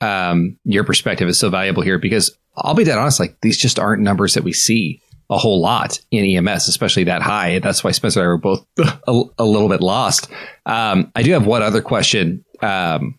um, 0.03 0.57
your 0.65 0.85
perspective 0.85 1.29
is 1.29 1.39
so 1.39 1.51
valuable 1.51 1.83
here. 1.83 1.99
Because 1.99 2.35
I'll 2.57 2.75
be 2.75 2.85
that 2.85 2.97
honest, 2.99 3.21
like 3.21 3.37
these 3.43 3.59
just 3.59 3.79
aren't 3.79 4.03
numbers 4.03 4.35
that 4.35 4.45
we 4.45 4.53
see 4.53 5.01
a 5.29 5.39
whole 5.39 5.61
lot 5.61 6.01
in 6.11 6.25
EMS, 6.25 6.69
especially 6.69 7.05
that 7.05 7.23
high. 7.23 7.59
That's 7.61 7.85
why 7.85 7.91
Spencer 7.93 8.21
and 8.21 8.25
I 8.27 8.29
were 8.29 8.37
both 8.39 8.67
a, 9.07 9.23
a 9.39 9.45
little 9.45 9.69
bit 9.69 9.81
lost. 9.81 10.29
Um, 10.67 11.13
I 11.15 11.23
do 11.23 11.33
have 11.33 11.47
one 11.47 11.63
other 11.63 11.81
question. 11.83 12.45
Um, 12.63 13.17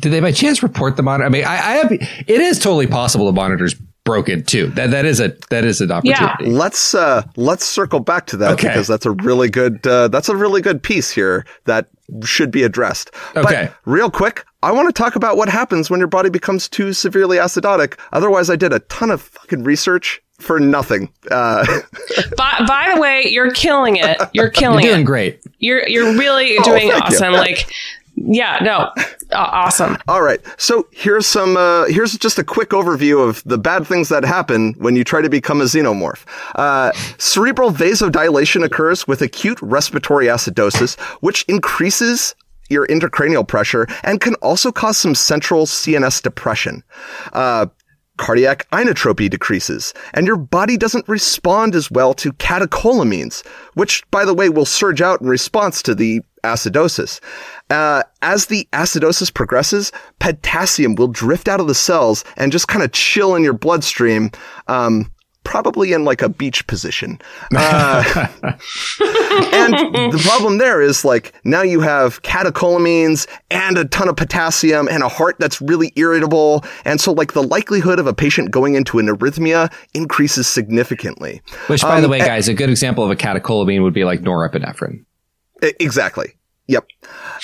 did 0.00 0.12
they 0.12 0.20
by 0.20 0.32
chance 0.32 0.62
report 0.62 0.96
the 0.96 1.02
monitor? 1.02 1.26
I 1.26 1.28
mean, 1.28 1.44
I, 1.44 1.54
I 1.54 1.72
have. 1.76 1.90
It 1.92 2.40
is 2.40 2.58
totally 2.58 2.86
possible 2.86 3.26
the 3.26 3.32
monitor's 3.32 3.74
broken 4.04 4.42
too. 4.44 4.68
That 4.68 4.90
that 4.92 5.04
is 5.04 5.20
a 5.20 5.34
that 5.50 5.64
is 5.64 5.80
an 5.80 5.90
opportunity. 5.90 6.44
Yeah. 6.44 6.50
let's 6.56 6.94
uh 6.94 7.22
let's 7.36 7.64
circle 7.66 8.00
back 8.00 8.26
to 8.28 8.36
that 8.38 8.52
Okay. 8.52 8.68
because 8.68 8.86
that's 8.86 9.04
a 9.06 9.10
really 9.10 9.50
good 9.50 9.84
uh, 9.86 10.08
that's 10.08 10.28
a 10.28 10.36
really 10.36 10.62
good 10.62 10.82
piece 10.82 11.10
here 11.10 11.44
that 11.64 11.88
should 12.24 12.50
be 12.50 12.62
addressed. 12.62 13.10
Okay. 13.36 13.70
But 13.70 13.74
real 13.84 14.10
quick, 14.10 14.44
I 14.62 14.70
want 14.72 14.88
to 14.88 14.92
talk 14.92 15.14
about 15.16 15.36
what 15.36 15.48
happens 15.48 15.90
when 15.90 15.98
your 15.98 16.06
body 16.08 16.30
becomes 16.30 16.68
too 16.68 16.92
severely 16.94 17.36
acidotic. 17.36 17.98
Otherwise, 18.12 18.48
I 18.50 18.56
did 18.56 18.72
a 18.72 18.78
ton 18.80 19.10
of 19.10 19.20
fucking 19.20 19.62
research 19.64 20.22
for 20.38 20.58
nothing. 20.60 21.12
Uh, 21.30 21.66
By, 22.36 22.64
by 22.66 22.92
the 22.94 23.00
way, 23.00 23.26
you're 23.28 23.50
killing 23.50 23.96
it. 23.96 24.16
You're 24.32 24.48
killing 24.50 24.84
You're 24.84 24.92
doing 24.92 25.02
it. 25.02 25.06
great. 25.06 25.40
You're 25.58 25.86
you're 25.88 26.16
really 26.16 26.56
doing 26.62 26.90
thank 26.90 27.10
you. 27.10 27.16
awesome. 27.16 27.32
Like, 27.32 27.68
yeah, 28.26 28.58
no, 28.62 28.90
awesome. 29.32 29.96
all 30.08 30.22
right, 30.22 30.40
so 30.56 30.86
here's 30.92 31.26
some 31.26 31.56
uh, 31.56 31.86
here's 31.86 32.16
just 32.16 32.38
a 32.38 32.44
quick 32.44 32.70
overview 32.70 33.26
of 33.28 33.42
the 33.44 33.58
bad 33.58 33.86
things 33.86 34.08
that 34.08 34.24
happen 34.24 34.74
when 34.78 34.96
you 34.96 35.04
try 35.04 35.20
to 35.20 35.30
become 35.30 35.60
a 35.60 35.64
xenomorph. 35.64 36.24
Uh, 36.54 36.92
cerebral 37.18 37.70
vasodilation 37.70 38.64
occurs 38.64 39.06
with 39.06 39.22
acute 39.22 39.60
respiratory 39.62 40.26
acidosis, 40.26 40.98
which 41.20 41.44
increases 41.48 42.34
your 42.68 42.86
intracranial 42.88 43.46
pressure 43.46 43.86
and 44.04 44.20
can 44.20 44.34
also 44.36 44.70
cause 44.70 44.98
some 44.98 45.14
central 45.14 45.66
CNS 45.66 46.22
depression. 46.22 46.82
Uh, 47.32 47.66
cardiac 48.18 48.68
inotropy 48.70 49.30
decreases, 49.30 49.94
and 50.12 50.26
your 50.26 50.36
body 50.36 50.76
doesn't 50.76 51.08
respond 51.08 51.74
as 51.74 51.90
well 51.90 52.12
to 52.14 52.32
catecholamines, 52.34 53.46
which, 53.74 54.08
by 54.10 54.24
the 54.24 54.34
way, 54.34 54.48
will 54.48 54.66
surge 54.66 55.00
out 55.00 55.20
in 55.20 55.28
response 55.28 55.82
to 55.82 55.94
the 55.94 56.20
acidosis. 56.44 57.20
Uh, 57.70 58.02
as 58.22 58.46
the 58.46 58.68
acidosis 58.72 59.32
progresses, 59.32 59.92
potassium 60.18 60.94
will 60.94 61.08
drift 61.08 61.48
out 61.48 61.60
of 61.60 61.66
the 61.66 61.74
cells 61.74 62.24
and 62.36 62.52
just 62.52 62.68
kind 62.68 62.84
of 62.84 62.92
chill 62.92 63.34
in 63.34 63.42
your 63.42 63.52
bloodstream. 63.52 64.30
Um, 64.66 65.10
Probably 65.48 65.94
in 65.94 66.04
like 66.04 66.20
a 66.20 66.28
beach 66.28 66.66
position. 66.66 67.18
Uh, 67.56 68.04
and 69.52 69.72
the 70.12 70.20
problem 70.22 70.58
there 70.58 70.80
is 70.82 71.04
like 71.04 71.32
now 71.44 71.62
you 71.62 71.80
have 71.80 72.22
catecholamines 72.22 73.26
and 73.50 73.78
a 73.78 73.84
ton 73.86 74.08
of 74.08 74.16
potassium 74.16 74.88
and 74.88 75.02
a 75.02 75.08
heart 75.08 75.36
that's 75.38 75.60
really 75.60 75.92
irritable. 75.96 76.64
And 76.84 77.00
so 77.00 77.12
like 77.12 77.32
the 77.32 77.42
likelihood 77.42 77.98
of 77.98 78.06
a 78.06 78.12
patient 78.12 78.50
going 78.50 78.74
into 78.74 78.98
an 78.98 79.06
arrhythmia 79.06 79.72
increases 79.94 80.46
significantly. 80.46 81.40
Which, 81.68 81.82
by 81.82 81.96
Um, 81.96 82.02
the 82.02 82.08
way, 82.08 82.18
guys, 82.18 82.48
a 82.48 82.54
good 82.54 82.70
example 82.70 83.02
of 83.04 83.10
a 83.10 83.16
catecholamine 83.16 83.82
would 83.82 83.94
be 83.94 84.04
like 84.04 84.20
norepinephrine. 84.20 85.04
Exactly. 85.62 86.34
Yep. 86.66 86.86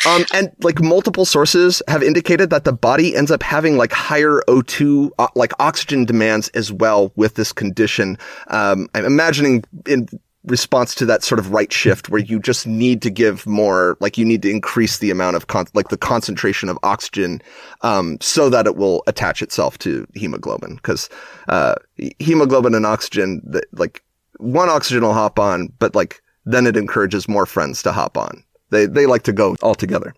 Um, 0.06 0.24
and 0.32 0.50
like 0.60 0.80
multiple 0.80 1.24
sources 1.24 1.82
have 1.88 2.02
indicated 2.02 2.50
that 2.50 2.64
the 2.64 2.72
body 2.72 3.14
ends 3.14 3.30
up 3.30 3.42
having 3.42 3.76
like 3.76 3.92
higher 3.92 4.42
O2, 4.48 5.10
uh, 5.18 5.28
like 5.34 5.52
oxygen 5.58 6.04
demands 6.04 6.48
as 6.50 6.72
well 6.72 7.12
with 7.16 7.34
this 7.34 7.52
condition. 7.52 8.18
Um, 8.48 8.88
I'm 8.94 9.04
imagining 9.04 9.64
in 9.86 10.08
response 10.44 10.94
to 10.94 11.06
that 11.06 11.22
sort 11.22 11.38
of 11.38 11.52
right 11.52 11.72
shift 11.72 12.10
where 12.10 12.20
you 12.20 12.38
just 12.38 12.66
need 12.66 13.00
to 13.02 13.10
give 13.10 13.46
more, 13.46 13.96
like 14.00 14.18
you 14.18 14.24
need 14.24 14.42
to 14.42 14.50
increase 14.50 14.98
the 14.98 15.10
amount 15.10 15.36
of 15.36 15.46
con- 15.46 15.66
like 15.74 15.88
the 15.88 15.96
concentration 15.96 16.68
of 16.68 16.78
oxygen, 16.82 17.40
um, 17.80 18.18
so 18.20 18.50
that 18.50 18.66
it 18.66 18.76
will 18.76 19.02
attach 19.06 19.42
itself 19.42 19.78
to 19.78 20.06
hemoglobin. 20.14 20.78
Cause, 20.80 21.08
uh, 21.48 21.74
hemoglobin 22.18 22.74
and 22.74 22.84
oxygen, 22.84 23.40
like 23.72 24.02
one 24.38 24.68
oxygen 24.68 25.02
will 25.02 25.14
hop 25.14 25.38
on, 25.38 25.72
but 25.78 25.94
like 25.94 26.20
then 26.44 26.66
it 26.66 26.76
encourages 26.76 27.28
more 27.28 27.46
friends 27.46 27.82
to 27.82 27.92
hop 27.92 28.18
on. 28.18 28.43
They, 28.70 28.86
they 28.86 29.06
like 29.06 29.22
to 29.24 29.32
go 29.32 29.56
all 29.62 29.74
together. 29.74 30.14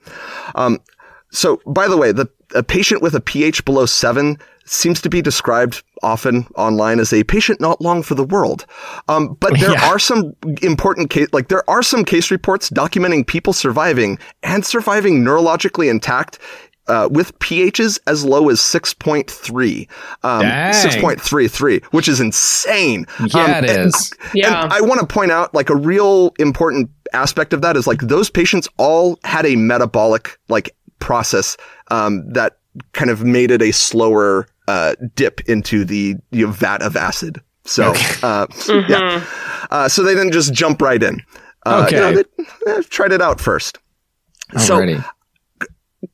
Um, 0.55 0.81
so 1.31 1.60
by 1.66 1.89
the 1.89 1.97
way, 1.97 2.12
the 2.12 2.28
a 2.55 2.62
patient 2.62 3.02
with 3.02 3.14
a 3.14 3.20
pH 3.20 3.64
below 3.64 3.86
seven 3.86 4.39
seems 4.64 5.01
to 5.01 5.09
be 5.09 5.23
described 5.23 5.82
often 6.02 6.47
online 6.56 6.98
as 6.98 7.12
a 7.12 7.24
patient 7.24 7.60
not 7.60 7.81
long 7.81 8.02
for 8.02 8.14
the 8.14 8.24
world. 8.24 8.66
Um, 9.09 9.36
but 9.40 9.59
there 9.59 9.73
yeah. 9.73 9.89
are 9.89 9.98
some 9.98 10.35
important 10.62 11.10
case, 11.10 11.28
like 11.32 11.48
there 11.48 11.68
are 11.70 11.82
some 11.82 12.05
case 12.05 12.31
reports 12.31 12.70
documenting 12.70 13.27
people 13.27 13.52
surviving 13.52 14.18
and 14.43 14.64
surviving 14.64 15.24
neurologically 15.24 15.89
intact 15.89 16.39
uh, 16.89 17.09
with 17.10 17.36
pHs 17.40 17.98
as 18.06 18.24
low 18.24 18.48
as 18.48 18.60
6.3, 18.60 19.89
um, 20.23 20.43
6.33, 20.44 21.85
which 21.86 22.09
is 22.09 22.20
insane. 22.20 23.06
Yeah, 23.35 23.44
um, 23.44 23.64
it 23.64 23.70
and, 23.70 23.89
is. 23.89 24.12
Yeah. 24.35 24.62
And 24.62 24.73
I 24.73 24.81
want 24.81 25.01
to 25.01 25.06
point 25.06 25.32
out 25.32 25.52
like 25.55 25.68
a 25.68 25.77
real 25.77 26.32
important 26.39 26.90
aspect 27.12 27.52
of 27.52 27.62
that 27.62 27.76
is 27.76 27.86
like 27.86 28.00
those 28.00 28.30
patients 28.30 28.68
all 28.76 29.18
had 29.24 29.46
a 29.46 29.56
metabolic 29.56 30.38
like 30.48 30.74
process, 30.98 31.56
um, 31.90 32.28
that 32.32 32.58
kind 32.92 33.10
of 33.10 33.24
made 33.24 33.50
it 33.50 33.62
a 33.62 33.72
slower, 33.72 34.48
uh, 34.68 34.94
dip 35.14 35.40
into 35.48 35.84
the 35.84 36.16
you 36.30 36.46
know, 36.46 36.52
vat 36.52 36.82
of 36.82 36.96
acid. 36.96 37.40
So, 37.64 37.90
okay. 37.90 38.00
uh, 38.22 38.46
mm-hmm. 38.46 38.90
yeah. 38.90 39.24
Uh, 39.70 39.88
so 39.88 40.02
they 40.02 40.14
didn't 40.14 40.32
just 40.32 40.52
jump 40.52 40.80
right 40.80 41.02
in. 41.02 41.20
Uh, 41.64 41.84
okay. 41.86 41.96
You 41.96 42.02
know, 42.02 42.22
they, 42.22 42.74
they 42.76 42.82
tried 42.82 43.12
it 43.12 43.20
out 43.20 43.40
first. 43.40 43.78
Alrighty. 44.52 45.02
So, 45.02 45.66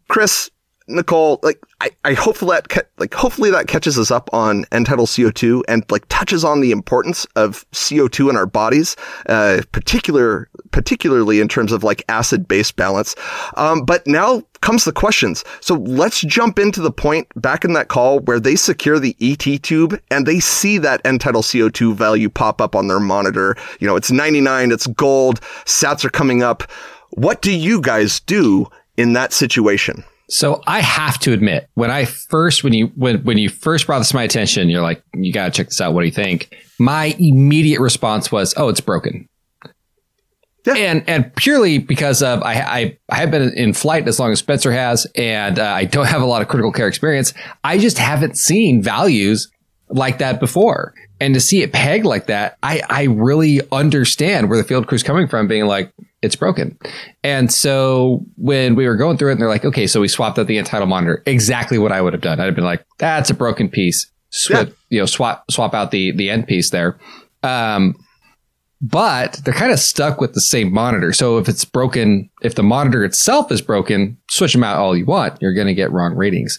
Chris, 0.09 0.51
Nicole, 0.93 1.41
like 1.43 1.61
I, 1.81 1.91
I 2.05 2.15
hopefully 2.15 2.57
that 2.57 2.87
like 2.99 3.15
hopefully 3.15 3.51
that 3.51 3.67
catches 3.67 3.99
us 3.99 4.11
up 4.11 4.31
on 4.33 4.65
end-tidal 4.71 5.07
CO2 5.07 5.63
and 5.69 5.85
like 5.91 6.07
touches 6.09 6.45
on 6.45 6.61
the 6.61 6.71
importance 6.71 7.27
of 7.37 7.69
CO2 7.73 8.31
in 8.31 8.37
our 8.37 8.47
bodies, 8.47 8.97
uh, 9.27 9.63
particular 9.73 10.49
particularly 10.71 11.41
in 11.41 11.49
terms 11.49 11.73
of 11.73 11.83
like 11.83 12.05
acid-base 12.09 12.73
balance. 12.73 13.15
Um, 13.57 13.85
but 13.85 14.07
now 14.07 14.43
comes 14.61 14.85
the 14.85 14.93
questions. 14.93 15.45
So 15.61 15.75
let's 15.75 16.21
jump 16.21 16.59
into 16.59 16.81
the 16.81 16.93
point 16.93 17.27
back 17.41 17.65
in 17.65 17.73
that 17.73 17.89
call 17.89 18.21
where 18.21 18.41
they 18.41 18.57
secure 18.57 18.99
the 18.99 19.17
ET 19.21 19.63
tube 19.63 20.01
and 20.11 20.27
they 20.27 20.41
see 20.41 20.79
that 20.79 21.01
end-tidal 21.05 21.43
CO2 21.43 21.95
value 21.95 22.29
pop 22.29 22.61
up 22.61 22.75
on 22.77 22.87
their 22.87 23.01
monitor. 23.01 23.57
You 23.81 23.89
know, 23.89 23.97
it's 23.97 24.11
99, 24.11 24.71
it's 24.71 24.87
gold, 24.87 25.41
sats 25.65 26.05
are 26.05 26.11
coming 26.11 26.43
up. 26.43 26.63
What 27.11 27.43
do 27.43 27.53
you 27.53 27.81
guys 27.81 28.21
do 28.21 28.69
in 28.97 29.13
that 29.15 29.33
situation? 29.33 30.05
So 30.33 30.63
I 30.67 30.81
have 30.81 31.19
to 31.21 31.35
admit, 31.35 31.69
when 31.75 31.91
I 31.91 32.07
first, 32.07 32.65
when 32.65 32.73
you, 32.73 32.87
when, 32.97 33.23
when 33.23 33.37
you 33.37 33.51
first 33.51 33.87
brought 33.87 33.99
this 33.99 34.09
to 34.09 34.17
my 34.17 34.23
attention, 34.23 34.71
you're 34.71 34.81
like, 34.81 35.03
you 35.13 35.31
got 35.31 35.45
to 35.45 35.51
check 35.51 35.69
this 35.69 35.79
out. 35.79 35.93
What 35.93 36.01
do 36.01 36.07
you 36.07 36.13
think? 36.13 36.57
My 36.79 37.15
immediate 37.19 37.81
response 37.81 38.33
was, 38.33 38.55
oh, 38.57 38.71
it's 38.71 38.81
broken. 38.81 39.29
Yeah. 40.65 40.75
And, 40.75 41.05
and 41.07 41.37
purely 41.37 41.77
because 41.77 42.23
of, 42.23 42.43
I, 42.43 42.55
I, 42.55 42.99
I 43.11 43.17
have 43.17 43.31
been 43.31 43.53
in 43.59 43.75
flight 43.75 44.09
as 44.09 44.19
long 44.19 44.33
as 44.33 44.39
Spencer 44.39 44.73
has, 44.73 45.07
and 45.17 45.59
uh, 45.59 45.67
I 45.67 45.85
don't 45.85 46.07
have 46.09 46.23
a 46.23 46.27
lot 46.27 46.41
of 46.41 46.49
critical 46.49 46.73
care 46.73 46.89
experience. 46.89 47.35
I 47.63 47.77
just 47.77 47.99
haven't 47.99 48.39
seen 48.39 48.83
values 48.83 49.51
like 49.91 50.17
that 50.19 50.41
before. 50.41 50.95
And 51.21 51.35
to 51.35 51.41
see 51.41 51.61
it 51.61 51.75
pegged 51.75 52.07
like 52.07 52.29
that, 52.29 52.57
I, 52.63 52.81
I 52.89 53.03
really 53.03 53.61
understand 53.71 54.49
where 54.49 54.57
the 54.57 54.65
field 54.65 54.87
crew's 54.87 55.03
coming 55.03 55.29
from 55.29 55.47
being 55.47 55.67
like, 55.67 55.93
it's 56.23 56.37
broken. 56.37 56.79
And 57.25 57.53
so 57.53 58.25
when 58.37 58.75
we 58.77 58.87
were 58.87 58.97
going 58.97 59.19
through 59.19 59.31
it 59.31 59.33
and 59.33 59.41
they're 59.41 59.49
like, 59.49 59.65
okay, 59.65 59.87
so 59.87 60.01
we 60.01 60.09
swapped 60.09 60.39
out 60.39 60.47
the 60.47 60.57
end-tidal 60.57 60.87
monitor, 60.87 61.23
exactly 61.27 61.79
what 61.79 61.93
I 61.93 62.01
would 62.01 62.13
have 62.13 62.23
done. 62.23 62.41
I'd 62.41 62.47
have 62.47 62.55
been 62.55 62.65
like, 62.65 62.87
that's 62.99 63.29
a 63.29 63.35
broken 63.35 63.69
piece. 63.69 64.11
Swap, 64.31 64.69
yeah. 64.69 64.75
you 64.89 64.99
know, 65.01 65.07
swap, 65.07 65.45
swap 65.51 65.75
out 65.75 65.91
the, 65.91 66.13
the 66.13 66.31
end 66.31 66.47
piece 66.47 66.71
there. 66.71 66.99
Um, 67.43 67.97
but 68.81 69.41
they're 69.45 69.55
kind 69.55 69.73
of 69.73 69.79
stuck 69.79 70.21
with 70.21 70.35
the 70.35 70.41
same 70.41 70.73
monitor. 70.73 71.13
So 71.13 71.39
if 71.39 71.49
it's 71.49 71.65
broken, 71.65 72.31
if 72.43 72.55
the 72.55 72.63
monitor 72.63 73.05
itself 73.05 73.53
is 73.53 73.61
broken, 73.61 74.17
switch 74.29 74.53
them 74.53 74.65
out 74.65 74.79
all 74.79 74.97
you 74.97 75.05
want. 75.05 75.41
You're 75.41 75.55
going 75.55 75.69
to 75.69 75.75
get 75.75 75.93
wrong 75.93 76.15
readings. 76.15 76.59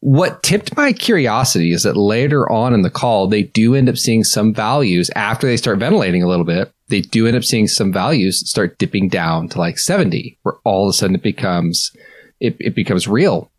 What 0.00 0.42
tipped 0.42 0.76
my 0.76 0.92
curiosity 0.92 1.72
is 1.72 1.82
that 1.82 1.96
later 1.96 2.50
on 2.50 2.72
in 2.72 2.82
the 2.82 2.90
call, 2.90 3.26
they 3.26 3.42
do 3.42 3.74
end 3.74 3.88
up 3.88 3.96
seeing 3.96 4.22
some 4.22 4.54
values 4.54 5.10
after 5.16 5.46
they 5.46 5.56
start 5.56 5.78
ventilating 5.78 6.22
a 6.22 6.28
little 6.28 6.44
bit. 6.44 6.72
They 6.86 7.00
do 7.00 7.26
end 7.26 7.36
up 7.36 7.44
seeing 7.44 7.66
some 7.66 7.92
values 7.92 8.48
start 8.48 8.78
dipping 8.78 9.08
down 9.08 9.48
to 9.48 9.58
like 9.58 9.78
70, 9.78 10.38
where 10.42 10.54
all 10.64 10.86
of 10.86 10.90
a 10.90 10.92
sudden 10.92 11.16
it 11.16 11.22
becomes, 11.22 11.90
it, 12.38 12.56
it 12.60 12.74
becomes 12.74 13.08
real. 13.08 13.50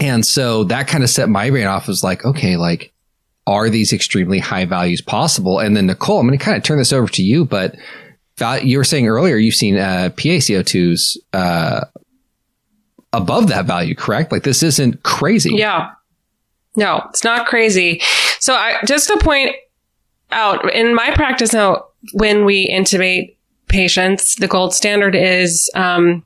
And 0.00 0.26
so 0.26 0.64
that 0.64 0.88
kind 0.88 1.04
of 1.04 1.10
set 1.10 1.28
my 1.28 1.50
brain 1.50 1.66
off 1.66 1.88
as 1.88 2.02
like, 2.02 2.24
okay, 2.24 2.56
like, 2.56 2.92
are 3.46 3.70
these 3.70 3.92
extremely 3.92 4.38
high 4.38 4.64
values 4.64 5.00
possible? 5.00 5.60
And 5.60 5.76
then 5.76 5.86
Nicole, 5.86 6.18
I'm 6.18 6.26
going 6.26 6.38
to 6.38 6.44
kind 6.44 6.56
of 6.56 6.62
turn 6.62 6.78
this 6.78 6.92
over 6.92 7.08
to 7.08 7.22
you, 7.22 7.44
but 7.44 7.76
you 8.62 8.78
were 8.78 8.84
saying 8.84 9.06
earlier 9.06 9.36
you've 9.36 9.54
seen 9.54 9.76
uh, 9.76 10.10
PaCO2s 10.16 11.18
uh, 11.32 11.84
above 13.12 13.48
that 13.48 13.66
value, 13.66 13.94
correct? 13.94 14.32
Like 14.32 14.44
this 14.44 14.62
isn't 14.62 15.02
crazy. 15.02 15.54
Yeah. 15.54 15.90
No, 16.76 17.02
it's 17.08 17.24
not 17.24 17.46
crazy. 17.46 18.00
So 18.38 18.54
I 18.54 18.78
just 18.86 19.08
to 19.08 19.16
point 19.18 19.56
out 20.30 20.72
in 20.72 20.94
my 20.94 21.10
practice 21.14 21.52
now, 21.52 21.86
when 22.12 22.44
we 22.44 22.68
intubate 22.68 23.36
patients, 23.68 24.36
the 24.36 24.48
gold 24.48 24.74
standard 24.74 25.14
is 25.14 25.70
um, 25.74 26.24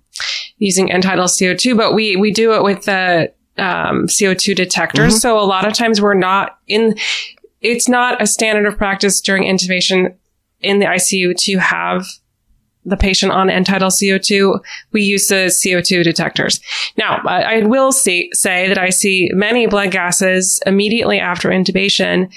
using 0.59 0.93
end-tidal 0.93 1.27
CO2, 1.27 1.77
but 1.77 1.95
we 1.95 2.17
we 2.17 2.31
do 2.31 2.53
it 2.55 2.63
with 2.63 2.85
the 2.85 3.33
um, 3.57 4.07
CO2 4.07 4.55
detectors. 4.55 5.15
Mm-hmm. 5.15 5.19
So 5.19 5.39
a 5.39 5.45
lot 5.45 5.67
of 5.67 5.73
times 5.73 6.01
we're 6.01 6.15
not 6.15 6.59
in. 6.67 6.97
It's 7.61 7.89
not 7.89 8.21
a 8.21 8.27
standard 8.27 8.67
of 8.67 8.77
practice 8.77 9.21
during 9.21 9.45
intubation 9.45 10.15
in 10.61 10.81
the 10.81 10.87
ICU 10.87 11.35
to 11.37 11.59
have 11.59 12.07
the 12.85 12.97
patient 12.97 13.33
on 13.33 13.51
end-tidal 13.51 13.91
CO2, 13.91 14.59
we 14.93 15.03
use 15.03 15.29
the 15.29 15.47
CO2 15.47 16.05
detectors. 16.05 16.61
Now, 16.97 17.21
I, 17.27 17.43
I 17.43 17.63
will 17.63 17.93
see, 17.93 18.31
say 18.33 18.69
that 18.69 18.79
I 18.79 18.91
see 18.91 19.31
many 19.33 19.67
blood 19.67 19.91
gases 19.91 20.61
immediately 20.67 21.19
after 21.19 21.49
intubation 21.49 22.33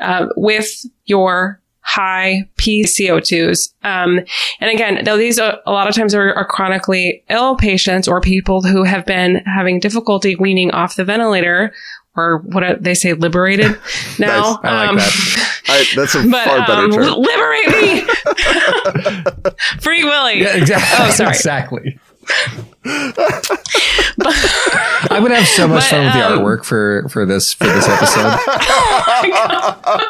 uh, 0.00 0.26
with 0.36 0.84
your 1.04 1.60
high 1.82 2.48
PCO2s. 2.56 3.72
Um, 3.82 4.20
and 4.60 4.70
again, 4.70 5.04
though 5.04 5.16
these 5.16 5.38
are, 5.38 5.58
a 5.66 5.72
lot 5.72 5.88
of 5.88 5.94
times 5.94 6.14
are, 6.14 6.32
are, 6.34 6.46
chronically 6.46 7.24
ill 7.28 7.56
patients 7.56 8.06
or 8.06 8.20
people 8.20 8.62
who 8.62 8.84
have 8.84 9.04
been 9.04 9.36
having 9.44 9.80
difficulty 9.80 10.36
weaning 10.36 10.70
off 10.70 10.94
the 10.94 11.04
ventilator 11.04 11.72
or 12.16 12.38
what 12.38 12.82
they 12.82 12.94
say, 12.94 13.14
liberated 13.14 13.78
now. 14.18 14.60
nice. 14.62 14.72
I 14.72 14.86
um, 14.86 14.96
that. 14.96 15.48
I, 15.68 15.84
that's 15.94 16.14
a 16.14 16.22
but, 16.30 16.44
far 16.44 16.66
better 16.66 16.84
um, 16.84 16.90
term. 16.90 17.14
Liberate 17.18 17.68
me, 17.68 18.00
Free 19.80 20.04
Willy. 20.04 20.40
Yeah, 20.40 20.56
exactly. 20.56 21.06
Oh, 21.06 21.10
sorry. 21.10 21.30
exactly. 21.30 21.98
but, 22.84 23.56
I'm 25.10 25.22
gonna 25.22 25.36
have 25.36 25.48
so 25.48 25.66
much 25.68 25.84
but, 25.84 25.90
fun 25.90 26.04
with 26.04 26.14
the 26.14 26.26
um, 26.26 26.38
artwork 26.38 26.64
for 26.64 27.08
for 27.08 27.26
this 27.26 27.52
for 27.52 27.66
this 27.66 27.88
episode. 27.88 28.38
oh 28.46 30.00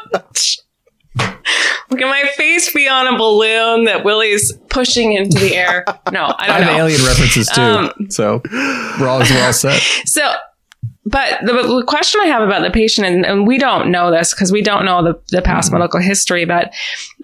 Look 1.90 2.00
at 2.00 2.08
my 2.08 2.24
face 2.36 2.72
be 2.72 2.88
on 2.88 3.06
a 3.06 3.18
balloon 3.18 3.84
that 3.84 4.02
Willy's 4.02 4.50
pushing 4.70 5.12
into 5.12 5.38
the 5.38 5.54
air. 5.54 5.84
No, 6.10 6.34
I 6.38 6.46
don't 6.46 6.56
I 6.56 6.60
have 6.60 6.66
know. 6.66 6.86
alien 6.86 7.04
references 7.04 7.48
too, 7.48 7.60
um, 7.60 7.92
so 8.08 8.40
we're 8.50 9.08
all 9.08 9.18
well 9.18 9.52
set. 9.52 9.78
So 10.06 10.32
but 11.04 11.40
the, 11.44 11.52
the, 11.52 11.84
question 11.86 12.20
I 12.22 12.26
have 12.26 12.42
about 12.42 12.62
the 12.62 12.70
patient, 12.70 13.06
and, 13.06 13.26
and 13.26 13.46
we 13.46 13.58
don't 13.58 13.90
know 13.90 14.12
this 14.12 14.32
because 14.32 14.52
we 14.52 14.62
don't 14.62 14.84
know 14.84 15.02
the, 15.02 15.20
the 15.30 15.42
past 15.42 15.70
mm-hmm. 15.70 15.78
medical 15.78 16.00
history, 16.00 16.44
but 16.44 16.72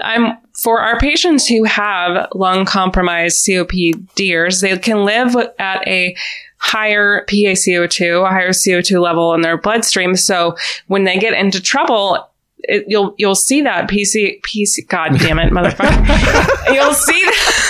I'm 0.00 0.36
for 0.54 0.80
our 0.80 0.98
patients 0.98 1.46
who 1.46 1.62
have 1.64 2.28
lung 2.34 2.64
compromised 2.64 3.46
COPDers, 3.46 4.60
they 4.60 4.76
can 4.78 5.04
live 5.04 5.36
at 5.58 5.86
a 5.86 6.16
higher 6.58 7.24
PaCO2, 7.26 8.26
a 8.26 8.28
higher 8.28 8.50
CO2 8.50 9.00
level 9.00 9.32
in 9.34 9.42
their 9.42 9.56
bloodstream. 9.56 10.16
So 10.16 10.56
when 10.88 11.04
they 11.04 11.16
get 11.16 11.34
into 11.34 11.62
trouble, 11.62 12.28
it, 12.64 12.84
you'll 12.88 13.14
you'll 13.18 13.36
see 13.36 13.62
that 13.62 13.88
PC 13.88 14.40
PC. 14.42 14.88
God 14.88 15.16
damn 15.20 15.38
it, 15.38 15.52
motherfucker! 15.52 16.74
you'll 16.74 16.92
see 16.92 17.22
that, 17.22 17.67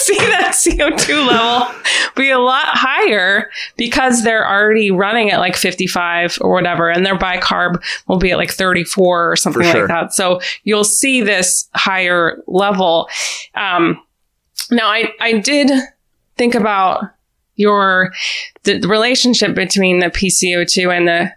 see 0.04 0.16
that 0.16 0.56
CO 0.62 0.90
two 0.96 1.20
level 1.20 1.68
be 2.16 2.30
a 2.30 2.38
lot 2.38 2.66
higher 2.66 3.50
because 3.76 4.24
they're 4.24 4.48
already 4.48 4.90
running 4.90 5.30
at 5.30 5.38
like 5.38 5.56
fifty 5.56 5.86
five 5.86 6.36
or 6.40 6.52
whatever, 6.52 6.88
and 6.88 7.04
their 7.04 7.18
bicarb 7.18 7.82
will 8.08 8.18
be 8.18 8.30
at 8.30 8.38
like 8.38 8.50
thirty 8.50 8.84
four 8.84 9.30
or 9.30 9.36
something 9.36 9.62
sure. 9.62 9.80
like 9.80 9.88
that. 9.88 10.12
So 10.12 10.40
you'll 10.64 10.84
see 10.84 11.20
this 11.20 11.68
higher 11.74 12.42
level. 12.46 13.08
Um, 13.54 14.02
now, 14.70 14.88
I 14.88 15.12
I 15.20 15.38
did 15.38 15.70
think 16.36 16.54
about 16.54 17.04
your 17.56 18.12
the, 18.62 18.78
the 18.78 18.88
relationship 18.88 19.54
between 19.54 19.98
the 19.98 20.06
PCO2 20.06 20.96
and 20.96 21.08
the 21.08 21.32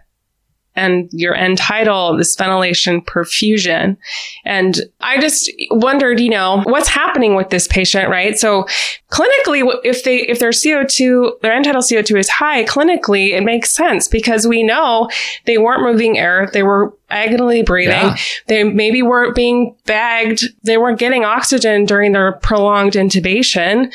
and 0.76 1.08
your 1.12 1.34
end 1.34 1.58
tidal, 1.58 2.16
this 2.16 2.34
ventilation 2.34 3.00
perfusion. 3.00 3.96
And 4.44 4.80
I 5.00 5.20
just 5.20 5.50
wondered, 5.70 6.20
you 6.20 6.30
know, 6.30 6.62
what's 6.64 6.88
happening 6.88 7.34
with 7.34 7.50
this 7.50 7.68
patient, 7.68 8.08
right? 8.08 8.36
So 8.36 8.64
clinically, 9.10 9.62
if 9.84 10.04
they, 10.04 10.20
if 10.22 10.40
their 10.40 10.50
CO2, 10.50 11.40
their 11.40 11.52
end 11.52 11.64
tidal 11.64 11.82
CO2 11.82 12.18
is 12.18 12.28
high, 12.28 12.64
clinically, 12.64 13.30
it 13.30 13.44
makes 13.44 13.70
sense 13.70 14.08
because 14.08 14.46
we 14.46 14.62
know 14.62 15.08
they 15.46 15.58
weren't 15.58 15.82
moving 15.82 16.18
air. 16.18 16.50
They 16.52 16.62
were 16.64 16.96
agonally 17.10 17.64
breathing. 17.64 17.94
Yeah. 17.94 18.16
They 18.48 18.64
maybe 18.64 19.02
weren't 19.02 19.36
being 19.36 19.76
bagged. 19.86 20.44
They 20.64 20.78
weren't 20.78 20.98
getting 20.98 21.24
oxygen 21.24 21.84
during 21.84 22.12
their 22.12 22.32
prolonged 22.32 22.94
intubation. 22.94 23.92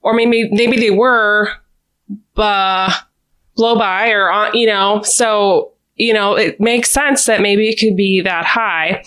Or 0.00 0.14
maybe, 0.14 0.48
maybe 0.50 0.78
they 0.78 0.90
were, 0.90 1.50
uh, 2.36 2.92
blow 3.56 3.76
by 3.76 4.10
or, 4.10 4.50
you 4.54 4.66
know, 4.66 5.02
so 5.02 5.72
you 5.96 6.12
know, 6.12 6.34
it 6.34 6.60
makes 6.60 6.90
sense 6.90 7.24
that 7.24 7.40
maybe 7.40 7.68
it 7.68 7.78
could 7.78 7.96
be 7.96 8.20
that 8.20 8.44
high. 8.44 9.02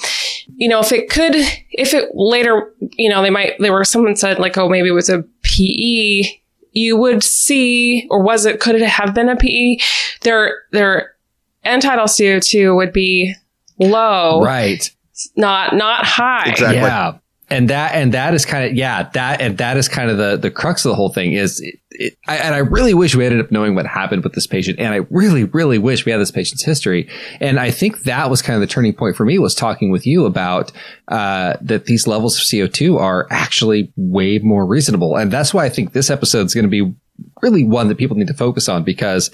You 0.55 0.67
know, 0.67 0.79
if 0.79 0.91
it 0.91 1.09
could, 1.09 1.35
if 1.71 1.93
it 1.93 2.09
later, 2.13 2.73
you 2.93 3.09
know, 3.09 3.21
they 3.21 3.29
might, 3.29 3.53
there 3.59 3.71
were 3.71 3.85
someone 3.85 4.15
said 4.15 4.39
like, 4.39 4.57
oh, 4.57 4.67
maybe 4.67 4.89
it 4.89 4.93
was 4.93 5.09
a 5.09 5.23
PE. 5.43 6.23
You 6.71 6.97
would 6.97 7.23
see, 7.23 8.07
or 8.09 8.21
was 8.21 8.45
it, 8.45 8.59
could 8.59 8.75
it 8.75 8.87
have 8.87 9.13
been 9.13 9.29
a 9.29 9.35
PE? 9.35 9.77
Their, 10.21 10.63
their 10.71 11.15
end 11.63 11.83
tidal 11.83 12.05
CO2 12.05 12.75
would 12.75 12.93
be 12.93 13.35
low. 13.79 14.41
Right. 14.41 14.89
Not, 15.35 15.75
not 15.75 16.05
high. 16.05 16.49
Exactly. 16.49 16.77
Yeah 16.77 17.17
and 17.49 17.69
that 17.69 17.95
and 17.95 18.13
that 18.13 18.34
is 18.34 18.45
kind 18.45 18.69
of 18.69 18.76
yeah 18.76 19.09
that 19.13 19.41
and 19.41 19.57
that 19.57 19.77
is 19.77 19.88
kind 19.88 20.09
of 20.09 20.17
the 20.17 20.38
the 20.38 20.51
crux 20.51 20.85
of 20.85 20.89
the 20.89 20.95
whole 20.95 21.11
thing 21.11 21.34
is 21.34 21.59
it, 21.59 21.80
it, 21.91 22.17
I, 22.27 22.38
and 22.38 22.53
I 22.53 22.59
really 22.59 22.93
wish 22.93 23.15
we 23.15 23.26
ended 23.26 23.43
up 23.43 23.51
knowing 23.51 23.76
what 23.76 23.85
happened 23.85 24.23
with 24.23 24.34
this 24.34 24.47
patient. 24.47 24.80
And 24.80 24.93
I 24.93 24.97
really 25.09 25.43
really 25.43 25.77
wish 25.77 26.05
we 26.05 26.11
had 26.11 26.21
this 26.21 26.31
patient's 26.31 26.63
history. 26.63 27.09
And 27.41 27.59
I 27.59 27.71
think 27.71 28.03
that 28.03 28.30
was 28.30 28.41
kind 28.41 28.55
of 28.55 28.61
the 28.61 28.71
turning 28.71 28.93
point 28.93 29.15
for 29.15 29.26
me 29.26 29.39
was 29.39 29.55
talking 29.55 29.91
with 29.91 30.05
you 30.05 30.26
about 30.26 30.71
uh, 31.07 31.55
that 31.61 31.85
these 31.85 32.07
levels 32.07 32.38
of 32.38 32.43
CO2 32.43 32.99
are 32.99 33.27
actually 33.31 33.91
way 33.95 34.39
more 34.39 34.65
reasonable. 34.65 35.15
And 35.15 35.31
that's 35.31 35.53
why 35.53 35.65
I 35.65 35.69
think 35.69 35.93
this 35.93 36.09
episode 36.09 36.45
is 36.45 36.53
going 36.53 36.69
to 36.69 36.69
be 36.69 36.93
really 37.41 37.63
one 37.63 37.88
that 37.88 37.97
people 37.97 38.15
need 38.15 38.27
to 38.27 38.34
focus 38.34 38.69
on 38.69 38.84
because 38.84 39.31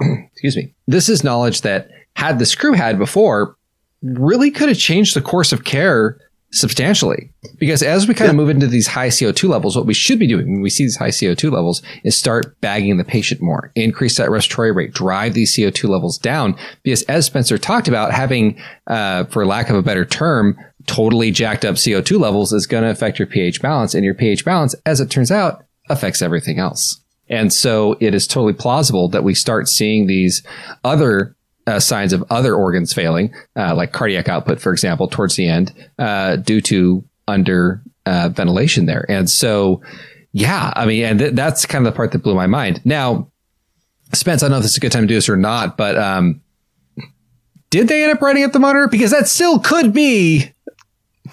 excuse 0.00 0.56
me 0.56 0.74
this 0.86 1.08
is 1.08 1.24
knowledge 1.24 1.62
that 1.62 1.90
had 2.16 2.38
this 2.38 2.54
crew 2.54 2.72
had 2.72 2.98
before 2.98 3.56
really 4.02 4.50
could 4.50 4.68
have 4.68 4.78
changed 4.78 5.14
the 5.14 5.20
course 5.20 5.52
of 5.52 5.64
care 5.64 6.18
substantially 6.52 7.30
because 7.58 7.82
as 7.82 8.08
we 8.08 8.14
kind 8.14 8.26
yeah. 8.26 8.30
of 8.30 8.36
move 8.36 8.48
into 8.48 8.66
these 8.66 8.88
high 8.88 9.08
CO2 9.08 9.48
levels, 9.48 9.76
what 9.76 9.86
we 9.86 9.94
should 9.94 10.18
be 10.18 10.26
doing 10.26 10.52
when 10.52 10.62
we 10.62 10.70
see 10.70 10.84
these 10.84 10.96
high 10.96 11.10
CO2 11.10 11.50
levels 11.52 11.82
is 12.02 12.16
start 12.16 12.60
bagging 12.60 12.96
the 12.96 13.04
patient 13.04 13.40
more, 13.40 13.70
increase 13.76 14.16
that 14.16 14.30
respiratory 14.30 14.72
rate, 14.72 14.92
drive 14.92 15.34
these 15.34 15.56
CO2 15.56 15.88
levels 15.88 16.18
down. 16.18 16.56
Because 16.82 17.02
as 17.04 17.26
Spencer 17.26 17.56
talked 17.56 17.86
about, 17.86 18.12
having, 18.12 18.60
uh, 18.88 19.24
for 19.24 19.46
lack 19.46 19.70
of 19.70 19.76
a 19.76 19.82
better 19.82 20.04
term, 20.04 20.58
totally 20.86 21.30
jacked 21.30 21.64
up 21.64 21.76
CO2 21.76 22.18
levels 22.18 22.52
is 22.52 22.66
going 22.66 22.82
to 22.82 22.90
affect 22.90 23.18
your 23.18 23.26
pH 23.26 23.62
balance 23.62 23.94
and 23.94 24.04
your 24.04 24.14
pH 24.14 24.44
balance, 24.44 24.74
as 24.86 25.00
it 25.00 25.10
turns 25.10 25.30
out, 25.30 25.64
affects 25.88 26.22
everything 26.22 26.58
else. 26.58 27.00
And 27.28 27.52
so 27.52 27.96
it 28.00 28.12
is 28.12 28.26
totally 28.26 28.54
plausible 28.54 29.08
that 29.10 29.22
we 29.22 29.34
start 29.34 29.68
seeing 29.68 30.06
these 30.06 30.42
other 30.82 31.36
uh, 31.70 31.78
signs 31.78 32.12
of 32.12 32.24
other 32.30 32.54
organs 32.54 32.92
failing, 32.92 33.32
uh, 33.56 33.74
like 33.74 33.92
cardiac 33.92 34.28
output, 34.28 34.60
for 34.60 34.72
example, 34.72 35.06
towards 35.06 35.36
the 35.36 35.48
end, 35.48 35.72
uh, 35.98 36.36
due 36.36 36.60
to 36.60 37.04
under 37.28 37.80
uh, 38.06 38.28
ventilation 38.28 38.86
there. 38.86 39.06
And 39.08 39.30
so, 39.30 39.80
yeah, 40.32 40.72
I 40.74 40.84
mean, 40.84 41.04
and 41.04 41.18
th- 41.18 41.34
that's 41.34 41.66
kind 41.66 41.86
of 41.86 41.92
the 41.92 41.96
part 41.96 42.10
that 42.12 42.18
blew 42.18 42.34
my 42.34 42.48
mind. 42.48 42.80
Now, 42.84 43.30
Spence, 44.12 44.42
I 44.42 44.46
don't 44.46 44.52
know 44.52 44.56
if 44.56 44.62
this 44.62 44.72
is 44.72 44.78
a 44.78 44.80
good 44.80 44.90
time 44.90 45.04
to 45.04 45.06
do 45.06 45.14
this 45.14 45.28
or 45.28 45.36
not, 45.36 45.76
but 45.76 45.96
um, 45.96 46.40
did 47.70 47.86
they 47.86 48.02
end 48.02 48.12
up 48.12 48.20
writing 48.20 48.42
up 48.42 48.50
the 48.52 48.58
monitor? 48.58 48.88
Because 48.88 49.12
that 49.12 49.28
still 49.28 49.60
could 49.60 49.92
be 49.92 50.52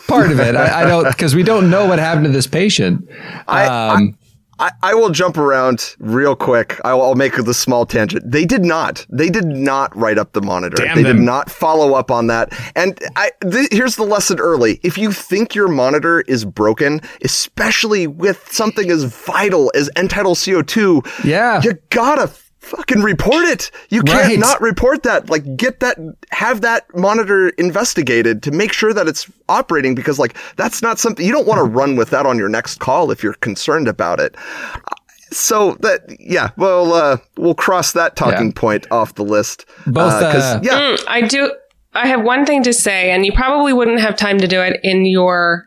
part 0.08 0.32
of 0.32 0.40
it. 0.40 0.56
I, 0.56 0.84
I 0.84 0.86
don't 0.86 1.08
because 1.08 1.34
we 1.34 1.42
don't 1.42 1.72
know 1.72 1.88
what 1.88 1.98
happened 1.98 2.26
to 2.26 2.32
this 2.32 2.46
patient. 2.46 3.10
I, 3.48 3.66
um, 3.66 4.18
I, 4.60 4.72
I 4.82 4.94
will 4.94 5.10
jump 5.10 5.38
around 5.38 5.96
real 6.00 6.36
quick. 6.36 6.80
I'll, 6.84 7.02
I'll 7.02 7.16
make 7.16 7.36
the 7.36 7.54
small 7.54 7.86
tangent. 7.86 8.30
They 8.30 8.46
did 8.46 8.64
not. 8.64 9.06
They 9.10 9.30
did 9.30 9.46
not 9.46 9.96
write 9.96 10.18
up 10.18 10.34
the 10.34 10.42
monitor. 10.42 10.78
Damn 10.78 10.96
they 10.96 11.04
them. 11.04 11.18
did 11.18 11.24
not 11.24 11.50
follow 11.50 11.94
up 11.94 12.10
on 12.12 12.28
that. 12.28 12.52
And 12.76 13.00
I, 13.16 13.32
th- 13.42 13.70
here's 13.72 13.96
the 13.96 14.04
lesson 14.04 14.40
early. 14.40 14.80
If 14.84 14.98
you 14.98 15.12
think 15.12 15.54
your 15.54 15.68
monitor 15.68 16.22
is 16.22 16.46
broken, 16.46 17.02
especially 17.24 18.08
with 18.08 18.52
something 18.52 18.90
as 18.90 19.04
vital 19.04 19.72
as 19.76 19.90
end 19.96 20.10
tidal 20.10 20.36
CO2, 20.36 21.24
yeah, 21.24 21.62
you 21.64 21.74
gotta 21.90 22.32
fucking 22.68 23.02
report 23.02 23.46
it. 23.46 23.72
You 23.90 24.02
can't 24.04 24.28
right. 24.28 24.40
not 24.40 24.62
report 24.62 25.04
that. 25.04 25.30
Like 25.30 25.58
get 25.58 25.80
that, 25.80 25.98
have 26.32 26.62
that 26.62 26.86
monitor 26.96 27.50
investigated 27.50 28.44
to 28.44 28.52
make 28.52 28.74
sure 28.74 28.94
that 28.94 29.08
it's 29.08 29.30
operating 29.50 29.96
because 29.96 30.20
like 30.20 30.36
that's 30.56 30.82
not 30.82 31.00
something 31.00 31.26
you 31.26 31.32
don't 31.32 31.48
want 31.48 31.60
to 31.60 31.64
run 31.64 31.96
with 31.96 32.10
that 32.12 32.26
on 32.26 32.38
your 32.38 32.50
next 32.50 32.80
call 32.80 33.12
if 33.12 33.24
you're 33.24 33.34
concerned 33.36 33.88
about 33.88 34.20
it. 34.20 34.36
So 35.32 35.76
that 35.82 36.02
yeah, 36.20 36.52
well 36.58 36.94
uh, 36.94 37.18
we'll 37.38 37.56
cross 37.56 37.92
that 37.94 38.16
talking 38.16 38.48
yeah. 38.48 38.60
point 38.60 38.88
off 38.92 39.16
the 39.16 39.26
list. 39.26 39.66
Both 39.86 40.14
uh, 40.14 40.26
uh, 40.26 40.60
yeah, 40.64 40.80
mm, 40.80 41.04
I 41.08 41.22
do. 41.22 41.54
I 41.94 42.08
have 42.08 42.24
one 42.24 42.46
thing 42.46 42.64
to 42.64 42.74
say, 42.74 43.12
and 43.12 43.26
you 43.26 43.34
probably 43.34 43.74
wouldn't 43.74 44.00
have 44.00 44.16
time 44.16 44.38
to 44.40 44.48
do 44.48 44.62
it 44.62 44.80
in 44.84 45.06
your 45.06 45.67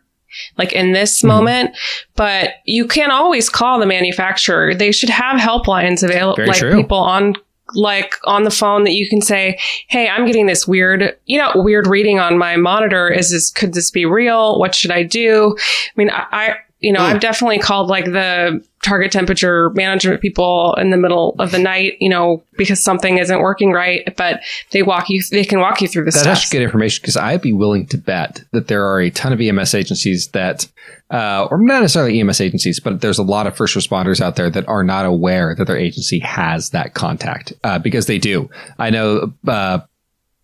like 0.59 0.73
in 0.73 0.93
this 0.93 1.19
mm-hmm. 1.19 1.29
moment, 1.29 1.77
but 2.17 2.51
you 2.65 2.87
can't 2.87 3.13
always 3.13 3.49
call 3.49 3.79
the 3.81 3.87
manufacturer. 3.87 4.75
They 4.75 4.93
should 4.93 5.11
have 5.11 5.41
helplines 5.41 6.03
available, 6.03 6.45
like 6.47 6.59
true. 6.59 6.77
people 6.77 6.99
on 6.99 7.35
like 7.75 8.17
on 8.25 8.43
the 8.43 8.51
phone 8.51 8.85
that 8.85 8.95
you 8.95 9.09
can 9.09 9.21
say, 9.21 9.59
Hey, 9.89 10.09
I'm 10.09 10.27
getting 10.27 10.47
this 10.47 10.67
weird, 10.67 11.17
you 11.27 11.39
know, 11.39 11.53
weird 11.55 11.87
reading 11.87 12.19
on 12.19 12.39
my 12.39 12.57
monitor. 12.57 13.09
Is 13.09 13.31
this, 13.31 13.51
could 13.51 13.75
this 13.75 13.91
be 13.91 14.05
real? 14.05 14.59
What 14.59 14.75
should 14.75 14.91
I 14.91 15.05
do? 15.05 15.57
I 15.59 15.93
mean, 15.97 16.11
I, 16.11 16.57
you 16.81 16.93
know, 16.93 17.01
mm. 17.01 17.05
I've 17.05 17.21
definitely 17.21 17.59
called 17.59 17.89
like 17.89 18.07
the 18.07 18.65
target 18.83 19.13
temperature 19.13 19.71
management 19.75 20.23
people 20.23 20.75
in 20.79 20.91
the 20.91 20.97
middle 20.97 21.35
of 21.39 21.51
the 21.51 21.59
night, 21.59 21.95
you 22.01 22.09
know, 22.09 22.43
because 22.57 22.83
something 22.83 23.19
isn't 23.19 23.41
working 23.41 23.73
right, 23.73 24.15
but 24.17 24.41
they 24.71 24.83
walk 24.83 25.11
you, 25.11 25.23
they 25.31 25.45
can 25.45 25.61
walk 25.61 25.83
you 25.83 25.89
through 25.89 26.05
the 26.05 26.11
That's 26.11 26.23
steps. 26.23 26.51
good 26.51 26.63
information 26.63 27.01
because 27.03 27.17
I'd 27.17 27.43
be 27.43 27.53
willing 27.53 27.87
to 27.89 27.99
bet 27.99 28.43
that 28.53 28.69
there 28.69 28.87
are 28.87 29.01
a 29.01 29.11
ton 29.11 29.35
of 29.35 29.41
EMS 29.41 29.75
agencies 29.75 30.29
that, 30.29 30.67
uh, 31.11 31.47
or 31.51 31.59
not 31.59 31.83
necessarily 31.83 32.19
EMS 32.21 32.41
agencies, 32.41 32.81
but 32.81 33.03
there's 33.03 33.19
a 33.19 33.23
lot 33.23 33.47
of 33.47 33.55
first 33.55 33.77
responders 33.77 34.21
out 34.21 34.37
there 34.37 34.49
that 34.49 34.67
are 34.67 34.83
not 34.83 35.05
aware 35.05 35.55
that 35.55 35.67
their 35.67 35.77
agency 35.77 36.19
has 36.21 36.71
that 36.71 36.95
contact, 36.95 37.53
uh, 37.63 37.79
because 37.79 38.07
they 38.07 38.19
do. 38.19 38.49
I 38.79 38.89
know, 38.89 39.33
uh, 39.47 39.81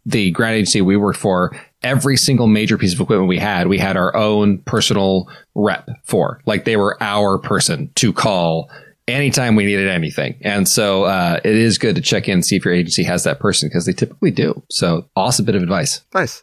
the 0.04 0.30
grant 0.30 0.54
agency 0.54 0.82
we 0.82 0.96
worked 0.96 1.18
for, 1.18 1.58
every 1.82 2.16
single 2.16 2.47
major 2.47 2.78
piece 2.78 2.94
of 2.94 3.01
equipment 3.01 3.28
we 3.28 3.39
had, 3.39 3.69
we 3.69 3.78
had 3.78 3.97
our 3.97 4.15
own 4.16 4.59
personal 4.59 5.28
rep 5.55 5.89
for. 6.05 6.40
Like 6.47 6.65
they 6.65 6.77
were 6.77 6.97
our 7.01 7.39
person 7.39 7.90
to 7.97 8.12
call 8.12 8.70
anytime 9.09 9.55
we 9.55 9.65
needed 9.65 9.89
anything. 9.89 10.36
And 10.43 10.69
so 10.69 11.05
uh, 11.05 11.40
it 11.44 11.55
is 11.55 11.78
good 11.78 11.94
to 11.97 12.03
check 12.03 12.28
in 12.28 12.43
see 12.43 12.57
if 12.57 12.65
your 12.65 12.74
agency 12.74 13.05
has 13.05 13.24
that 13.24 13.39
person 13.39 13.69
because 13.69 13.86
they 13.86 13.93
typically 13.93 14.31
do. 14.31 14.62
So 14.70 15.09
awesome 15.15 15.44
bit 15.44 15.55
of 15.55 15.62
advice. 15.62 16.03
Nice. 16.15 16.43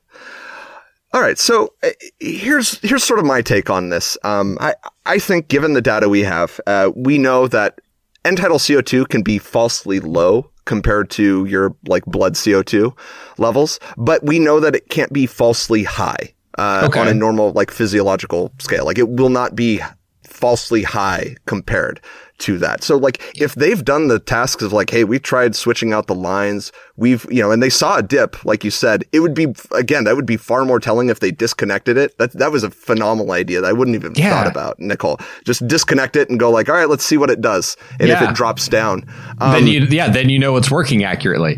All 1.14 1.22
right, 1.22 1.38
so 1.38 1.72
uh, 1.84 1.90
here's 2.20 2.80
here's 2.80 3.04
sort 3.04 3.20
of 3.20 3.26
my 3.26 3.44
take 3.44 3.70
on 3.70 3.90
this. 3.90 4.18
Um, 4.24 4.58
I 4.60 4.74
I 5.06 5.20
think 5.20 5.48
given 5.48 5.74
the 5.74 5.82
data 5.82 6.10
we 6.10 6.22
have, 6.22 6.60
uh, 6.66 6.90
we 6.96 7.20
know 7.20 7.48
that 7.50 7.80
end 8.26 8.38
tidal 8.38 8.58
CO2 8.58 9.08
can 9.10 9.22
be 9.22 9.38
falsely 9.38 10.00
low 10.00 10.50
compared 10.65 11.10
to 11.11 11.45
your 11.45 11.76
like 11.88 12.06
blood 12.06 12.34
CO2 12.34 12.95
levels, 13.38 13.80
but 13.98 14.23
we 14.23 14.40
know 14.40 14.60
that 14.60 14.76
it 14.76 14.90
can't 14.90 15.11
be 15.14 15.26
falsely 15.26 15.84
high 15.84 16.34
uh, 16.57 16.84
okay. 16.85 16.99
on 16.99 17.07
a 17.07 17.14
normal 17.14 17.52
like 17.52 17.72
physiological 17.72 18.52
scale. 18.60 18.85
Like 18.85 18.98
it 18.98 19.10
will 19.10 19.30
not 19.30 19.56
be 19.56 19.81
falsely 20.27 20.84
high 20.84 21.35
compared 21.45 22.02
to 22.40 22.58
that. 22.58 22.84
So 22.84 22.98
like 22.98 23.22
if 23.40 23.56
they've 23.56 23.84
done 23.84 24.08
the 24.08 24.20
tasks 24.20 24.64
of 24.64 24.74
like, 24.74 24.90
hey, 24.90 25.04
we 25.04 25.20
tried 25.20 25.56
switching 25.56 25.94
out 25.94 26.08
the 26.08 26.16
lines, 26.16 26.72
we've, 26.98 27.26
you 27.30 27.42
know, 27.42 27.52
and 27.52 27.62
they 27.62 27.70
saw 27.70 27.98
a 27.98 28.04
dip, 28.04 28.44
like 28.44 28.64
you 28.64 28.72
said, 28.72 29.04
it 29.12 29.20
would 29.20 29.34
be, 29.34 29.48
again, 29.72 30.04
that 30.06 30.16
would 30.16 30.26
be 30.26 30.38
far 30.38 30.66
more 30.66 30.80
telling 30.80 31.10
if 31.10 31.20
they 31.20 31.32
disconnected 31.32 31.98
it. 31.98 32.18
That, 32.18 32.34
that 32.34 32.52
was 32.52 32.64
a 32.64 32.70
phenomenal 32.70 33.32
idea 33.32 33.62
that 33.62 33.68
I 33.68 33.74
wouldn't 33.74 33.96
even 33.96 34.14
yeah. 34.16 34.32
thought 34.32 34.48
about, 34.48 34.80
Nicole. 34.80 35.20
Just 35.46 35.68
disconnect 35.68 36.16
it 36.16 36.30
and 36.30 36.40
go 36.40 36.50
like, 36.50 36.70
all 36.70 36.76
right, 36.76 36.90
let's 36.90 37.06
see 37.06 37.18
what 37.18 37.30
it 37.30 37.42
does. 37.42 37.78
And 38.00 38.10
yeah. 38.10 38.24
if 38.24 38.30
it 38.30 38.36
drops 38.36 38.68
down. 38.68 39.08
Um, 39.40 39.54
then 39.54 39.68
you, 39.68 39.82
yeah, 39.82 40.10
then 40.10 40.30
you 40.30 40.40
know 40.40 40.58
it's 40.58 40.72
working 40.72 41.04
accurately. 41.04 41.58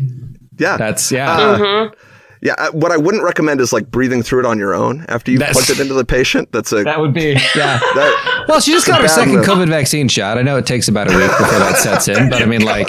Yeah. 0.58 0.76
That's, 0.76 1.10
yeah. 1.10 1.32
Uh, 1.32 1.58
mm-hmm. 1.58 2.05
Yeah, 2.42 2.54
uh, 2.58 2.70
what 2.72 2.92
I 2.92 2.96
wouldn't 2.96 3.22
recommend 3.22 3.60
is 3.60 3.72
like 3.72 3.90
breathing 3.90 4.22
through 4.22 4.40
it 4.40 4.46
on 4.46 4.58
your 4.58 4.74
own 4.74 5.04
after 5.08 5.30
you've 5.30 5.42
plugged 5.42 5.70
it 5.70 5.80
into 5.80 5.94
the 5.94 6.04
patient. 6.04 6.52
That's 6.52 6.72
a 6.72 6.84
that 6.84 7.00
would 7.00 7.14
be 7.14 7.32
yeah. 7.54 7.80
That, 7.96 8.44
well, 8.48 8.60
she 8.60 8.72
just 8.72 8.86
got 8.86 9.00
her 9.00 9.08
second 9.08 9.36
move. 9.36 9.46
COVID 9.46 9.68
vaccine 9.68 10.08
shot. 10.08 10.38
I 10.38 10.42
know 10.42 10.56
it 10.56 10.66
takes 10.66 10.88
about 10.88 11.10
a 11.10 11.16
week 11.16 11.30
before 11.30 11.58
that 11.58 11.78
sets 11.78 12.08
in, 12.08 12.30
but 12.30 12.42
I 12.42 12.46
mean, 12.46 12.62
like, 12.64 12.88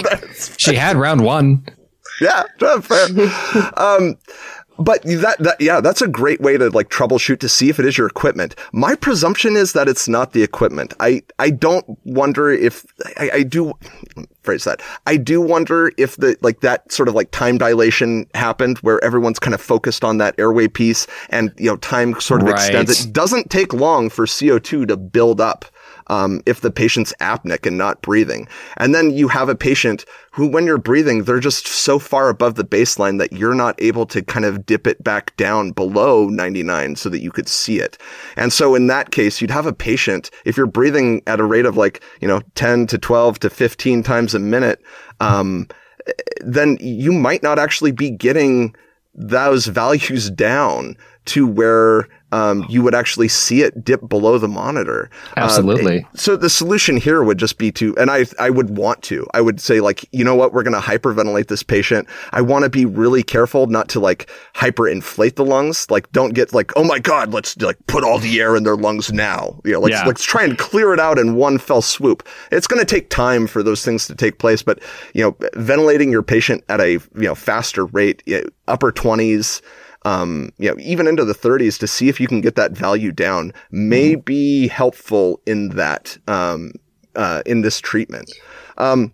she 0.58 0.76
had 0.76 0.98
round 0.98 1.22
one. 1.22 1.66
Yeah, 2.20 2.44
fair. 2.60 3.08
um, 3.78 4.18
But 4.80 5.02
that, 5.04 5.38
that, 5.40 5.60
yeah, 5.60 5.82
that's 5.82 6.02
a 6.02 6.08
great 6.08 6.42
way 6.42 6.58
to 6.58 6.70
like 6.70 6.90
troubleshoot 6.90 7.40
to 7.40 7.50
see 7.50 7.70
if 7.70 7.80
it 7.80 7.86
is 7.86 7.98
your 7.98 8.08
equipment. 8.08 8.56
My 8.72 8.96
presumption 8.96 9.56
is 9.56 9.74
that 9.74 9.88
it's 9.88 10.08
not 10.08 10.34
the 10.34 10.44
equipment. 10.44 10.94
I, 11.00 11.24
I 11.40 11.50
don't 11.50 11.86
wonder 12.06 12.50
if, 12.52 12.86
I, 13.18 13.30
I 13.34 13.44
do, 13.44 13.74
phrase 14.44 14.64
that. 14.66 14.82
I 15.06 15.18
do 15.18 15.42
wonder 15.42 15.92
if 15.98 16.16
the, 16.18 16.38
like 16.42 16.62
that 16.62 16.92
sort 16.92 17.10
of 17.10 17.16
like 17.16 17.32
time 17.32 17.58
dilation 17.58 18.28
happened 18.34 18.78
where 18.80 19.04
everyone's 19.04 19.40
kind 19.40 19.54
of 19.54 19.62
focused 19.62 20.04
on 20.04 20.18
that 20.20 20.36
airway 20.38 20.68
piece 20.68 21.08
and, 21.30 21.52
you 21.58 21.70
know, 21.70 21.78
time 21.78 22.20
sort 22.20 22.42
of 22.42 22.48
Right. 22.48 22.56
extends. 22.56 23.06
It 23.06 23.14
doesn't 23.14 23.50
take 23.50 23.74
long 23.74 24.10
for 24.10 24.26
CO2 24.26 24.88
to 24.88 24.98
build 24.98 25.42
up. 25.42 25.66
Um, 26.10 26.42
if 26.46 26.62
the 26.62 26.72
patient's 26.72 27.14
apneic 27.20 27.66
and 27.66 27.78
not 27.78 28.02
breathing. 28.02 28.48
And 28.78 28.96
then 28.96 29.12
you 29.12 29.28
have 29.28 29.50
a 29.50 29.56
patient 29.56 30.06
who, 30.32 30.48
when 30.48 30.66
you're 30.66 30.78
breathing, 30.78 31.24
they're 31.24 31.40
just 31.40 31.68
so 31.68 32.00
far 32.00 32.30
above 32.30 32.56
the 32.56 32.64
baseline 32.64 33.18
that 33.20 33.34
you're 33.34 33.54
not 33.54 33.76
able 33.82 34.06
to 34.08 34.22
kind 34.22 34.46
of 34.46 34.66
dip 34.66 34.88
it 34.88 35.04
back 35.04 35.36
down 35.36 35.72
below 35.72 36.30
99 36.30 36.96
so 36.96 37.10
that 37.10 37.22
you 37.22 37.32
could 37.32 37.50
see 37.50 37.80
it. 37.80 37.98
And 38.38 38.54
so 38.54 38.74
in 38.74 38.88
that 38.88 39.12
case, 39.12 39.42
you'd 39.42 39.52
have 39.52 39.66
a 39.66 39.74
patient, 39.74 40.32
if 40.46 40.56
you're 40.56 40.66
breathing 40.66 41.22
at 41.28 41.40
a 41.40 41.44
rate 41.44 41.66
of 41.66 41.76
like, 41.76 42.02
you 42.22 42.28
know, 42.28 42.42
10 42.56 42.88
to 42.88 42.98
12 42.98 43.40
to 43.40 43.50
15 43.50 44.04
times 44.04 44.34
a 44.34 44.40
minute, 44.40 44.82
um, 45.20 45.68
then 46.42 46.78
you 46.80 47.12
might 47.12 47.44
not 47.44 47.60
actually 47.60 47.92
be 47.92 48.10
getting 48.10 48.76
those 49.14 49.66
values 49.68 50.30
down 50.30 50.96
to 51.28 51.46
where 51.48 52.08
um, 52.34 52.66
you 52.68 52.82
would 52.82 52.94
actually 52.94 53.30
see 53.30 53.62
it 53.62 53.86
dip 53.86 54.10
below 54.10 54.38
the 54.38 54.50
monitor. 54.50 55.10
Uh, 55.38 55.42
Absolutely. 55.42 56.06
so 56.14 56.36
the 56.36 56.50
solution 56.50 56.98
here 56.98 57.24
would 57.24 57.38
just 57.38 57.58
be 57.58 57.72
to, 57.72 57.96
and 57.98 58.12
I, 58.12 58.26
I 58.38 58.50
would 58.50 58.78
want 58.78 59.02
to, 59.04 59.26
I 59.34 59.40
would 59.40 59.62
say 59.62 59.80
like, 59.80 60.04
you 60.12 60.26
know 60.26 60.36
what, 60.36 60.52
we're 60.52 60.64
going 60.64 60.74
to 60.74 60.82
hyperventilate 60.82 61.48
this 61.48 61.64
patient. 61.64 62.06
I 62.32 62.42
want 62.42 62.64
to 62.64 62.70
be 62.70 62.86
really 62.86 63.24
careful 63.24 63.68
not 63.68 63.88
to 63.90 64.02
like 64.02 64.30
hyperinflate 64.56 65.36
the 65.36 65.46
lungs. 65.46 65.90
Like 65.90 66.12
don't 66.12 66.34
get 66.34 66.54
like, 66.54 66.74
oh 66.76 66.84
my 66.84 67.00
God, 67.00 67.34
let's 67.34 67.56
like 67.62 67.78
put 67.88 68.04
all 68.04 68.20
the 68.20 68.42
air 68.42 68.58
in 68.58 68.64
their 68.64 68.76
lungs 68.76 69.14
now. 69.14 69.62
You 69.64 69.74
know, 69.74 69.80
let's, 69.80 69.94
Yeah. 69.94 70.06
let's 70.06 70.24
try 70.24 70.44
and 70.44 70.58
clear 70.58 70.94
it 70.94 71.00
out 71.00 71.18
in 71.18 71.36
one 71.36 71.58
fell 71.58 71.82
swoop. 71.82 72.28
It's 72.52 72.68
going 72.68 72.82
to 72.82 72.86
take 72.86 73.10
time 73.10 73.48
for 73.48 73.64
those 73.64 73.86
things 73.86 74.06
to 74.08 74.16
take 74.16 74.38
place, 74.38 74.62
but 74.62 74.80
you 75.14 75.24
know, 75.24 75.38
ventilating 75.54 76.12
your 76.12 76.24
patient 76.24 76.66
at 76.68 76.82
a, 76.82 76.92
you 76.94 77.02
know, 77.16 77.36
faster 77.36 77.86
rate, 77.86 78.22
upper 78.68 78.92
twenties, 78.92 79.62
um, 80.08 80.54
you 80.58 80.70
know, 80.70 80.78
even 80.80 81.06
into 81.06 81.26
the 81.26 81.34
30s 81.34 81.78
to 81.80 81.86
see 81.86 82.08
if 82.08 82.22
you 82.22 82.28
can 82.28 82.40
get 82.40 82.56
that 82.56 82.72
value 82.72 83.12
down 83.12 83.52
may 83.72 84.16
be 84.16 84.70
helpful 84.70 85.42
in 85.46 85.70
that, 85.70 86.18
um, 86.30 86.72
uh, 87.18 87.42
in 87.46 87.62
this 87.62 87.82
treatment. 87.82 88.32
Um, 88.78 89.12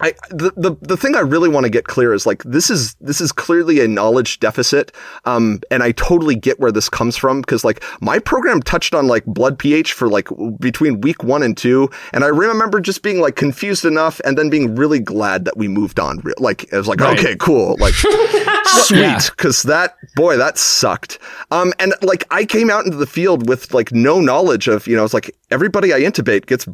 I, 0.00 0.12
the, 0.30 0.52
the, 0.56 0.76
the 0.82 0.96
thing 0.96 1.14
I 1.16 1.20
really 1.20 1.48
want 1.48 1.64
to 1.64 1.70
get 1.70 1.84
clear 1.84 2.12
is 2.12 2.26
like, 2.26 2.42
this 2.42 2.68
is, 2.70 2.94
this 3.00 3.20
is 3.20 3.32
clearly 3.32 3.80
a 3.80 3.88
knowledge 3.88 4.40
deficit. 4.40 4.92
Um, 5.24 5.60
and 5.70 5.82
I 5.82 5.92
totally 5.92 6.34
get 6.34 6.60
where 6.60 6.70
this 6.70 6.88
comes 6.88 7.16
from 7.16 7.40
because 7.40 7.64
like 7.64 7.82
my 8.02 8.18
program 8.18 8.60
touched 8.60 8.94
on 8.94 9.06
like 9.06 9.24
blood 9.24 9.58
pH 9.58 9.94
for 9.94 10.08
like 10.08 10.28
w- 10.28 10.52
between 10.60 11.00
week 11.00 11.24
one 11.24 11.42
and 11.42 11.56
two. 11.56 11.88
And 12.12 12.24
I 12.24 12.28
remember 12.28 12.78
just 12.80 13.02
being 13.02 13.20
like 13.20 13.36
confused 13.36 13.84
enough 13.86 14.20
and 14.24 14.36
then 14.36 14.50
being 14.50 14.74
really 14.74 15.00
glad 15.00 15.44
that 15.46 15.56
we 15.56 15.66
moved 15.68 15.98
on. 15.98 16.22
Like, 16.38 16.72
I 16.72 16.76
was 16.76 16.88
like, 16.88 17.00
Right. 17.00 17.18
okay, 17.18 17.36
cool. 17.36 17.76
Like, 17.78 17.94
sweet. 18.64 18.98
Yeah. 19.00 19.18
Cause 19.36 19.62
that, 19.62 19.96
boy, 20.14 20.36
that 20.36 20.58
sucked. 20.58 21.18
Um, 21.50 21.72
and 21.78 21.94
like 22.02 22.24
I 22.30 22.44
came 22.44 22.70
out 22.70 22.84
into 22.84 22.98
the 22.98 23.06
field 23.06 23.48
with 23.48 23.72
like 23.72 23.92
no 23.92 24.20
knowledge 24.20 24.68
of, 24.68 24.86
you 24.86 24.94
know, 24.96 25.04
it's 25.04 25.14
like 25.14 25.34
everybody 25.50 25.94
I 25.94 26.00
intubate 26.00 26.46
gets, 26.46 26.66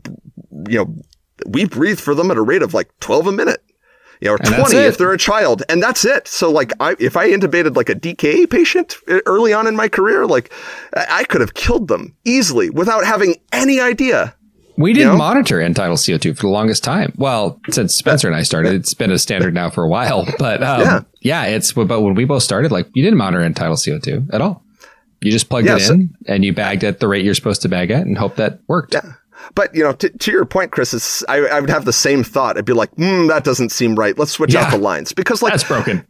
you 0.68 0.78
know, 0.78 0.94
we 1.46 1.64
breathe 1.64 2.00
for 2.00 2.14
them 2.14 2.30
at 2.30 2.36
a 2.36 2.42
rate 2.42 2.62
of 2.62 2.74
like 2.74 2.90
12 3.00 3.26
a 3.28 3.32
minute. 3.32 3.62
You 4.20 4.28
know, 4.28 4.34
or 4.34 4.38
And 4.44 4.54
20 4.54 4.76
if 4.76 4.98
they're 4.98 5.12
a 5.12 5.18
child. 5.18 5.64
And 5.68 5.82
that's 5.82 6.04
it. 6.04 6.28
So 6.28 6.48
like 6.50 6.72
I, 6.78 6.94
if 7.00 7.16
I 7.16 7.28
intubated 7.30 7.74
like 7.76 7.88
a 7.88 7.94
DKA 7.96 8.48
patient 8.48 8.96
early 9.26 9.52
on 9.52 9.66
in 9.66 9.74
my 9.74 9.88
career, 9.88 10.26
like 10.26 10.52
I 10.94 11.24
could 11.24 11.40
have 11.40 11.54
killed 11.54 11.88
them 11.88 12.14
easily 12.24 12.70
without 12.70 13.04
having 13.04 13.34
any 13.52 13.80
idea. 13.80 14.36
We 14.78 14.92
didn't 14.92 15.12
know? 15.12 15.18
monitor 15.18 15.60
end 15.60 15.76
tidal 15.76 15.96
CO2 15.96 16.36
for 16.36 16.42
the 16.42 16.48
longest 16.48 16.82
time. 16.84 17.12
Well, 17.16 17.60
since 17.70 17.94
Spencer 17.94 18.26
and 18.28 18.36
I 18.36 18.42
started, 18.42 18.74
it's 18.74 18.94
been 18.94 19.10
a 19.10 19.18
standard 19.18 19.54
now 19.54 19.68
for 19.70 19.82
a 19.84 19.88
while. 19.88 20.24
But 20.38 20.62
um, 20.62 20.80
Yeah. 20.80 21.00
yeah. 21.20 21.44
it's 21.44 21.72
but 21.72 22.00
when 22.00 22.14
we 22.14 22.24
both 22.24 22.42
started, 22.44 22.70
like 22.72 22.86
you 22.94 23.02
didn't 23.02 23.18
monitor 23.18 23.42
end 23.42 23.56
tidal 23.56 23.74
CO2 23.76 24.32
at 24.32 24.40
all. 24.40 24.64
You 25.20 25.30
just 25.32 25.48
plugged 25.48 25.66
Yeah, 25.66 25.76
it 25.76 25.80
so- 25.80 25.94
in 25.94 26.14
and 26.26 26.44
you 26.44 26.52
bagged 26.52 26.84
at 26.84 27.00
the 27.00 27.08
rate 27.08 27.24
you're 27.24 27.34
supposed 27.34 27.62
to 27.62 27.68
bag 27.68 27.90
at 27.90 28.06
and 28.06 28.16
hope 28.16 28.36
that 28.36 28.60
worked. 28.68 28.94
But 29.54 29.74
you 29.74 29.82
know, 29.82 29.92
to, 29.92 30.08
to 30.08 30.30
your 30.30 30.44
point, 30.44 30.72
Chris, 30.72 30.94
it's, 30.94 31.24
I, 31.28 31.38
I 31.38 31.60
would 31.60 31.70
have 31.70 31.84
the 31.84 31.92
same 31.92 32.24
thought. 32.24 32.56
I'd 32.56 32.64
be 32.64 32.72
like, 32.72 32.90
hmm, 32.94 33.26
that 33.28 33.44
doesn't 33.44 33.70
seem 33.70 33.94
right. 33.94 34.18
Let's 34.18 34.32
switch 34.32 34.54
out 34.54 34.70
the 34.70 34.78
lines 34.78 35.12
because, 35.12 35.42
like, 35.42 35.52
That's 35.52 35.64
broken. 35.64 36.06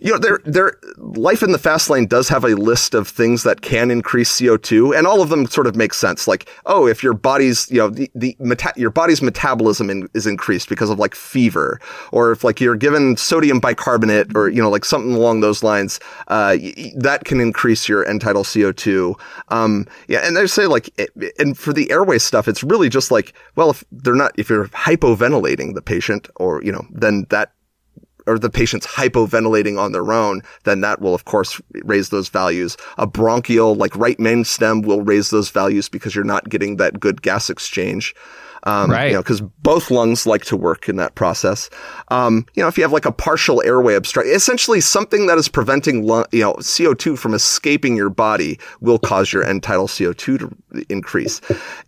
You 0.00 0.12
know, 0.12 0.18
there, 0.18 0.40
there, 0.44 0.78
life 0.96 1.42
in 1.42 1.52
the 1.52 1.58
fast 1.58 1.88
lane 1.90 2.06
does 2.06 2.28
have 2.28 2.44
a 2.44 2.54
list 2.54 2.94
of 2.94 3.08
things 3.08 3.42
that 3.44 3.62
can 3.62 3.90
increase 3.90 4.30
CO2 4.38 4.96
and 4.96 5.06
all 5.06 5.22
of 5.22 5.28
them 5.28 5.46
sort 5.46 5.66
of 5.66 5.76
make 5.76 5.94
sense. 5.94 6.28
Like, 6.28 6.48
oh, 6.66 6.86
if 6.86 7.02
your 7.02 7.14
body's, 7.14 7.70
you 7.70 7.78
know, 7.78 7.88
the, 7.88 8.10
the, 8.14 8.36
meta- 8.38 8.72
your 8.76 8.90
body's 8.90 9.22
metabolism 9.22 9.90
in, 9.90 10.08
is 10.14 10.26
increased 10.26 10.68
because 10.68 10.90
of 10.90 10.98
like 10.98 11.14
fever 11.14 11.80
or 12.12 12.32
if 12.32 12.44
like 12.44 12.60
you're 12.60 12.76
given 12.76 13.16
sodium 13.16 13.60
bicarbonate 13.60 14.36
or, 14.36 14.48
you 14.48 14.62
know, 14.62 14.70
like 14.70 14.84
something 14.84 15.14
along 15.14 15.40
those 15.40 15.62
lines, 15.62 15.98
uh, 16.28 16.56
y- 16.60 16.92
that 16.96 17.24
can 17.24 17.40
increase 17.40 17.88
your 17.88 18.06
end 18.08 18.20
tidal 18.20 18.44
CO2. 18.44 19.18
Um, 19.48 19.86
yeah. 20.08 20.20
And 20.26 20.36
they 20.36 20.46
say 20.46 20.66
like, 20.66 20.90
it- 20.98 21.10
and 21.38 21.56
for 21.56 21.72
the 21.72 21.90
airway 21.90 22.18
stuff, 22.18 22.48
it's 22.48 22.62
really 22.62 22.88
just 22.88 23.10
like, 23.10 23.32
well, 23.56 23.70
if 23.70 23.84
they're 23.90 24.14
not, 24.14 24.32
if 24.38 24.48
you're 24.50 24.68
hypoventilating 24.68 25.74
the 25.74 25.82
patient 25.82 26.28
or, 26.36 26.62
you 26.62 26.72
know, 26.72 26.86
then 26.90 27.26
that 27.30 27.52
or 28.26 28.38
the 28.38 28.50
patient's 28.50 28.86
hypoventilating 28.86 29.78
on 29.78 29.92
their 29.92 30.12
own, 30.12 30.42
then 30.64 30.80
that 30.80 31.00
will 31.00 31.14
of 31.14 31.24
course 31.24 31.60
raise 31.84 32.10
those 32.10 32.28
values. 32.28 32.76
A 32.98 33.06
bronchial, 33.06 33.74
like 33.74 33.94
right 33.96 34.18
main 34.18 34.44
stem 34.44 34.82
will 34.82 35.02
raise 35.02 35.30
those 35.30 35.50
values 35.50 35.88
because 35.88 36.14
you're 36.14 36.24
not 36.24 36.48
getting 36.48 36.76
that 36.76 37.00
good 37.00 37.22
gas 37.22 37.50
exchange. 37.50 38.14
Um, 38.66 38.90
Right. 38.90 39.08
You 39.08 39.12
know, 39.14 39.22
because 39.22 39.40
both 39.40 39.92
lungs 39.92 40.26
like 40.26 40.44
to 40.46 40.56
work 40.56 40.88
in 40.88 40.96
that 40.96 41.14
process. 41.14 41.70
Um, 42.08 42.46
you 42.54 42.62
know, 42.62 42.68
if 42.68 42.76
you 42.76 42.82
have 42.82 42.92
like 42.92 43.04
a 43.04 43.12
partial 43.12 43.62
airway 43.64 43.94
obstruction, 43.94 44.34
essentially 44.34 44.80
something 44.80 45.28
that 45.28 45.38
is 45.38 45.48
preventing 45.48 46.04
lung, 46.04 46.24
you 46.32 46.40
know, 46.40 46.54
CO2 46.54 47.16
from 47.16 47.32
escaping 47.32 47.96
your 47.96 48.10
body 48.10 48.58
will 48.80 48.98
cause 48.98 49.32
your 49.32 49.44
end 49.44 49.62
tidal 49.62 49.86
CO2 49.86 50.38
to 50.40 50.56
increase. 50.88 51.40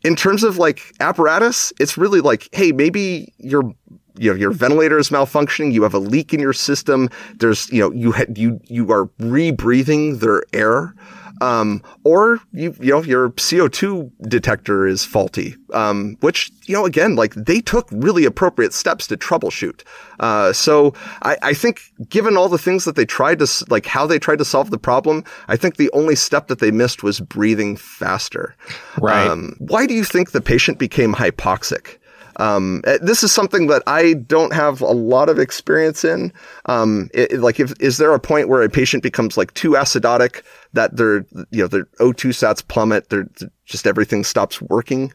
In 0.04 0.14
terms 0.14 0.44
of 0.44 0.56
like 0.56 0.94
apparatus, 1.00 1.72
it's 1.80 1.98
really 1.98 2.20
like, 2.20 2.48
hey, 2.52 2.70
maybe 2.70 3.32
your 3.38 3.74
you 4.18 4.30
know, 4.30 4.36
your 4.36 4.50
ventilator 4.50 4.98
is 4.98 5.10
malfunctioning. 5.10 5.72
You 5.72 5.82
have 5.82 5.94
a 5.94 5.98
leak 5.98 6.34
in 6.34 6.40
your 6.40 6.52
system. 6.52 7.08
There's, 7.36 7.70
you 7.70 7.80
know, 7.80 7.92
you 7.92 8.12
had, 8.12 8.36
you, 8.36 8.60
you 8.64 8.90
are 8.92 9.06
rebreathing 9.18 10.20
their 10.20 10.42
air. 10.52 10.94
Um, 11.40 11.82
or 12.02 12.40
you, 12.52 12.74
you 12.80 12.90
know, 12.90 13.02
your 13.02 13.30
CO2 13.30 14.10
detector 14.28 14.86
is 14.86 15.04
faulty. 15.04 15.54
Um, 15.72 16.16
which, 16.20 16.50
you 16.66 16.74
know, 16.74 16.84
again, 16.84 17.14
like 17.14 17.34
they 17.34 17.60
took 17.60 17.88
really 17.92 18.24
appropriate 18.24 18.74
steps 18.74 19.06
to 19.08 19.16
troubleshoot. 19.16 19.82
Uh, 20.18 20.52
so 20.52 20.94
I, 21.22 21.36
I 21.42 21.54
think 21.54 21.80
given 22.08 22.36
all 22.36 22.48
the 22.48 22.58
things 22.58 22.84
that 22.86 22.96
they 22.96 23.04
tried 23.04 23.38
to, 23.38 23.66
like 23.68 23.86
how 23.86 24.06
they 24.06 24.18
tried 24.18 24.38
to 24.38 24.44
solve 24.44 24.70
the 24.70 24.78
problem, 24.78 25.22
I 25.46 25.56
think 25.56 25.76
the 25.76 25.90
only 25.92 26.16
step 26.16 26.48
that 26.48 26.58
they 26.58 26.72
missed 26.72 27.02
was 27.02 27.20
breathing 27.20 27.76
faster. 27.76 28.56
Right. 29.00 29.28
Um, 29.28 29.54
why 29.58 29.86
do 29.86 29.94
you 29.94 30.04
think 30.04 30.32
the 30.32 30.40
patient 30.40 30.78
became 30.78 31.14
hypoxic? 31.14 31.98
Um, 32.38 32.82
eh, 32.84 32.98
this 33.00 33.22
is 33.22 33.32
something 33.32 33.66
that 33.66 33.82
I 33.86 34.14
don't 34.14 34.52
have 34.52 34.80
a 34.80 34.86
lot 34.86 35.28
of 35.28 35.38
experience 35.38 36.04
in. 36.04 36.32
Um, 36.66 37.10
it, 37.12 37.40
like, 37.40 37.60
if, 37.60 37.72
is 37.80 37.98
there 37.98 38.12
a 38.14 38.20
point 38.20 38.48
where 38.48 38.62
a 38.62 38.68
patient 38.68 39.02
becomes 39.02 39.36
like 39.36 39.52
too 39.54 39.72
acidotic 39.72 40.42
that 40.72 40.96
their, 40.96 41.26
you 41.50 41.62
know, 41.62 41.68
their 41.68 41.84
O2 42.00 42.30
sats 42.30 42.66
plummet, 42.66 43.10
their, 43.10 43.26
just 43.64 43.86
everything 43.86 44.24
stops 44.24 44.60
working? 44.62 45.12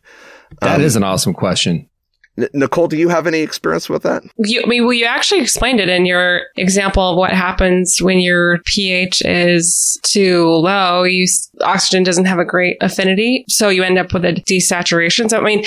That 0.61 0.81
is 0.81 0.95
um, 0.95 1.03
an 1.03 1.09
awesome 1.09 1.33
question. 1.33 1.89
N- 2.37 2.49
Nicole, 2.53 2.87
do 2.87 2.97
you 2.97 3.09
have 3.09 3.27
any 3.27 3.39
experience 3.39 3.89
with 3.89 4.03
that? 4.03 4.23
You, 4.37 4.63
I 4.63 4.67
mean, 4.67 4.83
well, 4.83 4.93
you 4.93 5.05
actually 5.05 5.41
explained 5.41 5.79
it 5.79 5.89
in 5.89 6.05
your 6.05 6.43
example 6.57 7.11
of 7.11 7.17
what 7.17 7.31
happens 7.31 8.01
when 8.01 8.19
your 8.19 8.59
pH 8.65 9.21
is 9.23 9.99
too 10.03 10.47
low. 10.47 11.03
You 11.03 11.27
oxygen 11.61 12.03
doesn't 12.03 12.25
have 12.25 12.39
a 12.39 12.45
great 12.45 12.77
affinity, 12.81 13.45
so 13.47 13.69
you 13.69 13.83
end 13.83 13.97
up 13.97 14.13
with 14.13 14.25
a 14.25 14.33
desaturation. 14.33 15.29
So, 15.29 15.37
I 15.37 15.43
mean, 15.43 15.63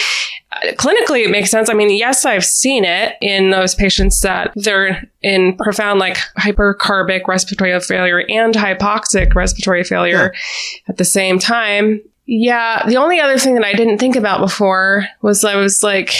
uh, 0.52 0.72
clinically, 0.72 1.24
it 1.24 1.30
makes 1.30 1.50
sense. 1.50 1.68
I 1.70 1.74
mean, 1.74 1.90
yes, 1.90 2.24
I've 2.24 2.44
seen 2.44 2.84
it 2.84 3.14
in 3.20 3.50
those 3.50 3.74
patients 3.74 4.20
that 4.20 4.52
they're 4.56 5.08
in 5.22 5.56
profound, 5.58 6.00
like 6.00 6.16
hypercarbic 6.38 7.28
respiratory 7.28 7.78
failure 7.80 8.24
and 8.28 8.54
hypoxic 8.54 9.34
respiratory 9.34 9.84
failure 9.84 10.32
at 10.88 10.96
the 10.96 11.04
same 11.04 11.38
time. 11.38 12.00
Yeah, 12.26 12.84
the 12.88 12.96
only 12.96 13.20
other 13.20 13.38
thing 13.38 13.54
that 13.54 13.64
I 13.64 13.74
didn't 13.74 13.98
think 13.98 14.16
about 14.16 14.40
before 14.40 15.06
was 15.22 15.44
I 15.44 15.54
was 15.54 15.84
like, 15.84 16.10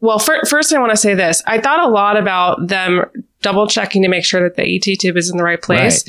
well, 0.00 0.18
fir- 0.18 0.44
first, 0.44 0.72
I 0.72 0.78
want 0.78 0.90
to 0.90 0.96
say 0.96 1.14
this. 1.14 1.42
I 1.46 1.60
thought 1.60 1.80
a 1.82 1.88
lot 1.88 2.16
about 2.16 2.68
them 2.68 3.04
double 3.42 3.66
checking 3.66 4.02
to 4.02 4.08
make 4.08 4.24
sure 4.24 4.42
that 4.42 4.56
the 4.56 4.76
ET 4.76 4.98
tube 4.98 5.16
is 5.16 5.30
in 5.30 5.36
the 5.36 5.44
right 5.44 5.60
place. 5.60 6.04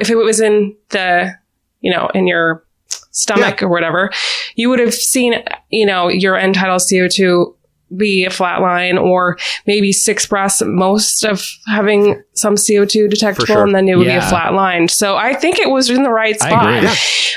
If 0.00 0.10
it 0.10 0.16
was 0.16 0.40
in 0.40 0.76
the, 0.90 1.32
you 1.80 1.90
know, 1.90 2.08
in 2.14 2.26
your 2.26 2.64
stomach 3.10 3.62
or 3.62 3.68
whatever, 3.68 4.10
you 4.54 4.68
would 4.68 4.80
have 4.80 4.94
seen, 4.94 5.42
you 5.70 5.86
know, 5.86 6.08
your 6.08 6.36
end 6.36 6.54
tidal 6.54 6.76
CO2 6.76 7.54
be 7.96 8.24
a 8.24 8.30
flat 8.30 8.60
line 8.60 8.98
or 8.98 9.38
maybe 9.66 9.92
six 9.92 10.26
breaths 10.26 10.62
most 10.64 11.24
of 11.24 11.46
having 11.66 12.22
some 12.32 12.56
CO2 12.56 13.08
detectable 13.08 13.46
sure. 13.46 13.64
and 13.64 13.74
then 13.74 13.88
it 13.88 13.96
would 13.96 14.04
be 14.04 14.10
a 14.10 14.22
flat 14.22 14.52
line. 14.52 14.88
So 14.88 15.16
I 15.16 15.34
think 15.34 15.58
it 15.58 15.70
was 15.70 15.90
in 15.90 16.02
the 16.02 16.10
right 16.10 16.36
I 16.42 16.48
spot. 16.48 16.74
agree. 16.74 16.88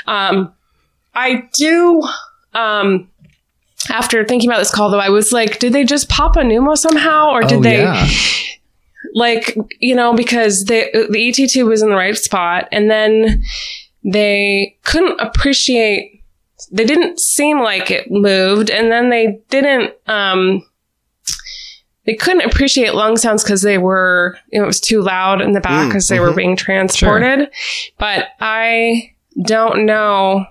Um, 0.07 0.53
I 1.13 1.49
do, 1.53 2.03
um, 2.53 3.09
after 3.89 4.25
thinking 4.25 4.49
about 4.49 4.59
this 4.59 4.71
call 4.73 4.89
though, 4.91 4.99
I 4.99 5.09
was 5.09 5.31
like, 5.31 5.59
did 5.59 5.73
they 5.73 5.83
just 5.83 6.09
pop 6.09 6.35
a 6.35 6.39
pneumo 6.39 6.77
somehow 6.77 7.29
or 7.31 7.41
did 7.43 7.59
Oh, 7.59 7.61
they 7.61 7.81
yeah. 7.81 8.07
like, 9.13 9.55
you 9.79 9.95
know, 9.95 10.13
because 10.13 10.65
the, 10.65 11.07
the 11.09 11.29
ET 11.29 11.49
tube 11.49 11.67
was 11.67 11.81
in 11.81 11.89
the 11.89 11.95
right 11.95 12.17
spot 12.17 12.67
and 12.71 12.89
then 12.89 13.43
they 14.03 14.77
couldn't 14.83 15.19
appreciate, 15.19 16.23
they 16.71 16.85
didn't 16.85 17.19
seem 17.19 17.59
like 17.61 17.89
it 17.91 18.09
moved 18.11 18.69
and 18.69 18.91
then 18.91 19.09
they 19.09 19.39
didn't, 19.49 19.93
um, 20.07 20.63
they 22.05 22.15
couldn't 22.15 22.49
appreciate 22.49 22.93
lung 22.95 23.17
sounds 23.17 23.43
because 23.43 23.61
they 23.63 23.77
were, 23.77 24.37
you 24.51 24.59
know, 24.59 24.63
it 24.63 24.67
was 24.67 24.79
too 24.79 25.01
loud 25.01 25.41
in 25.41 25.51
the 25.51 25.59
back 25.59 25.85
Mm, 25.85 25.89
because 25.89 26.07
they 26.07 26.19
were 26.21 26.33
being 26.33 26.55
transported. 26.55 27.49
But 27.97 28.29
I 28.39 29.13
don't 29.43 29.85
know, 29.85 30.45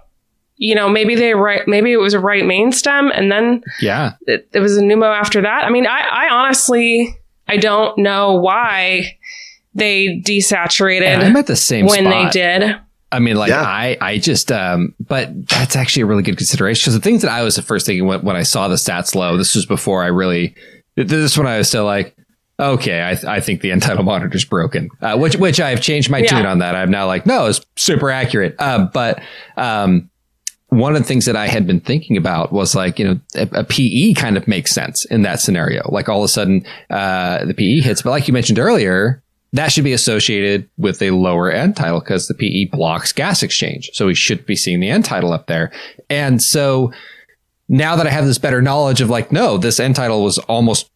you 0.57 0.75
know, 0.75 0.89
maybe 0.89 1.15
they 1.15 1.35
right, 1.35 1.63
maybe 1.67 1.93
it 1.93 1.99
was 1.99 2.15
a 2.15 2.21
right 2.21 2.45
main 2.45 2.73
stem 2.73 3.11
and 3.15 3.31
then 3.31 3.63
Yeah. 3.81 4.13
it, 4.27 4.49
it 4.53 4.61
was 4.61 4.77
a 4.77 4.81
pneumo 4.81 5.15
after 5.15 5.43
that. 5.43 5.65
I 5.65 5.71
mean, 5.71 5.87
I, 5.87 6.01
I 6.01 6.29
honestly, 6.31 7.15
I 7.49 7.57
don't 7.59 7.99
know 7.99 8.35
why 8.35 9.17
they 9.75 10.21
desaturated 10.25 11.03
And 11.07 11.23
I'm 11.23 11.37
at 11.37 11.47
the 11.47 11.57
same 11.57 11.87
when 11.87 12.05
spot. 12.05 12.33
they 12.33 12.41
did. 12.41 12.77
I 13.13 13.19
mean, 13.19 13.37
like 13.37 13.51
Yeah. 13.51 13.63
I, 13.63 13.97
I 14.01 14.19
just, 14.19 14.51
um, 14.51 14.95
but 14.99 15.47
that's 15.49 15.77
actually 15.77 16.03
a 16.03 16.07
really 16.07 16.23
good 16.23 16.37
consideration 16.39 16.83
because 16.85 16.95
the 16.95 17.01
things 17.05 17.23
that 17.23 17.31
I 17.31 17.43
was 17.43 17.59
at 17.59 17.65
first 17.65 17.87
thinking 17.87 18.07
when, 18.07 18.23
when 18.23 18.37
I 18.37 18.43
saw 18.43 18.69
the 18.69 18.75
stats 18.77 19.15
low, 19.15 19.37
this 19.37 19.55
was 19.55 19.67
before 19.67 20.03
I 20.03 20.07
really, 20.09 20.55
this 20.97 21.13
is 21.13 21.37
when 21.39 21.47
I 21.47 21.59
was 21.59 21.69
still 21.69 21.85
like, 21.85 22.17
okay, 22.59 23.03
I, 23.03 23.37
I 23.37 23.41
think 23.41 23.61
the 23.61 23.71
end 23.71 23.83
tidal 23.83 24.03
monitor's 24.03 24.47
broken, 24.47 24.89
uh, 25.03 25.17
which, 25.19 25.37
which 25.37 25.61
I've 25.61 25.83
changed 25.83 26.09
my 26.09 26.19
Yeah. 26.19 26.29
tune 26.31 26.47
on 26.47 26.61
that. 26.61 26.75
I'm 26.75 26.91
now 26.91 27.07
like, 27.07 27.27
no, 27.27 27.45
it's 27.47 27.61
super 27.77 28.11
accurate. 28.11 28.57
Um, 28.59 28.91
but, 28.93 29.21
um, 29.59 30.09
one 30.69 30.97
of 30.97 31.03
the 31.03 31.09
things 31.09 31.27
that 31.27 31.37
I 31.37 31.47
had 31.47 31.67
been 31.67 31.81
thinking 31.81 32.17
about 32.17 32.53
was 32.53 32.75
like, 32.75 32.99
you 32.99 33.05
know, 33.07 33.21
a, 33.37 33.61
a 33.61 33.65
PE 33.65 34.15
kind 34.15 34.37
of 34.37 34.49
makes 34.49 34.73
sense 34.73 35.05
in 35.05 35.23
that 35.23 35.41
scenario. 35.41 35.89
Like 35.91 36.09
all 36.09 36.19
of 36.19 36.25
a 36.25 36.29
sudden, 36.29 36.65
uh, 36.91 37.45
the 37.45 37.55
PE 37.55 37.81
hits, 37.81 38.03
but 38.03 38.11
like 38.11 38.27
you 38.27 38.35
mentioned 38.35 38.59
earlier, 38.59 39.23
that 39.53 39.71
should 39.71 39.85
be 39.85 39.93
associated 39.93 40.69
with 40.77 41.01
a 41.03 41.13
lower 41.13 41.51
end 41.51 41.77
tidal 41.77 42.01
because 42.01 42.27
the 42.27 42.35
PE 42.35 42.77
blocks 42.77 43.13
gas 43.13 43.43
exchange. 43.43 43.91
So 43.95 44.07
we 44.07 44.15
should 44.15 44.45
be 44.45 44.57
seeing 44.57 44.81
the 44.81 44.91
end 44.91 45.05
tidal 45.05 45.33
up 45.33 45.47
there. 45.47 45.73
And 46.11 46.43
so 46.43 46.93
now 47.69 47.97
that 47.97 48.07
I 48.07 48.11
have 48.11 48.27
this 48.27 48.39
better 48.39 48.61
knowledge 48.61 49.01
of 49.01 49.09
like, 49.09 49.31
no, 49.31 49.57
this 49.57 49.79
end 49.79 49.97
tidal 49.97 50.23
was 50.23 50.39
almost, 50.39 50.91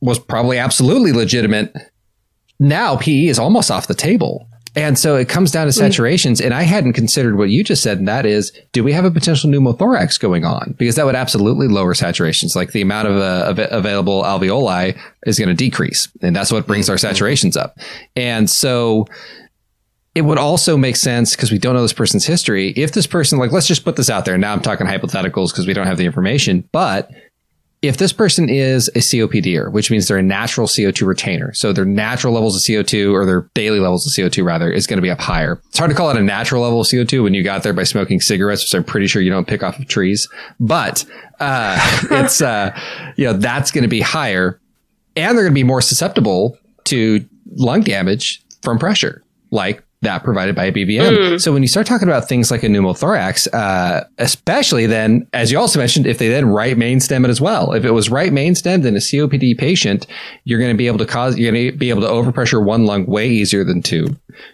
was 0.00 0.18
probably 0.18 0.58
absolutely 0.58 1.12
legitimate. 1.12 1.74
Now 2.60 2.96
PE 2.96 3.26
is 3.26 3.38
almost 3.38 3.70
off 3.70 3.88
the 3.88 3.94
table. 3.94 4.48
And 4.74 4.98
so 4.98 5.16
it 5.16 5.28
comes 5.28 5.50
down 5.50 5.66
to 5.66 5.72
saturations. 5.72 6.42
And 6.42 6.54
I 6.54 6.62
hadn't 6.62 6.94
considered 6.94 7.36
what 7.36 7.50
you 7.50 7.62
just 7.62 7.82
said. 7.82 7.98
And 7.98 8.08
that 8.08 8.24
is, 8.24 8.52
do 8.72 8.82
we 8.82 8.92
have 8.92 9.04
a 9.04 9.10
potential 9.10 9.50
pneumothorax 9.50 10.18
going 10.18 10.44
on? 10.44 10.74
Because 10.78 10.96
that 10.96 11.04
would 11.04 11.14
absolutely 11.14 11.68
lower 11.68 11.92
saturations. 11.92 12.56
Like 12.56 12.72
the 12.72 12.80
amount 12.80 13.08
of, 13.08 13.16
uh, 13.16 13.50
av- 13.50 13.72
available 13.72 14.22
alveoli 14.22 14.98
is 15.26 15.38
going 15.38 15.50
to 15.50 15.54
decrease. 15.54 16.08
And 16.22 16.34
that's 16.34 16.50
what 16.50 16.66
brings 16.66 16.88
our 16.88 16.96
saturations 16.96 17.56
up. 17.56 17.78
And 18.16 18.48
so 18.48 19.06
it 20.14 20.22
would 20.22 20.38
also 20.38 20.76
make 20.76 20.96
sense 20.96 21.34
because 21.34 21.50
we 21.50 21.58
don't 21.58 21.74
know 21.74 21.82
this 21.82 21.92
person's 21.92 22.26
history. 22.26 22.70
If 22.70 22.92
this 22.92 23.06
person, 23.06 23.38
like, 23.38 23.52
let's 23.52 23.66
just 23.66 23.84
put 23.84 23.96
this 23.96 24.10
out 24.10 24.24
there. 24.24 24.36
Now 24.38 24.52
I'm 24.52 24.60
talking 24.60 24.86
hypotheticals 24.86 25.50
because 25.50 25.66
we 25.66 25.72
don't 25.72 25.86
have 25.86 25.98
the 25.98 26.06
information, 26.06 26.68
but 26.72 27.10
if 27.82 27.96
this 27.96 28.12
person 28.12 28.48
is 28.48 28.88
a 28.88 29.00
COPDer, 29.00 29.70
which 29.72 29.90
means 29.90 30.06
they're 30.06 30.16
a 30.16 30.22
natural 30.22 30.68
CO2 30.68 31.04
retainer, 31.04 31.52
so 31.52 31.72
their 31.72 31.84
natural 31.84 32.32
levels 32.32 32.54
of 32.54 32.62
CO2 32.62 33.12
or 33.12 33.26
their 33.26 33.50
daily 33.54 33.80
levels 33.80 34.06
of 34.06 34.12
CO2 34.12 34.44
rather 34.44 34.70
is 34.70 34.86
going 34.86 34.98
to 34.98 35.02
be 35.02 35.10
up 35.10 35.20
higher. 35.20 35.60
It's 35.66 35.78
hard 35.78 35.90
to 35.90 35.96
call 35.96 36.08
it 36.10 36.16
a 36.16 36.22
natural 36.22 36.62
level 36.62 36.80
of 36.80 36.86
CO2 36.86 37.24
when 37.24 37.34
you 37.34 37.42
got 37.42 37.64
there 37.64 37.72
by 37.72 37.82
smoking 37.82 38.20
cigarettes, 38.20 38.62
which 38.62 38.74
I'm 38.74 38.84
pretty 38.84 39.08
sure 39.08 39.20
you 39.20 39.30
don't 39.30 39.48
pick 39.48 39.64
off 39.64 39.80
of 39.80 39.88
trees, 39.88 40.28
but, 40.60 41.04
uh, 41.40 41.76
it's, 42.12 42.40
uh, 42.40 42.78
you 43.16 43.26
know, 43.26 43.32
that's 43.32 43.72
going 43.72 43.82
to 43.82 43.88
be 43.88 44.00
higher 44.00 44.60
and 45.16 45.36
they're 45.36 45.44
going 45.44 45.52
to 45.52 45.54
be 45.54 45.64
more 45.64 45.82
susceptible 45.82 46.56
to 46.84 47.24
lung 47.56 47.82
damage 47.82 48.42
from 48.62 48.78
pressure, 48.78 49.24
like 49.50 49.82
that 50.02 50.22
provided 50.24 50.54
by 50.54 50.66
a 50.66 50.72
BVM. 50.72 51.40
So 51.40 51.52
when 51.52 51.62
you 51.62 51.68
start 51.68 51.86
talking 51.86 52.08
about 52.08 52.28
things 52.28 52.50
like 52.50 52.62
a 52.62 52.66
pneumothorax, 52.66 53.48
uh, 53.54 54.04
especially 54.18 54.86
then, 54.86 55.26
as 55.32 55.50
you 55.50 55.58
also 55.58 55.78
mentioned, 55.78 56.06
if 56.06 56.18
they 56.18 56.28
then 56.28 56.46
right 56.46 56.76
main 56.76 57.00
stem 57.00 57.24
it 57.24 57.30
as 57.30 57.40
well. 57.40 57.72
If 57.72 57.84
it 57.84 57.92
was 57.92 58.10
right 58.10 58.32
main 58.32 58.54
stemmed 58.54 58.84
in 58.84 58.94
a 58.96 58.98
COPD 58.98 59.56
patient, 59.56 60.06
you're 60.44 60.58
going 60.58 60.72
to 60.72 60.76
be 60.76 60.88
able 60.88 60.98
to 60.98 61.06
cause, 61.06 61.38
you're 61.38 61.52
going 61.52 61.70
to 61.70 61.76
be 61.76 61.90
able 61.90 62.02
to 62.02 62.08
overpressure 62.08 62.62
one 62.64 62.84
lung 62.84 63.06
way 63.06 63.28
easier 63.28 63.64
than 63.64 63.80
two. 63.80 64.08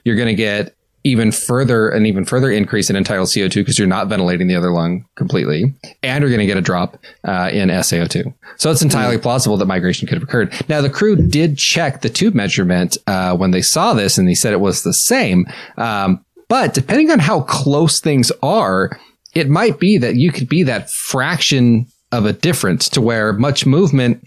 You're 0.05 0.17
going 0.17 0.29
to 0.29 0.35
get 0.35 0.77
even 1.05 1.33
further, 1.33 1.89
an 1.89 2.07
even 2.07 2.25
further 2.25 2.51
increase 2.51 2.91
in 2.91 2.97
end 2.97 3.07
tidal 3.07 3.25
CO2 3.25 3.55
because 3.55 3.79
you're 3.79 3.89
not 3.89 4.09
ventilating 4.09 4.49
the 4.49 4.57
other 4.57 4.73
lung 4.73 5.05
completely, 5.15 5.73
and 6.03 6.23
you're 6.23 6.31
going 6.31 6.41
to 6.41 6.47
get 6.47 6.57
a 6.57 6.63
drop 6.63 6.99
uh, 7.25 7.51
in 7.53 7.69
SAO2. 7.69 8.33
So 8.57 8.71
it's 8.71 8.83
entirely 8.83 9.19
plausible 9.19 9.57
that 9.57 9.67
migration 9.67 10.09
could 10.09 10.17
have 10.17 10.23
occurred. 10.23 10.53
Now 10.69 10.81
the 10.81 10.91
crew 10.91 11.17
did 11.17 11.57
check 11.57 12.01
the 12.01 12.09
tube 12.09 12.35
measurement 12.35 12.97
uh, 13.07 13.37
when 13.37 13.53
they 13.53 13.63
saw 13.63 13.95
this, 13.95 14.19
and 14.19 14.29
they 14.29 14.35
said 14.35 14.53
it 14.53 14.61
was 14.61 14.83
the 14.83 14.93
same. 14.93 15.47
Um, 15.77 16.25
but 16.49 16.75
depending 16.75 17.11
on 17.11 17.19
how 17.19 17.43
close 17.43 18.01
things 18.01 18.33
are, 18.43 18.99
it 19.35 19.49
might 19.49 19.79
be 19.79 19.99
that 19.99 20.17
you 20.17 20.33
could 20.33 20.49
be 20.49 20.63
that 20.65 20.91
fraction 20.91 21.87
of 22.11 22.25
a 22.25 22.33
difference 22.33 22.89
to 22.89 23.01
where 23.01 23.33
much 23.35 23.67
movement 23.67 24.27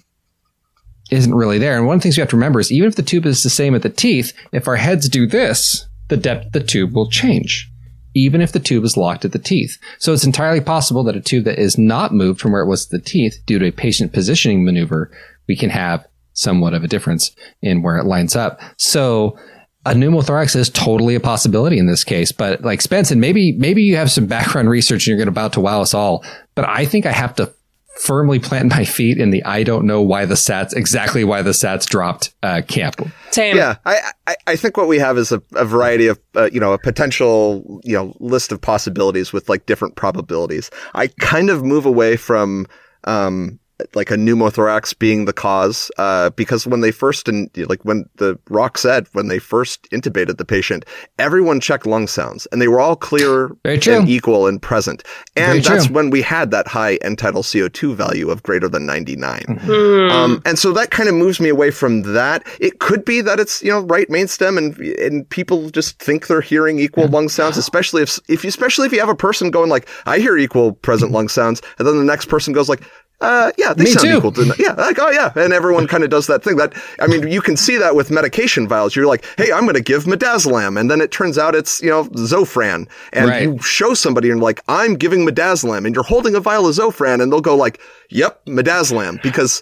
isn't 1.10 1.34
really 1.36 1.58
there. 1.58 1.76
And 1.76 1.86
one 1.86 1.96
of 1.96 2.02
the 2.02 2.04
things 2.04 2.18
we 2.18 2.22
have 2.22 2.30
to 2.30 2.38
remember 2.38 2.60
is 2.60 2.72
even 2.72 2.88
if 2.88 2.96
the 2.96 3.04
tube 3.04 3.26
is 3.26 3.44
the 3.44 3.50
same 3.50 3.76
at 3.76 3.82
the 3.82 3.90
teeth, 3.90 4.34
if 4.52 4.68
our 4.68 4.78
heads 4.78 5.10
do 5.10 5.28
this, 5.28 5.88
the 6.12 6.18
depth 6.18 6.48
of 6.48 6.52
the 6.52 6.60
tube 6.60 6.94
will 6.94 7.10
change, 7.10 7.72
even 8.14 8.42
if 8.42 8.52
the 8.52 8.60
tube 8.60 8.84
is 8.84 8.98
locked 8.98 9.24
at 9.24 9.32
the 9.32 9.40
teeth. 9.40 9.78
So 9.98 10.12
it's 10.12 10.26
entirely 10.26 10.60
possible 10.60 11.06
that 11.06 11.16
a 11.16 11.22
tube 11.22 11.46
that 11.46 11.58
is 11.58 11.78
not 11.78 12.14
moved 12.14 12.42
from 12.42 12.52
where 12.52 12.62
it 12.62 12.68
was 12.68 12.86
at 12.86 12.92
the 12.92 13.00
teeth 13.00 13.42
due 13.46 13.58
to 13.60 13.68
a 13.68 13.72
patient 13.72 14.12
positioning 14.12 14.66
maneuver, 14.66 15.10
we 15.48 15.56
can 15.56 15.70
have 15.70 16.06
somewhat 16.34 16.74
of 16.74 16.84
a 16.84 16.88
difference 16.88 17.34
in 17.62 17.82
where 17.82 17.98
it 17.98 18.06
lines 18.06 18.36
up. 18.36 18.60
So 18.78 19.38
a 19.86 19.94
pneumothorax 19.94 20.54
is 20.54 20.70
totally 20.70 21.16
a 21.16 21.22
possibility 21.22 21.78
in 21.78 21.88
this 21.88 22.04
case. 22.04 22.34
But 22.34 22.62
like 22.62 22.82
Spence, 22.82 23.10
and 23.10 23.22
maybe 23.22 23.54
maybe 23.54 23.82
you 23.82 23.96
have 23.96 24.12
some 24.12 24.26
background 24.28 24.70
research 24.70 25.08
and 25.08 25.18
you're 25.18 25.30
about 25.30 25.54
to 25.54 25.62
wow 25.62 25.82
us 25.82 25.94
all. 25.94 26.26
But 26.56 26.68
I 26.68 26.84
think 26.84 27.06
I 27.06 27.14
have 27.14 27.36
to 27.36 27.54
firmly 27.98 28.40
plant 28.40 28.70
my 28.70 28.86
feet 28.86 29.18
in 29.18 29.32
the 29.32 29.44
I 29.44 29.64
don't 29.64 29.86
know 29.86 30.02
why 30.02 30.26
the 30.26 30.36
Sats 30.36 30.74
exactly 30.74 31.24
why 31.24 31.42
the 31.42 31.52
Sats 31.52 31.86
dropped 31.86 32.34
uh, 32.42 32.62
camp. 32.68 32.96
Same. 33.32 33.56
Yeah, 33.56 33.76
I, 33.86 34.12
I, 34.28 34.36
I 34.48 34.56
think 34.56 34.78
what 34.78 34.88
we 34.88 35.00
have 35.00 35.18
is 35.18 35.32
a, 35.32 35.42
a 35.56 35.66
variety 35.66 36.08
of, 36.08 36.20
uh, 36.36 36.50
you 36.52 36.60
know, 36.60 36.74
a 36.74 36.80
potential, 36.80 37.82
you 37.84 37.94
know, 37.94 38.16
list 38.20 38.52
of 38.52 38.60
possibilities 38.60 39.32
with 39.32 39.50
like 39.50 39.66
different 39.66 39.96
probabilities. 39.96 40.72
I 40.94 41.08
kind 41.08 41.50
of 41.50 41.64
move 41.64 41.86
away 41.86 42.18
from, 42.18 42.68
um, 43.04 43.60
like 43.94 44.12
a 44.12 44.16
pneumothorax 44.16 44.98
being 44.98 45.26
the 45.26 45.34
cause, 45.34 45.92
uh, 45.98 46.30
because 46.32 46.68
when 46.68 46.82
they 46.82 46.92
first, 46.92 47.28
in, 47.28 47.50
like 47.56 47.84
when 47.84 48.06
the 48.16 48.38
rock 48.50 48.78
said, 48.78 49.08
when 49.14 49.28
they 49.28 49.40
first 49.40 49.90
intubated 49.92 50.38
the 50.38 50.46
patient, 50.46 50.86
everyone 51.20 51.60
checked 51.60 51.86
lung 51.86 52.08
sounds 52.08 52.48
and 52.52 52.62
they 52.62 52.68
were 52.68 52.80
all 52.80 52.96
clear 52.96 53.52
and 53.66 54.10
equal 54.10 54.48
and 54.48 54.62
present. 54.62 55.04
And 55.36 55.64
Very 55.64 55.76
that's 55.76 55.86
true. 55.88 55.96
when 55.96 56.10
we 56.10 56.22
had 56.22 56.52
that 56.52 56.68
high 56.68 56.96
end 56.96 57.20
tidal 57.20 57.44
CO2 57.44 57.96
value 57.96 58.30
of 58.30 58.44
greater 58.44 58.68
than 58.68 58.86
99. 58.86 59.44
Hmm. 59.62 59.72
Um, 60.12 60.42
and 60.46 60.58
so 60.60 60.74
that 60.74 60.92
kind 60.92 61.10
of 61.10 61.16
moves 61.16 61.40
me 61.40 61.50
away 61.50 61.72
from 61.72 62.02
that. 62.14 62.46
It 62.60 62.80
could 62.80 63.06
be 63.06 63.22
that 63.22 63.40
it's 63.40 63.62
you 63.62 63.72
know 63.72 63.82
right 63.82 64.10
main 64.10 64.28
stem, 64.28 64.58
and 64.58 64.78
and 64.78 65.30
people 65.30 65.70
just 65.70 66.00
think 66.00 66.28
they're 66.28 66.42
hearing 66.42 66.80
equal 66.80 67.08
lung 67.08 67.30
sounds, 67.30 67.58
especially 67.58 68.02
if 68.02 68.20
if 68.28 68.44
you 68.44 68.50
especially 68.50 68.88
if 68.88 68.94
you 68.94 69.00
have 69.00 69.10
a 69.10 69.16
person 69.16 69.52
going 69.52 69.70
like 69.70 69.88
I 70.06 70.20
hear 70.20 70.38
equal 70.38 70.74
present 70.74 71.12
lung 71.12 71.28
sounds, 71.28 71.62
and 71.78 71.88
then 71.88 71.98
the 71.98 72.04
next 72.04 72.26
person 72.26 72.54
goes 72.54 72.70
like. 72.70 72.82
Uh, 73.22 73.52
yeah, 73.58 73.72
they 73.74 73.84
Me 73.84 73.92
sound 73.92 74.08
too. 74.08 74.18
equal 74.18 74.32
to, 74.32 74.56
yeah, 74.58 74.74
like, 74.74 74.98
oh 75.00 75.10
yeah. 75.12 75.32
And 75.36 75.54
everyone 75.54 75.86
kind 75.88 76.04
of 76.04 76.10
does 76.10 76.26
that 76.28 76.44
thing 76.44 76.56
that, 76.58 76.74
I 77.00 77.06
mean, 77.08 77.28
you 77.32 77.40
can 77.40 77.56
see 77.56 77.78
that 77.78 77.96
with 77.96 78.10
medication 78.10 78.68
vials. 78.68 78.96
You're 78.96 79.06
like, 79.06 79.24
hey, 79.38 79.52
I'm 79.52 79.62
going 79.64 79.76
to 79.76 79.82
give 79.82 80.06
midazolam. 80.06 80.80
And 80.80 80.90
then 80.90 81.02
it 81.02 81.12
turns 81.12 81.38
out 81.38 81.54
it's, 81.54 81.82
you 81.84 81.90
know, 81.92 82.06
Zofran. 82.06 82.90
And 83.14 83.30
Right. 83.30 83.44
you 83.44 83.60
show 83.62 83.94
somebody 83.94 84.32
and 84.32 84.42
like, 84.42 84.62
I'm 84.68 84.96
giving 84.96 85.26
midazolam 85.26 85.86
and 85.86 85.94
you're 85.94 86.04
holding 86.04 86.34
a 86.36 86.40
vial 86.40 86.68
of 86.68 86.74
Zofran 86.76 87.22
and 87.22 87.32
they'll 87.32 87.42
go 87.42 87.56
like, 87.56 87.80
yep, 88.10 88.44
midazolam 88.48 89.22
because 89.22 89.62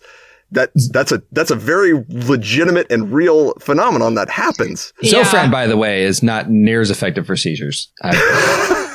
that, 0.51 0.71
that's 0.91 1.11
a, 1.11 1.21
that's 1.33 1.51
a 1.51 1.55
very 1.55 1.93
legitimate 2.07 2.89
and 2.91 3.11
real 3.11 3.53
phenomenon 3.59 4.15
that 4.15 4.29
happens. 4.29 4.93
Yeah. 5.01 5.21
Zofran, 5.23 5.51
by 5.51 5.67
the 5.67 5.75
way, 5.77 6.03
is 6.03 6.23
not 6.23 6.49
near 6.49 6.79
as 6.81 6.89
effective 6.91 7.27
for 7.27 7.35
seizures. 7.35 7.91
I, 8.01 8.13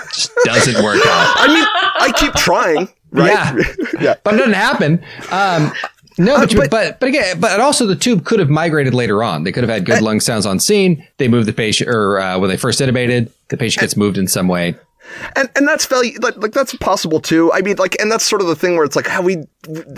just 0.14 0.30
doesn't 0.44 0.82
work 0.82 0.96
out. 1.04 1.34
I 1.36 1.46
mean, 1.48 1.64
I 1.66 2.12
keep 2.18 2.32
trying, 2.34 2.88
right? 3.14 3.32
Yeah. 3.32 3.62
yeah. 4.00 4.14
but 4.22 4.34
it 4.34 4.38
doesn't 4.38 4.52
happen. 4.52 5.02
Um, 5.30 5.72
no, 6.18 6.36
but, 6.36 6.52
you- 6.52 6.60
but- 6.60 6.70
but 6.70 7.00
but 7.00 7.08
again, 7.08 7.40
but 7.40 7.58
also 7.60 7.86
the 7.86 7.96
tube 7.96 8.24
could 8.24 8.38
have 8.38 8.48
migrated 8.50 8.94
later 8.94 9.22
on. 9.22 9.44
They 9.44 9.50
could 9.52 9.64
have 9.64 9.70
had 9.70 9.84
good 9.84 10.02
lung 10.02 10.20
sounds 10.20 10.46
on 10.46 10.60
scene. 10.60 11.04
They 11.16 11.26
moved 11.28 11.48
the 11.48 11.52
patient, 11.52 11.90
or 11.90 12.18
uh, 12.20 12.38
when 12.38 12.50
they 12.50 12.56
first 12.56 12.80
intubated, 12.80 13.30
the 13.48 13.56
patient 13.56 13.80
gets 13.80 13.96
moved 13.96 14.18
in 14.18 14.28
some 14.28 14.46
way. 14.46 14.74
And 15.36 15.50
and 15.56 15.66
that's 15.68 15.86
value 15.86 16.18
like, 16.20 16.36
like 16.36 16.52
that's 16.52 16.74
possible 16.76 17.20
too. 17.20 17.52
I 17.52 17.60
mean, 17.62 17.76
like, 17.76 17.96
and 18.00 18.10
that's 18.10 18.24
sort 18.24 18.40
of 18.40 18.48
the 18.48 18.56
thing 18.56 18.76
where 18.76 18.84
it's 18.84 18.96
like 18.96 19.06
how 19.06 19.22
we, 19.22 19.34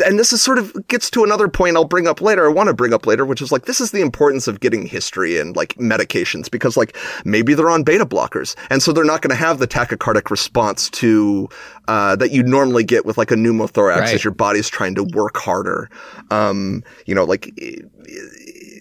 and 0.04 0.18
this 0.18 0.32
is 0.32 0.42
sort 0.42 0.58
of 0.58 0.74
gets 0.88 1.10
to 1.10 1.24
another 1.24 1.48
point 1.48 1.76
I'll 1.76 1.84
bring 1.84 2.06
up 2.06 2.20
later. 2.20 2.46
I 2.46 2.52
want 2.52 2.68
to 2.68 2.74
bring 2.74 2.92
up 2.92 3.06
later, 3.06 3.24
which 3.24 3.40
is 3.42 3.50
like 3.52 3.64
this 3.66 3.80
is 3.80 3.90
the 3.90 4.00
importance 4.00 4.46
of 4.48 4.60
getting 4.60 4.86
history 4.86 5.38
and 5.38 5.56
like 5.56 5.74
medications 5.74 6.50
because 6.50 6.76
like 6.76 6.96
maybe 7.24 7.54
they're 7.54 7.70
on 7.70 7.82
beta 7.82 8.06
blockers, 8.06 8.56
and 8.70 8.82
so 8.82 8.92
they're 8.92 9.04
not 9.04 9.22
going 9.22 9.30
to 9.30 9.36
have 9.36 9.58
the 9.58 9.68
tachycardic 9.68 10.30
response 10.30 10.90
to 10.90 11.48
uh, 11.88 12.16
that 12.16 12.30
you 12.32 12.42
normally 12.42 12.84
get 12.84 13.06
with 13.06 13.16
like 13.18 13.30
a 13.30 13.34
pneumothorax 13.36 13.96
Right. 13.96 14.14
as 14.14 14.24
your 14.24 14.34
body's 14.34 14.68
trying 14.68 14.94
to 14.96 15.04
work 15.04 15.36
harder. 15.36 15.88
Um, 16.30 16.82
you 17.06 17.14
know, 17.14 17.24
like 17.24 17.52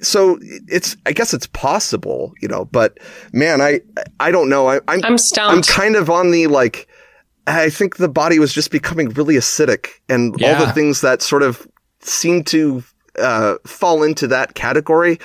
so 0.06 0.38
it's 0.41 0.95
I 1.06 1.11
guess 1.11 1.34
it's 1.34 1.48
possible, 1.48 2.34
you 2.41 2.48
know, 2.48 2.65
but 2.65 2.98
man, 3.34 3.61
I 3.61 3.82
I 4.19 4.32
don't 4.32 4.49
know. 4.49 4.68
I, 4.68 4.80
I'm 4.88 5.03
I'm 5.03 5.18
stumped. 5.18 5.53
I'm 5.53 5.61
kind 5.61 5.95
of 5.95 6.10
on 6.10 6.32
the 6.32 6.48
like. 6.48 6.88
I 7.48 7.69
think 7.69 7.98
the 7.98 8.10
body 8.10 8.40
was 8.40 8.53
just 8.53 8.72
becoming 8.72 9.10
really 9.10 9.36
acidic, 9.36 9.90
and 10.10 10.34
all 10.41 10.65
the 10.65 10.72
things 10.72 11.02
that 11.02 11.22
sort 11.22 11.44
of 11.44 11.68
seem 11.99 12.44
to 12.45 12.84
uh, 13.19 13.56
fall 13.65 14.03
into 14.03 14.27
that 14.27 14.56
category 14.56 15.19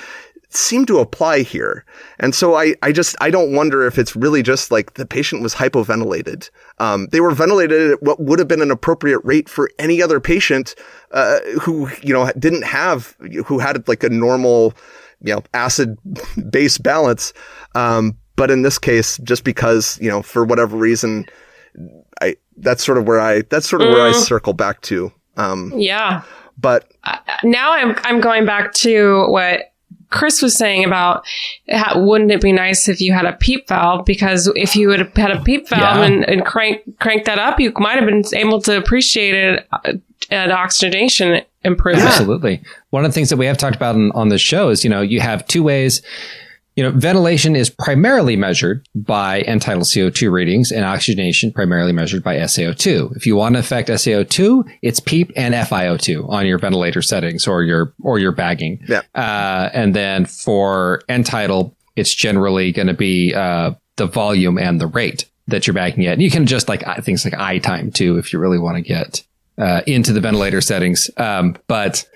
seem 0.53 0.85
to 0.85 0.99
apply 0.99 1.41
here. 1.41 1.85
And 2.19 2.35
so 2.35 2.55
I, 2.55 2.75
I 2.83 2.91
just, 2.91 3.15
I 3.21 3.29
don't 3.29 3.53
wonder 3.53 3.85
if 3.87 3.97
it's 3.97 4.15
really 4.15 4.43
just 4.43 4.69
like 4.71 4.95
the 4.95 5.05
patient 5.05 5.41
was 5.41 5.55
hypoventilated. 5.55 6.49
Um, 6.79 7.07
they 7.11 7.21
were 7.21 7.31
ventilated 7.31 7.91
at 7.91 8.03
what 8.03 8.19
would 8.19 8.37
have 8.39 8.47
been 8.47 8.61
an 8.61 8.71
appropriate 8.71 9.19
rate 9.23 9.47
for 9.47 9.69
any 9.79 10.01
other 10.01 10.19
patient, 10.19 10.75
uh, 11.11 11.39
who, 11.61 11.89
you 12.03 12.13
know, 12.13 12.29
didn't 12.37 12.63
have, 12.63 13.15
who 13.45 13.59
had 13.59 13.87
like 13.87 14.03
a 14.03 14.09
normal, 14.09 14.73
you 15.21 15.33
know, 15.33 15.43
acid 15.53 15.97
base 16.49 16.77
balance. 16.77 17.31
Um, 17.75 18.17
but 18.35 18.51
in 18.51 18.63
this 18.63 18.77
case, 18.77 19.17
just 19.23 19.43
because, 19.43 19.97
you 20.01 20.09
know, 20.09 20.21
for 20.21 20.43
whatever 20.43 20.75
reason, 20.75 21.25
I, 22.21 22.35
that's 22.57 22.83
sort 22.83 22.97
of 22.97 23.07
where 23.07 23.19
I, 23.19 23.43
that's 23.43 23.69
sort 23.69 23.81
of 23.81 23.89
where 23.89 24.05
I 24.05 24.11
Mm. 24.11 24.15
circle 24.15 24.53
back 24.53 24.81
to. 24.81 25.11
Um, 25.37 25.71
yeah. 25.75 26.23
but 26.57 26.91
now 27.43 27.71
I'm 27.71 27.95
I'm 28.03 28.19
going 28.19 28.45
back 28.45 28.73
to 28.73 29.25
what 29.29 29.70
Chris 30.11 30.41
was 30.41 30.55
saying 30.55 30.83
about 30.85 31.25
how, 31.69 31.99
wouldn't 32.03 32.31
it 32.31 32.41
be 32.41 32.51
nice 32.51 32.87
if 32.87 33.01
you 33.01 33.13
had 33.13 33.25
a 33.25 33.33
peep 33.33 33.67
valve 33.67 34.05
because 34.05 34.51
if 34.55 34.75
you 34.75 34.89
had 34.91 35.11
had 35.17 35.31
a 35.31 35.41
peep 35.41 35.67
valve 35.69 35.81
Yeah. 35.97 36.05
and, 36.05 36.29
and 36.29 36.45
crank 36.45 36.81
crank 36.99 37.25
that 37.25 37.39
up 37.39 37.59
you 37.59 37.71
might 37.77 37.95
have 37.97 38.05
been 38.05 38.23
able 38.35 38.61
to 38.61 38.77
appreciate 38.77 39.33
it 39.33 39.67
uh, 39.71 39.93
an 40.29 40.51
oxygenation 40.51 41.41
improvement. 41.63 42.07
Absolutely. 42.09 42.61
One 42.91 43.03
of 43.05 43.11
the 43.11 43.13
things 43.15 43.29
that 43.29 43.37
we 43.37 43.45
have 43.47 43.57
talked 43.57 43.75
about 43.75 43.95
on, 43.95 44.11
on 44.13 44.29
this 44.29 44.41
show 44.41 44.69
is, 44.69 44.83
you 44.83 44.89
know, 44.89 45.01
you 45.01 45.19
have 45.19 45.45
two 45.47 45.61
ways. 45.63 46.01
You 46.75 46.83
know, 46.83 46.91
ventilation 46.91 47.55
is 47.55 47.69
primarily 47.69 48.37
measured 48.37 48.87
by 48.95 49.41
end 49.41 49.61
tidal 49.61 49.83
CO2 49.83 50.31
readings 50.31 50.71
and 50.71 50.85
oxygenation 50.85 51.51
primarily 51.51 51.91
measured 51.91 52.23
by 52.23 52.37
SaO2. 52.37 53.15
If 53.15 53.25
you 53.25 53.35
want 53.35 53.55
to 53.55 53.59
affect 53.59 53.89
SaO2, 53.89 54.63
it's 54.81 55.01
PEEP 55.01 55.33
and 55.35 55.53
FiO2 55.53 56.29
on 56.29 56.47
your 56.47 56.57
ventilator 56.59 57.01
settings 57.01 57.45
or 57.45 57.63
your, 57.63 57.93
or 58.01 58.19
your 58.19 58.31
bagging. 58.31 58.79
Yeah. 58.87 59.01
Uh, 59.13 59.69
and 59.73 59.93
then 59.93 60.25
for 60.25 61.01
end 61.09 61.25
tidal, 61.25 61.75
it's 61.97 62.15
generally 62.15 62.71
going 62.71 62.87
to 62.87 62.93
be, 62.93 63.33
uh, 63.33 63.73
the 63.97 64.07
volume 64.07 64.57
and 64.57 64.79
the 64.79 64.87
rate 64.87 65.25
that 65.47 65.67
you're 65.67 65.73
bagging 65.73 66.05
at. 66.05 66.13
And 66.13 66.21
you 66.21 66.31
can 66.31 66.45
just 66.45 66.69
like 66.69 66.83
things 67.03 67.25
like 67.25 67.33
I-time 67.33 67.91
too, 67.91 68.17
if 68.17 68.31
you 68.31 68.39
really 68.39 68.59
want 68.59 68.77
to 68.77 68.81
get, 68.81 69.23
uh, 69.57 69.81
into 69.85 70.13
the 70.13 70.21
ventilator 70.21 70.61
settings. 70.61 71.09
Um, 71.17 71.57
but, 71.67 72.07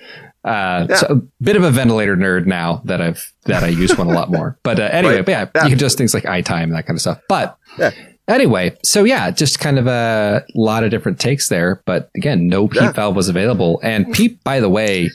uh, 0.45 0.85
Yeah. 0.89 0.95
so 0.95 1.07
a 1.09 1.15
bit 1.43 1.55
of 1.55 1.63
a 1.63 1.71
ventilator 1.71 2.15
nerd 2.15 2.45
now 2.45 2.81
that 2.85 3.01
I've, 3.01 3.33
that 3.45 3.63
I 3.63 3.67
use 3.67 3.97
one 3.97 4.07
a 4.07 4.13
lot 4.13 4.31
more. 4.31 4.57
But, 4.63 4.79
uh, 4.79 4.89
anyway, 4.91 5.15
Right. 5.17 5.25
but 5.25 5.31
yeah, 5.31 5.45
Yeah. 5.55 5.63
you 5.63 5.69
can 5.71 5.79
just 5.79 5.97
things 5.97 6.13
like 6.13 6.25
I-time 6.25 6.69
and 6.69 6.73
that 6.75 6.85
kind 6.85 6.95
of 6.97 7.01
stuff. 7.01 7.19
But 7.27 7.57
Yeah. 7.79 7.91
anyway, 8.27 8.77
so 8.83 9.03
yeah, 9.03 9.31
just 9.31 9.59
kind 9.59 9.77
of 9.79 9.87
a 9.87 10.43
lot 10.55 10.83
of 10.83 10.91
different 10.91 11.19
takes 11.19 11.49
there. 11.49 11.81
But 11.85 12.09
again, 12.15 12.47
no 12.47 12.67
PEEP 12.67 12.95
valve 12.95 13.15
was 13.15 13.27
available. 13.27 13.79
And 13.83 14.11
PEEP, 14.13 14.43
by 14.43 14.59
the 14.59 14.69
way, 14.69 15.09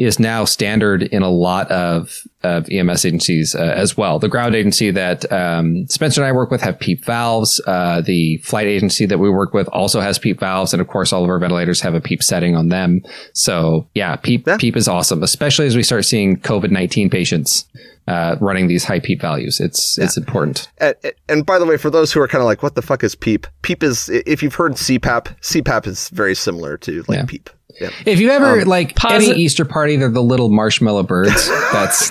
is 0.00 0.18
now 0.18 0.46
standard 0.46 1.02
in 1.02 1.22
a 1.22 1.28
lot 1.28 1.70
of, 1.70 2.22
of 2.42 2.66
EMS 2.70 3.04
agencies 3.04 3.54
uh, 3.54 3.58
as 3.58 3.98
well. 3.98 4.18
The 4.18 4.30
ground 4.30 4.54
agency 4.54 4.90
that 4.90 5.30
um, 5.30 5.86
Spencer 5.88 6.22
and 6.22 6.28
I 6.28 6.32
work 6.32 6.50
with 6.50 6.62
have 6.62 6.78
PEEP 6.78 7.04
valves. 7.04 7.60
Uh, 7.66 8.00
the 8.00 8.38
flight 8.38 8.66
agency 8.66 9.04
that 9.04 9.18
we 9.18 9.28
work 9.28 9.52
with 9.52 9.68
also 9.68 10.00
has 10.00 10.18
PEEP 10.18 10.40
valves, 10.40 10.72
and 10.72 10.80
of 10.80 10.88
course, 10.88 11.12
all 11.12 11.22
of 11.22 11.28
our 11.28 11.38
ventilators 11.38 11.82
have 11.82 11.94
a 11.94 12.00
PEEP 12.00 12.22
setting 12.22 12.56
on 12.56 12.70
them. 12.70 13.02
So 13.34 13.86
yeah, 13.94 14.16
PEEP 14.16 14.46
Yeah. 14.46 14.56
PEEP 14.56 14.76
is 14.78 14.88
awesome, 14.88 15.22
especially 15.22 15.66
as 15.66 15.76
we 15.76 15.82
start 15.82 16.06
seeing 16.06 16.38
COVID 16.38 16.70
nineteen 16.70 17.10
patients 17.10 17.66
uh, 18.08 18.36
running 18.40 18.66
these 18.66 18.84
high 18.84 18.98
PEEP 19.00 19.20
values. 19.20 19.60
It's 19.60 19.98
it's 19.98 20.16
important. 20.16 20.68
And, 20.78 20.94
and 21.28 21.46
by 21.46 21.58
the 21.58 21.66
way, 21.66 21.76
for 21.76 21.90
those 21.90 22.12
who 22.12 22.20
are 22.20 22.28
kind 22.28 22.42
of 22.42 22.46
like, 22.46 22.62
what 22.62 22.74
the 22.74 22.82
fuck 22.82 23.04
is 23.04 23.14
PEEP? 23.14 23.46
PEEP 23.62 23.82
is, 23.82 24.08
if 24.08 24.42
you've 24.42 24.54
heard 24.56 24.72
CPAP, 24.72 25.38
CPAP 25.40 25.86
is 25.86 26.08
very 26.10 26.34
similar 26.34 26.76
to 26.78 27.02
like 27.08 27.18
Yeah. 27.18 27.24
PEEP. 27.26 27.50
Yeah. 27.80 27.90
If 28.04 28.18
you 28.18 28.30
ever 28.30 28.60
Um, 28.62 28.68
like 28.68 28.94
Posi- 28.96 29.10
any 29.12 29.26
Easter 29.40 29.64
party, 29.64 29.96
they're 29.96 30.10
the 30.10 30.22
little 30.22 30.50
marshmallow 30.50 31.04
birds. 31.04 31.48
That's 31.72 32.10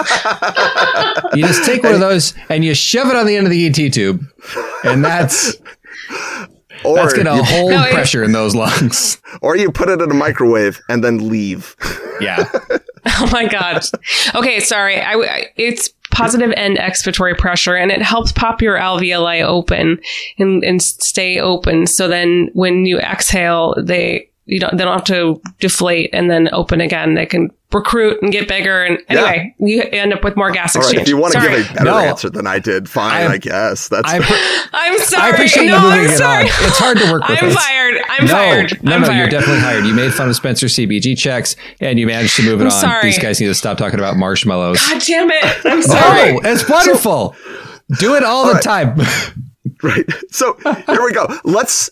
you 1.36 1.44
just 1.46 1.66
take 1.66 1.84
one 1.84 1.94
of 1.94 2.00
those 2.00 2.34
and 2.50 2.64
you 2.64 2.74
shove 2.74 3.08
it 3.10 3.16
on 3.16 3.26
the 3.28 3.36
end 3.36 3.46
of 3.46 3.52
the 3.52 3.68
ET 3.68 3.94
tube, 3.94 4.24
and 4.86 5.04
that's 5.04 5.56
Or, 6.84 6.96
that's 6.96 7.14
gonna 7.14 7.36
you, 7.36 7.44
hold 7.44 7.72
No, 7.72 7.84
pressure 7.92 8.24
in 8.24 8.32
those 8.32 8.56
lungs. 8.56 9.22
or 9.42 9.58
you 9.58 9.72
put 9.72 9.90
it 9.90 10.02
in 10.02 10.10
a 10.10 10.14
microwave 10.14 10.80
and 10.90 11.04
then 11.04 11.30
leave. 11.30 11.76
Yeah, 12.22 12.44
Oh 13.06 13.30
my 13.32 13.48
god. 13.48 13.82
Okay, 14.36 14.60
sorry. 14.60 15.00
I, 15.00 15.14
I- 15.14 15.46
it's 15.56 15.88
positive 16.12 16.52
end 16.58 16.78
expiratory 16.78 17.38
pressure, 17.38 17.76
and 17.76 17.92
it 17.92 18.02
helps 18.02 18.34
pop 18.34 18.62
your 18.62 18.78
alveoli 18.78 19.42
open 19.42 20.02
and, 20.38 20.62
and 20.66 20.82
stay 20.82 21.40
open. 21.40 21.88
So 21.88 22.10
then, 22.10 22.50
when 22.52 22.86
you 22.86 23.00
exhale, 23.00 23.74
they 23.82 24.29
you 24.50 24.60
don't 24.60 24.78
they 24.78 24.84
don't 24.84 24.94
have 24.98 25.06
to 25.06 25.42
deflate 25.60 26.10
and 26.14 26.30
then 26.30 26.50
open 26.54 26.82
again. 26.82 27.14
They 27.14 27.26
can 27.26 27.50
recruit 27.72 28.18
and 28.24 28.32
get 28.32 28.48
bigger. 28.48 28.84
And 28.84 28.98
anyway, 29.10 29.54
you 29.60 29.84
end 29.92 30.12
up 30.12 30.24
with 30.24 30.36
more 30.36 30.50
gas 30.52 30.76
All 30.76 30.82
right. 30.82 30.88
exchange. 30.88 31.04
If 31.04 31.08
you 31.10 31.18
want 31.18 31.34
to 31.34 31.40
sorry. 31.42 31.58
give 31.58 31.70
a 31.70 31.74
better 31.74 31.86
No. 31.86 31.98
answer 32.00 32.30
than 32.30 32.48
I 32.48 32.58
did, 32.58 32.90
fine, 32.90 33.14
I'm- 33.22 33.32
I 33.32 33.38
guess. 33.38 33.88
That's, 33.90 34.10
I, 34.10 34.18
appre- 34.20 34.70
I'm 34.74 34.98
sorry. 35.00 35.24
I 35.24 35.30
appreciate 35.30 35.68
no, 35.68 35.76
you 35.78 35.82
moving 35.84 36.00
I'm 36.00 36.06
it 36.08 36.18
sorry. 36.18 36.44
on. 36.46 36.50
It's 36.50 36.78
hard 36.80 36.98
to 36.98 37.12
work 37.12 37.28
with. 37.30 37.38
I'm 37.42 37.50
It's- 37.50 37.64
fired. 37.64 37.96
I'm 38.10 38.26
no, 38.26 38.32
fired. 38.34 38.84
no, 38.84 38.92
I'm 38.96 39.02
no, 39.02 39.08
fired. 39.08 39.18
you're 39.20 39.30
definitely 39.30 39.62
hired. 39.62 39.86
You 39.86 39.94
made 39.94 40.14
fun 40.14 40.30
of 40.30 40.36
Spencer 40.36 40.66
CBG 40.66 41.16
checks, 41.18 41.56
and 41.80 42.00
you 42.00 42.08
managed 42.08 42.36
to 42.38 42.44
move 42.44 42.60
it 42.60 42.64
I'm 42.64 42.72
on. 42.72 42.72
sorry. 42.72 43.04
These 43.04 43.20
guys 43.20 43.40
need 43.40 43.48
to 43.48 43.56
stop 43.56 43.78
talking 43.78 44.00
about 44.00 44.18
marshmallows. 44.18 44.80
God 44.90 45.02
damn 45.06 45.30
it! 45.32 45.66
I'm 45.66 45.78
oh, 45.78 45.82
sorry. 45.82 46.32
Oh, 46.34 46.40
it's 46.44 46.68
wonderful. 46.68 47.36
Do 48.00 48.16
it 48.16 48.24
all, 48.24 48.48
the 48.48 48.54
right. 48.54 48.64
time. 48.64 48.98
right. 49.84 50.06
So 50.32 50.58
here 50.88 51.04
we 51.04 51.12
go. 51.14 51.28
Let's, 51.44 51.90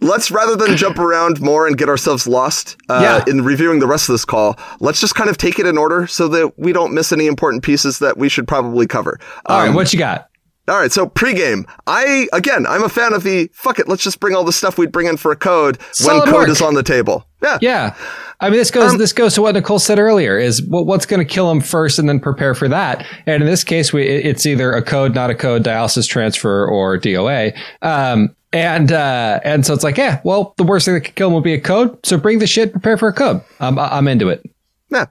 let's 0.00 0.30
rather 0.30 0.56
than 0.56 0.76
jump 0.76 0.98
around 0.98 1.40
more 1.40 1.66
and 1.66 1.76
get 1.78 1.88
ourselves 1.88 2.26
lost 2.26 2.76
uh, 2.88 3.00
Yeah. 3.26 3.32
in 3.32 3.42
reviewing 3.44 3.80
the 3.80 3.86
rest 3.86 4.08
of 4.08 4.12
this 4.14 4.24
call, 4.24 4.58
let's 4.80 5.00
just 5.00 5.14
kind 5.14 5.28
of 5.30 5.36
take 5.38 5.58
it 5.58 5.66
in 5.66 5.76
order 5.78 6.06
so 6.06 6.28
that 6.28 6.58
we 6.58 6.72
don't 6.72 6.92
miss 6.94 7.12
any 7.12 7.26
important 7.26 7.62
pieces 7.62 7.98
that 7.98 8.16
we 8.16 8.28
should 8.28 8.46
probably 8.46 8.86
cover. 8.86 9.18
all 9.46 9.58
right, 9.60 9.68
Um, 9.68 9.74
what 9.74 9.92
you 9.92 9.98
got? 9.98 10.28
All 10.66 10.76
right, 10.80 10.90
so 10.90 11.06
pregame. 11.06 11.64
I 11.86 12.26
again, 12.32 12.66
I'm 12.66 12.82
a 12.82 12.88
fan 12.88 13.12
of 13.12 13.22
the 13.22 13.50
fuck 13.52 13.78
it. 13.78 13.86
Let's 13.86 14.02
just 14.02 14.18
bring 14.18 14.34
all 14.34 14.44
the 14.44 14.52
stuff 14.52 14.78
we'd 14.78 14.92
bring 14.92 15.06
in 15.06 15.18
for 15.18 15.30
a 15.30 15.36
code 15.36 15.78
Solid 15.92 16.20
when 16.20 16.24
code 16.32 16.34
work. 16.34 16.48
is 16.48 16.62
on 16.62 16.72
the 16.72 16.82
table. 16.82 17.26
Yeah, 17.42 17.58
Yeah. 17.60 17.94
I 18.40 18.48
mean, 18.50 18.58
this 18.58 18.70
goes 18.70 18.92
Um, 18.92 18.98
this 18.98 19.12
goes 19.12 19.34
to 19.34 19.42
what 19.42 19.54
Nicole 19.54 19.78
said 19.78 19.98
earlier: 19.98 20.38
is 20.38 20.62
what, 20.62 20.86
what's 20.86 21.04
going 21.06 21.20
to 21.20 21.30
kill 21.30 21.50
him 21.50 21.60
first, 21.60 21.98
and 21.98 22.08
then 22.08 22.18
prepare 22.18 22.54
for 22.54 22.66
that. 22.68 23.04
And 23.26 23.42
in 23.42 23.48
this 23.48 23.62
case, 23.62 23.92
we 23.92 24.04
it's 24.06 24.46
either 24.46 24.72
a 24.72 24.82
code, 24.82 25.14
not 25.14 25.28
a 25.30 25.34
code, 25.34 25.62
dialysis 25.64 26.08
transfer, 26.08 26.66
or 26.66 26.98
DOA. 26.98 27.52
Um, 27.82 28.34
and 28.54 28.92
uh, 28.92 29.40
and 29.42 29.66
so 29.66 29.74
it's 29.74 29.82
like, 29.82 29.98
yeah, 29.98 30.20
well, 30.22 30.54
the 30.58 30.62
worst 30.62 30.84
thing 30.86 30.94
that 30.94 31.00
could 31.00 31.16
kill 31.16 31.26
him 31.28 31.34
would 31.34 31.42
be 31.42 31.54
a 31.54 31.60
code. 31.60 31.98
So 32.06 32.16
bring 32.16 32.38
the 32.38 32.46
shit, 32.46 32.70
prepare 32.70 32.96
for 32.96 33.08
a 33.08 33.12
code. 33.12 33.42
I'm 33.58 33.78
I'm 33.78 34.06
into 34.06 34.28
it. 34.28 34.48
yeah. 34.90 35.06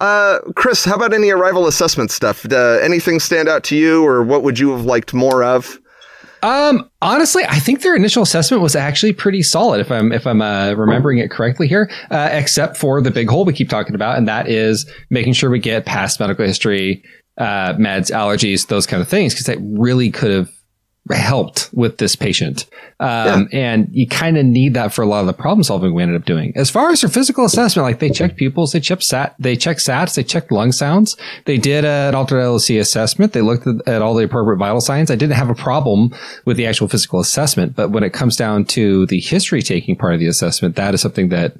Uh, 0.00 0.38
Chris, 0.56 0.84
how 0.84 0.94
about 0.94 1.12
any 1.12 1.28
arrival 1.28 1.66
assessment 1.66 2.10
stuff? 2.10 2.50
Uh, 2.50 2.78
anything 2.80 3.20
stand 3.20 3.48
out 3.48 3.64
to 3.64 3.76
you, 3.76 4.02
or 4.02 4.22
what 4.22 4.42
would 4.44 4.58
you 4.58 4.70
have 4.70 4.86
liked 4.86 5.12
more 5.12 5.44
of? 5.44 5.78
Um, 6.42 6.88
honestly, 7.02 7.42
I 7.44 7.58
think 7.58 7.82
their 7.82 7.96
initial 7.96 8.22
assessment 8.22 8.62
was 8.62 8.74
actually 8.74 9.12
pretty 9.12 9.42
solid. 9.42 9.80
If 9.80 9.90
I'm 9.92 10.10
if 10.10 10.26
I'm 10.26 10.40
uh, 10.40 10.72
remembering 10.72 11.18
it 11.18 11.30
correctly 11.30 11.68
here, 11.68 11.90
uh, 12.10 12.30
except 12.32 12.78
for 12.78 13.02
the 13.02 13.10
big 13.10 13.28
hole 13.28 13.44
we 13.44 13.52
keep 13.52 13.68
talking 13.68 13.94
about, 13.94 14.16
and 14.16 14.26
that 14.26 14.48
is 14.48 14.90
making 15.10 15.34
sure 15.34 15.50
we 15.50 15.58
get 15.58 15.84
past 15.84 16.18
medical 16.18 16.46
history, 16.46 17.04
uh, 17.36 17.74
meds, 17.74 18.10
allergies, 18.10 18.68
those 18.68 18.86
kind 18.86 19.02
of 19.02 19.08
things, 19.08 19.34
because 19.34 19.46
that 19.46 19.58
really 19.60 20.10
could 20.10 20.30
have 20.30 20.48
helped 21.10 21.70
with 21.72 21.96
this 21.96 22.14
patient. 22.14 22.66
Um, 23.00 23.48
and 23.50 23.88
you 23.92 24.06
kind 24.06 24.36
of 24.36 24.44
need 24.44 24.74
that 24.74 24.92
for 24.92 25.00
a 25.00 25.06
lot 25.06 25.20
of 25.20 25.26
the 25.26 25.32
problem 25.32 25.62
solving 25.62 25.94
we 25.94 26.02
ended 26.02 26.20
up 26.20 26.26
doing. 26.26 26.52
As 26.54 26.68
far 26.68 26.90
as 26.90 27.00
their 27.00 27.08
physical 27.08 27.46
assessment, 27.46 27.84
like 27.86 27.98
they 27.98 28.10
checked 28.10 28.36
pupils, 28.36 28.72
they 28.72 28.80
checked 28.80 29.04
sat, 29.04 29.34
they 29.38 29.56
checked 29.56 29.80
SATs, 29.80 30.14
they 30.16 30.22
checked 30.22 30.52
lung 30.52 30.70
sounds. 30.70 31.16
They 31.46 31.56
did 31.56 31.86
an 31.86 32.14
altered 32.14 32.44
LOC 32.44 32.70
assessment. 32.70 33.32
They 33.32 33.40
looked 33.40 33.66
at, 33.66 33.76
at 33.88 34.02
all 34.02 34.12
the 34.14 34.24
appropriate 34.24 34.58
vital 34.58 34.82
signs. 34.82 35.10
I 35.10 35.16
didn't 35.16 35.36
have 35.36 35.48
a 35.48 35.54
problem 35.54 36.14
with 36.44 36.58
the 36.58 36.66
actual 36.66 36.88
physical 36.88 37.20
assessment, 37.20 37.74
but 37.74 37.90
when 37.90 38.02
it 38.04 38.12
comes 38.12 38.36
down 38.36 38.66
to 38.66 39.06
the 39.06 39.20
history 39.20 39.62
taking 39.62 39.96
part 39.96 40.12
of 40.12 40.20
the 40.20 40.26
assessment, 40.26 40.76
that 40.76 40.92
is 40.92 41.00
something 41.00 41.30
that 41.30 41.54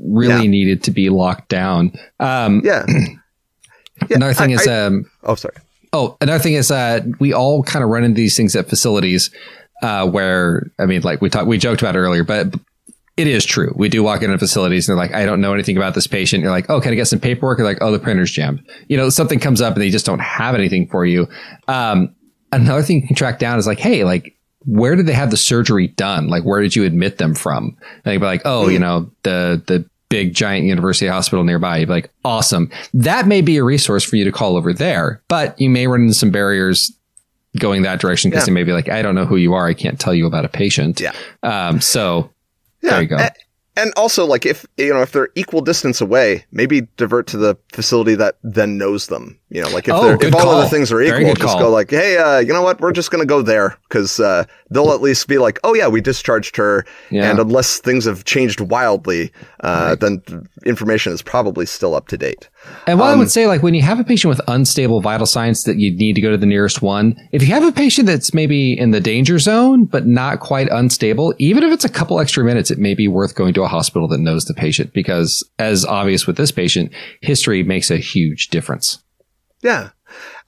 really 0.00 0.44
Yeah. 0.44 0.50
needed 0.50 0.82
to 0.84 0.92
be 0.92 1.08
locked 1.10 1.48
down. 1.48 1.92
Um, 2.20 2.62
Yeah. 2.64 2.84
Yeah, 4.08 4.18
another 4.18 4.34
thing 4.34 4.52
I- 4.52 4.54
is, 4.60 4.68
I- 4.68 4.84
um, 4.86 5.10
oh, 5.24 5.34
sorry. 5.34 5.56
Oh, 5.98 6.16
another 6.20 6.42
thing 6.42 6.54
is 6.54 6.70
uh, 6.70 7.00
we 7.18 7.32
all 7.32 7.62
kind 7.62 7.82
of 7.82 7.90
run 7.90 8.04
into 8.04 8.16
these 8.16 8.36
things 8.36 8.54
at 8.56 8.68
facilities. 8.68 9.30
uh, 9.82 10.06
where 10.08 10.70
I 10.78 10.86
mean, 10.86 11.02
like 11.02 11.20
we 11.20 11.28
talked, 11.30 11.46
we 11.46 11.58
joked 11.58 11.82
about 11.82 11.94
it 11.96 11.98
earlier, 12.00 12.24
but 12.24 12.54
it 13.16 13.26
is 13.26 13.44
true. 13.44 13.72
We 13.76 13.88
do 13.88 14.02
walk 14.02 14.22
into 14.22 14.38
facilities 14.38 14.88
and 14.88 14.96
they're 14.96 15.04
like, 15.04 15.14
I 15.14 15.24
don't 15.26 15.40
know 15.40 15.52
anything 15.54 15.76
about 15.76 15.94
this 15.94 16.06
patient. 16.06 16.42
You're 16.42 16.52
like, 16.52 16.68
oh, 16.70 16.80
can 16.80 16.92
I 16.92 16.96
get 16.96 17.06
some 17.08 17.20
paperwork? 17.20 17.58
You're 17.58 17.66
like, 17.66 17.78
oh, 17.80 17.90
the 17.90 17.98
printer's 17.98 18.30
jammed. 18.30 18.60
You 18.88 18.96
know, 18.96 19.08
something 19.10 19.40
comes 19.40 19.60
up 19.60 19.74
and 19.74 19.82
they 19.82 19.90
just 19.90 20.06
don't 20.06 20.20
have 20.20 20.54
anything 20.54 20.88
for 20.88 21.04
you. 21.04 21.28
Um, 21.66 22.14
another 22.52 22.82
thing 22.82 23.00
you 23.00 23.06
can 23.06 23.16
track 23.16 23.38
down 23.38 23.58
is 23.58 23.66
like, 23.66 23.80
hey, 23.80 24.04
like, 24.04 24.34
where 24.66 24.94
did 24.96 25.06
they 25.06 25.12
have 25.14 25.30
the 25.30 25.36
surgery 25.36 25.88
done? 25.88 26.28
Like, 26.28 26.42
where 26.44 26.60
did 26.60 26.74
you 26.76 26.84
admit 26.84 27.18
them 27.18 27.34
from? 27.34 27.76
And 27.82 28.02
they'd 28.04 28.18
be 28.18 28.24
like, 28.26 28.42
oh, 28.44 28.68
you 28.68 28.78
know, 28.78 29.10
the 29.22 29.62
the 29.66 29.88
big 30.08 30.34
giant 30.34 30.64
university 30.66 31.06
hospital 31.06 31.44
nearby. 31.44 31.78
You'd 31.78 31.86
be 31.86 31.92
like, 31.92 32.10
awesome. 32.24 32.70
That 32.94 33.26
may 33.26 33.40
be 33.42 33.56
a 33.58 33.64
resource 33.64 34.04
for 34.04 34.16
you 34.16 34.24
to 34.24 34.32
call 34.32 34.56
over 34.56 34.72
there, 34.72 35.22
but 35.28 35.60
you 35.60 35.68
may 35.70 35.86
run 35.86 36.02
into 36.02 36.14
some 36.14 36.30
barriers 36.30 36.92
going 37.58 37.82
that 37.82 38.00
direction 38.00 38.30
because 38.30 38.42
Yeah. 38.44 38.46
they 38.46 38.52
may 38.52 38.64
be 38.64 38.72
like, 38.72 38.88
I 38.88 39.02
don't 39.02 39.14
know 39.14 39.26
who 39.26 39.36
you 39.36 39.54
are. 39.54 39.66
I 39.66 39.74
can't 39.74 39.98
tell 39.98 40.14
you 40.14 40.26
about 40.26 40.44
a 40.44 40.48
patient. 40.48 41.00
Yeah. 41.00 41.12
Um, 41.42 41.80
so 41.80 42.30
Yeah. 42.82 42.90
there 42.90 43.02
you 43.02 43.08
go. 43.08 43.16
And 43.78 43.92
also, 43.96 44.26
like 44.26 44.44
if 44.44 44.66
you 44.76 44.92
know 44.92 45.02
if 45.02 45.12
they're 45.12 45.28
equal 45.36 45.60
distance 45.60 46.00
away, 46.00 46.44
maybe 46.50 46.82
divert 46.96 47.26
to 47.28 47.36
the 47.38 47.56
facility 47.72 48.14
that 48.16 48.36
then 48.42 48.76
knows 48.76 49.06
them. 49.06 49.38
You 49.50 49.62
know, 49.62 49.68
like 49.70 49.86
if 49.88 49.94
Oh, 49.94 50.02
they're, 50.16 50.28
if 50.28 50.34
all 50.34 50.50
of 50.50 50.62
the 50.64 50.68
things 50.68 50.90
are 50.92 51.00
equal, 51.00 51.32
just 51.34 51.40
call. 51.54 51.60
go 51.60 51.70
like, 51.70 51.88
hey, 51.90 52.18
uh, 52.18 52.38
you 52.40 52.52
know 52.52 52.60
what? 52.62 52.80
We're 52.80 52.92
just 52.92 53.10
gonna 53.12 53.24
go 53.24 53.40
there 53.40 53.78
because 53.88 54.18
uh, 54.20 54.44
they'll 54.70 54.90
at 54.90 55.00
least 55.00 55.28
be 55.28 55.38
like, 55.38 55.60
oh 55.64 55.74
yeah, 55.74 55.86
we 55.88 56.00
discharged 56.00 56.56
her, 56.56 56.84
Yeah. 57.10 57.30
and 57.30 57.38
unless 57.38 57.78
things 57.78 58.04
have 58.04 58.24
changed 58.24 58.60
wildly, 58.60 59.30
uh, 59.60 59.86
Right. 59.90 60.00
then 60.00 60.48
information 60.66 61.12
is 61.12 61.22
probably 61.22 61.64
still 61.64 61.94
up 61.94 62.08
to 62.08 62.18
date. 62.18 62.48
And 62.86 62.98
what 62.98 63.10
I 63.10 63.12
Um, 63.12 63.18
would 63.18 63.30
say, 63.30 63.46
like 63.46 63.62
when 63.62 63.74
you 63.74 63.82
have 63.82 64.00
a 64.00 64.04
patient 64.04 64.30
with 64.30 64.40
unstable 64.48 65.00
vital 65.00 65.26
signs 65.26 65.64
that 65.64 65.78
you 65.78 65.90
need 65.94 66.14
to 66.14 66.20
go 66.20 66.30
to 66.30 66.38
the 66.38 66.46
nearest 66.46 66.80
one, 66.80 67.16
if 67.32 67.42
you 67.42 67.48
have 67.48 67.62
a 67.62 67.72
patient 67.72 68.06
that's 68.06 68.32
maybe 68.32 68.78
in 68.78 68.92
the 68.92 69.00
danger 69.00 69.38
zone, 69.38 69.84
but 69.84 70.06
not 70.06 70.40
quite 70.40 70.68
unstable, 70.70 71.34
even 71.38 71.62
if 71.62 71.72
it's 71.72 71.84
a 71.84 71.88
couple 71.88 72.18
extra 72.18 72.42
minutes, 72.44 72.70
it 72.70 72.78
may 72.78 72.94
be 72.94 73.06
worth 73.08 73.34
going 73.34 73.52
to 73.54 73.62
a 73.62 73.68
hospital 73.68 74.08
that 74.08 74.20
knows 74.20 74.46
the 74.46 74.54
patient 74.54 74.92
because 74.94 75.46
as 75.58 75.84
obvious 75.84 76.26
with 76.26 76.36
this 76.36 76.50
patient, 76.50 76.90
history 77.20 77.62
makes 77.62 77.90
a 77.90 77.98
huge 77.98 78.48
difference. 78.48 79.02
Yeah. 79.62 79.90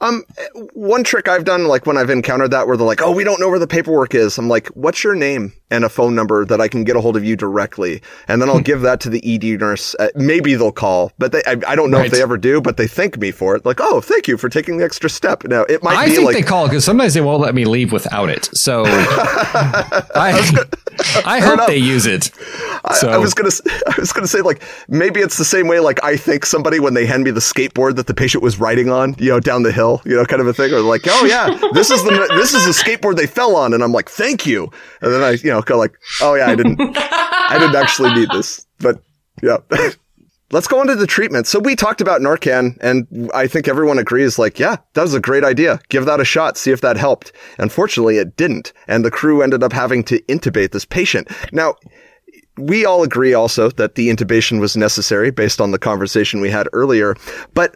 Um, 0.03 0.25
one 0.73 1.05
trick 1.05 1.29
I've 1.29 1.45
done, 1.45 1.65
like 1.67 1.85
when 1.85 1.97
I've 1.99 2.09
encountered 2.11 2.51
that, 2.53 2.67
where 2.67 2.77
they're 2.77 2.87
like, 2.87 3.03
"Oh, 3.03 3.11
we 3.13 3.23
don't 3.23 3.39
know 3.39 3.49
where 3.51 3.59
the 3.59 3.67
paperwork 3.67 4.15
is." 4.15 4.39
I'm 4.39 4.49
like, 4.49 4.69
"What's 4.69 5.05
your 5.05 5.15
name 5.15 5.53
and 5.71 5.85
a 5.85 5.89
phone 5.91 6.15
number 6.15 6.45
that 6.47 6.59
I 6.61 6.69
can 6.69 6.85
get 6.85 6.97
a 6.97 7.01
hold 7.03 7.17
of 7.19 7.25
you 7.25 7.37
directly?" 7.37 8.01
And 8.27 8.41
then 8.41 8.49
I'll 8.49 8.61
give 8.61 8.81
that 8.81 9.01
to 9.01 9.11
the 9.11 9.21
ED 9.25 9.61
nurse. 9.61 9.95
Uh, 9.99 10.09
maybe 10.15 10.55
they'll 10.55 10.73
call, 10.73 11.13
but 11.19 11.33
they, 11.33 11.43
I, 11.47 11.57
I 11.69 11.77
don't 11.77 11.91
know 11.91 11.99
Right. 11.99 12.07
if 12.07 12.13
they 12.13 12.23
ever 12.23 12.39
do. 12.39 12.61
But 12.63 12.79
they 12.79 12.87
thank 12.87 13.19
me 13.19 13.31
for 13.31 13.55
it. 13.57 13.67
Like, 13.67 13.79
"Oh, 13.81 14.01
thank 14.01 14.27
you 14.27 14.39
for 14.39 14.49
taking 14.49 14.79
the 14.79 14.85
extra 14.85 15.11
step." 15.11 15.45
Now 15.45 15.63
it 15.65 15.83
might 15.83 15.97
I 15.99 16.07
be 16.07 16.13
think 16.13 16.25
like 16.27 16.35
they 16.37 16.43
call 16.43 16.67
because 16.67 16.85
sometimes 16.85 17.13
they 17.13 17.21
won't 17.21 17.43
let 17.43 17.55
me 17.55 17.67
leave 17.67 17.93
without 17.93 18.31
it. 18.31 18.49
So 18.55 18.85
I, 18.87 20.33
I 21.27 21.41
hope 21.41 21.55
enough. 21.55 21.67
they 21.67 21.77
use 21.77 22.07
it. 22.07 22.31
I, 22.85 22.95
So 22.95 23.09
I 23.11 23.19
was 23.19 23.35
gonna, 23.35 23.51
I 23.89 23.95
was 23.99 24.13
gonna 24.13 24.27
say 24.27 24.41
like 24.41 24.63
maybe 24.89 25.21
it's 25.21 25.37
the 25.39 25.45
same 25.45 25.69
way 25.69 25.81
like 25.81 26.03
I 26.03 26.17
thank 26.17 26.47
somebody 26.47 26.81
when 26.81 26.95
they 26.95 27.07
hand 27.07 27.25
me 27.25 27.31
the 27.31 27.41
skateboard 27.41 27.97
that 27.97 28.07
the 28.07 28.15
patient 28.15 28.43
was 28.43 28.59
riding 28.59 28.91
on, 28.91 29.15
you 29.19 29.29
know, 29.31 29.41
down 29.41 29.63
the 29.63 29.73
hill, 29.73 29.90
you 30.05 30.17
know, 30.17 30.25
kind 30.25 30.43
of 30.43 30.49
a 30.49 30.53
thing, 30.53 30.73
or 30.73 30.81
like, 30.81 31.03
oh 31.09 31.25
yeah, 31.25 31.47
this 31.73 31.91
is 31.91 32.03
the 32.05 32.11
this 32.37 32.55
is 32.55 32.65
the 32.67 32.73
skateboard 32.73 33.17
they 33.17 33.27
fell 33.27 33.57
on, 33.57 33.75
and 33.75 33.83
I'm 33.83 33.93
like, 33.93 34.09
thank 34.09 34.47
you, 34.47 34.71
and 35.01 35.13
then 35.13 35.23
I, 35.23 35.33
you 35.33 35.51
know, 35.51 35.63
go 35.63 35.79
like, 35.79 35.95
oh 36.21 36.35
yeah, 36.35 36.47
I 36.47 36.55
didn't, 36.55 36.81
I 36.81 37.57
didn't 37.59 37.77
actually 37.77 38.15
need 38.15 38.31
this, 38.31 38.67
but 38.79 39.03
yeah. 39.43 39.59
Let's 40.53 40.67
go 40.67 40.81
into 40.81 40.97
the 40.97 41.07
treatment. 41.07 41.47
So 41.47 41.61
we 41.61 41.77
talked 41.77 42.01
about 42.01 42.21
Narcan, 42.21 42.77
and 42.81 43.31
I 43.33 43.47
think 43.47 43.69
everyone 43.69 44.01
agrees, 44.01 44.37
like, 44.37 44.59
yeah, 44.59 44.79
that 44.95 45.03
was 45.03 45.15
a 45.15 45.21
great 45.21 45.45
idea. 45.45 45.79
Give 45.91 46.07
that 46.07 46.19
a 46.19 46.25
shot, 46.25 46.57
see 46.57 46.73
if 46.73 46.81
that 46.81 46.97
helped. 46.97 47.31
Unfortunately, 47.59 48.17
it 48.17 48.37
didn't, 48.37 48.73
and 48.89 49.05
the 49.05 49.13
crew 49.13 49.43
ended 49.43 49.63
up 49.63 49.73
having 49.73 50.03
to 50.05 50.21
intubate 50.23 50.73
this 50.73 50.85
patient. 50.85 51.29
Now, 51.53 51.77
we 52.59 52.85
all 52.85 53.03
agree 53.03 53.33
also 53.33 53.71
that 53.71 53.95
the 53.95 54.09
intubation 54.09 54.61
was 54.61 54.77
necessary 54.77 55.31
based 55.31 55.61
on 55.61 55.71
the 55.71 55.79
conversation 55.79 56.41
we 56.41 56.51
had 56.51 56.69
earlier. 56.73 57.15
But 57.55 57.75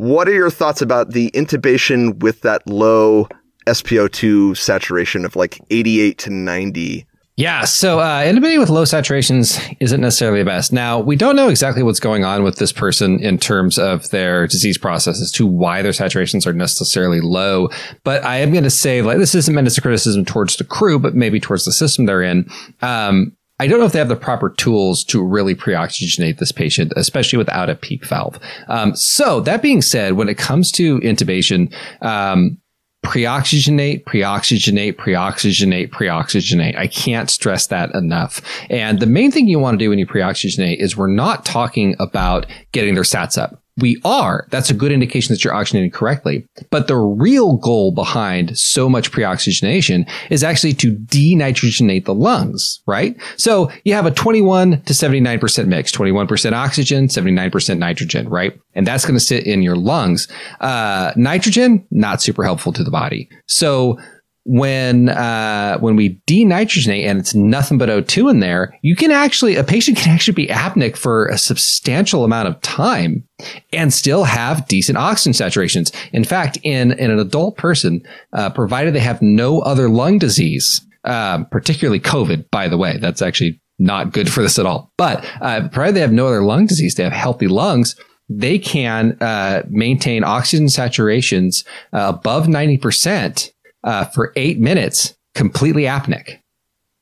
what 0.00 0.26
are 0.28 0.32
your 0.32 0.48
thoughts 0.48 0.80
about 0.80 1.10
the 1.10 1.30
intubation 1.32 2.20
with 2.20 2.40
that 2.40 2.66
low 2.66 3.28
SPO2 3.66 4.56
saturation 4.56 5.26
of 5.26 5.36
like 5.36 5.60
88 5.68 6.16
to 6.16 6.30
90? 6.30 7.06
Yeah, 7.36 7.64
so 7.66 8.00
uh, 8.00 8.22
intubating 8.22 8.58
with 8.58 8.70
low 8.70 8.84
saturations 8.84 9.76
isn't 9.78 10.00
necessarily 10.00 10.38
the 10.38 10.46
best. 10.46 10.72
Now, 10.72 10.98
we 10.98 11.16
don't 11.16 11.36
know 11.36 11.48
exactly 11.48 11.82
what's 11.82 12.00
going 12.00 12.24
on 12.24 12.42
with 12.42 12.56
this 12.56 12.72
person 12.72 13.18
in 13.20 13.36
terms 13.36 13.78
of 13.78 14.08
their 14.08 14.46
disease 14.46 14.78
process 14.78 15.20
as 15.20 15.30
to 15.32 15.46
why 15.46 15.82
their 15.82 15.92
saturations 15.92 16.46
are 16.46 16.54
necessarily 16.54 17.20
low. 17.20 17.68
But 18.02 18.24
I 18.24 18.38
am 18.38 18.52
going 18.52 18.64
to 18.64 18.70
say, 18.70 19.02
like, 19.02 19.18
this 19.18 19.34
isn't 19.34 19.54
meant 19.54 19.66
as 19.66 19.76
a 19.76 19.82
criticism 19.82 20.24
towards 20.24 20.56
the 20.56 20.64
crew, 20.64 20.98
but 20.98 21.14
maybe 21.14 21.40
towards 21.40 21.66
the 21.66 21.72
system 21.72 22.06
they're 22.06 22.22
in. 22.22 22.50
Um, 22.80 23.36
I 23.60 23.66
don't 23.66 23.78
know 23.78 23.84
if 23.84 23.92
they 23.92 23.98
have 23.98 24.08
the 24.08 24.16
proper 24.16 24.48
tools 24.48 25.04
to 25.04 25.22
really 25.22 25.54
pre-oxygenate 25.54 26.38
this 26.38 26.50
patient, 26.50 26.94
especially 26.96 27.36
without 27.36 27.68
a 27.68 27.74
PEEP 27.74 28.06
valve. 28.06 28.40
Um, 28.68 28.96
so 28.96 29.40
that 29.40 29.60
being 29.60 29.82
said, 29.82 30.14
when 30.14 30.30
it 30.30 30.38
comes 30.38 30.72
to 30.72 30.98
intubation, 31.00 31.70
um, 32.00 32.56
pre-oxygenate, 33.02 34.06
pre-oxygenate, 34.06 34.96
pre-oxygenate, 34.96 35.90
pre-oxygenate. 35.90 36.76
I 36.76 36.86
can't 36.86 37.28
stress 37.28 37.66
that 37.66 37.94
enough. 37.94 38.40
And 38.70 38.98
the 38.98 39.06
main 39.06 39.30
thing 39.30 39.46
you 39.46 39.58
want 39.58 39.78
to 39.78 39.84
do 39.84 39.90
when 39.90 39.98
you 39.98 40.06
pre-oxygenate 40.06 40.80
is 40.80 40.96
we're 40.96 41.06
not 41.06 41.44
talking 41.44 41.96
about 41.98 42.46
getting 42.72 42.94
their 42.94 43.04
sats 43.04 43.36
up. 43.36 43.59
We 43.76 44.00
are. 44.04 44.46
That's 44.50 44.70
a 44.70 44.74
good 44.74 44.92
indication 44.92 45.32
that 45.32 45.44
you're 45.44 45.54
oxygenating 45.54 45.92
correctly. 45.92 46.46
But 46.70 46.86
the 46.86 46.96
real 46.96 47.56
goal 47.56 47.92
behind 47.92 48.58
so 48.58 48.88
much 48.88 49.10
pre-oxygenation 49.10 50.06
is 50.28 50.44
actually 50.44 50.74
to 50.74 50.96
denitrogenate 50.96 52.04
the 52.04 52.14
lungs, 52.14 52.80
right? 52.86 53.16
So 53.36 53.70
you 53.84 53.94
have 53.94 54.06
a 54.06 54.10
21 54.10 54.82
to 54.82 54.92
79% 54.92 55.66
mix, 55.66 55.92
21% 55.92 56.52
oxygen, 56.52 57.06
79% 57.06 57.78
nitrogen, 57.78 58.28
right? 58.28 58.58
And 58.74 58.86
that's 58.86 59.04
going 59.04 59.18
to 59.18 59.24
sit 59.24 59.46
in 59.46 59.62
your 59.62 59.76
lungs. 59.76 60.28
Uh, 60.60 61.12
nitrogen, 61.16 61.86
not 61.90 62.20
super 62.20 62.44
helpful 62.44 62.72
to 62.72 62.84
the 62.84 62.90
body. 62.90 63.28
So 63.46 63.98
when 64.44 65.10
uh, 65.10 65.78
when 65.78 65.96
we 65.96 66.20
denitrogenate 66.26 67.04
and 67.04 67.18
it's 67.18 67.34
nothing 67.34 67.78
but 67.78 67.88
O2 67.88 68.30
in 68.30 68.40
there, 68.40 68.76
you 68.82 68.96
can 68.96 69.10
actually 69.10 69.56
a 69.56 69.64
patient 69.64 69.96
can 69.98 70.12
actually 70.12 70.34
be 70.34 70.46
apneic 70.48 70.96
for 70.96 71.26
a 71.26 71.38
substantial 71.38 72.24
amount 72.24 72.48
of 72.48 72.60
time 72.62 73.24
and 73.72 73.92
still 73.92 74.24
have 74.24 74.66
decent 74.68 74.98
oxygen 74.98 75.32
saturations. 75.32 75.94
In 76.12 76.24
fact, 76.24 76.58
in 76.62 76.92
in 76.92 77.10
an 77.10 77.18
adult 77.18 77.56
person, 77.56 78.02
uh, 78.32 78.50
provided 78.50 78.94
they 78.94 79.00
have 79.00 79.22
no 79.22 79.60
other 79.60 79.88
lung 79.88 80.18
disease, 80.18 80.80
um, 81.04 81.46
particularly 81.46 82.00
COVID, 82.00 82.50
by 82.50 82.68
the 82.68 82.78
way, 82.78 82.96
that's 82.98 83.22
actually 83.22 83.60
not 83.78 84.12
good 84.12 84.30
for 84.30 84.42
this 84.42 84.58
at 84.58 84.66
all. 84.66 84.92
But 84.96 85.24
uh, 85.40 85.68
provided 85.68 85.96
they 85.96 86.00
have 86.00 86.12
no 86.12 86.26
other 86.26 86.42
lung 86.42 86.66
disease, 86.66 86.94
they 86.94 87.04
have 87.04 87.12
healthy 87.12 87.48
lungs. 87.48 87.96
They 88.32 88.60
can 88.60 89.16
uh, 89.20 89.64
maintain 89.68 90.22
oxygen 90.22 90.66
saturations 90.66 91.64
uh, 91.92 92.12
above 92.14 92.48
ninety 92.48 92.78
percent 92.78 93.52
uh, 93.84 94.04
for 94.06 94.32
eight 94.36 94.58
minutes, 94.58 95.16
completely 95.34 95.82
apneic. 95.84 96.38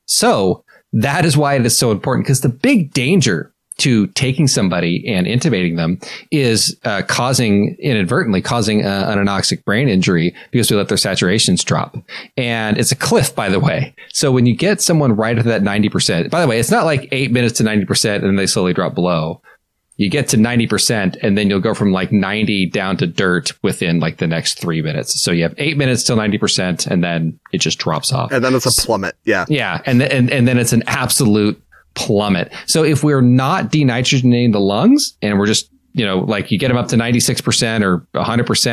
So 0.05 0.63
that 0.93 1.25
is 1.25 1.37
why 1.37 1.55
it 1.55 1.65
is 1.65 1.77
so 1.77 1.91
important 1.91 2.25
because 2.25 2.41
the 2.41 2.49
big 2.49 2.93
danger 2.93 3.53
to 3.79 4.07
taking 4.07 4.47
somebody 4.47 5.07
and 5.07 5.25
intubating 5.25 5.77
them 5.77 5.99
is 6.31 6.77
uh, 6.83 7.01
causing 7.07 7.75
inadvertently 7.79 8.41
causing 8.41 8.85
uh, 8.85 9.05
an 9.07 9.17
anoxic 9.17 9.63
brain 9.63 9.87
injury 9.87 10.35
because 10.51 10.69
we 10.69 10.77
let 10.77 10.89
their 10.89 10.97
saturations 10.97 11.63
drop. 11.63 11.95
And 12.37 12.77
it's 12.77 12.91
a 12.91 12.95
cliff, 12.95 13.33
by 13.33 13.49
the 13.49 13.59
way. 13.59 13.95
So 14.11 14.31
when 14.31 14.45
you 14.45 14.55
get 14.55 14.81
someone 14.81 15.15
right 15.15 15.37
at 15.37 15.45
that 15.45 15.61
90%, 15.61 16.29
by 16.29 16.41
the 16.41 16.47
way, 16.47 16.59
it's 16.59 16.71
not 16.71 16.85
like 16.85 17.07
eight 17.11 17.31
minutes 17.31 17.57
to 17.59 17.63
90% 17.63 18.15
and 18.15 18.23
then 18.25 18.35
they 18.35 18.47
slowly 18.47 18.73
drop 18.73 18.93
below 18.93 19.41
you 19.99 20.09
get 20.09 20.29
to 20.29 20.37
90% 20.37 21.17
and 21.21 21.37
then 21.37 21.49
you'll 21.49 21.59
go 21.59 21.73
from 21.73 21.91
like 21.91 22.09
90 22.09 22.67
down 22.67 22.95
to 22.95 23.05
dirt 23.05 23.51
within 23.63 23.99
like 23.99 24.17
the 24.17 24.27
next 24.27 24.57
three 24.57 24.81
minutes. 24.81 25.21
So 25.21 25.29
you 25.29 25.43
have 25.43 25.53
eight 25.57 25.75
minutes 25.75 26.05
till 26.05 26.15
90% 26.15 26.87
and 26.87 27.03
then 27.03 27.37
it 27.51 27.57
just 27.57 27.79
drops 27.79 28.13
off. 28.13 28.31
And 28.31 28.41
then 28.41 28.55
it's 28.55 28.65
a 28.65 28.81
plummet. 28.81 29.15
Yeah. 29.25 29.45
Yeah. 29.49 29.81
And, 29.85 29.99
th- 29.99 30.09
and, 30.09 30.31
and 30.31 30.47
then 30.47 30.57
it's 30.57 30.71
an 30.71 30.83
absolute 30.87 31.61
plummet. 31.95 32.53
So 32.65 32.85
if 32.85 33.03
we're 33.03 33.19
not 33.19 33.73
denitrogenating 33.73 34.53
the 34.53 34.61
lungs 34.61 35.17
and 35.21 35.37
we're 35.37 35.47
just, 35.47 35.69
you 35.91 36.05
know, 36.05 36.19
like 36.19 36.49
you 36.49 36.57
get 36.57 36.69
them 36.69 36.77
up 36.77 36.87
to 36.89 36.95
96% 36.95 37.83
or 37.83 38.07
100% 38.15 38.65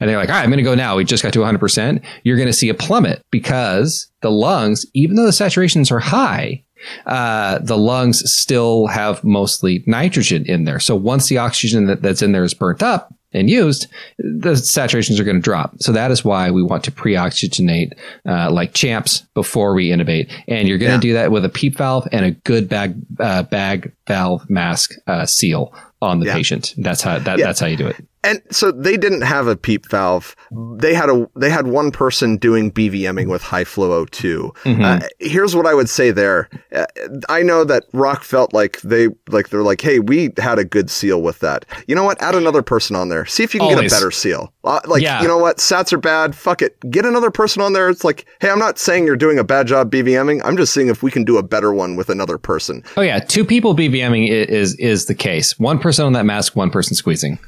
and 0.00 0.10
they're 0.10 0.18
like, 0.18 0.28
all 0.28 0.34
right, 0.34 0.42
I'm 0.42 0.50
going 0.50 0.58
to 0.58 0.64
go 0.64 0.74
now. 0.74 0.96
We 0.96 1.04
just 1.04 1.22
got 1.22 1.32
to 1.32 1.38
100%. 1.38 2.04
You're 2.24 2.36
going 2.36 2.48
to 2.48 2.52
see 2.52 2.68
a 2.68 2.74
plummet 2.74 3.22
because 3.30 4.10
the 4.20 4.30
lungs, 4.30 4.84
even 4.92 5.16
though 5.16 5.24
the 5.24 5.30
saturations 5.30 5.90
are 5.90 6.00
high, 6.00 6.63
uh, 7.06 7.58
the 7.60 7.76
lungs 7.78 8.22
still 8.32 8.86
have 8.88 9.22
mostly 9.24 9.82
nitrogen 9.86 10.44
in 10.46 10.64
there. 10.64 10.80
So 10.80 10.94
once 10.96 11.28
the 11.28 11.38
oxygen 11.38 11.86
that, 11.86 12.02
that's 12.02 12.22
in 12.22 12.32
there 12.32 12.44
is 12.44 12.54
burnt 12.54 12.82
up 12.82 13.14
and 13.32 13.50
used, 13.50 13.88
the 14.18 14.52
saturations 14.52 15.18
are 15.18 15.24
going 15.24 15.36
to 15.36 15.42
drop. 15.42 15.74
So 15.80 15.90
that 15.92 16.10
is 16.12 16.24
why 16.24 16.50
we 16.52 16.62
want 16.62 16.84
to 16.84 16.92
pre-oxygenate 16.92 17.92
uh, 18.28 18.50
like 18.50 18.74
champs 18.74 19.20
before 19.34 19.74
we 19.74 19.88
intubate. 19.88 20.30
And 20.46 20.68
you're 20.68 20.78
going 20.78 21.00
to 21.00 21.06
Yeah. 21.06 21.12
do 21.12 21.18
that 21.18 21.32
with 21.32 21.44
a 21.44 21.48
PEEP 21.48 21.76
valve 21.76 22.06
and 22.12 22.24
a 22.24 22.30
good 22.30 22.68
bag 22.68 22.94
uh, 23.18 23.42
bag 23.42 23.92
valve 24.06 24.48
mask 24.48 24.92
uh, 25.06 25.26
seal 25.26 25.74
on 26.00 26.20
the 26.20 26.26
Yeah. 26.26 26.34
patient. 26.34 26.74
That's 26.78 27.02
how 27.02 27.18
that, 27.18 27.38
Yeah. 27.38 27.46
that's 27.46 27.60
how 27.60 27.66
you 27.66 27.76
do 27.76 27.86
it. 27.88 27.96
And 28.24 28.40
so 28.50 28.72
they 28.72 28.96
didn't 28.96 29.20
have 29.22 29.46
a 29.46 29.56
PEEP 29.56 29.88
valve. 29.90 30.34
They 30.78 30.94
had 30.94 31.08
a 31.10 31.28
they 31.36 31.50
had 31.50 31.66
one 31.66 31.90
person 31.92 32.36
doing 32.36 32.72
BVMing 32.72 33.28
with 33.30 33.42
high 33.42 33.64
flow 33.64 34.04
O2. 34.04 34.54
Mm-hmm. 34.64 34.82
Uh, 34.82 35.00
here's 35.20 35.54
what 35.54 35.66
I 35.66 35.74
would 35.74 35.88
say 35.88 36.10
there. 36.10 36.48
Uh, 36.74 36.86
I 37.28 37.42
know 37.42 37.64
that 37.64 37.84
Rock 37.92 38.24
felt 38.24 38.52
like 38.52 38.80
they 38.80 39.08
like 39.28 39.50
they're 39.50 39.62
like, 39.62 39.80
hey, 39.80 39.98
we 39.98 40.30
had 40.38 40.58
a 40.58 40.64
good 40.64 40.90
seal 40.90 41.22
with 41.22 41.38
that. 41.40 41.64
You 41.86 41.94
know 41.94 42.04
what? 42.04 42.20
Add 42.22 42.34
another 42.34 42.62
person 42.62 42.96
on 42.96 43.08
there. 43.10 43.26
See 43.26 43.42
if 43.44 43.54
you 43.54 43.60
can 43.60 43.70
Always. 43.74 43.90
get 43.92 43.92
a 43.92 44.00
better 44.00 44.10
seal. 44.10 44.52
Uh, 44.64 44.80
like 44.86 45.02
Yeah. 45.02 45.20
you 45.22 45.28
know 45.28 45.38
what? 45.38 45.58
Sats 45.58 45.92
are 45.92 45.98
bad. 45.98 46.34
Fuck 46.34 46.62
it. 46.62 46.76
Get 46.90 47.04
another 47.04 47.30
person 47.30 47.62
on 47.62 47.72
there. 47.74 47.88
It's 47.90 48.04
like, 48.04 48.24
hey, 48.40 48.50
I'm 48.50 48.58
not 48.58 48.78
saying 48.78 49.04
you're 49.06 49.16
doing 49.16 49.38
a 49.38 49.44
bad 49.44 49.66
job 49.66 49.90
BVMing. 49.90 50.40
I'm 50.44 50.56
just 50.56 50.72
seeing 50.72 50.88
if 50.88 51.02
we 51.02 51.10
can 51.10 51.24
do 51.24 51.36
a 51.38 51.42
better 51.42 51.72
one 51.72 51.96
with 51.96 52.08
another 52.10 52.38
person. 52.38 52.82
Oh 52.96 53.02
yeah, 53.02 53.18
two 53.18 53.44
people 53.44 53.74
BVMing 53.74 54.28
is 54.28 54.74
is 54.76 55.06
the 55.06 55.14
case. 55.14 55.58
One 55.58 55.78
person 55.78 56.06
on 56.06 56.12
that 56.14 56.24
mask, 56.24 56.56
one 56.56 56.70
person 56.70 56.94
squeezing. 56.96 57.38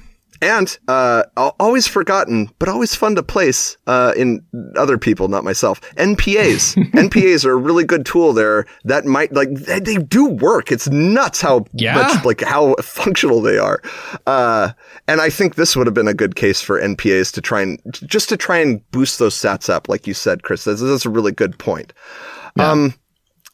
And 0.42 0.76
uh, 0.88 1.24
always 1.36 1.86
forgotten, 1.86 2.50
but 2.58 2.68
always 2.68 2.94
fun 2.94 3.14
to 3.16 3.22
place 3.22 3.76
uh, 3.86 4.12
in 4.16 4.44
other 4.76 4.98
people, 4.98 5.28
not 5.28 5.44
myself. 5.44 5.80
NPAs. 5.96 6.74
NPAs 6.92 7.44
are 7.44 7.52
a 7.52 7.56
really 7.56 7.84
good 7.84 8.04
tool 8.06 8.32
there 8.32 8.66
that 8.84 9.04
might 9.04 9.32
like 9.32 9.50
they, 9.54 9.80
they 9.80 9.96
do 9.96 10.26
work. 10.26 10.70
It's 10.70 10.88
nuts 10.88 11.40
how 11.40 11.64
Yeah. 11.72 11.94
much 11.94 12.24
like 12.24 12.42
how 12.42 12.74
functional 12.82 13.40
they 13.40 13.58
are. 13.58 13.80
Uh, 14.26 14.72
and 15.08 15.20
I 15.20 15.30
think 15.30 15.54
this 15.54 15.76
would 15.76 15.86
have 15.86 15.94
been 15.94 16.08
a 16.08 16.14
good 16.14 16.36
case 16.36 16.60
for 16.60 16.80
NPAs 16.80 17.32
to 17.34 17.40
try 17.40 17.62
and 17.62 17.80
just 18.06 18.28
to 18.28 18.36
try 18.36 18.58
and 18.58 18.88
boost 18.90 19.18
those 19.18 19.34
sats 19.34 19.68
up, 19.70 19.88
like 19.88 20.06
you 20.06 20.14
said, 20.14 20.42
Chris. 20.42 20.64
That's, 20.64 20.80
that's 20.80 21.06
a 21.06 21.10
really 21.10 21.32
good 21.32 21.58
point. 21.58 21.92
Um, 22.58 22.94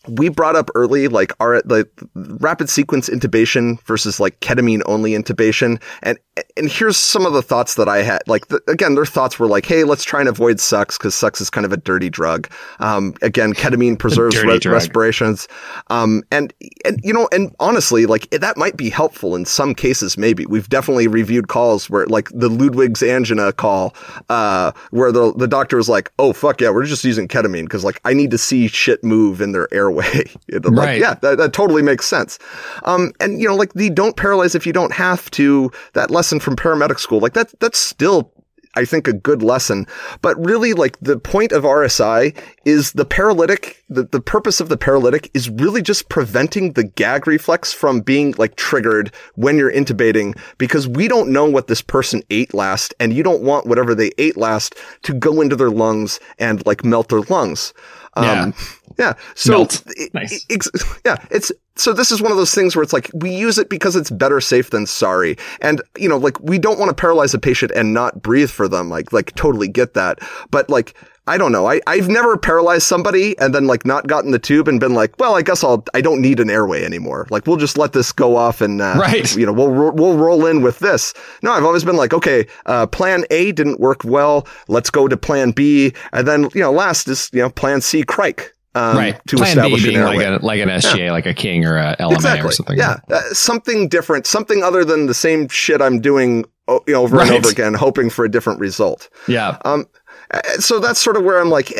we 0.08 0.28
brought 0.28 0.56
up 0.56 0.70
early 0.74 1.08
like 1.08 1.32
our 1.40 1.62
like 1.64 1.88
rapid 2.14 2.68
sequence 2.68 3.08
intubation 3.08 3.80
versus 3.82 4.18
like 4.18 4.38
ketamine 4.40 4.82
only 4.86 5.12
intubation. 5.12 5.80
And 6.02 6.18
and 6.56 6.70
here's 6.70 6.96
some 6.96 7.26
of 7.26 7.34
the 7.34 7.42
thoughts 7.42 7.74
that 7.74 7.88
i 7.90 7.98
had 7.98 8.22
like 8.26 8.48
the, 8.48 8.58
again 8.66 8.94
their 8.94 9.04
thoughts 9.04 9.38
were 9.38 9.46
like 9.46 9.66
hey 9.66 9.84
let's 9.84 10.02
try 10.02 10.18
and 10.18 10.30
avoid 10.30 10.58
Sux 10.58 10.96
because 10.96 11.14
Sux 11.14 11.42
is 11.42 11.50
kind 11.50 11.66
of 11.66 11.72
a 11.72 11.76
dirty 11.76 12.10
drug. 12.10 12.50
Um 12.80 13.14
again 13.22 13.52
ketamine 13.54 13.98
preserves 13.98 14.42
re- 14.42 14.58
respirations. 14.64 15.46
Um 15.88 16.22
and 16.30 16.52
and 16.84 17.00
you 17.04 17.12
know 17.12 17.28
and 17.32 17.54
honestly 17.60 18.06
like 18.06 18.28
that 18.30 18.56
might 18.56 18.76
be 18.76 18.90
helpful 18.90 19.36
in 19.36 19.44
some 19.44 19.74
cases 19.74 20.18
maybe. 20.18 20.46
We've 20.46 20.68
definitely 20.68 21.06
reviewed 21.06 21.48
calls 21.48 21.88
where 21.88 22.06
like 22.06 22.28
the 22.30 22.48
ludwig's 22.48 23.02
angina 23.02 23.52
call 23.52 23.94
uh 24.28 24.72
where 24.90 25.12
the 25.12 25.32
the 25.34 25.46
doctor 25.46 25.76
was 25.76 25.88
like 25.88 26.10
oh 26.18 26.32
fuck 26.32 26.60
yeah 26.60 26.70
we're 26.70 26.84
just 26.84 27.04
using 27.04 27.28
ketamine 27.28 27.64
because 27.64 27.84
like 27.84 28.00
i 28.04 28.12
need 28.12 28.30
to 28.30 28.38
see 28.38 28.66
shit 28.66 29.02
move 29.04 29.40
in 29.40 29.52
their 29.52 29.72
airway 29.72 29.91
I'm 30.00 30.26
like, 30.74 30.86
Right. 30.86 31.00
yeah 31.00 31.14
that, 31.22 31.38
that 31.38 31.52
totally 31.52 31.82
makes 31.82 32.06
sense 32.06 32.38
um 32.84 33.12
and 33.20 33.40
you 33.40 33.48
know 33.48 33.54
like 33.56 33.72
the 33.74 33.90
don't 33.90 34.16
paralyze 34.16 34.54
if 34.54 34.66
you 34.66 34.72
don't 34.72 34.92
have 34.92 35.30
to 35.32 35.70
that 35.94 36.10
lesson 36.10 36.40
from 36.40 36.56
paramedic 36.56 36.98
school 36.98 37.20
like 37.20 37.34
that 37.34 37.52
that's 37.60 37.78
still 37.78 38.32
I 38.74 38.84
think 38.84 39.06
a 39.06 39.12
good 39.12 39.42
lesson. 39.42 39.86
But 40.22 40.36
really, 40.44 40.72
like 40.72 40.98
the 41.00 41.18
point 41.18 41.52
of 41.52 41.64
RSI 41.64 42.36
is 42.64 42.92
the 42.92 43.04
paralytic, 43.04 43.82
the, 43.88 44.04
the 44.04 44.20
purpose 44.20 44.60
of 44.60 44.68
the 44.68 44.76
paralytic 44.76 45.30
is 45.34 45.50
really 45.50 45.82
just 45.82 46.08
preventing 46.08 46.72
the 46.72 46.84
gag 46.84 47.26
reflex 47.26 47.72
from 47.72 48.00
being 48.00 48.34
like 48.38 48.56
triggered 48.56 49.12
when 49.34 49.56
you're 49.58 49.72
intubating 49.72 50.38
because 50.58 50.88
we 50.88 51.08
don't 51.08 51.30
know 51.30 51.44
what 51.44 51.66
this 51.66 51.82
person 51.82 52.22
ate 52.30 52.54
last 52.54 52.94
and 52.98 53.12
you 53.12 53.22
don't 53.22 53.42
want 53.42 53.66
whatever 53.66 53.94
they 53.94 54.10
ate 54.18 54.36
last 54.36 54.74
to 55.02 55.12
go 55.12 55.40
into 55.40 55.56
their 55.56 55.70
lungs 55.70 56.18
and 56.38 56.64
like 56.66 56.84
melt 56.84 57.08
their 57.08 57.20
lungs. 57.22 57.74
Um, 58.14 58.54
yeah. 58.98 59.14
So, 59.34 59.52
Melt. 59.52 59.82
it- 59.96 60.12
Nice. 60.14 60.44
it- 60.48 60.82
yeah, 61.04 61.16
it's, 61.30 61.50
so 61.76 61.92
this 61.92 62.10
is 62.12 62.20
one 62.20 62.30
of 62.30 62.36
those 62.38 62.54
things 62.54 62.76
where 62.76 62.82
it's 62.82 62.92
like 62.92 63.10
we 63.14 63.34
use 63.34 63.58
it 63.58 63.68
because 63.70 63.96
it's 63.96 64.10
better 64.10 64.40
safe 64.40 64.70
than 64.70 64.86
sorry. 64.86 65.36
And 65.60 65.80
you 65.98 66.08
know, 66.08 66.18
like 66.18 66.38
we 66.40 66.58
don't 66.58 66.78
want 66.78 66.90
to 66.90 66.94
paralyze 67.00 67.32
a 67.34 67.38
patient 67.38 67.72
and 67.74 67.94
not 67.94 68.22
breathe 68.22 68.50
for 68.50 68.68
them. 68.68 68.88
Like 68.90 69.12
like 69.12 69.34
totally 69.34 69.68
get 69.68 69.94
that. 69.94 70.18
But 70.50 70.68
like 70.68 70.94
I 71.28 71.38
don't 71.38 71.52
know. 71.52 71.66
I 71.70 71.80
I've 71.86 72.08
never 72.08 72.36
paralyzed 72.36 72.82
somebody 72.82 73.38
and 73.38 73.54
then 73.54 73.66
like 73.68 73.86
not 73.86 74.08
gotten 74.08 74.32
the 74.32 74.40
tube 74.40 74.66
and 74.66 74.80
been 74.80 74.92
like, 74.94 75.16
well, 75.20 75.36
I 75.36 75.42
guess 75.42 75.62
I'll 75.62 75.84
I 75.94 76.00
don't 76.00 76.20
need 76.20 76.40
an 76.40 76.50
airway 76.50 76.84
anymore. 76.84 77.26
Like 77.30 77.46
we'll 77.46 77.56
just 77.56 77.78
let 77.78 77.92
this 77.92 78.10
go 78.12 78.34
off 78.36 78.60
and 78.60 78.82
uh, 78.82 78.94
Right. 78.98 79.34
you 79.36 79.46
know 79.46 79.52
we'll 79.52 79.92
we'll 79.92 80.18
roll 80.18 80.46
in 80.46 80.62
with 80.62 80.80
this. 80.80 81.14
No, 81.42 81.52
I've 81.52 81.64
always 81.64 81.84
been 81.84 81.96
like, 81.96 82.12
okay, 82.12 82.46
uh, 82.66 82.86
plan 82.88 83.24
A 83.30 83.52
didn't 83.52 83.78
work 83.80 84.04
well. 84.04 84.46
Let's 84.68 84.90
go 84.90 85.06
to 85.08 85.16
plan 85.16 85.52
B, 85.52 85.94
and 86.12 86.26
then 86.26 86.48
you 86.54 86.60
know 86.60 86.72
last 86.72 87.06
is 87.08 87.30
you 87.32 87.40
know 87.40 87.50
plan 87.50 87.80
C, 87.80 88.02
Cric. 88.02 88.52
Um, 88.74 88.96
right. 88.96 89.20
To 89.26 89.36
Plan 89.36 89.56
B 89.56 89.60
establish 89.60 89.84
an 89.84 89.90
being 89.90 90.02
like 90.02 90.26
a 90.26 90.44
like 90.44 90.60
an 90.60 90.68
SGA, 90.68 91.10
like 91.10 91.26
a 91.26 91.34
King 91.34 91.66
or 91.66 91.76
a 91.76 91.96
LMA 92.00 92.42
or 92.44 92.52
something. 92.52 92.78
Yeah, 92.78 93.00
uh, 93.10 93.20
something 93.32 93.88
different, 93.88 94.26
something 94.26 94.62
other 94.62 94.84
than 94.84 95.06
the 95.06 95.14
same 95.14 95.48
shit 95.48 95.82
I'm 95.82 96.00
doing 96.00 96.46
you 96.68 96.94
know, 96.94 97.02
over 97.02 97.20
and 97.20 97.30
over 97.30 97.50
again, 97.50 97.74
hoping 97.74 98.08
for 98.08 98.24
a 98.24 98.30
different 98.30 98.60
result. 98.60 99.08
Yeah. 99.28 99.58
Um, 99.64 99.86
uh, 100.30 100.40
so 100.58 100.78
that's 100.78 101.00
sort 101.00 101.16
of 101.16 101.24
where 101.24 101.38
I'm 101.38 101.50
like, 101.50 101.72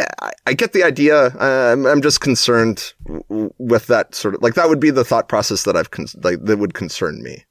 I, 0.47 0.52
get 0.52 0.73
the 0.73 0.82
idea. 0.82 1.28
I'm, 1.39 1.86
I'm 1.86 2.02
just 2.02 2.20
concerned 2.20 2.93
with 3.59 3.86
that 3.86 4.14
sort 4.14 4.35
of 4.35 4.43
like 4.43 4.55
that 4.55 4.69
would 4.69 4.81
be 4.81 4.90
the 4.90 5.05
thought 5.05 5.28
process 5.28 5.62
that 5.64 5.77
I've 5.77 5.90
con- 5.90 6.06
like 6.23 6.44
that 6.44 6.59
would 6.59 6.74
concern 6.74 7.23
me. 7.23 7.44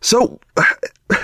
So, 0.00 0.38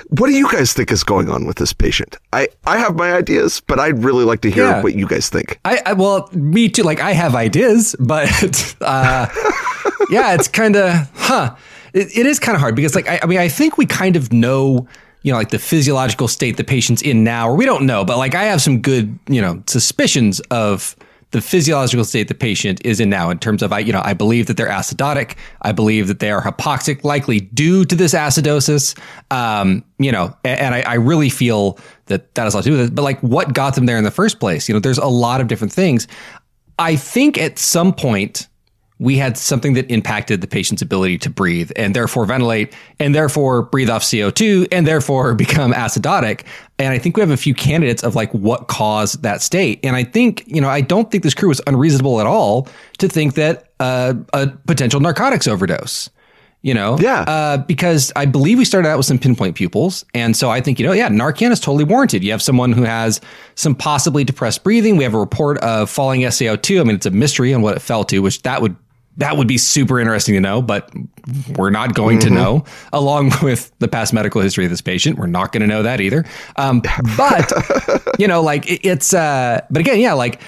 what 0.09 0.27
do 0.29 0.33
you 0.33 0.51
guys 0.51 0.73
think 0.73 0.91
is 0.93 1.03
going 1.05 1.31
on 1.31 1.47
with 1.47 1.57
this 1.57 1.73
patient? 1.73 2.19
I, 2.33 2.49
I 2.67 2.79
have 2.79 2.97
my 2.97 3.13
ideas, 3.13 3.61
but 3.67 3.79
I'd 3.79 4.03
really 4.05 4.25
like 4.25 4.41
to 4.43 4.51
hear 4.51 4.65
Yeah. 4.65 4.83
what 4.83 4.95
you 4.95 5.07
guys 5.07 5.29
think. 5.29 5.59
I, 5.65 5.81
I 5.87 5.93
well, 5.95 6.29
me 6.33 6.69
too. 6.69 6.83
Like 6.83 7.01
I 7.01 7.13
have 7.13 7.35
ideas, 7.35 7.97
but 7.99 8.29
uh, 8.81 9.27
yeah, 10.11 10.35
it's 10.35 10.49
kind 10.49 10.77
of 10.77 11.11
huh. 11.15 11.55
It, 11.93 12.17
it 12.17 12.27
is 12.27 12.39
kind 12.39 12.55
of 12.55 12.61
hard 12.61 12.77
because 12.77 12.95
like 12.95 13.09
I, 13.09 13.21
I 13.23 13.27
mean 13.27 13.39
I 13.39 13.49
think 13.49 13.79
we 13.79 13.87
kind 13.87 14.17
of 14.17 14.33
know 14.33 14.87
you 15.23 15.33
know 15.33 15.39
like 15.39 15.49
the 15.51 15.59
physiological 15.59 16.29
state 16.29 16.57
the 16.59 16.65
patient's 16.65 17.01
in 17.03 17.25
now, 17.25 17.49
or 17.49 17.55
we 17.57 17.65
don't 17.65 17.87
know, 17.87 18.05
but 18.05 18.19
like 18.19 18.35
I 18.35 18.45
have 18.45 18.61
some 18.61 18.81
good 18.81 19.19
you 19.29 19.41
know 19.41 19.63
suspicions 19.67 20.41
of 20.51 20.95
the 21.33 21.41
physiological 21.41 22.05
state 22.05 22.29
the 22.29 22.35
patient 22.35 22.81
is 22.85 23.01
in 23.01 23.11
now 23.11 23.31
in 23.31 23.39
terms 23.39 23.63
of 23.63 23.73
I 23.73 23.81
you 23.81 23.93
know 23.93 24.03
I 24.05 24.15
believe 24.15 24.47
that 24.47 24.57
they're 24.57 24.69
acidotic. 24.69 25.37
I 25.63 25.73
believe 25.73 26.09
that 26.09 26.21
they 26.21 26.31
are 26.31 26.43
hypoxic, 26.43 27.05
likely 27.05 27.41
due 27.41 27.85
to 27.85 27.95
this 27.97 28.15
acidosis. 28.15 28.99
Um, 29.31 29.85
you 29.99 30.13
know, 30.13 30.37
and, 30.45 30.61
and 30.61 30.75
I, 30.75 30.81
I 30.83 30.95
really 30.95 31.29
feel 31.29 31.79
that 32.07 32.35
that 32.35 32.45
has 32.45 32.55
a 32.55 32.59
lot 32.59 32.65
to 32.65 32.71
do 32.71 32.77
with 32.77 32.89
it. 32.89 32.95
But 32.95 33.03
like, 33.03 33.21
what 33.21 33.53
got 33.53 33.75
them 33.75 33.87
there 33.87 33.99
in 33.99 34.05
the 34.05 34.11
first 34.11 34.39
place? 34.41 34.69
You 34.69 34.75
know, 34.75 34.81
there's 34.81 34.99
a 34.99 35.07
lot 35.07 35.41
of 35.41 35.49
different 35.49 35.73
things. 35.73 36.07
I 36.79 36.97
think 36.97 37.39
at 37.39 37.59
some 37.59 37.93
point 37.93 38.49
we 38.99 39.17
had 39.19 39.37
something 39.37 39.75
that 39.75 39.91
impacted 39.91 40.41
the 40.41 40.47
patient's 40.47 40.81
ability 40.81 41.19
to 41.19 41.29
breathe 41.29 41.71
and 41.77 41.95
therefore 41.95 42.25
ventilate 42.25 42.73
and 42.99 43.15
therefore 43.15 43.63
breathe 43.63 43.91
off 43.91 44.03
CO2 44.03 44.69
and 44.73 44.87
therefore 44.87 45.35
become 45.47 45.73
acidotic. 45.75 46.43
And 46.79 46.95
I 46.95 46.99
think 46.99 47.17
we 47.17 47.21
have 47.21 47.31
a 47.31 47.37
few 47.37 47.55
candidates 47.55 48.03
of 48.03 48.15
like 48.15 48.33
what 48.33 48.69
caused 48.69 49.23
that 49.23 49.43
state. 49.43 49.81
And 49.85 49.95
I 49.97 50.05
think, 50.05 50.45
you 50.47 50.61
know, 50.63 50.69
I 50.71 50.81
don't 50.81 51.11
think 51.11 51.25
this 51.25 51.35
crew 51.35 51.49
was 51.49 51.61
unreasonable 51.67 52.21
at 52.21 52.27
all 52.27 52.69
to 52.99 53.09
think 53.09 53.35
that 53.35 53.71
uh, 53.81 54.15
a 54.33 54.47
potential 54.67 55.01
narcotics 55.01 55.47
overdose. 55.47 56.09
You 56.63 56.75
know, 56.75 56.99
Yeah. 56.99 57.21
uh, 57.29 57.59
because 57.59 58.13
I 58.17 58.25
believe 58.27 58.59
we 58.59 58.65
started 58.65 58.89
out 58.89 58.97
with 58.97 59.07
some 59.07 59.21
pinpoint 59.21 59.55
pupils, 59.55 60.05
and 60.15 60.37
so 60.37 60.51
I 60.51 60.61
think 60.61 60.81
you 60.81 60.87
know, 60.87 60.93
yeah, 60.93 61.09
Narcan 61.09 61.53
is 61.53 61.61
totally 61.61 61.85
warranted. 61.85 62.25
You 62.25 62.33
have 62.33 62.43
someone 62.43 62.73
who 62.73 62.83
has 62.83 63.21
some 63.55 63.77
possibly 63.77 64.25
depressed 64.25 64.65
breathing. 64.65 64.97
We 64.97 65.05
have 65.05 65.15
a 65.15 65.19
report 65.19 65.59
of 65.59 65.89
falling 65.89 66.23
SaO2. 66.23 66.81
I 66.81 66.83
mean, 66.85 66.97
it's 66.97 67.07
a 67.07 67.11
mystery 67.13 67.55
on 67.55 67.63
what 67.63 67.77
it 67.77 67.81
fell 67.81 68.03
to, 68.07 68.19
which 68.19 68.43
that 68.43 68.63
would 68.63 68.75
that 69.19 69.37
would 69.37 69.49
be 69.49 69.59
super 69.59 69.99
interesting 69.99 70.35
to 70.35 70.41
know, 70.41 70.61
but 70.61 70.93
we're 71.57 71.71
not 71.71 71.95
going 71.95 72.19
to 72.21 72.31
know. 72.31 72.65
Along 72.93 73.33
with 73.43 73.73
the 73.79 73.89
past 73.89 74.13
medical 74.13 74.41
history 74.41 74.65
of 74.65 74.71
this 74.71 74.81
patient, 74.81 75.19
we're 75.19 75.27
not 75.27 75.53
going 75.53 75.63
to 75.63 75.67
know 75.67 75.83
that 75.83 76.01
either. 76.01 76.25
Um, 76.57 76.83
but 77.17 77.53
you 78.19 78.29
know, 78.29 78.43
like 78.43 78.71
it, 78.71 78.87
it's, 78.87 79.15
uh, 79.15 79.61
but 79.71 79.81
again, 79.81 79.99
yeah, 79.99 80.13
like 80.13 80.41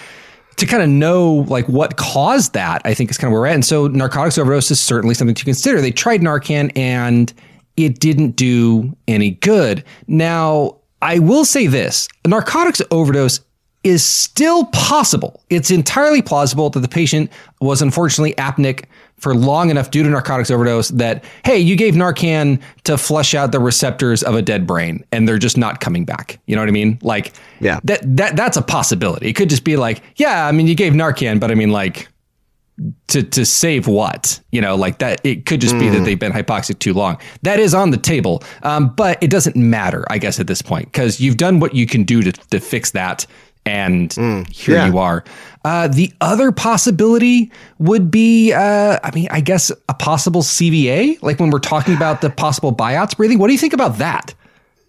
to 0.56 0.66
kind 0.66 0.82
of 0.82 0.88
know 0.88 1.46
like 1.48 1.68
what 1.68 1.96
caused 1.96 2.52
that, 2.54 2.82
I 2.84 2.94
think 2.94 3.10
is 3.10 3.18
kind 3.18 3.28
of 3.28 3.32
where 3.32 3.42
we're 3.42 3.46
at. 3.46 3.54
And 3.54 3.64
so 3.64 3.86
narcotics 3.86 4.38
overdose 4.38 4.70
is 4.70 4.80
certainly 4.80 5.14
something 5.14 5.34
to 5.34 5.44
consider. 5.44 5.80
They 5.80 5.92
tried 5.92 6.20
Narcan 6.20 6.76
and 6.76 7.32
it 7.76 8.00
didn't 8.00 8.32
do 8.32 8.96
any 9.06 9.30
good. 9.30 9.84
Now, 10.08 10.78
I 11.00 11.20
will 11.20 11.44
say 11.44 11.68
this 11.68 12.08
narcotics 12.26 12.82
overdose 12.90 13.40
is 13.84 14.04
still 14.04 14.64
possible. 14.66 15.40
It's 15.50 15.70
entirely 15.70 16.20
plausible 16.20 16.68
that 16.70 16.80
the 16.80 16.88
patient 16.88 17.30
was 17.60 17.80
unfortunately 17.80 18.34
apneic 18.34 18.84
for 19.16 19.34
long 19.34 19.70
enough 19.70 19.90
due 19.90 20.02
to 20.02 20.08
narcotics 20.08 20.50
overdose 20.50 20.88
that, 20.90 21.24
hey, 21.44 21.58
you 21.58 21.74
gave 21.76 21.94
Narcan 21.94 22.60
to 22.84 22.96
flush 22.96 23.34
out 23.34 23.50
the 23.52 23.58
receptors 23.60 24.22
of 24.22 24.34
a 24.34 24.42
dead 24.42 24.66
brain 24.66 25.04
and 25.10 25.26
they're 25.26 25.38
just 25.38 25.56
not 25.56 25.80
coming 25.80 26.04
back. 26.04 26.38
You 26.46 26.54
know 26.54 26.62
what 26.62 26.68
I 26.68 26.72
mean? 26.72 26.98
Like, 27.02 27.32
Yeah. 27.60 27.80
that, 27.84 28.00
that, 28.16 28.36
that's 28.36 28.56
a 28.56 28.62
possibility. 28.62 29.28
It 29.28 29.32
could 29.34 29.50
just 29.50 29.64
be 29.64 29.76
like, 29.76 30.02
yeah, 30.16 30.46
I 30.46 30.52
mean, 30.52 30.66
you 30.68 30.74
gave 30.76 30.92
Narcan, 30.92 31.40
but 31.40 31.50
I 31.50 31.54
mean, 31.54 31.70
like, 31.70 32.08
to 33.08 33.24
to 33.24 33.44
save 33.44 33.88
what 33.88 34.38
you 34.52 34.60
know 34.60 34.76
like 34.76 34.98
that 34.98 35.20
it 35.24 35.46
could 35.46 35.60
just 35.60 35.76
be 35.80 35.88
that 35.88 36.04
they've 36.04 36.20
been 36.20 36.30
hypoxic 36.30 36.78
too 36.78 36.94
long 36.94 37.18
that 37.42 37.58
is 37.58 37.74
on 37.74 37.90
the 37.90 37.96
table 37.96 38.40
um, 38.62 38.90
but 38.90 39.20
it 39.20 39.30
doesn't 39.30 39.56
matter 39.56 40.04
i 40.10 40.16
guess 40.18 40.38
at 40.38 40.46
this 40.46 40.62
point 40.62 40.84
because 40.84 41.20
you've 41.20 41.36
done 41.36 41.58
what 41.58 41.74
you 41.74 41.86
can 41.86 42.04
do 42.04 42.22
to, 42.22 42.30
to 42.30 42.60
fix 42.60 42.92
that 42.92 43.26
and 43.68 44.12
here 44.48 44.76
yeah. 44.76 44.86
you 44.86 44.98
are. 44.98 45.24
Uh, 45.64 45.88
the 45.88 46.12
other 46.20 46.50
possibility 46.52 47.50
would 47.78 48.10
be, 48.10 48.52
uh, 48.52 48.98
I 49.02 49.10
mean, 49.14 49.28
I 49.30 49.40
guess 49.40 49.70
a 49.88 49.94
possible 49.94 50.42
CVA, 50.42 51.20
like 51.22 51.40
when 51.40 51.50
we're 51.50 51.58
talking 51.58 51.94
about 51.94 52.20
the 52.20 52.30
possible 52.30 52.72
Biot's 52.72 53.14
breathing. 53.14 53.38
What 53.38 53.48
do 53.48 53.52
you 53.52 53.58
think 53.58 53.72
about 53.74 53.98
that? 53.98 54.34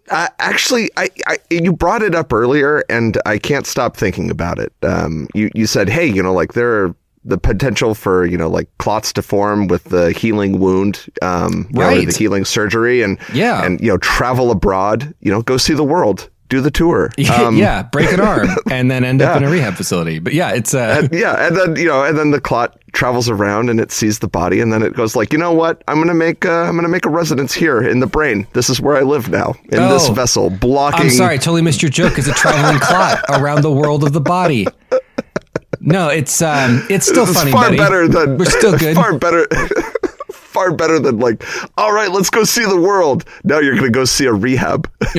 Uh, 0.09 0.27
actually, 0.39 0.89
I, 0.97 1.09
I 1.27 1.37
you 1.51 1.71
brought 1.73 2.01
it 2.01 2.15
up 2.15 2.33
earlier, 2.33 2.83
and 2.89 3.17
I 3.25 3.37
can't 3.37 3.67
stop 3.67 3.95
thinking 3.97 4.31
about 4.31 4.57
it. 4.57 4.73
Um, 4.81 5.27
you 5.35 5.49
you 5.53 5.67
said, 5.67 5.89
hey, 5.89 6.05
you 6.07 6.23
know, 6.23 6.33
like 6.33 6.53
there 6.53 6.83
are 6.85 6.95
the 7.25 7.37
potential 7.37 7.93
for 7.93 8.25
you 8.25 8.37
know 8.37 8.49
like 8.49 8.69
clots 8.79 9.13
to 9.13 9.21
form 9.21 9.67
with 9.67 9.83
the 9.85 10.11
healing 10.11 10.59
wound, 10.59 11.05
um, 11.21 11.67
you 11.71 11.79
know, 11.79 11.87
Right. 11.87 12.07
the 12.07 12.17
healing 12.17 12.45
surgery, 12.45 13.03
and 13.03 13.19
Yeah. 13.33 13.63
and 13.63 13.79
you 13.81 13.87
know 13.89 13.97
travel 13.97 14.49
abroad, 14.49 15.13
you 15.19 15.31
know, 15.31 15.41
go 15.43 15.57
see 15.57 15.73
the 15.73 15.83
world, 15.83 16.29
do 16.49 16.61
the 16.61 16.71
tour. 16.71 17.09
Um, 17.39 17.55
yeah, 17.57 17.83
break 17.83 18.11
an 18.11 18.19
arm 18.19 18.49
and 18.71 18.89
then 18.91 19.03
end 19.05 19.21
up 19.21 19.37
in 19.37 19.43
a 19.43 19.49
rehab 19.49 19.75
facility. 19.75 20.19
But 20.19 20.33
yeah, 20.33 20.51
it's 20.51 20.73
uh, 20.73 21.07
yeah, 21.11 21.47
and 21.47 21.55
then 21.55 21.75
you 21.77 21.85
know, 21.85 22.03
and 22.03 22.17
then 22.17 22.31
the 22.31 22.41
clot 22.41 22.75
travels 22.91 23.29
around 23.29 23.69
and 23.69 23.79
it 23.79 23.91
sees 23.91 24.19
the 24.19 24.27
body, 24.27 24.59
and 24.59 24.73
then 24.73 24.81
it 24.83 24.93
goes 24.95 25.15
like, 25.15 25.31
you 25.31 25.39
know 25.39 25.53
what? 25.53 25.83
I'm 25.87 25.99
gonna 25.99 26.13
make 26.15 26.45
uh, 26.45 26.63
I'm 26.63 26.75
gonna 26.75 26.87
make 26.89 27.05
a 27.05 27.09
residence 27.09 27.53
here 27.53 27.81
in 27.81 27.99
the 28.01 28.07
brain. 28.07 28.45
This 28.53 28.69
is 28.69 28.81
where 28.81 28.97
I 28.97 29.01
live 29.01 29.29
now 29.29 29.53
in 29.71 29.79
this 29.89 30.09
Oh. 30.09 30.13
vessel, 30.13 30.49
blocking. 30.49 31.01
I'm 31.01 31.09
sorry, 31.11 31.35
I 31.35 31.37
totally 31.37 31.61
missed 31.61 31.81
your 31.81 31.91
joke. 31.91 32.17
It's 32.17 32.27
a 32.27 32.33
traveling 32.33 32.79
clot 32.79 33.23
around 33.29 33.61
the 33.61 33.71
world 33.71 34.03
of 34.03 34.11
the 34.13 34.21
body. 34.21 34.67
No, 35.79 36.09
it's 36.09 36.41
um, 36.41 36.85
it's 36.89 37.07
still 37.07 37.25
This 37.25 37.35
is 37.35 37.41
funny. 37.41 37.51
far 37.51 37.65
Betty. 37.65 37.77
better 37.77 38.07
than 38.07 38.37
we're 38.37 38.45
still 38.45 38.77
good. 38.77 38.95
Far 38.95 39.17
better. 39.17 39.47
Far 40.49 40.71
better 40.73 40.97
than 40.99 41.19
like, 41.19 41.43
all 41.77 41.93
right, 41.93 42.09
let's 42.11 42.29
go 42.31 42.43
see 42.43 42.65
the 42.65 42.79
world. 42.79 43.23
Now 43.43 43.59
you're 43.59 43.75
gonna 43.75 43.91
go 43.91 44.03
see 44.05 44.25
a 44.25 44.33
rehab. 44.33 44.89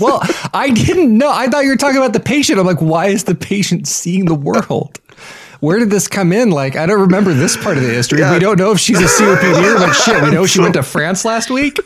well, 0.00 0.20
I 0.54 0.70
didn't 0.74 1.16
know. 1.16 1.30
I 1.30 1.46
thought 1.48 1.64
you 1.64 1.70
were 1.70 1.76
talking 1.76 1.98
about 1.98 2.14
the 2.14 2.20
patient. 2.20 2.58
I'm 2.58 2.64
like, 2.66 2.80
why 2.80 3.06
is 3.08 3.24
the 3.24 3.34
patient 3.34 3.86
seeing 3.86 4.24
the 4.24 4.34
world? 4.34 4.98
Where 5.60 5.78
did 5.78 5.90
this 5.90 6.06
come 6.08 6.32
in? 6.32 6.50
Like, 6.50 6.76
I 6.76 6.84
don't 6.86 7.00
remember 7.00 7.32
this 7.32 7.56
part 7.56 7.76
of 7.78 7.82
the 7.82 7.88
history. 7.90 8.18
Yeah. 8.20 8.32
We 8.34 8.38
don't 8.38 8.58
know 8.58 8.72
if 8.72 8.78
she's 8.78 8.98
a 9.00 9.04
COPD, 9.04 9.78
but 9.78 9.92
shit, 9.94 10.22
we 10.22 10.30
know 10.30 10.44
she 10.46 10.60
went 10.60 10.74
to 10.74 10.82
France 10.94 11.24
last 11.24 11.50
week. 11.50 11.78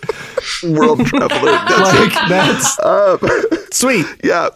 World 0.65 1.07
traveler. 1.07 1.53
That's 1.69 1.95
it. 1.95 2.01
Like, 2.13 2.29
that's 2.29 2.79
Uh, 2.81 3.19
sweet. 3.73 4.07
Yeah. 4.25 4.49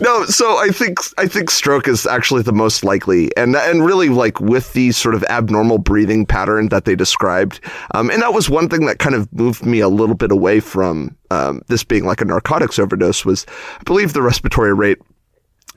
No, 0.00 0.24
so 0.26 0.56
I 0.56 0.68
think 0.68 0.98
I 1.18 1.26
think 1.26 1.50
stroke 1.50 1.88
is 1.88 2.06
actually 2.06 2.42
the 2.42 2.52
most 2.52 2.84
likely, 2.84 3.34
and 3.36 3.56
and 3.56 3.84
really 3.84 4.08
like 4.08 4.40
with 4.40 4.72
the 4.72 4.92
sort 4.92 5.14
of 5.14 5.24
abnormal 5.24 5.78
breathing 5.78 6.26
pattern 6.26 6.68
that 6.68 6.84
they 6.84 6.94
described, 6.94 7.60
um, 7.94 8.10
and 8.10 8.22
that 8.22 8.34
was 8.34 8.48
one 8.50 8.68
thing 8.68 8.86
that 8.86 8.98
kind 8.98 9.14
of 9.14 9.32
moved 9.32 9.64
me 9.64 9.80
a 9.80 9.88
little 9.88 10.14
bit 10.14 10.32
away 10.32 10.60
from 10.60 11.16
um, 11.30 11.62
this 11.68 11.84
being 11.84 12.04
like 12.04 12.20
a 12.20 12.24
narcotics 12.24 12.78
overdose. 12.78 13.24
Was 13.24 13.46
I 13.80 13.82
believe 13.84 14.12
the 14.12 14.22
respiratory 14.22 14.74
rate 14.74 14.98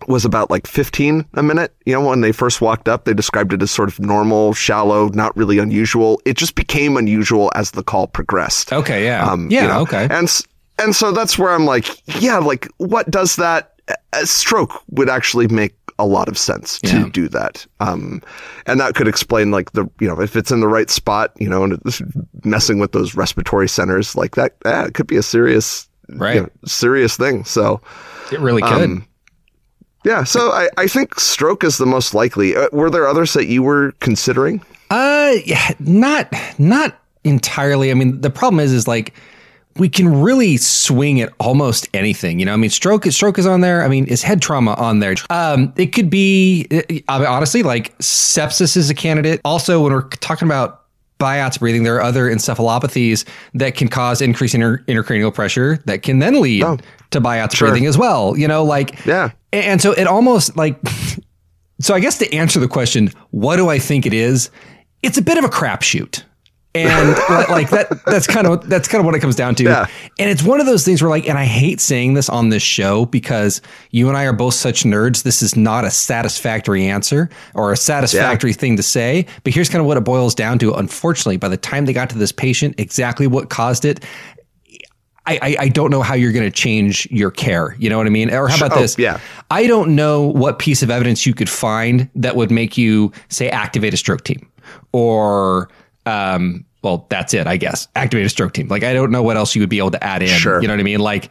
was 0.07 0.25
about 0.25 0.49
like 0.51 0.67
15 0.67 1.25
a 1.33 1.43
minute. 1.43 1.73
You 1.85 1.93
know, 1.93 2.07
when 2.07 2.21
they 2.21 2.31
first 2.31 2.61
walked 2.61 2.87
up, 2.87 3.05
they 3.05 3.13
described 3.13 3.53
it 3.53 3.61
as 3.61 3.71
sort 3.71 3.89
of 3.89 3.99
normal, 3.99 4.53
shallow, 4.53 5.07
not 5.09 5.35
really 5.35 5.57
unusual. 5.57 6.21
It 6.25 6.37
just 6.37 6.55
became 6.55 6.97
unusual 6.97 7.51
as 7.55 7.71
the 7.71 7.83
call 7.83 8.07
progressed. 8.07 8.71
Okay, 8.73 9.05
yeah. 9.05 9.25
Um, 9.25 9.49
yeah, 9.49 9.61
you 9.63 9.67
know, 9.69 9.79
okay. 9.81 10.07
And 10.09 10.29
and 10.77 10.95
so 10.95 11.11
that's 11.11 11.39
where 11.39 11.51
I'm 11.51 11.65
like, 11.65 11.87
yeah, 12.21 12.37
like 12.37 12.67
what 12.77 13.09
does 13.09 13.37
that? 13.37 13.74
A 14.13 14.25
stroke 14.25 14.81
would 14.89 15.09
actually 15.09 15.47
make 15.47 15.75
a 15.99 16.05
lot 16.05 16.27
of 16.27 16.37
sense 16.37 16.79
to 16.81 16.87
Yeah. 16.99 17.09
do 17.11 17.27
that. 17.29 17.65
Um, 17.79 18.21
and 18.65 18.79
that 18.79 18.95
could 18.95 19.07
explain 19.07 19.51
like 19.51 19.71
the 19.73 19.85
you 19.99 20.07
know 20.07 20.19
if 20.21 20.35
it's 20.35 20.51
in 20.51 20.59
the 20.59 20.67
right 20.67 20.89
spot, 20.89 21.31
you 21.37 21.47
know, 21.49 21.63
and 21.63 21.73
it's 21.85 22.01
messing 22.43 22.79
with 22.79 22.91
those 22.93 23.15
respiratory 23.15 23.69
centers 23.69 24.15
like 24.15 24.35
that, 24.35 24.59
that 24.61 24.93
could 24.93 25.07
be 25.07 25.17
a 25.17 25.23
serious, 25.23 25.87
you 26.09 26.17
Right. 26.17 26.41
know, 26.41 26.49
serious 26.65 27.15
thing. 27.17 27.45
So. 27.45 27.79
It 28.31 28.39
really 28.39 28.61
could. 28.63 28.71
Um, 28.81 29.05
Yeah, 30.03 30.23
so 30.23 30.51
I, 30.51 30.69
I 30.77 30.87
think 30.87 31.19
stroke 31.19 31.63
is 31.63 31.77
the 31.77 31.85
most 31.85 32.13
likely. 32.13 32.55
Uh, 32.55 32.67
were 32.71 32.89
there 32.91 33.07
others 33.07 33.33
that 33.33 33.47
you 33.47 33.63
were 33.63 33.91
considering? 34.01 34.61
Uh, 34.91 35.33
yeah, 35.45 35.71
not 35.79 36.31
not 36.59 36.97
entirely. 37.23 37.89
I 37.89 37.95
mean, 37.95 38.21
the 38.21 38.29
problem 38.29 38.59
is, 38.59 38.71
is 38.71 38.87
like 38.87 39.13
we 39.77 39.89
can 39.89 40.21
really 40.21 40.55
swing 40.57 41.19
at 41.21 41.33
almost 41.39 41.87
anything. 41.93 42.39
You 42.39 42.45
know, 42.45 42.53
I 42.53 42.57
mean, 42.57 42.69
stroke 42.69 43.05
stroke 43.05 43.37
is 43.37 43.45
on 43.45 43.61
there. 43.61 43.83
I 43.83 43.87
mean, 43.89 44.05
is 44.05 44.23
head 44.23 44.41
trauma 44.41 44.73
on 44.75 44.99
there? 44.99 45.15
Um, 45.29 45.73
it 45.75 45.87
could 45.87 46.09
be 46.09 46.67
I 47.09 47.19
mean, 47.19 47.27
honestly 47.27 47.61
like 47.63 47.97
sepsis 47.99 48.77
is 48.77 48.89
a 48.89 48.93
candidate. 48.93 49.41
Also, 49.43 49.81
when 49.83 49.91
we're 49.91 50.07
talking 50.09 50.47
about 50.47 50.83
Biot's 51.19 51.57
breathing, 51.57 51.83
there 51.83 51.95
are 51.95 52.01
other 52.01 52.29
encephalopathies 52.29 53.25
that 53.53 53.75
can 53.75 53.87
cause 53.87 54.21
increased 54.21 54.55
inter- 54.55 54.79
intracranial 54.87 55.33
pressure 55.33 55.81
that 55.85 56.01
can 56.03 56.19
then 56.19 56.41
lead 56.41 56.63
to 57.11 57.21
Biot's 57.21 57.57
breathing 57.59 57.85
as 57.85 57.97
well. 57.97 58.37
You 58.37 58.47
know, 58.47 58.63
like 58.63 59.05
Yeah. 59.05 59.31
and 59.53 59.81
so 59.81 59.91
it 59.93 60.07
almost 60.07 60.55
like 60.57 60.77
so 61.79 61.93
I 61.93 61.99
guess 61.99 62.17
to 62.19 62.33
answer 62.33 62.59
the 62.59 62.67
question, 62.67 63.11
what 63.31 63.57
do 63.57 63.69
I 63.69 63.79
think 63.79 64.05
it 64.05 64.13
is? 64.13 64.49
It's 65.03 65.17
a 65.17 65.21
bit 65.21 65.37
of 65.37 65.43
a 65.43 65.49
crapshoot. 65.49 66.23
And 66.75 67.09
like 67.49 67.69
that 67.69 68.03
that's 68.05 68.27
kind 68.27 68.45
of 68.45 68.67
that's 68.69 68.87
kind 68.87 68.99
of 68.99 69.05
what 69.05 69.15
it 69.15 69.19
comes 69.19 69.35
down 69.35 69.55
to. 69.55 69.63
Yeah. 69.63 69.87
And 70.19 70.29
it's 70.29 70.43
one 70.43 70.59
of 70.59 70.65
those 70.65 70.83
things 70.83 71.01
where 71.01 71.09
like 71.09 71.27
and 71.27 71.37
I 71.37 71.45
hate 71.45 71.79
saying 71.79 72.13
this 72.15 72.27
on 72.29 72.49
this 72.49 72.61
show 72.63 73.05
because 73.05 73.61
you 73.91 74.09
and 74.09 74.17
I 74.17 74.25
are 74.25 74.33
both 74.33 74.53
such 74.55 74.83
nerds. 74.83 75.23
This 75.23 75.41
is 75.41 75.55
not 75.55 75.85
a 75.85 75.89
satisfactory 75.91 76.85
answer 76.85 77.29
or 77.53 77.71
a 77.71 77.77
satisfactory 77.77 78.53
thing 78.53 78.75
to 78.77 78.83
say, 78.83 79.25
but 79.43 79.53
here's 79.53 79.69
kind 79.69 79.79
of 79.79 79.85
what 79.87 79.95
it 79.97 80.01
boils 80.01 80.35
down 80.35 80.59
to. 80.59 80.73
Unfortunately, 80.73 81.37
by 81.37 81.47
the 81.47 81.57
time 81.57 81.85
they 81.85 81.93
got 81.93 82.09
to 82.09 82.17
this 82.17 82.31
patient, 82.33 82.79
exactly 82.79 83.25
what 83.25 83.49
caused 83.49 83.85
it, 83.85 84.03
I, 85.27 85.39
I, 85.41 85.55
I 85.61 85.67
don't 85.69 85.89
know 85.89 86.01
how 86.03 86.13
you're 86.13 86.31
going 86.33 86.45
to 86.45 86.51
change 86.51 87.07
your 87.09 87.31
care. 87.31 87.75
You 87.79 87.89
know 87.89 87.97
what 87.97 88.05
I 88.05 88.11
mean? 88.11 88.31
Or 88.31 88.47
how 88.47 88.57
about 88.57 88.77
Oh, 88.77 88.81
this? 88.81 88.95
yeah. 88.99 89.19
I 89.49 89.65
don't 89.65 89.95
know 89.95 90.21
what 90.23 90.59
piece 90.59 90.83
of 90.83 90.91
evidence 90.91 91.25
you 91.25 91.33
could 91.33 91.49
find 91.49 92.07
that 92.15 92.35
would 92.35 92.51
make 92.51 92.77
you 92.77 93.11
say 93.29 93.49
activate 93.49 93.93
a 93.93 93.97
stroke 93.97 94.23
team 94.23 94.47
or, 94.91 95.69
um, 96.05 96.65
well, 96.81 97.07
that's 97.09 97.33
it, 97.33 97.47
I 97.47 97.57
guess. 97.57 97.87
Activate 97.95 98.25
a 98.25 98.29
stroke 98.29 98.53
team. 98.53 98.67
Like, 98.67 98.83
I 98.83 98.93
don't 98.93 99.11
know 99.11 99.23
what 99.23 99.37
else 99.37 99.55
you 99.55 99.61
would 99.61 99.69
be 99.69 99.79
able 99.79 99.91
to 99.91 100.03
add 100.03 100.21
in. 100.21 100.27
Sure. 100.29 100.61
You 100.61 100.67
know 100.67 100.73
what 100.73 100.79
I 100.79 100.83
mean? 100.83 100.99
Like, 100.99 101.29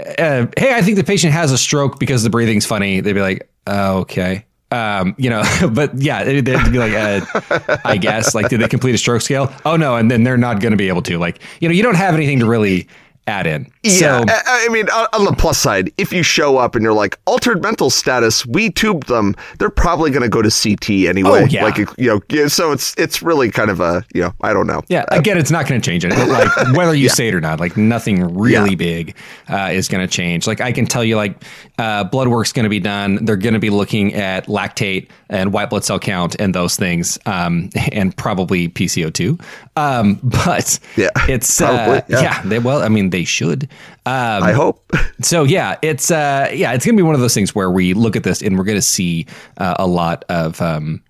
uh, 0.00 0.46
hey, 0.56 0.74
I 0.74 0.82
think 0.82 0.96
the 0.96 1.04
patient 1.04 1.32
has 1.32 1.52
a 1.52 1.58
stroke 1.58 1.98
because 1.98 2.22
the 2.22 2.30
breathing's 2.30 2.66
funny. 2.66 3.00
They'd 3.00 3.12
be 3.12 3.20
like, 3.20 3.48
oh, 3.66 3.98
okay. 3.98 4.44
Um, 4.72 5.14
you 5.16 5.30
know, 5.30 5.42
but 5.72 5.96
yeah, 5.96 6.24
they'd 6.24 6.44
be 6.44 6.78
like, 6.78 6.92
uh, 6.92 7.78
I 7.84 7.96
guess, 7.96 8.34
like, 8.34 8.48
did 8.48 8.60
they 8.60 8.68
complete 8.68 8.94
a 8.94 8.98
stroke 8.98 9.22
scale? 9.22 9.52
Oh 9.64 9.76
no, 9.76 9.96
and 9.96 10.10
then 10.10 10.24
they're 10.24 10.36
not 10.36 10.60
going 10.60 10.72
to 10.72 10.76
be 10.76 10.88
able 10.88 11.02
to. 11.02 11.18
Like, 11.18 11.40
you 11.60 11.68
know, 11.68 11.74
you 11.74 11.82
don't 11.82 11.94
have 11.94 12.14
anything 12.14 12.40
to 12.40 12.46
really 12.46 12.88
add 13.26 13.46
in. 13.46 13.70
Yeah, 13.82 13.92
So, 13.92 14.24
I, 14.28 14.66
I 14.66 14.68
mean, 14.68 14.88
on 14.90 15.06
on 15.12 15.24
the 15.24 15.32
plus 15.32 15.58
side, 15.58 15.92
if 15.98 16.12
you 16.12 16.22
show 16.22 16.58
up 16.58 16.74
and 16.74 16.82
you're 16.82 16.92
like 16.92 17.18
altered 17.26 17.62
mental 17.62 17.90
status, 17.90 18.46
we 18.46 18.70
tubed 18.70 19.08
them, 19.08 19.34
they're 19.58 19.70
probably 19.70 20.10
going 20.10 20.22
to 20.22 20.28
go 20.28 20.42
to 20.42 20.50
CT 20.50 20.90
anyway. 21.08 21.42
Oh, 21.42 21.46
yeah. 21.46 21.64
Like 21.64 21.78
you 21.78 22.08
know, 22.08 22.20
yeah, 22.28 22.48
so 22.48 22.72
it's 22.72 22.94
it's 22.96 23.22
really 23.22 23.50
kind 23.50 23.70
of 23.70 23.80
a 23.80 24.04
you 24.14 24.22
know, 24.22 24.34
I 24.42 24.52
don't 24.52 24.66
know. 24.66 24.82
Yeah, 24.88 25.04
again, 25.08 25.38
it's 25.38 25.50
not 25.50 25.66
going 25.66 25.80
to 25.80 25.90
change 25.90 26.04
it. 26.04 26.10
Like 26.10 26.50
whether 26.76 26.94
you 26.94 27.08
say 27.08 27.28
it 27.28 27.34
or 27.34 27.40
not, 27.40 27.60
like 27.60 27.76
nothing 27.76 28.36
really 28.36 28.74
big 28.74 29.16
uh, 29.48 29.70
is 29.72 29.88
going 29.88 30.06
to 30.06 30.12
change. 30.12 30.46
Like 30.46 30.60
I 30.60 30.72
can 30.72 30.86
tell 30.86 31.04
you, 31.04 31.16
like 31.16 31.42
uh, 31.78 32.04
blood 32.04 32.28
work's 32.28 32.52
going 32.52 32.64
to 32.64 32.70
be 32.70 32.80
done. 32.80 33.24
They're 33.24 33.36
going 33.36 33.54
to 33.54 33.60
be 33.60 33.70
looking 33.70 34.14
at 34.14 34.46
lactate 34.46 35.08
and 35.28 35.52
white 35.52 35.70
blood 35.70 35.84
cell 35.84 35.98
count 35.98 36.36
and 36.38 36.54
those 36.54 36.76
things, 36.76 37.18
um, 37.26 37.70
and 37.92 38.16
probably 38.16 38.68
PCO2. 38.68 39.40
Um, 39.76 40.20
but 40.22 40.78
Yeah, 40.96 41.10
it's 41.28 41.58
probably, 41.58 41.98
uh, 41.98 42.02
yeah. 42.08 42.20
yeah. 42.22 42.42
They, 42.44 42.58
well, 42.58 42.82
I 42.82 42.88
mean, 42.88 43.10
they 43.16 43.24
should. 43.24 43.64
Um, 44.04 44.42
I 44.42 44.52
hope. 44.52 44.92
so 45.22 45.44
yeah, 45.44 45.76
it's 45.80 46.10
uh, 46.10 46.50
yeah, 46.52 46.74
it's 46.74 46.84
gonna 46.84 46.98
be 46.98 47.02
one 47.02 47.14
of 47.14 47.22
those 47.22 47.32
things 47.32 47.54
where 47.54 47.70
we 47.70 47.94
look 47.94 48.14
at 48.14 48.24
this 48.24 48.42
and 48.42 48.58
we're 48.58 48.64
gonna 48.64 48.82
see 48.82 49.26
uh, 49.56 49.74
a 49.78 49.86
lot 49.86 50.24
of 50.28 50.60
um, 50.60 51.02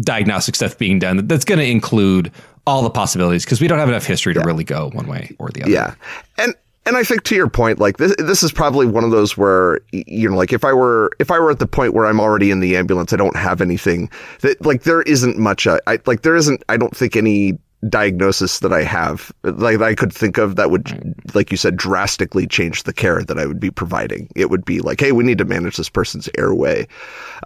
diagnostic 0.00 0.56
stuff 0.56 0.76
being 0.76 0.98
done. 0.98 1.28
That's 1.28 1.44
gonna 1.44 1.62
include 1.62 2.32
all 2.66 2.82
the 2.82 2.90
possibilities 2.90 3.44
because 3.44 3.60
we 3.60 3.68
don't 3.68 3.78
have 3.78 3.88
enough 3.88 4.04
history 4.04 4.34
to 4.34 4.40
really 4.40 4.64
go 4.64 4.90
one 4.94 5.06
way 5.06 5.30
or 5.38 5.50
the 5.50 5.62
other. 5.62 5.70
Yeah, 5.70 5.94
and 6.38 6.56
and 6.86 6.96
I 6.96 7.04
think 7.04 7.22
to 7.24 7.36
your 7.36 7.48
point, 7.48 7.78
like 7.78 7.98
this, 7.98 8.16
this 8.18 8.42
is 8.42 8.50
probably 8.50 8.86
one 8.86 9.04
of 9.04 9.12
those 9.12 9.36
where 9.36 9.78
you 9.92 10.28
know, 10.28 10.36
like 10.36 10.52
if 10.52 10.64
I 10.64 10.72
were 10.72 11.12
if 11.20 11.30
I 11.30 11.38
were 11.38 11.52
at 11.52 11.60
the 11.60 11.68
point 11.68 11.94
where 11.94 12.06
I'm 12.06 12.18
already 12.18 12.50
in 12.50 12.58
the 12.58 12.76
ambulance, 12.76 13.12
I 13.12 13.16
don't 13.16 13.36
have 13.36 13.60
anything 13.60 14.10
that 14.40 14.60
like 14.66 14.82
there 14.82 15.02
isn't 15.02 15.38
much. 15.38 15.68
Uh, 15.68 15.78
I 15.86 16.00
like 16.06 16.22
there 16.22 16.34
isn't. 16.34 16.64
I 16.68 16.76
don't 16.76 16.96
think 16.96 17.14
any 17.14 17.58
diagnosis 17.88 18.60
that 18.60 18.72
I 18.72 18.82
have 18.82 19.32
like 19.42 19.78
that 19.78 19.84
I 19.84 19.94
could 19.94 20.12
think 20.12 20.38
of 20.38 20.56
that 20.56 20.70
would 20.70 21.14
like 21.34 21.50
you 21.50 21.56
said 21.56 21.76
drastically 21.76 22.46
change 22.46 22.84
the 22.84 22.92
care 22.92 23.22
that 23.22 23.38
I 23.38 23.46
would 23.46 23.60
be 23.60 23.70
providing 23.70 24.28
it 24.36 24.48
would 24.50 24.64
be 24.64 24.80
like 24.80 25.00
hey 25.00 25.12
we 25.12 25.24
need 25.24 25.38
to 25.38 25.44
manage 25.44 25.76
this 25.76 25.88
person's 25.88 26.28
airway 26.38 26.86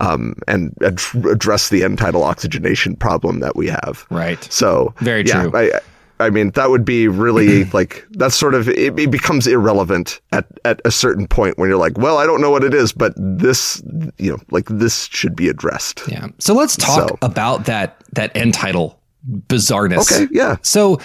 um, 0.01 0.35
and 0.47 0.75
ad- 0.83 1.01
address 1.27 1.71
the 1.71 1.83
end 1.83 1.99
tidal 1.99 2.23
oxygenation 2.23 2.95
problem 2.97 3.41
that 3.41 3.57
we 3.57 3.67
have 3.69 4.07
Right. 4.11 4.43
so 4.53 4.95
Very 4.99 5.25
yeah, 5.25 5.43
true. 5.45 5.53
I, 5.55 5.81
I 6.21 6.31
mean, 6.31 6.51
that 6.53 6.69
would 6.69 6.85
be 6.85 7.07
really 7.07 7.65
like 7.73 8.05
that's 8.11 8.35
sort 8.35 8.55
of 8.55 8.69
it, 8.69 8.99
it 8.99 9.11
becomes 9.11 9.47
irrelevant 9.47 10.21
at 10.33 10.47
at 10.65 10.81
a 10.85 10.91
certain 10.91 11.29
point 11.29 11.59
when 11.59 11.69
you're 11.69 11.79
like, 11.79 11.97
well, 11.97 12.19
I 12.19 12.27
don't 12.27 12.41
know 12.41 12.51
what 12.51 12.65
it 12.65 12.75
is, 12.75 12.93
but 12.93 13.13
this, 13.17 13.81
you 14.19 14.33
know, 14.33 14.39
like 14.51 14.67
this 14.69 15.05
should 15.13 15.37
be 15.37 15.49
addressed. 15.49 16.03
Yeah. 16.09 16.27
So 16.39 16.55
let's 16.55 16.77
talk 16.77 17.09
So- 17.11 17.19
about 17.23 17.67
that 17.67 18.03
that 18.15 18.37
end 18.37 18.55
tidal 18.55 18.99
bizarreness. 19.27 20.13
Okay, 20.13 20.29
yeah. 20.33 20.57
So 20.63 21.01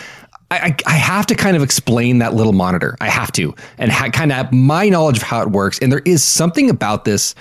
I, 0.51 0.57
I, 0.57 0.75
I 0.85 0.93
have 0.93 1.25
to 1.27 1.35
kind 1.35 1.55
of 1.55 1.63
explain 1.63 2.19
that 2.19 2.33
little 2.33 2.53
monitor. 2.53 2.95
I 3.01 3.09
have 3.09 3.31
to, 3.33 3.55
and 3.77 3.91
ha- 3.91 4.09
kind 4.09 4.31
of 4.31 4.51
my 4.51 4.89
knowledge 4.89 5.17
of 5.17 5.23
how 5.23 5.41
it 5.41 5.49
works. 5.49 5.79
And 5.79 5.91
there 5.91 6.01
is 6.05 6.23
something 6.23 6.69
about 6.69 7.05
this 7.05 7.33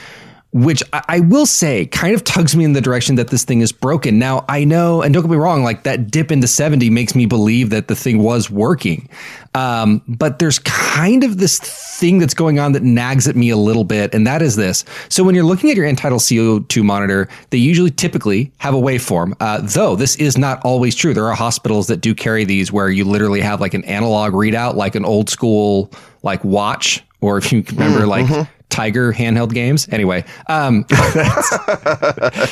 which 0.53 0.83
I, 0.93 1.03
I, 1.09 1.21
will 1.21 1.47
say 1.47 1.87
kind 1.87 2.15
of 2.15 2.25
tugs 2.25 2.55
me 2.55 2.65
in 2.65 2.75
the 2.75 2.81
direction 2.81 3.17
that 3.17 3.29
this 3.29 3.43
thing 3.43 3.63
is 3.63 3.73
broken. 3.73 4.19
Now, 4.19 4.45
I 4.49 4.65
know, 4.65 5.01
and 5.01 5.13
don't 5.13 5.23
get 5.23 5.31
me 5.31 5.37
wrong, 5.39 5.65
like 5.65 5.85
that 5.85 6.11
dip 6.11 6.31
into 6.31 6.47
70 6.47 6.91
makes 6.91 7.15
me 7.15 7.25
believe 7.25 7.71
that 7.71 7.89
the 7.89 7.97
thing 7.97 8.23
was 8.23 8.51
working. 8.51 9.09
Um, 9.55 10.03
but 10.07 10.39
there's 10.39 10.59
kind 10.61 11.25
of 11.25 11.39
this 11.39 11.59
thing 11.59 12.19
that's 12.19 12.35
going 12.35 12.59
on 12.59 12.73
that 12.73 12.83
nags 12.83 13.27
at 13.29 13.37
me 13.37 13.49
a 13.49 13.57
little 13.57 13.85
bit, 13.85 14.15
and 14.15 14.27
that 14.27 14.43
is 14.43 14.57
this. 14.57 14.85
So 15.09 15.25
when 15.25 15.35
you're 15.35 15.45
looking 15.45 15.71
at 15.71 15.77
your 15.77 15.87
end-tidal 15.87 16.19
CO2 16.19 16.83
monitor, 16.83 17.29
they 17.51 17.59
usually 17.59 17.91
typically 17.91 18.53
have 18.59 18.75
a 18.75 18.81
waveform, 18.81 19.35
uh, 19.41 19.61
though 19.63 19.97
this 19.97 20.17
is 20.17 20.37
not 20.37 20.63
always 20.65 20.95
true. 20.95 21.15
There 21.15 21.27
are 21.29 21.35
hospitals 21.35 21.87
that 21.87 22.03
do 22.03 22.15
carry 22.15 22.45
these 22.45 22.71
where 22.71 22.91
you 22.91 23.05
literally 23.05 23.41
have 23.41 23.61
like 23.61 23.73
an 23.73 23.85
analog 23.85 24.33
readout, 24.35 24.75
like 24.75 24.95
an 24.95 25.05
old 25.05 25.31
school 25.31 25.91
like 26.23 26.45
watch, 26.45 27.03
or 27.21 27.39
if 27.39 27.53
you 27.53 27.65
remember 27.73 28.01
mm, 28.01 28.09
like 28.09 28.27
mm-hmm. 28.27 28.51
Tiger 28.73 29.13
handheld 29.13 29.53
games. 29.53 29.87
Anyway, 29.93 30.25
um, 30.49 30.87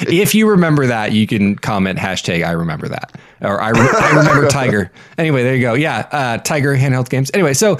if 0.06 0.34
you 0.34 0.51
remember 0.51 0.86
that, 0.86 1.12
you 1.12 1.26
can 1.26 1.56
comment 1.56 1.98
hashtag 1.98 2.47
I 2.47 2.52
remember 2.52 2.88
that 2.88 3.18
or 3.40 3.60
I, 3.60 3.70
re- 3.70 3.78
I 3.80 4.18
remember 4.18 4.48
Tiger. 4.51 4.92
Anyway, 5.16 5.42
there 5.42 5.55
you 5.55 5.62
go. 5.62 5.74
Yeah, 5.74 6.06
uh, 6.12 6.38
Tiger 6.38 6.76
handheld 6.76 7.09
games. 7.09 7.30
Anyway, 7.32 7.55
so 7.55 7.78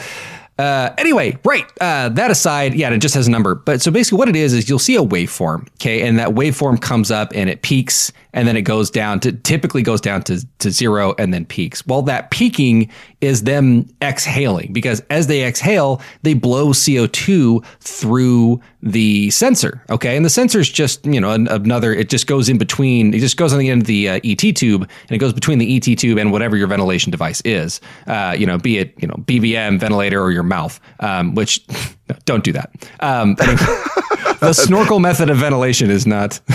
uh, 0.59 0.95
anyway, 0.99 1.39
right. 1.45 1.65
Uh, 1.81 2.09
that 2.11 2.31
aside, 2.31 2.75
yeah, 2.75 2.91
it 2.91 2.99
just 2.99 3.15
has 3.15 3.29
a 3.29 3.31
number. 3.31 3.55
But 3.55 3.81
so 3.81 3.91
basically, 3.91 4.19
what 4.19 4.29
it 4.29 4.37
is 4.37 4.53
is 4.53 4.69
you'll 4.69 4.79
see 4.79 4.97
a 4.97 5.03
waveform, 5.03 5.69
okay, 5.75 6.07
and 6.07 6.19
that 6.19 6.31
waveform 6.31 6.81
comes 6.81 7.11
up 7.11 7.33
and 7.35 7.49
it 7.49 7.63
peaks, 7.63 8.13
and 8.33 8.47
then 8.47 8.57
it 8.57 8.63
goes 8.63 8.91
down 8.91 9.21
to 9.21 9.33
typically 9.33 9.83
goes 9.83 10.01
down 10.01 10.23
to 10.25 10.47
to 10.59 10.71
zero 10.71 11.15
and 11.19 11.33
then 11.33 11.45
peaks. 11.45 11.87
Well, 11.87 12.03
that 12.03 12.31
peaking 12.31 12.91
is 13.21 13.45
them 13.45 13.89
exhaling 14.03 14.73
because 14.73 15.01
as 15.11 15.27
they 15.27 15.47
exhale, 15.47 16.01
they 16.23 16.35
blow 16.35 16.73
CO 16.73 17.07
two 17.07 17.63
through 17.81 18.61
the 18.83 19.31
sensor, 19.31 19.85
okay, 19.91 20.17
and 20.17 20.25
the 20.25 20.31
sensor 20.31 20.59
is 20.59 20.71
just 20.71 21.05
you 21.05 21.21
know 21.21 21.33
another. 21.33 21.93
It 21.93 22.09
just 22.09 22.27
goes 22.27 22.49
in 22.49 22.59
between. 22.59 23.13
It 23.15 23.21
just 23.21 23.37
goes 23.37 23.53
on 23.53 23.59
the 23.59 23.69
end 23.69 23.83
of 23.83 23.87
the 23.87 24.09
uh, 24.09 24.21
ET 24.25 24.57
tube, 24.57 24.83
and 24.83 25.11
it 25.11 25.19
goes 25.19 25.33
between 25.33 25.59
the 25.59 25.77
ET 25.77 25.99
tube 25.99 26.19
and 26.19 26.33
whatever 26.33 26.57
your 26.57 26.67
ventilation 26.67 27.11
device 27.11 27.41
is. 27.45 27.81
Uh, 28.07 28.35
you 28.39 28.47
know, 28.47 28.59
be 28.59 28.79
it 28.79 28.95
you 29.01 29.09
know 29.09 29.15
BVM 29.15 29.79
ventilator 29.79 30.23
or 30.23 30.31
your 30.31 30.43
mouth, 30.43 30.81
um, 31.01 31.35
which 31.35 31.65
don't 32.25 32.45
do 32.45 32.53
that. 32.53 32.71
Um, 33.01 33.35
the 34.41 34.53
snorkel 34.53 35.01
method 35.01 35.31
of 35.31 35.39
ventilation 35.39 35.91
is 35.91 36.07
not. 36.07 36.41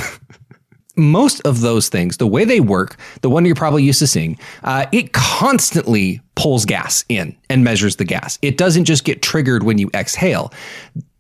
most 0.95 1.41
of 1.45 1.61
those 1.61 1.89
things, 1.89 2.17
the 2.17 2.27
way 2.27 2.45
they 2.45 2.59
work, 2.59 2.97
the 3.21 3.29
one 3.29 3.45
you're 3.45 3.55
probably 3.55 3.83
used 3.83 3.99
to 3.99 4.07
seeing, 4.07 4.37
uh, 4.63 4.85
it 4.91 5.13
constantly 5.13 6.21
pulls 6.35 6.65
gas 6.65 7.03
in 7.09 7.35
and 7.49 7.63
measures 7.63 7.97
the 7.97 8.05
gas. 8.05 8.39
It 8.41 8.57
doesn't 8.57 8.85
just 8.85 9.03
get 9.03 9.21
triggered 9.21 9.63
when 9.63 9.77
you 9.77 9.89
exhale. 9.93 10.53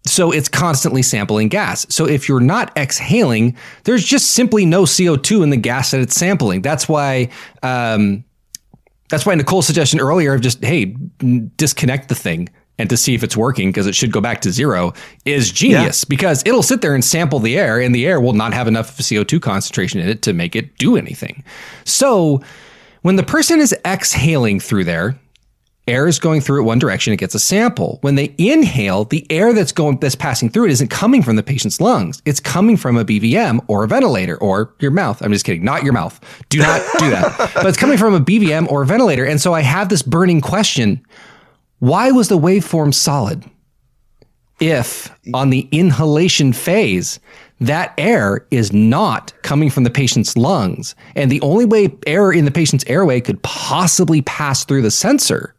So 0.05 0.31
it's 0.31 0.47
constantly 0.47 1.01
sampling 1.01 1.49
gas. 1.49 1.85
So 1.89 2.07
if 2.07 2.29
you're 2.29 2.39
not 2.39 2.75
exhaling, 2.77 3.57
there's 3.85 4.05
just 4.05 4.31
simply 4.31 4.65
no 4.65 4.83
CO2 4.83 5.43
in 5.43 5.49
the 5.49 5.57
gas 5.57 5.91
that 5.91 5.99
it's 5.99 6.15
sampling. 6.15 6.61
That's 6.61 6.87
why 6.87 7.29
um, 7.63 8.23
that's 9.09 9.25
why 9.25 9.35
Nicole's 9.35 9.65
suggestion 9.65 9.99
earlier 9.99 10.33
of 10.33 10.41
just 10.41 10.63
hey 10.63 10.95
disconnect 11.55 12.09
the 12.09 12.15
thing 12.15 12.49
and 12.77 12.89
to 12.89 12.97
see 12.97 13.13
if 13.13 13.23
it's 13.23 13.37
working 13.37 13.69
because 13.69 13.87
it 13.87 13.95
should 13.95 14.11
go 14.11 14.21
back 14.21 14.41
to 14.41 14.51
zero 14.51 14.93
is 15.23 15.51
genius. 15.51 16.03
Yeah. 16.03 16.09
because 16.09 16.43
it'll 16.45 16.63
sit 16.63 16.81
there 16.81 16.93
and 16.93 17.03
sample 17.03 17.39
the 17.39 17.57
air 17.57 17.79
and 17.79 17.95
the 17.95 18.05
air 18.05 18.19
will 18.19 18.33
not 18.33 18.53
have 18.53 18.67
enough 18.67 18.97
CO2 18.97 19.41
concentration 19.41 19.99
in 19.99 20.09
it 20.09 20.21
to 20.23 20.33
make 20.33 20.55
it 20.55 20.77
do 20.77 20.97
anything. 20.97 21.43
So 21.85 22.41
when 23.01 23.15
the 23.15 23.23
person 23.23 23.59
is 23.59 23.73
exhaling 23.85 24.59
through 24.59 24.83
there, 24.85 25.17
air 25.87 26.07
is 26.07 26.17
going 26.17 26.41
through 26.41 26.61
it 26.61 26.63
one 26.63 26.79
direction 26.79 27.13
it 27.13 27.17
gets 27.17 27.35
a 27.35 27.39
sample. 27.39 27.99
When 28.01 28.15
they 28.15 28.33
inhale 28.37 29.05
the 29.05 29.25
air 29.31 29.53
that's 29.53 29.71
going 29.71 29.99
that's 29.99 30.15
passing 30.15 30.49
through 30.49 30.65
it 30.65 30.71
isn't 30.71 30.89
coming 30.89 31.21
from 31.21 31.35
the 31.35 31.43
patient's 31.43 31.79
lungs. 31.79 32.21
It's 32.25 32.39
coming 32.39 32.75
from 32.75 32.97
a 32.97 33.05
bvm 33.05 33.63
or 33.67 33.83
a 33.83 33.87
ventilator 33.87 34.37
or 34.37 34.73
your 34.79 34.91
mouth. 34.91 35.21
I'm 35.21 35.31
just 35.31 35.45
kidding 35.45 35.63
not 35.63 35.83
your 35.83 35.93
mouth. 35.93 36.19
Do 36.49 36.57
not 36.57 36.81
do 36.97 37.09
that. 37.11 37.51
But 37.53 37.67
it's 37.67 37.77
coming 37.77 37.97
from 37.97 38.15
a 38.15 38.19
bvm 38.19 38.69
or 38.71 38.81
a 38.81 38.85
ventilator 38.85 39.23
and 39.25 39.39
so 39.39 39.53
i 39.53 39.61
have 39.61 39.89
this 39.89 40.01
burning 40.01 40.41
question 40.41 41.05
why 41.85 42.09
was 42.09 42.29
the 42.29 42.37
waveform 42.37 42.91
solid 42.91 43.43
if 44.59 45.15
on 45.35 45.51
the 45.51 45.67
inhalation 45.71 46.51
phase 46.51 47.19
that 47.59 47.93
air 47.97 48.45
is 48.49 48.73
not 48.73 49.33
coming 49.43 49.69
from 49.69 49.83
the 49.83 49.89
patient's 49.89 50.35
lungs 50.35 50.95
and 51.15 51.31
the 51.31 51.41
only 51.41 51.65
way 51.65 51.95
air 52.07 52.31
in 52.31 52.45
the 52.45 52.51
patient's 52.51 52.83
airway 52.87 53.21
could 53.21 53.41
possibly 53.43 54.23
pass 54.23 54.65
through 54.65 54.81
the 54.81 54.89
sensor 54.89 55.53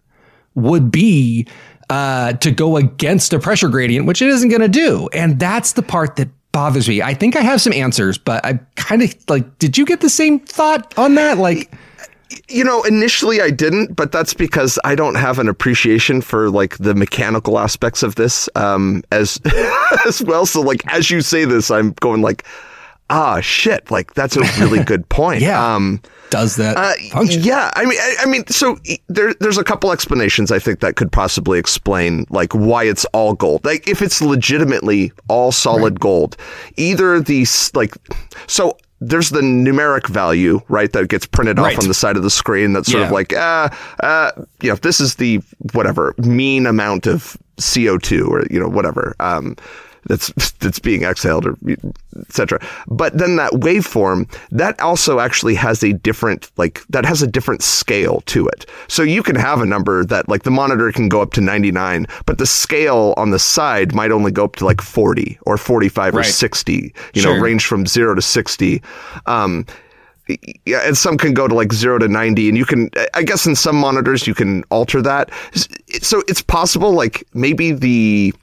would 0.56 0.90
be 0.90 1.46
uh, 1.90 2.32
to 2.32 2.50
go 2.50 2.76
against 2.76 3.32
a 3.32 3.38
pressure 3.38 3.68
gradient, 3.68 4.06
which 4.06 4.20
it 4.20 4.28
isn't 4.28 4.48
going 4.48 4.60
to 4.60 4.68
do. 4.68 5.08
And 5.12 5.38
that's 5.38 5.74
the 5.74 5.82
part 5.82 6.16
that 6.16 6.28
bothers 6.50 6.88
me. 6.88 7.02
I 7.02 7.14
think 7.14 7.36
I 7.36 7.42
have 7.42 7.60
some 7.60 7.72
answers, 7.72 8.18
but 8.18 8.44
I 8.44 8.58
kind 8.74 9.02
of 9.02 9.14
like, 9.28 9.58
did 9.58 9.78
you 9.78 9.84
get 9.84 10.00
the 10.00 10.10
same 10.10 10.40
thought 10.40 10.92
on 10.98 11.14
that? 11.14 11.38
Like, 11.38 11.70
you 12.48 12.64
know, 12.64 12.82
initially 12.84 13.40
I 13.40 13.50
didn't, 13.50 13.94
but 13.94 14.12
that's 14.12 14.34
because 14.34 14.78
I 14.84 14.94
don't 14.94 15.14
have 15.14 15.38
an 15.38 15.48
appreciation 15.48 16.20
for 16.20 16.50
like 16.50 16.76
the 16.78 16.94
mechanical 16.94 17.58
aspects 17.58 18.02
of 18.02 18.16
this 18.16 18.48
um, 18.54 19.02
as 19.12 19.40
as 20.06 20.22
well. 20.22 20.46
So 20.46 20.60
like 20.60 20.82
as 20.92 21.10
you 21.10 21.20
say 21.20 21.44
this, 21.44 21.70
I'm 21.70 21.92
going 21.92 22.22
like, 22.22 22.44
ah, 23.10 23.40
shit, 23.40 23.90
like 23.90 24.14
that's 24.14 24.36
a 24.36 24.40
really 24.60 24.82
good 24.82 25.08
point. 25.08 25.40
yeah. 25.40 25.74
Um, 25.74 26.00
Does 26.30 26.56
that 26.56 26.76
uh, 26.76 26.94
function? 27.10 27.42
Yeah. 27.42 27.70
I 27.76 27.84
mean, 27.84 27.98
I, 28.00 28.16
I, 28.22 28.26
mean, 28.26 28.46
so 28.48 28.78
there, 29.08 29.34
there's 29.34 29.58
a 29.58 29.64
couple 29.64 29.92
explanations 29.92 30.50
I 30.50 30.58
think 30.58 30.80
that 30.80 30.96
could 30.96 31.12
possibly 31.12 31.58
explain 31.58 32.26
like 32.30 32.52
why 32.52 32.84
it's 32.84 33.04
all 33.06 33.34
gold. 33.34 33.64
Like 33.64 33.86
if 33.88 34.02
it's 34.02 34.20
legitimately 34.20 35.12
all 35.28 35.52
solid 35.52 35.94
right. 35.94 36.00
gold, 36.00 36.36
either 36.76 37.20
these 37.20 37.70
like, 37.74 37.94
so 38.46 38.76
there's 39.00 39.30
the 39.30 39.40
numeric 39.40 40.06
value, 40.08 40.60
right, 40.68 40.92
that 40.92 41.08
gets 41.08 41.26
printed 41.26 41.58
right. 41.58 41.76
off 41.76 41.82
on 41.82 41.88
the 41.88 41.94
side 41.94 42.16
of 42.16 42.22
the 42.22 42.30
screen. 42.30 42.72
That's 42.72 42.90
sort 42.90 43.00
yeah. 43.00 43.06
of 43.06 43.12
like, 43.12 43.32
uh, 43.32 43.68
uh, 44.02 44.32
you 44.62 44.70
know, 44.70 44.76
this 44.76 45.00
is 45.00 45.16
the 45.16 45.40
whatever 45.72 46.14
mean 46.18 46.66
amount 46.66 47.06
of 47.06 47.36
CO2 47.58 48.28
or, 48.28 48.46
you 48.50 48.58
know, 48.58 48.68
whatever. 48.68 49.14
Um, 49.20 49.56
that's 50.08 50.32
that's 50.60 50.78
being 50.78 51.04
exhaled 51.04 51.46
or 51.46 51.56
etc. 52.20 52.60
But 52.88 53.18
then 53.18 53.36
that 53.36 53.52
waveform 53.52 54.32
that 54.50 54.80
also 54.80 55.20
actually 55.20 55.54
has 55.54 55.82
a 55.82 55.92
different 55.92 56.50
like 56.56 56.84
that 56.88 57.04
has 57.04 57.22
a 57.22 57.26
different 57.26 57.62
scale 57.62 58.22
to 58.26 58.46
it. 58.48 58.66
So 58.88 59.02
you 59.02 59.22
can 59.22 59.36
have 59.36 59.60
a 59.60 59.66
number 59.66 60.04
that 60.04 60.28
like 60.28 60.42
the 60.44 60.50
monitor 60.50 60.90
can 60.92 61.08
go 61.08 61.20
up 61.20 61.32
to 61.32 61.40
99, 61.40 62.06
but 62.26 62.38
the 62.38 62.46
scale 62.46 63.14
on 63.16 63.30
the 63.30 63.38
side 63.38 63.94
might 63.94 64.10
only 64.10 64.30
go 64.30 64.44
up 64.44 64.56
to 64.56 64.64
like 64.64 64.80
40 64.80 65.38
or 65.42 65.56
45 65.56 66.14
right. 66.14 66.20
or 66.20 66.28
60. 66.28 66.94
You 67.14 67.22
sure. 67.22 67.34
know, 67.34 67.42
range 67.42 67.66
from 67.66 67.86
0 67.86 68.14
to 68.14 68.22
60. 68.22 68.82
Um, 69.26 69.66
yeah, 70.64 70.80
and 70.84 70.96
some 70.96 71.16
can 71.16 71.34
go 71.34 71.46
to 71.46 71.54
like 71.54 71.72
zero 71.72 71.98
to 71.98 72.08
90 72.08 72.48
and 72.48 72.58
you 72.58 72.64
can, 72.64 72.90
I 73.14 73.22
guess 73.22 73.46
in 73.46 73.54
some 73.54 73.76
monitors 73.76 74.26
you 74.26 74.34
can 74.34 74.64
alter 74.70 75.00
that. 75.02 75.30
So 76.02 76.22
it's 76.26 76.42
possible 76.42 76.92
like 76.92 77.26
maybe 77.32 77.72
the, 77.72 78.34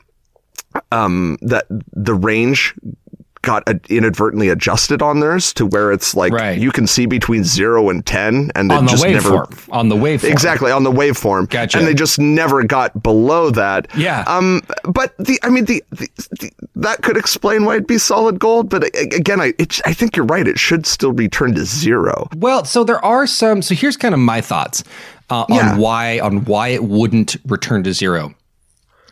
um, 0.92 1.38
that 1.42 1.66
the 1.70 2.14
range 2.14 2.74
got 3.44 3.68
inadvertently 3.90 4.48
adjusted 4.48 5.02
on 5.02 5.20
theirs 5.20 5.54
to 5.54 5.66
where 5.66 5.92
it's 5.92 6.16
like 6.16 6.32
right. 6.32 6.58
you 6.58 6.72
can 6.72 6.88
see 6.88 7.06
between 7.06 7.44
zero 7.44 7.90
and 7.90 8.06
ten, 8.06 8.52
and 8.56 8.72
on 8.72 8.86
the 8.86 8.92
just 8.92 9.06
never 9.06 9.48
on 9.70 9.90
the 9.90 9.96
waveform 9.96 10.32
exactly 10.32 10.72
on 10.72 10.84
the 10.84 10.92
waveform. 10.92 11.48
Gotcha. 11.50 11.78
And 11.78 11.86
they 11.86 11.94
just 11.94 12.18
never 12.18 12.64
got 12.64 13.04
below 13.04 13.52
that. 13.52 13.88
Yeah. 13.96 14.24
Um. 14.26 14.62
But 14.84 15.16
the 15.18 15.40
I 15.44 15.50
mean 15.50 15.66
the, 15.66 15.84
the, 15.92 16.08
the 16.40 16.52
that 16.76 17.04
could 17.04 17.18
explain 17.18 17.66
why 17.66 17.76
it'd 17.76 17.86
be 17.86 17.98
solid 17.98 18.40
gold. 18.40 18.70
But 18.70 18.86
again, 18.98 19.40
I 19.40 19.54
it, 19.60 19.80
I 19.86 19.94
think 19.94 20.16
you're 20.16 20.26
right. 20.26 20.48
It 20.48 20.58
should 20.58 20.86
still 20.86 21.12
return 21.12 21.54
to 21.56 21.66
zero. 21.66 22.30
Well, 22.36 22.66
so 22.66 22.84
there 22.84 23.04
are 23.04 23.28
some. 23.28 23.62
So 23.62 23.76
here's 23.76 23.98
kind 23.98 24.14
of 24.14 24.20
my 24.20 24.40
thoughts 24.42 24.84
uh, 25.30 25.46
yeah. 25.50 25.74
on 25.74 25.78
why 25.78 26.20
on 26.20 26.46
why 26.46 26.70
it 26.70 26.86
wouldn't 26.86 27.36
return 27.46 27.84
to 27.84 27.94
zero. 27.94 28.34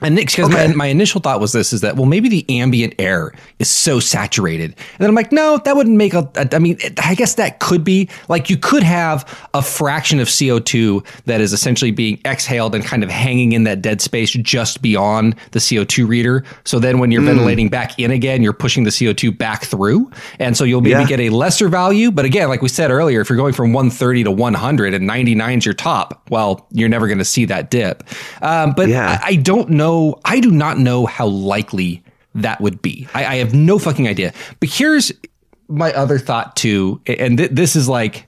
And 0.02 0.16
because 0.16 0.46
okay. 0.46 0.68
my, 0.68 0.74
my 0.74 0.86
initial 0.88 1.22
thought 1.22 1.40
was 1.40 1.52
this 1.52 1.72
is 1.72 1.82
that, 1.82 1.96
well, 1.96 2.06
maybe 2.06 2.28
the 2.28 2.46
ambient 2.50 2.96
air 2.98 3.34
is 3.60 3.70
so 3.70 4.00
saturated. 4.00 4.72
And 4.72 5.00
then 5.00 5.10
I'm 5.10 5.16
like, 5.16 5.32
no, 5.32 5.60
that 5.64 5.76
wouldn't 5.76 5.96
make 5.96 6.14
a, 6.14 6.30
a 6.36 6.48
I 6.56 6.60
mean, 6.60 6.78
I 7.04 7.14
guess 7.14 7.36
that 7.36 7.60
could 7.60 7.84
be 7.84 8.10
like 8.28 8.50
you 8.50 8.58
could 8.58 8.84
have 8.84 9.28
a 9.54 9.62
fraction 9.62 10.20
of 10.20 10.28
CO2 10.28 11.06
that 11.26 11.40
is 11.40 11.54
essentially 11.54 11.92
being 11.92 12.20
exhaled 12.26 12.74
and 12.74 12.84
kind 12.84 13.04
of 13.04 13.10
hanging 13.10 13.52
in 13.52 13.64
that 13.66 13.82
dead 13.82 14.02
space 14.02 14.32
just 14.32 14.82
beyond 14.82 15.36
the 15.52 15.60
CO2 15.60 16.08
reader. 16.08 16.44
So 16.64 16.80
then 16.80 17.00
when 17.00 17.12
you're 17.12 17.22
mm. 17.22 17.28
ventilating 17.28 17.70
back 17.70 17.98
in 18.00 18.10
again, 18.10 18.42
you're 18.42 18.54
pushing 18.54 18.84
the 18.84 18.90
CO2 18.90 19.38
back 19.38 19.66
through. 19.66 20.10
And 20.40 20.58
so 20.58 20.64
you'll 20.64 20.82
maybe 20.82 21.02
yeah. 21.02 21.08
get 21.08 21.20
a 21.20 21.30
lesser 21.30 21.70
value. 21.70 22.10
But 22.12 22.26
again, 22.26 22.50
like 22.50 22.64
we 22.64 22.70
said 22.70 22.90
earlier, 22.90 23.22
if 23.22 23.30
you're 23.30 23.38
going 23.38 23.54
from 23.54 23.74
130 23.74 24.24
to 24.24 24.32
100 24.32 24.94
and 24.96 25.06
99 25.06 25.58
is 25.60 25.66
your 25.66 25.74
top, 25.76 26.28
well, 26.30 26.68
you're 26.72 26.90
never 26.90 27.08
going 27.08 27.20
to 27.20 27.26
see 27.26 27.46
that 27.46 27.70
dip. 27.70 28.04
Um, 28.42 28.74
but 28.74 28.90
yeah. 28.90 29.20
I, 29.22 29.28
I 29.30 29.36
don't 29.36 29.70
know 29.70 29.91
know, 29.92 30.20
I 30.26 30.40
do 30.40 30.52
not 30.52 30.78
know 30.78 31.06
how 31.06 31.28
likely 31.28 32.04
that 32.36 32.62
would 32.62 32.82
be. 32.82 33.08
I, 33.14 33.26
I 33.26 33.36
have 33.38 33.54
no 33.54 33.80
fucking 33.80 34.08
idea. 34.08 34.34
But 34.60 34.70
here's 34.70 35.12
my 35.68 35.94
other 35.94 36.20
thought 36.20 36.56
too, 36.56 37.02
and 37.06 37.38
th- 37.38 37.52
this 37.52 37.76
is 37.76 37.88
like, 37.88 38.28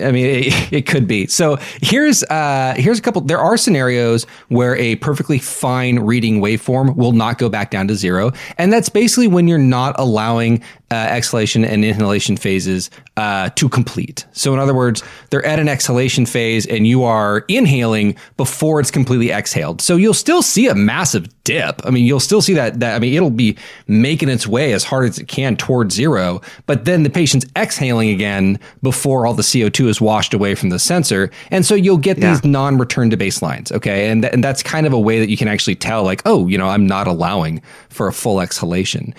I 0.00 0.12
mean, 0.12 0.26
it, 0.26 0.72
it, 0.72 0.86
could 0.86 1.06
be. 1.06 1.26
So 1.26 1.56
here's 1.80 2.22
uh, 2.24 2.74
here's 2.76 2.98
a 2.98 3.02
couple. 3.02 3.22
There 3.22 3.38
are 3.38 3.56
scenarios 3.56 4.24
where 4.48 4.76
a 4.76 4.96
perfectly 4.96 5.38
fine 5.38 6.00
reading 6.00 6.40
waveform 6.40 6.96
will 6.96 7.12
not 7.12 7.38
go 7.38 7.48
back 7.48 7.70
down 7.70 7.88
to 7.88 7.94
zero, 7.94 8.32
and 8.58 8.72
that's 8.72 8.88
basically 8.88 9.28
when 9.28 9.48
you're 9.48 9.58
not 9.58 9.94
allowing 9.98 10.62
uh, 10.90 10.94
exhalation 10.94 11.64
and 11.64 11.84
inhalation 11.84 12.36
phases 12.36 12.90
uh, 13.16 13.50
to 13.50 13.68
complete. 13.68 14.24
So 14.32 14.54
in 14.54 14.58
other 14.58 14.74
words, 14.74 15.02
they're 15.30 15.44
at 15.44 15.58
an 15.58 15.68
exhalation 15.68 16.24
phase, 16.24 16.66
and 16.66 16.86
you 16.86 17.04
are 17.04 17.44
inhaling 17.48 18.16
before 18.36 18.80
it's 18.80 18.90
completely 18.90 19.30
exhaled. 19.30 19.80
So 19.82 19.96
you'll 19.96 20.14
still 20.14 20.40
see 20.40 20.66
a 20.68 20.74
massive 20.74 21.28
dip. 21.44 21.84
I 21.84 21.90
mean, 21.90 22.04
you'll 22.04 22.20
still 22.20 22.40
see 22.40 22.54
that. 22.54 22.80
That 22.80 22.96
I 22.96 22.98
mean, 23.00 23.12
it'll 23.12 23.30
be 23.30 23.58
making 23.86 24.28
its 24.30 24.46
way 24.46 24.72
as 24.72 24.84
hard 24.84 25.08
as 25.08 25.18
it 25.18 25.28
can 25.28 25.56
towards 25.56 25.94
zero, 25.94 26.40
but 26.66 26.86
then 26.86 27.02
the 27.02 27.10
patient's 27.10 27.46
exhaling 27.56 28.08
again 28.08 28.58
before 28.82 29.26
all 29.26 29.34
the 29.34 29.42
CO2 29.42 29.88
is 29.88 30.00
washed 30.00 30.32
away 30.32 30.54
from 30.54 30.70
the 30.70 30.78
sensor. 30.78 31.30
And 31.50 31.66
so 31.66 31.74
you'll 31.74 31.98
get 31.98 32.18
yeah. 32.18 32.30
these 32.30 32.44
non 32.44 32.78
return 32.78 33.10
to 33.10 33.16
baselines. 33.16 33.70
Okay. 33.72 34.08
And, 34.08 34.22
th- 34.22 34.32
and 34.32 34.42
that's 34.42 34.62
kind 34.62 34.86
of 34.86 34.92
a 34.92 35.00
way 35.00 35.18
that 35.18 35.28
you 35.28 35.36
can 35.36 35.48
actually 35.48 35.76
tell, 35.76 36.02
like, 36.02 36.22
oh, 36.24 36.46
you 36.46 36.56
know, 36.56 36.68
I'm 36.68 36.86
not 36.86 37.06
allowing 37.06 37.60
for 37.90 38.08
a 38.08 38.12
full 38.12 38.40
exhalation. 38.40 39.14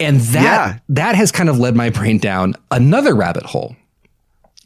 And 0.00 0.20
that, 0.20 0.42
yeah. 0.42 0.78
that 0.90 1.14
has 1.16 1.32
kind 1.32 1.48
of 1.48 1.58
led 1.58 1.74
my 1.74 1.90
brain 1.90 2.18
down 2.18 2.54
another 2.70 3.14
rabbit 3.14 3.44
hole. 3.44 3.76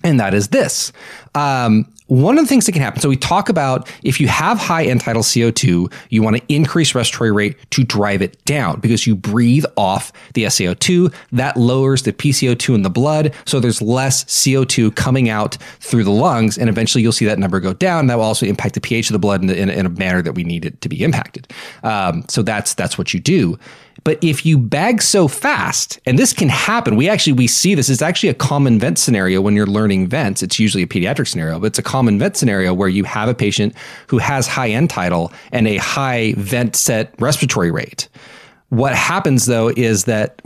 And 0.04 0.18
that 0.20 0.34
is 0.34 0.48
this. 0.48 0.92
Um, 1.34 1.86
one 2.12 2.36
of 2.36 2.44
the 2.44 2.48
things 2.48 2.66
that 2.66 2.72
can 2.72 2.82
happen, 2.82 3.00
so 3.00 3.08
we 3.08 3.16
talk 3.16 3.48
about 3.48 3.90
if 4.02 4.20
you 4.20 4.28
have 4.28 4.58
high 4.58 4.84
end 4.84 5.00
tidal 5.00 5.22
CO2, 5.22 5.90
you 6.10 6.22
want 6.22 6.36
to 6.36 6.42
increase 6.54 6.94
respiratory 6.94 7.32
rate 7.32 7.56
to 7.70 7.84
drive 7.84 8.20
it 8.20 8.44
down 8.44 8.80
because 8.80 9.06
you 9.06 9.14
breathe 9.16 9.64
off 9.78 10.12
the 10.34 10.44
SaO2. 10.44 11.14
That 11.30 11.56
lowers 11.56 12.02
the 12.02 12.12
PCO2 12.12 12.74
in 12.74 12.82
the 12.82 12.90
blood. 12.90 13.32
So 13.46 13.60
there's 13.60 13.80
less 13.80 14.24
CO2 14.24 14.94
coming 14.94 15.30
out 15.30 15.56
through 15.80 16.04
the 16.04 16.10
lungs. 16.10 16.58
And 16.58 16.68
eventually 16.68 17.00
you'll 17.00 17.12
see 17.12 17.24
that 17.24 17.38
number 17.38 17.60
go 17.60 17.72
down. 17.72 18.08
That 18.08 18.18
will 18.18 18.24
also 18.24 18.44
impact 18.44 18.74
the 18.74 18.82
pH 18.82 19.08
of 19.08 19.14
the 19.14 19.18
blood 19.18 19.42
in, 19.42 19.48
in, 19.48 19.70
in 19.70 19.86
a 19.86 19.90
manner 19.90 20.20
that 20.20 20.34
we 20.34 20.44
need 20.44 20.66
it 20.66 20.82
to 20.82 20.90
be 20.90 21.02
impacted. 21.02 21.50
Um, 21.82 22.26
so 22.28 22.42
that's, 22.42 22.74
that's 22.74 22.98
what 22.98 23.14
you 23.14 23.20
do. 23.20 23.58
But 24.04 24.22
if 24.22 24.44
you 24.44 24.58
bag 24.58 25.02
so 25.02 25.28
fast, 25.28 26.00
and 26.06 26.18
this 26.18 26.32
can 26.32 26.48
happen, 26.48 26.96
we 26.96 27.08
actually 27.08 27.34
we 27.34 27.46
see 27.46 27.74
this 27.74 27.88
is 27.88 28.02
actually 28.02 28.30
a 28.30 28.34
common 28.34 28.78
vent 28.78 28.98
scenario 28.98 29.40
when 29.40 29.54
you're 29.54 29.66
learning 29.66 30.08
vents. 30.08 30.42
It's 30.42 30.58
usually 30.58 30.82
a 30.82 30.86
pediatric 30.86 31.28
scenario, 31.28 31.58
but 31.58 31.66
it's 31.66 31.78
a 31.78 31.82
common 31.82 32.18
vent 32.18 32.36
scenario 32.36 32.74
where 32.74 32.88
you 32.88 33.04
have 33.04 33.28
a 33.28 33.34
patient 33.34 33.74
who 34.08 34.18
has 34.18 34.46
high 34.46 34.70
end 34.70 34.90
tidal 34.90 35.32
and 35.52 35.68
a 35.68 35.76
high 35.76 36.34
vent 36.36 36.76
set 36.76 37.14
respiratory 37.18 37.70
rate. 37.70 38.08
What 38.72 38.94
happens 38.94 39.44
though 39.44 39.68
is 39.68 40.04
that 40.04 40.40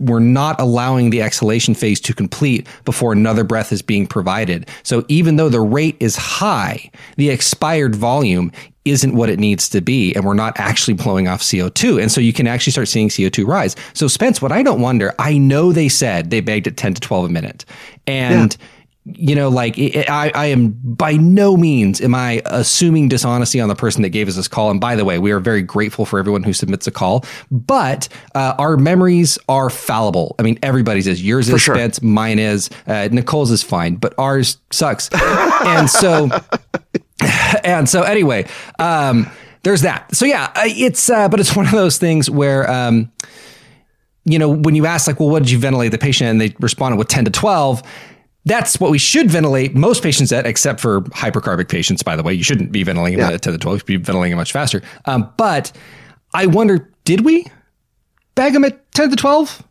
we're 0.00 0.18
not 0.18 0.60
allowing 0.60 1.10
the 1.10 1.22
exhalation 1.22 1.72
phase 1.72 2.00
to 2.00 2.12
complete 2.12 2.66
before 2.84 3.12
another 3.12 3.44
breath 3.44 3.70
is 3.70 3.80
being 3.80 4.08
provided. 4.08 4.68
So 4.82 5.04
even 5.06 5.36
though 5.36 5.48
the 5.48 5.60
rate 5.60 5.96
is 6.00 6.16
high, 6.16 6.90
the 7.16 7.30
expired 7.30 7.94
volume 7.94 8.50
isn't 8.84 9.14
what 9.14 9.30
it 9.30 9.38
needs 9.38 9.68
to 9.68 9.80
be 9.80 10.12
and 10.16 10.24
we're 10.24 10.34
not 10.34 10.58
actually 10.58 10.94
blowing 10.94 11.28
off 11.28 11.42
CO2. 11.42 12.02
And 12.02 12.10
so 12.10 12.20
you 12.20 12.32
can 12.32 12.48
actually 12.48 12.72
start 12.72 12.88
seeing 12.88 13.08
CO2 13.08 13.46
rise. 13.46 13.76
So 13.92 14.08
Spence, 14.08 14.42
what 14.42 14.50
I 14.50 14.64
don't 14.64 14.80
wonder, 14.80 15.14
I 15.20 15.38
know 15.38 15.70
they 15.70 15.88
said 15.88 16.30
they 16.30 16.40
bagged 16.40 16.66
at 16.66 16.76
10 16.76 16.94
to 16.94 17.00
12 17.00 17.26
a 17.26 17.28
minute. 17.28 17.64
And 18.08 18.56
yeah 18.58 18.66
you 19.06 19.34
know, 19.34 19.48
like 19.48 19.76
I, 19.78 20.30
I 20.34 20.46
am 20.46 20.76
by 20.82 21.14
no 21.14 21.56
means 21.56 22.00
am 22.00 22.14
I 22.14 22.42
assuming 22.44 23.08
dishonesty 23.08 23.60
on 23.60 23.68
the 23.68 23.74
person 23.74 24.02
that 24.02 24.10
gave 24.10 24.28
us 24.28 24.36
this 24.36 24.46
call. 24.46 24.70
And 24.70 24.80
by 24.80 24.94
the 24.94 25.04
way, 25.04 25.18
we 25.18 25.32
are 25.32 25.40
very 25.40 25.62
grateful 25.62 26.04
for 26.04 26.18
everyone 26.18 26.42
who 26.42 26.52
submits 26.52 26.86
a 26.86 26.90
call, 26.90 27.24
but 27.50 28.08
uh, 28.34 28.54
our 28.58 28.76
memories 28.76 29.38
are 29.48 29.70
fallible. 29.70 30.34
I 30.38 30.42
mean, 30.42 30.58
everybody's 30.62 31.06
is 31.06 31.24
yours 31.24 31.48
for 31.48 31.56
is 31.56 31.62
sure. 31.62 31.74
Spence, 31.76 32.02
mine 32.02 32.38
is 32.38 32.68
uh, 32.86 33.08
Nicole's 33.10 33.50
is 33.50 33.62
fine, 33.62 33.96
but 33.96 34.14
ours 34.18 34.58
sucks. 34.70 35.08
and 35.64 35.88
so 35.88 36.28
and 37.64 37.88
so 37.88 38.02
anyway, 38.02 38.46
um, 38.78 39.30
there's 39.62 39.82
that. 39.82 40.14
So 40.14 40.26
yeah, 40.26 40.52
it's 40.56 41.08
uh, 41.08 41.28
but 41.28 41.40
it's 41.40 41.56
one 41.56 41.66
of 41.66 41.72
those 41.72 41.98
things 41.98 42.28
where 42.28 42.70
um, 42.70 43.10
you 44.24 44.38
know 44.38 44.48
when 44.48 44.74
you 44.74 44.86
ask 44.86 45.06
like, 45.06 45.20
well, 45.20 45.30
what 45.30 45.42
did 45.42 45.50
you 45.50 45.58
ventilate 45.58 45.90
the 45.90 45.98
patient, 45.98 46.30
and 46.30 46.40
they 46.40 46.54
responded 46.60 46.96
with 46.98 47.08
ten 47.08 47.24
to 47.24 47.30
twelve. 47.30 47.82
That's 48.46 48.80
what 48.80 48.90
we 48.90 48.98
should 48.98 49.30
ventilate 49.30 49.74
most 49.74 50.02
patients 50.02 50.32
at, 50.32 50.46
except 50.46 50.80
for 50.80 51.02
hypercarbic 51.02 51.68
patients. 51.68 52.02
By 52.02 52.16
the 52.16 52.22
way, 52.22 52.32
you 52.32 52.42
shouldn't 52.42 52.72
be 52.72 52.82
ventilating 52.82 53.18
yeah. 53.18 53.36
to 53.36 53.52
the 53.52 53.58
twelve. 53.58 53.76
You 53.76 53.78
should 53.80 53.86
be 53.86 53.96
ventilating 53.96 54.36
much 54.36 54.52
faster. 54.52 54.80
Um, 55.04 55.30
but 55.36 55.72
I 56.32 56.46
wonder, 56.46 56.90
did 57.04 57.20
we 57.20 57.46
bag 58.34 58.54
them 58.54 58.64
at 58.64 58.92
ten 58.92 59.10
to 59.10 59.16
twelve? 59.16 59.62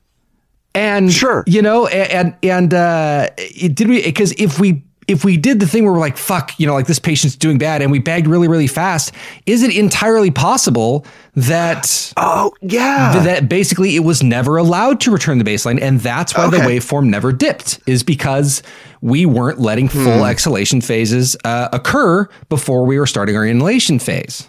And 0.75 1.11
sure, 1.11 1.43
you 1.47 1.63
know, 1.63 1.87
and 1.87 2.35
and 2.43 2.73
uh, 2.73 3.29
did 3.35 3.87
we? 3.87 4.03
Because 4.03 4.33
if 4.33 4.59
we 4.59 4.83
if 5.09 5.25
we 5.25 5.37
did 5.37 5.59
the 5.59 5.67
thing 5.67 5.83
where 5.83 5.93
we're 5.93 5.99
like, 5.99 6.17
fuck, 6.17 6.57
you 6.59 6.67
know, 6.67 6.73
like 6.73 6.87
this 6.87 6.99
patient's 6.99 7.35
doing 7.35 7.57
bad 7.57 7.81
and 7.81 7.91
we 7.91 7.99
bagged 7.99 8.27
really, 8.27 8.47
really 8.47 8.67
fast, 8.67 9.13
is 9.45 9.63
it 9.63 9.75
entirely 9.75 10.31
possible 10.31 11.05
that 11.35 12.13
Oh 12.17 12.53
yeah. 12.61 13.11
Th- 13.13 13.23
that 13.25 13.49
basically 13.49 13.95
it 13.95 14.01
was 14.01 14.21
never 14.21 14.57
allowed 14.57 15.01
to 15.01 15.11
return 15.11 15.37
the 15.37 15.43
baseline 15.43 15.81
and 15.81 15.99
that's 15.99 16.35
why 16.35 16.45
okay. 16.45 16.57
the 16.57 16.63
waveform 16.63 17.07
never 17.07 17.31
dipped, 17.31 17.79
is 17.87 18.03
because 18.03 18.61
we 19.01 19.25
weren't 19.25 19.59
letting 19.59 19.87
full 19.87 20.19
hmm. 20.19 20.25
exhalation 20.25 20.81
phases 20.81 21.35
uh, 21.45 21.69
occur 21.73 22.27
before 22.49 22.85
we 22.85 22.99
were 22.99 23.07
starting 23.07 23.35
our 23.35 23.45
inhalation 23.45 23.99
phase. 23.99 24.47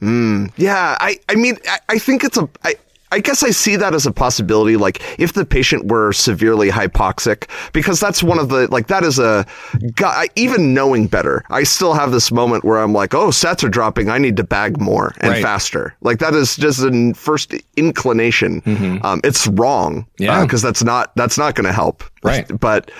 Mm, 0.00 0.52
yeah, 0.56 0.96
I, 1.00 1.18
I 1.28 1.34
mean, 1.34 1.56
I, 1.66 1.78
I 1.90 1.98
think 1.98 2.24
it's 2.24 2.36
a, 2.36 2.48
I, 2.62 2.74
I 3.14 3.20
guess 3.20 3.44
I 3.44 3.50
see 3.50 3.76
that 3.76 3.94
as 3.94 4.06
a 4.06 4.12
possibility. 4.12 4.76
Like 4.76 5.00
if 5.20 5.34
the 5.34 5.44
patient 5.44 5.86
were 5.86 6.12
severely 6.12 6.68
hypoxic, 6.68 7.48
because 7.72 8.00
that's 8.00 8.24
one 8.24 8.40
of 8.40 8.48
the 8.48 8.66
like 8.72 8.88
that 8.88 9.04
is 9.04 9.20
a 9.20 9.46
even 10.34 10.74
knowing 10.74 11.06
better. 11.06 11.44
I 11.48 11.62
still 11.62 11.94
have 11.94 12.10
this 12.10 12.32
moment 12.32 12.64
where 12.64 12.78
I'm 12.78 12.92
like, 12.92 13.14
oh, 13.14 13.28
sats 13.28 13.62
are 13.62 13.68
dropping. 13.68 14.10
I 14.10 14.18
need 14.18 14.36
to 14.38 14.42
bag 14.42 14.80
more 14.80 15.14
and 15.20 15.30
right. 15.30 15.42
faster. 15.42 15.94
Like 16.00 16.18
that 16.18 16.34
is 16.34 16.56
just 16.56 16.82
a 16.82 17.12
first 17.14 17.54
inclination. 17.76 18.60
Mm-hmm. 18.62 19.06
Um, 19.06 19.20
it's 19.22 19.46
wrong. 19.46 20.08
Yeah, 20.18 20.44
because 20.44 20.64
uh, 20.64 20.68
that's 20.68 20.82
not 20.82 21.14
that's 21.14 21.38
not 21.38 21.54
going 21.54 21.66
to 21.66 21.72
help. 21.72 22.02
Right. 22.24 22.50
But 22.58 22.90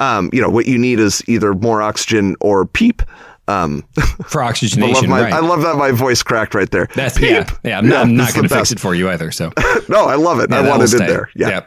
um, 0.00 0.28
you 0.34 0.42
know 0.42 0.50
what 0.50 0.66
you 0.66 0.76
need 0.76 1.00
is 1.00 1.22
either 1.28 1.54
more 1.54 1.80
oxygen 1.80 2.36
or 2.40 2.66
PEEP. 2.66 3.00
Um, 3.48 3.82
for 4.26 4.42
oxygenation, 4.42 5.10
I 5.12 5.16
love, 5.16 5.20
my, 5.20 5.22
right. 5.22 5.32
I 5.32 5.40
love 5.40 5.62
that 5.62 5.76
my 5.76 5.90
voice 5.90 6.22
cracked 6.22 6.54
right 6.54 6.70
there. 6.70 6.88
That's 6.94 7.18
Peep. 7.18 7.30
yeah, 7.30 7.50
yeah. 7.64 7.78
I'm, 7.78 7.90
yeah, 7.90 8.04
not 8.04 8.34
going 8.34 8.48
to 8.48 8.54
fix 8.54 8.72
it 8.72 8.80
for 8.80 8.94
you 8.94 9.10
either. 9.10 9.30
So 9.30 9.52
no, 9.88 10.06
I 10.06 10.14
love 10.14 10.40
it. 10.40 10.50
Yeah, 10.50 10.58
I 10.58 10.68
wanted 10.68 10.92
it 10.94 10.98
there. 10.98 11.30
Yeah. 11.34 11.64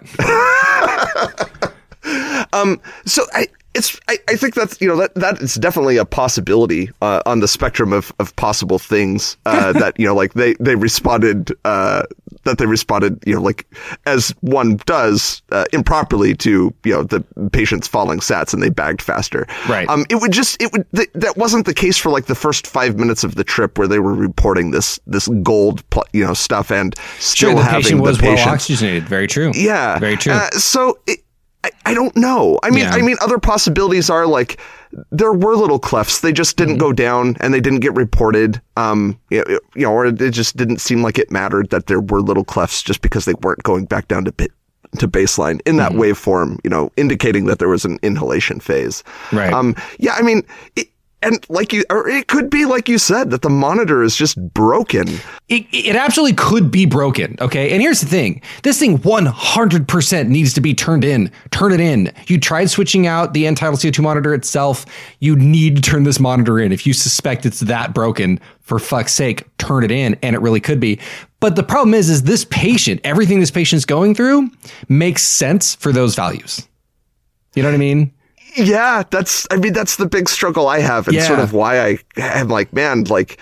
Yep. 2.06 2.54
um. 2.54 2.80
So 3.06 3.24
I 3.34 3.48
it's 3.76 4.00
I, 4.08 4.18
I 4.30 4.36
think 4.36 4.56
that's 4.56 4.80
you 4.80 4.88
know 4.88 4.96
that 4.96 5.14
that 5.16 5.42
is 5.42 5.56
definitely 5.56 5.98
a 5.98 6.06
possibility 6.06 6.90
uh, 7.02 7.22
on 7.26 7.42
the 7.42 7.48
spectrum 7.48 7.94
of, 7.94 8.12
of 8.20 8.36
possible 8.38 8.80
things 8.80 9.38
uh, 9.46 9.74
that 9.74 10.00
you 10.00 10.08
know 10.08 10.16
like 10.16 10.34
they 10.34 10.54
they 10.60 10.76
responded 10.76 11.52
uh, 11.66 12.04
that 12.46 12.58
they 12.58 12.66
responded 12.66 13.22
you 13.26 13.36
know 13.36 13.42
like 13.42 13.68
as 14.06 14.34
one 14.42 14.78
does 14.86 15.42
uh, 15.52 15.66
improperly 15.74 16.34
to 16.36 16.74
you 16.84 16.94
know 16.94 17.04
the 17.04 17.22
patient's 17.52 17.88
falling 17.88 18.20
sats 18.20 18.54
and 18.54 18.64
they 18.64 18.70
bagged 18.70 19.02
faster. 19.02 19.46
Right. 19.68 19.88
Um 19.90 20.06
it 20.10 20.16
would 20.16 20.32
just 20.32 20.62
it 20.62 20.72
would 20.72 20.86
th- 20.96 21.10
that 21.14 21.38
wasn't 21.38 21.66
the 21.66 21.74
case 21.74 21.98
for 21.98 22.10
like 22.10 22.26
the 22.26 22.36
first 22.36 22.68
five 22.68 22.98
minutes 22.98 23.24
of 23.24 23.36
the 23.36 23.44
trip 23.44 23.78
where 23.78 23.88
they 23.88 24.00
were 24.00 24.14
reporting 24.14 24.72
this 24.72 25.00
this 25.06 25.28
gold 25.44 25.88
pl- 25.90 26.06
you 26.14 26.26
know 26.26 26.34
stuff 26.34 26.72
and 26.72 26.96
still 27.20 27.52
sure, 27.52 27.60
the 27.60 27.64
having 27.64 27.82
patient 27.84 28.02
was 28.02 28.18
the 28.18 28.28
well 28.28 28.50
oxygenated. 28.50 29.04
Very 29.04 29.28
true. 29.28 29.52
Yeah. 29.54 30.00
Very 30.00 30.18
true. 30.18 30.34
Uh, 30.34 30.50
so 30.52 30.98
it, 31.08 31.20
I, 31.64 31.72
I 31.88 31.94
don't 31.96 32.16
know. 32.16 32.60
I 32.62 32.70
mean, 32.70 32.84
yeah. 32.84 32.92
I 32.92 33.02
mean, 33.02 33.18
other 33.22 33.40
possibilities 33.40 34.10
are 34.10 34.28
like 34.28 34.60
there 35.12 35.34
were 35.34 35.56
little 35.56 35.80
clefts. 35.80 36.22
They 36.22 36.32
just 36.32 36.58
didn't 36.58 36.76
mm-hmm. 36.76 36.82
go 36.82 36.94
down 36.94 37.38
and 37.40 37.54
they 37.54 37.62
didn't 37.62 37.80
get 37.80 37.94
reported. 37.94 38.62
Um, 38.78 39.20
you 39.30 39.44
know, 39.76 39.92
or 39.92 40.06
it 40.06 40.32
just 40.32 40.58
didn't 40.58 40.80
seem 40.80 41.02
like 41.02 41.18
it 41.18 41.32
mattered 41.32 41.70
that 41.70 41.88
there 41.88 42.00
were 42.00 42.22
little 42.22 42.46
clefts 42.46 42.84
just 42.84 43.02
because 43.02 43.26
they 43.26 43.34
weren't 43.36 43.64
going 43.64 43.86
back 43.86 44.08
down 44.08 44.26
to 44.26 44.32
bit 44.32 44.52
to 45.00 45.08
baseline 45.08 45.60
in 45.66 45.78
that 45.78 45.92
mm-hmm. 45.92 46.02
waveform, 46.02 46.60
you 46.64 46.70
know, 46.70 46.92
indicating 46.96 47.46
that 47.46 47.60
there 47.60 47.68
was 47.68 47.86
an 47.86 48.00
inhalation 48.02 48.60
phase. 48.60 49.04
Right. 49.32 49.52
Um, 49.52 49.76
yeah, 50.00 50.14
I 50.14 50.22
mean, 50.22 50.44
it, 50.76 50.88
and 51.26 51.46
like 51.50 51.74
you, 51.74 51.84
or 51.90 52.08
it 52.08 52.28
could 52.28 52.50
be 52.50 52.66
like 52.66 52.88
you 52.88 52.98
said 52.98 53.32
that 53.32 53.42
the 53.42 53.50
monitor 53.50 54.04
is 54.04 54.16
just 54.16 54.40
broken. 54.54 55.08
It, 55.50 55.66
it 55.72 55.96
absolutely 55.96 56.36
could 56.36 56.72
be 56.72 56.86
broken. 56.86 57.36
Okay. 57.42 57.72
And 57.72 57.82
here's 57.82 58.02
the 58.02 58.08
thing 58.08 58.42
this 58.64 58.80
thing 58.80 59.00
100% 59.00 60.28
needs 60.28 60.54
to 60.54 60.62
be 60.62 60.74
turned 60.74 61.04
in. 61.04 61.32
Turn 61.52 61.72
it 61.72 61.80
in. 61.80 62.14
You 62.28 62.40
tried 62.40 62.70
switching 62.70 63.08
out 63.08 63.34
the 63.34 63.48
end 63.48 63.58
tidal 63.58 63.78
CO2 63.78 64.02
monitor 64.02 64.34
itself. 64.34 64.86
You 65.20 65.36
need 65.36 65.76
to 65.78 65.82
turn 65.82 66.04
this 66.04 66.20
monitor 66.20 66.60
in. 66.60 66.72
If 66.72 66.86
you 66.86 66.94
suspect 66.94 67.46
it's 67.46 67.62
that 67.62 67.94
broken, 67.94 68.40
for 68.62 68.80
fuck's 68.80 69.14
sake, 69.14 69.46
turn 69.58 69.84
it 69.84 69.92
in. 69.92 70.16
And 70.22 70.36
it 70.36 70.40
really 70.40 70.62
could 70.62 70.80
be. 70.80 71.00
But 71.40 71.56
the 71.56 71.64
problem 71.64 71.94
is, 71.94 72.10
is 72.10 72.24
this 72.24 72.46
patient, 72.46 73.02
everything 73.04 73.40
this 73.40 73.52
patient's 73.52 73.86
going 73.86 74.16
through 74.16 74.50
makes 74.90 75.24
sense 75.24 75.76
for 75.76 75.92
those 75.92 76.16
values. 76.16 76.68
You 77.56 77.64
know 77.64 77.70
what 77.70 77.76
I 77.76 77.80
mean? 77.80 78.12
Yeah, 78.56 79.04
that's, 79.10 79.48
I 79.52 79.58
mean, 79.58 79.74
that's 79.74 79.98
the 79.98 80.06
big 80.06 80.30
struggle 80.30 80.68
I 80.68 80.80
have 80.80 81.08
and 81.08 81.16
yeah. 81.16 81.28
sort 81.28 81.40
of 81.40 81.54
why 81.54 81.80
I 81.80 81.98
am 82.18 82.48
like, 82.48 82.74
man, 82.74 83.04
like 83.06 83.40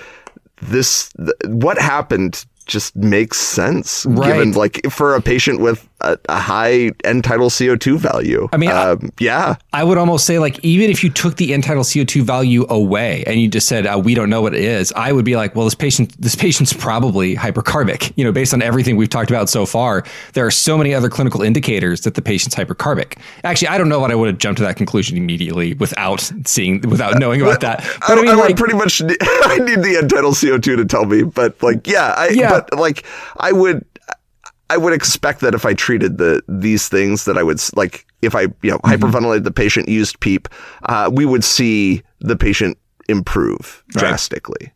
this, 0.61 1.11
th- 1.14 1.31
what 1.45 1.77
happened 1.77 2.45
just 2.65 2.95
makes 2.95 3.38
sense 3.38 4.06
right. 4.06 4.34
given 4.34 4.53
like 4.53 4.90
for 4.90 5.15
a 5.15 5.22
patient 5.22 5.60
with 5.60 5.88
a, 6.03 6.17
a 6.30 6.39
high 6.39 6.91
end 7.03 7.23
tidal 7.23 7.49
CO2 7.49 7.97
value. 7.97 8.47
I 8.53 8.57
mean, 8.57 8.69
I- 8.69 8.91
um, 8.91 9.11
yeah, 9.19 9.55
I 9.73 9.84
would 9.84 9.97
almost 9.97 10.25
say 10.25 10.39
like 10.39 10.63
even 10.63 10.89
if 10.89 11.03
you 11.03 11.09
took 11.09 11.38
the 11.38 11.53
end 11.53 11.63
tidal 11.63 11.84
CO2 11.84 12.21
value 12.23 12.65
away 12.69 13.23
and 13.25 13.39
you 13.39 13.47
just 13.47 13.67
said 13.67 13.85
uh, 13.88 13.99
we 14.03 14.13
don't 14.15 14.30
know 14.30 14.41
what 14.41 14.53
it 14.53 14.61
is, 14.63 14.91
I 14.95 15.11
would 15.11 15.25
be 15.25 15.35
like, 15.35 15.55
well, 15.55 15.65
this 15.65 15.75
patient 15.75 16.19
this 16.21 16.35
patient's 16.35 16.73
probably 16.73 17.35
hypercarbic. 17.35 18.13
You 18.15 18.23
know, 18.23 18.31
based 18.31 18.53
on 18.53 18.61
everything 18.61 18.97
we've 18.97 19.09
talked 19.09 19.30
about 19.30 19.49
so 19.49 19.65
far, 19.65 20.03
there 20.34 20.45
are 20.45 20.51
so 20.51 20.77
many 20.77 20.93
other 20.93 21.09
clinical 21.09 21.41
indicators 21.41 22.01
that 22.01 22.15
the 22.15 22.21
patient's 22.21 22.55
hypercarbic. 22.55 23.17
Actually, 23.43 23.69
I 23.69 23.77
don't 23.77 23.89
know 23.89 23.99
what 23.99 24.11
I 24.11 24.15
would 24.15 24.27
have 24.27 24.38
jumped 24.38 24.57
to 24.57 24.63
that 24.65 24.75
conclusion 24.75 25.17
immediately 25.17 25.73
without 25.75 26.31
seeing 26.45 26.81
without 26.81 27.19
knowing 27.19 27.41
about 27.41 27.61
that. 27.61 27.80
But 28.07 28.09
I, 28.09 28.13
I 28.13 28.15
mean, 28.21 28.27
I 28.30 28.35
would 28.35 28.41
like, 28.45 28.57
pretty 28.57 28.75
much 28.75 29.01
need, 29.01 29.17
I 29.21 29.57
need 29.59 29.80
the 29.84 29.97
end 29.97 30.09
tidal 30.09 30.31
CO2 30.31 30.61
to 30.77 30.85
tell 30.85 31.05
me, 31.05 31.23
but 31.23 31.61
like, 31.63 31.88
yeah, 31.88 32.13
I, 32.17 32.27
Yeah. 32.30 32.49
but 32.49 32.77
like, 32.80 33.05
I 33.38 33.51
would, 33.51 33.85
I 34.69 34.77
would 34.77 34.94
expect 34.94 35.41
that 35.41 35.53
if 35.53 35.65
I 35.65 35.73
treated 35.73 36.18
the 36.18 36.41
these 36.48 36.88
things, 36.90 37.26
that 37.26 37.38
I 37.38 37.44
would 37.44 37.60
like 37.76 38.06
if 38.22 38.35
I 38.35 38.44
you 38.61 38.72
know 38.72 38.80
Mm-hmm. 38.80 39.03
hyperventilated 39.03 39.44
the 39.44 39.52
patient, 39.52 39.90
used 39.90 40.19
PEEP, 40.19 40.48
uh, 40.84 41.10
we 41.14 41.26
would 41.26 41.44
see 41.44 42.02
the 42.19 42.35
patient 42.35 42.77
improve 43.10 43.84
Right. 43.95 43.99
drastically. 43.99 44.72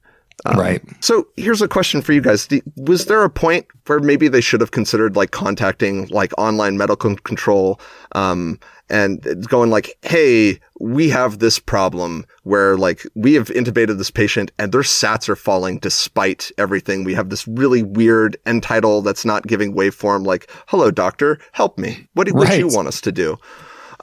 right. 0.56 0.82
So 1.02 1.28
here's 1.36 1.62
a 1.62 1.68
question 1.68 2.02
for 2.02 2.14
you 2.14 2.22
guys. 2.22 2.48
Was 2.76 3.06
there 3.06 3.24
a 3.24 3.30
point 3.30 3.66
where 3.88 4.00
maybe 4.00 4.28
they 4.28 4.42
should 4.42 4.62
have 4.62 4.72
considered 4.72 5.16
like 5.16 5.32
contacting 5.32 6.08
like 6.10 6.32
online 6.38 6.78
medical 6.78 7.16
control, 7.18 7.80
um, 8.14 8.60
and 8.90 9.26
it's 9.26 9.48
going 9.48 9.70
like, 9.70 9.98
Hey, 10.02 10.60
we 10.80 11.10
have 11.10 11.40
this 11.40 11.60
problem 11.60 12.26
where 12.44 12.78
like 12.78 13.06
we 13.16 13.34
have 13.34 13.48
intubated 13.50 13.98
this 13.98 14.12
patient 14.12 14.52
and 14.58 14.72
their 14.72 14.82
sats 14.82 15.28
are 15.30 15.36
falling 15.36 15.80
despite 15.80 16.52
everything. 16.58 17.04
We 17.04 17.14
have 17.16 17.30
this 17.30 17.48
really 17.48 17.84
weird 17.84 18.38
end 18.46 18.64
tidal 18.64 19.02
that's 19.02 19.26
not 19.26 19.48
giving 19.48 19.74
waveform. 19.74 20.26
Like, 20.26 20.50
hello, 20.68 20.92
doctor, 20.92 21.40
help 21.52 21.78
me. 21.78 22.08
What 22.14 22.28
do, 22.28 22.34
what 22.34 22.48
do 22.48 22.58
you 22.58 22.68
want 22.68 22.88
us 22.88 23.02
to 23.02 23.12
do? 23.12 23.38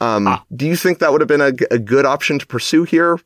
Um, 0.01 0.41
do 0.55 0.67
you 0.67 0.77
think 0.77 0.99
that 0.99 1.13
would 1.13 1.21
have 1.21 1.29
been 1.29 1.41
a 1.41 1.53
good 1.53 2.05
option 2.05 2.39
to 2.39 2.47
pursue 2.47 2.85
here? 2.85 3.19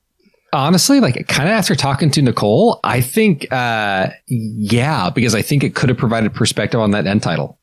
honestly 0.52 0.98
like 1.00 1.28
kind 1.28 1.48
of 1.48 1.52
after 1.52 1.74
talking 1.74 2.10
to 2.10 2.22
nicole 2.22 2.80
i 2.82 3.00
think 3.00 3.46
uh 3.52 4.08
yeah 4.26 5.10
because 5.10 5.34
i 5.34 5.42
think 5.42 5.62
it 5.62 5.74
could 5.74 5.90
have 5.90 5.98
provided 5.98 6.32
perspective 6.32 6.80
on 6.80 6.92
that 6.92 7.06
end 7.06 7.22
tidal 7.22 7.57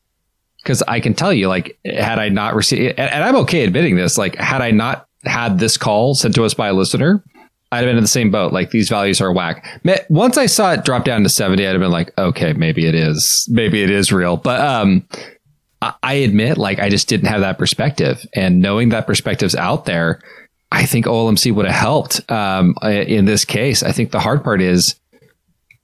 because 0.66 0.82
i 0.88 0.98
can 0.98 1.14
tell 1.14 1.32
you 1.32 1.46
like 1.46 1.78
had 1.84 2.18
i 2.18 2.28
not 2.28 2.56
received 2.56 2.98
and, 2.98 3.10
and 3.12 3.22
i'm 3.22 3.36
okay 3.36 3.62
admitting 3.62 3.94
this 3.94 4.18
like 4.18 4.34
had 4.34 4.60
i 4.60 4.70
not 4.72 5.06
had 5.24 5.60
this 5.60 5.76
call 5.76 6.14
sent 6.14 6.34
to 6.34 6.44
us 6.44 6.54
by 6.54 6.66
a 6.66 6.72
listener 6.72 7.22
i'd 7.70 7.78
have 7.78 7.86
been 7.86 7.96
in 7.96 8.02
the 8.02 8.08
same 8.08 8.32
boat 8.32 8.52
like 8.52 8.70
these 8.70 8.88
values 8.88 9.20
are 9.20 9.32
whack 9.32 9.80
once 10.08 10.36
i 10.36 10.46
saw 10.46 10.72
it 10.72 10.84
drop 10.84 11.04
down 11.04 11.22
to 11.22 11.28
70 11.28 11.64
i'd 11.64 11.70
have 11.70 11.80
been 11.80 11.92
like 11.92 12.12
okay 12.18 12.52
maybe 12.52 12.86
it 12.86 12.96
is 12.96 13.46
maybe 13.48 13.82
it 13.82 13.90
is 13.90 14.12
real 14.12 14.36
but 14.36 14.60
um 14.60 15.06
I- 16.02 16.14
admit, 16.14 16.56
like, 16.58 16.78
I 16.78 16.88
just 16.88 17.06
didn't 17.06 17.28
have 17.28 17.42
that 17.42 17.58
perspective. 17.58 18.26
And 18.34 18.60
knowing 18.60 18.88
that 18.88 19.06
perspective's 19.06 19.54
out 19.54 19.84
there, 19.84 20.20
I 20.72 20.86
think 20.86 21.06
OLMC 21.06 21.54
would 21.54 21.66
have 21.66 21.74
helped 21.74 22.30
um, 22.30 22.74
in 22.82 23.24
this 23.24 23.44
case. 23.44 23.82
I 23.82 23.92
think 23.92 24.10
the 24.10 24.20
hard 24.20 24.42
part 24.42 24.60
is 24.60 24.98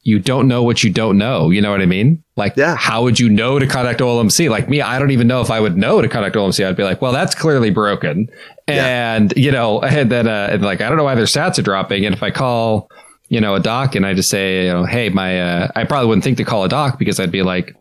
you 0.04 0.18
don't 0.18 0.48
know 0.48 0.62
what 0.64 0.82
you 0.82 0.90
don't 0.90 1.16
know. 1.16 1.50
You 1.50 1.60
know 1.60 1.70
what 1.70 1.80
I 1.80 1.86
mean? 1.86 2.22
Like, 2.36 2.56
Yeah. 2.56 2.74
how 2.76 3.02
would 3.04 3.20
you 3.20 3.28
know 3.28 3.58
to 3.58 3.66
contact 3.66 4.00
OLMC? 4.00 4.48
Like 4.50 4.68
me, 4.68 4.80
I 4.80 4.98
don't 4.98 5.12
even 5.12 5.28
know 5.28 5.40
if 5.40 5.50
I 5.50 5.60
would 5.60 5.76
know 5.76 6.02
to 6.02 6.08
contact 6.08 6.34
OLMC. 6.34 6.66
I'd 6.66 6.76
be 6.76 6.82
like, 6.82 7.00
well, 7.00 7.12
that's 7.12 7.34
clearly 7.36 7.70
broken. 7.70 8.28
And, 8.66 9.32
you 9.36 9.52
know, 9.52 9.80
and 9.82 10.10
then, 10.10 10.26
uh, 10.26 10.48
and 10.50 10.62
like, 10.62 10.80
I 10.80 10.88
don't 10.88 10.98
know 10.98 11.04
why 11.04 11.14
their 11.14 11.26
stats 11.26 11.58
are 11.58 11.62
dropping. 11.62 12.04
And 12.04 12.14
if 12.14 12.22
I 12.22 12.30
call, 12.32 12.90
you 13.28 13.40
know, 13.40 13.54
a 13.54 13.60
doc 13.60 13.94
and 13.94 14.04
I 14.04 14.14
just 14.14 14.28
say, 14.28 14.66
you 14.66 14.72
know, 14.72 14.84
hey, 14.84 15.08
my, 15.08 15.40
uh, 15.40 15.68
I 15.76 15.84
probably 15.84 16.08
wouldn't 16.08 16.24
think 16.24 16.36
to 16.38 16.44
call 16.44 16.64
a 16.64 16.68
doc 16.68 16.98
because 16.98 17.20
I'd 17.20 17.30
be 17.32 17.42
like, 17.42 17.74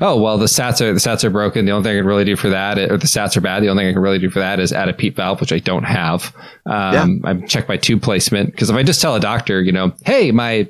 oh 0.00 0.16
well 0.20 0.38
the 0.38 0.46
stats 0.46 0.80
are 0.80 0.92
the 0.92 1.00
stats 1.00 1.24
are 1.24 1.30
broken 1.30 1.64
the 1.64 1.72
only 1.72 1.82
thing 1.82 1.96
i 1.96 1.98
can 1.98 2.06
really 2.06 2.24
do 2.24 2.36
for 2.36 2.48
that 2.48 2.78
or 2.78 2.96
the 2.96 3.06
stats 3.08 3.36
are 3.36 3.40
bad 3.40 3.64
the 3.64 3.68
only 3.68 3.80
thing 3.82 3.88
i 3.90 3.92
can 3.92 4.00
really 4.00 4.20
do 4.20 4.30
for 4.30 4.38
that 4.38 4.60
is 4.60 4.72
add 4.72 4.88
a 4.88 4.92
peep 4.92 5.16
valve 5.16 5.40
which 5.40 5.52
i 5.52 5.58
don't 5.58 5.82
have 5.82 6.32
um, 6.66 7.20
i 7.24 7.34
check 7.48 7.68
my 7.68 7.76
tube 7.76 8.00
placement 8.00 8.52
because 8.52 8.70
if 8.70 8.76
i 8.76 8.82
just 8.84 9.00
tell 9.00 9.16
a 9.16 9.18
doctor 9.20 9.60
you 9.60 9.72
know 9.72 9.92
hey 10.04 10.30
my 10.30 10.68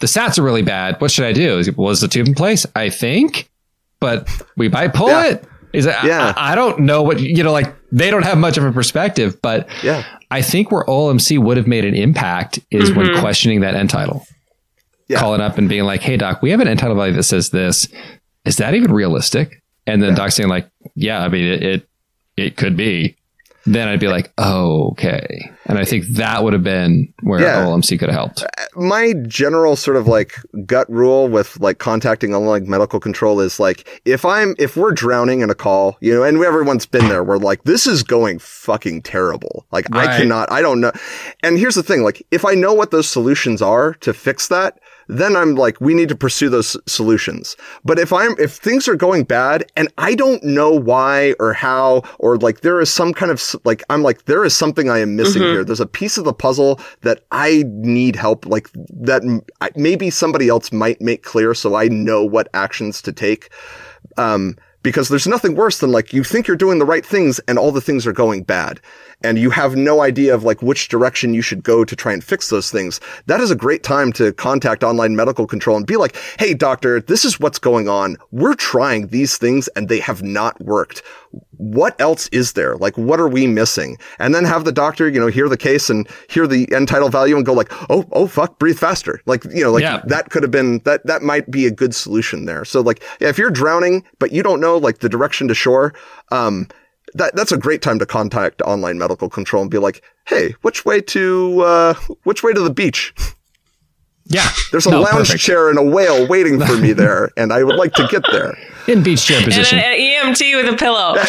the 0.00 0.06
stats 0.06 0.38
are 0.38 0.42
really 0.42 0.62
bad 0.62 1.00
what 1.00 1.10
should 1.10 1.24
i 1.24 1.32
do 1.32 1.58
is 1.58 1.70
was 1.76 2.00
the 2.00 2.08
tube 2.08 2.26
in 2.28 2.34
place 2.34 2.66
i 2.76 2.88
think 2.90 3.48
but 4.00 4.28
we 4.56 4.68
might 4.68 4.92
pull 4.94 5.08
Yeah. 5.08 5.26
it 5.26 5.44
is 5.72 5.86
it 5.86 5.94
Yeah. 6.04 6.32
I, 6.36 6.52
I 6.52 6.54
don't 6.54 6.80
know 6.80 7.02
what 7.02 7.20
you 7.20 7.42
know 7.42 7.52
like 7.52 7.74
they 7.92 8.10
don't 8.10 8.24
have 8.24 8.38
much 8.38 8.56
of 8.58 8.64
a 8.64 8.72
perspective 8.72 9.40
but 9.42 9.68
Yeah. 9.82 10.04
i 10.30 10.42
think 10.42 10.70
where 10.72 10.84
olmc 10.84 11.38
would 11.38 11.56
have 11.56 11.66
made 11.66 11.84
an 11.84 11.94
impact 11.94 12.58
is 12.70 12.92
when 12.92 13.06
Mhm. 13.06 13.20
questioning 13.20 13.60
that 13.60 13.74
end 13.74 13.90
tidal 13.90 14.26
Yeah. 15.08 15.18
calling 15.20 15.42
up 15.42 15.58
and 15.58 15.68
being 15.68 15.84
like, 15.84 16.00
"Hey, 16.00 16.16
doc, 16.16 16.40
we 16.40 16.50
have 16.50 16.60
an 16.60 16.66
end 16.68 16.78
tidal 16.80 16.96
value 16.96 17.12
that 17.12 17.24
says 17.24 17.50
this. 17.50 17.88
Is 18.46 18.56
that 18.56 18.72
even 18.74 18.90
realistic?" 18.90 19.62
And 19.86 20.02
then 20.02 20.14
doc 20.14 20.30
saying 20.32 20.48
like, 20.48 20.66
"Yeah, 20.94 21.22
I 21.22 21.28
mean, 21.28 21.44
it, 21.44 21.62
it 21.62 21.88
it 22.38 22.56
could 22.56 22.74
be." 22.74 23.14
Then 23.66 23.88
I'd 23.88 24.00
be 24.00 24.08
like, 24.08 24.32
"Oh, 24.38 24.88
okay." 24.90 25.50
And 25.66 25.78
I 25.78 25.84
think 25.84 26.04
that 26.16 26.44
would 26.44 26.52
have 26.52 26.62
been 26.62 27.12
where 27.22 27.40
Yeah. 27.40 27.64
OLMC 27.64 27.98
could 27.98 28.10
have 28.10 28.16
helped. 28.16 28.42
Uh, 28.42 28.46
my 28.76 29.14
general 29.26 29.76
sort 29.76 29.96
of 29.96 30.06
like 30.06 30.34
gut 30.66 30.90
rule 30.90 31.28
with 31.28 31.58
like 31.60 31.78
contacting 31.78 32.34
on 32.34 32.44
like 32.44 32.64
medical 32.64 33.00
control 33.00 33.40
is 33.40 33.58
like 33.58 34.02
if 34.04 34.24
I'm 34.24 34.54
if 34.58 34.76
we're 34.76 34.92
drowning 34.92 35.40
in 35.40 35.48
a 35.48 35.54
call, 35.54 35.96
you 36.00 36.14
know, 36.14 36.22
and 36.22 36.42
everyone's 36.44 36.84
been 36.86 37.08
there, 37.08 37.24
we're 37.24 37.38
like 37.38 37.64
this 37.64 37.86
is 37.86 38.02
going 38.02 38.38
fucking 38.38 39.02
terrible. 39.02 39.64
Like 39.72 39.86
I 39.94 40.18
cannot, 40.18 40.52
I 40.52 40.60
don't 40.60 40.80
know. 40.80 40.92
And 41.42 41.58
here's 41.58 41.74
the 41.76 41.82
thing, 41.82 42.02
like 42.02 42.26
if 42.30 42.44
I 42.44 42.54
know 42.54 42.74
what 42.74 42.90
those 42.90 43.08
solutions 43.08 43.62
are 43.62 43.94
to 43.94 44.12
fix 44.12 44.48
that, 44.48 44.78
then 45.08 45.36
I'm 45.36 45.54
like 45.54 45.80
we 45.80 45.94
need 45.94 46.08
to 46.08 46.16
pursue 46.16 46.48
those 46.48 46.76
solutions. 46.86 47.56
But 47.84 47.98
if 47.98 48.12
I'm 48.12 48.34
if 48.38 48.52
things 48.52 48.88
are 48.88 48.96
going 48.96 49.24
bad 49.24 49.64
and 49.76 49.92
I 49.98 50.14
don't 50.14 50.42
know 50.42 50.70
why 50.70 51.34
or 51.38 51.52
how 51.52 52.02
or 52.18 52.36
like 52.36 52.60
there 52.60 52.80
is 52.80 52.90
some 52.90 53.12
kind 53.12 53.30
of 53.30 53.42
like 53.64 53.82
I'm 53.90 54.02
like 54.02 54.24
there 54.24 54.44
is 54.44 54.56
something 54.56 54.90
I 54.90 54.98
am 54.98 55.16
missing 55.16 55.42
here. 55.42 55.64
There's 55.64 55.80
a 55.80 55.86
piece 55.86 56.18
of 56.18 56.24
the 56.24 56.32
puzzle 56.32 56.80
that 57.02 57.24
I 57.30 57.64
need 57.66 58.16
help 58.16 58.46
like 58.46 58.68
that 58.74 59.22
maybe 59.76 60.10
somebody 60.10 60.48
else 60.48 60.72
might 60.72 61.00
make 61.00 61.22
clear 61.22 61.54
so 61.54 61.74
I 61.74 61.88
know 61.88 62.24
what 62.24 62.48
actions 62.54 63.02
to 63.02 63.12
take. 63.12 63.50
Um 64.16 64.56
because 64.84 65.08
there's 65.08 65.26
nothing 65.26 65.56
worse 65.56 65.78
than 65.78 65.90
like 65.90 66.12
you 66.12 66.22
think 66.22 66.46
you're 66.46 66.56
doing 66.58 66.78
the 66.78 66.84
right 66.84 67.04
things 67.04 67.40
and 67.48 67.58
all 67.58 67.72
the 67.72 67.80
things 67.80 68.06
are 68.06 68.12
going 68.12 68.44
bad 68.44 68.80
and 69.22 69.38
you 69.38 69.50
have 69.50 69.76
no 69.76 70.00
idea 70.02 70.34
of 70.34 70.44
like 70.44 70.62
which 70.62 70.88
direction 70.88 71.34
you 71.34 71.42
should 71.42 71.62
go 71.62 71.84
to 71.84 71.96
try 71.96 72.12
and 72.12 72.22
fix 72.24 72.48
those 72.50 72.70
things. 72.70 73.00
That 73.26 73.40
is 73.40 73.50
a 73.50 73.56
great 73.56 73.82
time 73.82 74.12
to 74.14 74.32
contact 74.32 74.82
online 74.82 75.16
medical 75.16 75.46
control 75.46 75.76
and 75.76 75.86
be 75.86 75.96
like, 75.96 76.16
Hey 76.38 76.54
doctor, 76.54 77.00
this 77.00 77.24
is 77.24 77.38
what's 77.40 77.58
going 77.58 77.88
on. 77.88 78.16
We're 78.32 78.54
trying 78.54 79.08
these 79.08 79.38
things 79.38 79.68
and 79.68 79.88
they 79.88 80.00
have 80.00 80.22
not 80.22 80.60
worked. 80.60 81.02
What 81.56 82.00
else 82.00 82.28
is 82.28 82.52
there? 82.52 82.76
Like, 82.76 82.96
what 82.96 83.18
are 83.18 83.28
we 83.28 83.46
missing? 83.46 83.96
And 84.18 84.34
then 84.34 84.44
have 84.44 84.64
the 84.64 84.72
doctor, 84.72 85.08
you 85.08 85.18
know, 85.18 85.26
hear 85.26 85.48
the 85.48 85.56
case 85.56 85.90
and 85.90 86.08
hear 86.28 86.46
the 86.46 86.70
end 86.72 86.88
tidal 86.88 87.08
value 87.08 87.36
and 87.36 87.44
go 87.46 87.52
like, 87.52 87.72
Oh, 87.90 88.04
oh, 88.12 88.26
fuck, 88.26 88.58
breathe 88.58 88.78
faster. 88.78 89.20
Like, 89.26 89.44
you 89.44 89.62
know, 89.64 89.72
like 89.72 89.82
Yeah. 89.82 90.02
that 90.06 90.30
could 90.30 90.42
have 90.42 90.52
been 90.52 90.78
that, 90.84 91.04
that 91.06 91.22
might 91.22 91.50
be 91.50 91.66
a 91.66 91.70
good 91.70 91.94
solution 91.94 92.44
there. 92.44 92.64
So 92.64 92.80
like, 92.80 93.02
if 93.20 93.38
you're 93.38 93.50
drowning, 93.50 94.04
but 94.18 94.32
you 94.32 94.42
don't 94.42 94.60
know 94.60 94.76
like 94.76 94.98
the 94.98 95.08
direction 95.08 95.48
to 95.48 95.54
shore, 95.54 95.92
um, 96.30 96.68
that, 97.14 97.34
that's 97.36 97.52
a 97.52 97.56
great 97.58 97.82
time 97.82 97.98
to 97.98 98.06
contact 98.06 98.60
online 98.62 98.98
medical 98.98 99.28
control 99.28 99.62
and 99.62 99.70
be 99.70 99.78
like, 99.78 100.02
Hey, 100.26 100.54
which 100.62 100.84
way 100.84 101.00
to, 101.00 101.60
uh, 101.60 101.94
which 102.24 102.42
way 102.42 102.52
to 102.52 102.60
the 102.60 102.70
beach? 102.70 103.14
Yeah, 104.26 104.48
There's 104.72 104.86
a 104.86 104.90
No, 104.90 105.02
lounge 105.02 105.28
perfect. 105.28 105.42
chair 105.42 105.68
and 105.68 105.78
a 105.78 105.82
whale 105.82 106.26
waiting 106.26 106.58
for 106.58 106.78
me 106.78 106.94
there. 106.94 107.30
And 107.36 107.52
I 107.52 107.62
would 107.62 107.76
like 107.76 107.92
to 107.94 108.06
get 108.10 108.22
there. 108.32 108.56
in 108.88 109.02
beach 109.02 109.26
chair 109.26 109.42
position. 109.42 109.78
an, 109.78 109.84
an 109.84 110.34
EMT 110.34 110.62
with 110.64 110.72
a 110.72 110.76
pillow. 110.78 111.14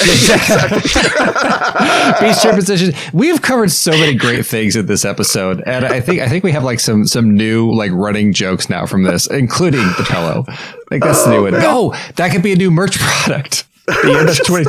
beach 2.22 2.41
chair 2.41 2.53
position. 2.53 2.94
We've 3.14 3.41
covered 3.41 3.72
so 3.72 3.91
many 3.91 4.16
great 4.16 4.45
things 4.45 4.76
in 4.78 4.86
this 4.86 5.03
episode, 5.06 5.62
and 5.66 5.86
I 5.86 5.99
think 5.99 6.22
I 6.22 6.28
think 6.30 6.44
we 6.44 6.52
have 6.52 6.64
like 6.64 6.80
some 6.80 7.06
some 7.06 7.36
new 7.36 7.72
like 7.74 7.91
running 7.91 8.32
jokes 8.34 8.70
now 8.70 8.86
from 8.86 9.03
this, 9.03 9.28
including 9.28 9.82
the 9.98 10.06
pillow. 10.07 10.45
I 10.48 10.56
think 10.90 11.03
that's 11.03 11.24
the 11.26 11.32
new 11.32 11.44
one. 11.44 11.53
Oh, 11.56 11.94
that 12.16 12.32
could 12.32 12.44
be 12.44 12.53
a 12.53 12.56
new 12.56 12.72
merch 12.72 12.98
product. 12.99 13.66
The 13.88 14.16
end 14.20 14.30
of 14.30 14.44
20 14.45 14.66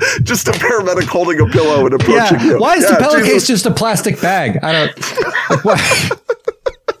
Just 0.22 0.48
a 0.48 0.52
paramedic 0.52 1.04
holding 1.06 1.40
a 1.40 1.46
pillow 1.46 1.86
and 1.86 1.94
approaching 1.94 2.38
Yeah. 2.40 2.44
you. 2.46 2.58
Why 2.58 2.74
is 2.76 2.84
Yeah, 2.84 2.96
the 2.96 3.04
pillowcase 3.04 3.46
just 3.46 3.66
a 3.66 3.70
plastic 3.70 4.20
bag? 4.20 4.58
I 4.62 4.72
don't. 4.72 5.64
like, 5.64 5.80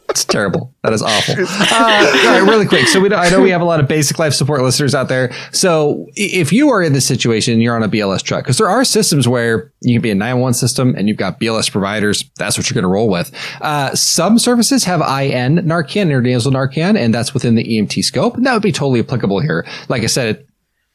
It's 0.08 0.24
terrible. 0.24 0.72
That 0.82 0.94
is 0.94 1.02
awful. 1.02 1.34
Uh, 1.38 2.22
all 2.26 2.40
right, 2.40 2.48
really 2.48 2.64
quick. 2.66 2.88
So 2.88 3.00
we, 3.00 3.10
know- 3.10 3.16
I 3.16 3.28
know 3.28 3.42
we 3.42 3.50
have 3.50 3.60
a 3.60 3.66
lot 3.66 3.80
of 3.80 3.88
basic 3.88 4.18
life 4.18 4.32
support 4.32 4.62
listeners 4.62 4.94
out 4.94 5.08
there. 5.10 5.30
So 5.52 6.06
if 6.14 6.54
you 6.54 6.70
are 6.70 6.80
in 6.82 6.94
this 6.94 7.04
situation, 7.06 7.60
you're 7.60 7.76
on 7.76 7.82
a 7.82 7.88
BLS 7.88 8.22
truck 8.22 8.42
because 8.44 8.56
there 8.56 8.68
are 8.68 8.82
systems 8.82 9.28
where 9.28 9.72
you 9.82 9.94
can 9.96 10.00
be 10.00 10.10
a 10.10 10.14
911 10.14 10.54
system 10.54 10.94
and 10.96 11.06
you've 11.06 11.18
got 11.18 11.38
BLS 11.38 11.70
providers. 11.70 12.24
That's 12.38 12.56
what 12.56 12.70
you're 12.70 12.74
going 12.76 12.84
to 12.84 12.88
roll 12.88 13.10
with. 13.10 13.30
Uh, 13.60 13.94
some 13.94 14.38
services 14.38 14.84
have 14.84 15.00
IN 15.02 15.56
Narcan, 15.66 16.06
intranasal 16.08 16.52
Narcan, 16.52 16.96
and 16.96 17.12
that's 17.12 17.34
within 17.34 17.54
the 17.54 17.64
EMT 17.64 18.02
scope. 18.02 18.36
And 18.38 18.46
that 18.46 18.54
would 18.54 18.62
be 18.62 18.72
totally 18.72 19.00
applicable 19.00 19.40
here. 19.40 19.66
Like 19.90 20.02
I 20.02 20.06
said, 20.06 20.36
it, 20.36 20.48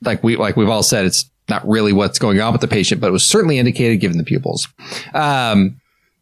like 0.03 0.23
we 0.23 0.36
like 0.36 0.56
we've 0.56 0.69
all 0.69 0.82
said, 0.82 1.06
it's 1.06 1.30
not 1.52 1.68
really 1.68 1.94
what's 1.94 2.18
going 2.18 2.41
on 2.41 2.52
with 2.52 2.61
the 2.61 2.68
patient, 2.68 2.99
but 2.99 3.07
it 3.07 3.11
was 3.11 3.23
certainly 3.23 3.60
indicated 3.60 3.98
given 3.98 4.18
the 4.18 4.23
pupils. 4.23 4.68
Um, 5.14 5.78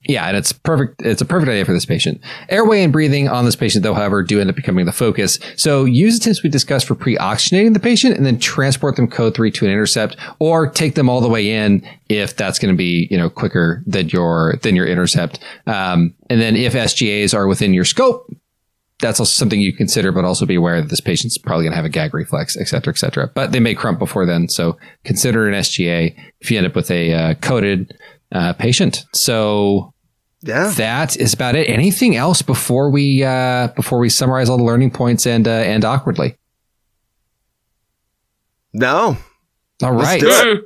Yeah, 0.08 0.28
and 0.30 0.38
it's 0.38 0.54
perfect. 0.54 1.02
It's 1.02 1.22
a 1.22 1.26
perfect 1.26 1.50
idea 1.50 1.66
for 1.66 1.74
this 1.74 1.86
patient. 1.86 2.22
Airway 2.48 2.84
and 2.84 2.94
breathing 2.94 3.28
on 3.28 3.44
this 3.44 3.58
patient, 3.58 3.84
though, 3.84 3.94
however, 3.94 4.24
do 4.24 4.40
end 4.40 4.50
up 4.50 4.56
becoming 4.56 4.86
the 4.86 4.94
focus. 4.94 5.40
So 5.58 5.84
use 5.84 6.18
the 6.18 6.24
tips 6.24 6.42
we 6.42 6.50
discussed 6.50 6.88
for 6.88 6.96
pre-oxygenating 6.96 7.74
the 7.74 7.82
patient, 7.82 8.16
and 8.16 8.26
then 8.26 8.40
transport 8.40 8.96
them 8.96 9.10
code 9.10 9.36
three 9.36 9.52
to 9.52 9.66
an 9.66 9.72
intercept, 9.72 10.16
or 10.40 10.70
take 10.70 10.96
them 10.96 11.10
all 11.10 11.20
the 11.20 11.28
way 11.28 11.52
in 11.52 11.86
if 12.08 12.34
that's 12.38 12.60
going 12.60 12.74
to 12.74 12.78
be 12.78 13.10
you 13.12 13.18
know 13.18 13.30
quicker 13.30 13.84
than 13.86 14.08
your 14.08 14.56
than 14.62 14.74
your 14.74 14.88
intercept. 14.88 15.40
Um, 15.68 16.16
and 16.30 16.40
then 16.40 16.56
if 16.56 16.74
SGAs 16.74 17.34
are 17.34 17.48
within 17.48 17.74
your 17.74 17.86
scope, 17.86 18.26
that's 19.02 19.20
also 19.20 19.32
something 19.32 19.60
you 19.62 19.74
consider, 19.74 20.12
but 20.12 20.26
also 20.26 20.46
be 20.46 20.56
aware 20.56 20.82
that 20.82 20.90
this 20.90 21.00
patient's 21.00 21.38
probably 21.38 21.64
going 21.64 21.72
to 21.72 21.76
have 21.78 21.86
a 21.86 21.90
gag 21.90 22.14
reflex, 22.14 22.58
et 22.58 22.68
cetera, 22.68 22.92
et 22.94 22.98
cetera. 22.98 23.30
But 23.34 23.52
they 23.52 23.60
may 23.60 23.74
crump 23.74 23.98
before 24.00 24.26
then. 24.26 24.50
So 24.50 24.78
consider 25.06 25.48
an 25.48 25.54
SGA 25.54 26.16
if 26.42 26.52
you 26.52 26.58
end 26.58 26.68
up 26.68 26.76
with 26.76 26.92
a 26.92 27.14
uh, 27.14 27.34
coded 27.36 27.94
uh, 28.32 28.54
patient. 28.54 29.06
So 29.14 29.94
Yeah. 30.42 30.72
that 30.78 31.16
is 31.18 31.34
about 31.34 31.56
it. 31.56 31.70
Anything 31.70 32.16
else 32.16 32.42
before 32.42 32.92
we 32.92 33.24
uh, 33.24 33.70
before 33.76 34.00
we 34.00 34.10
summarize 34.10 34.50
all 34.50 34.58
the 34.58 34.64
learning 34.66 34.92
points 34.92 35.26
and 35.26 35.48
uh, 35.48 35.52
and 35.52 35.86
awkwardly? 35.86 36.36
No. 38.74 39.18
All 39.82 39.92
right. 39.94 40.22
Let's 40.22 40.46
right. 40.46 40.58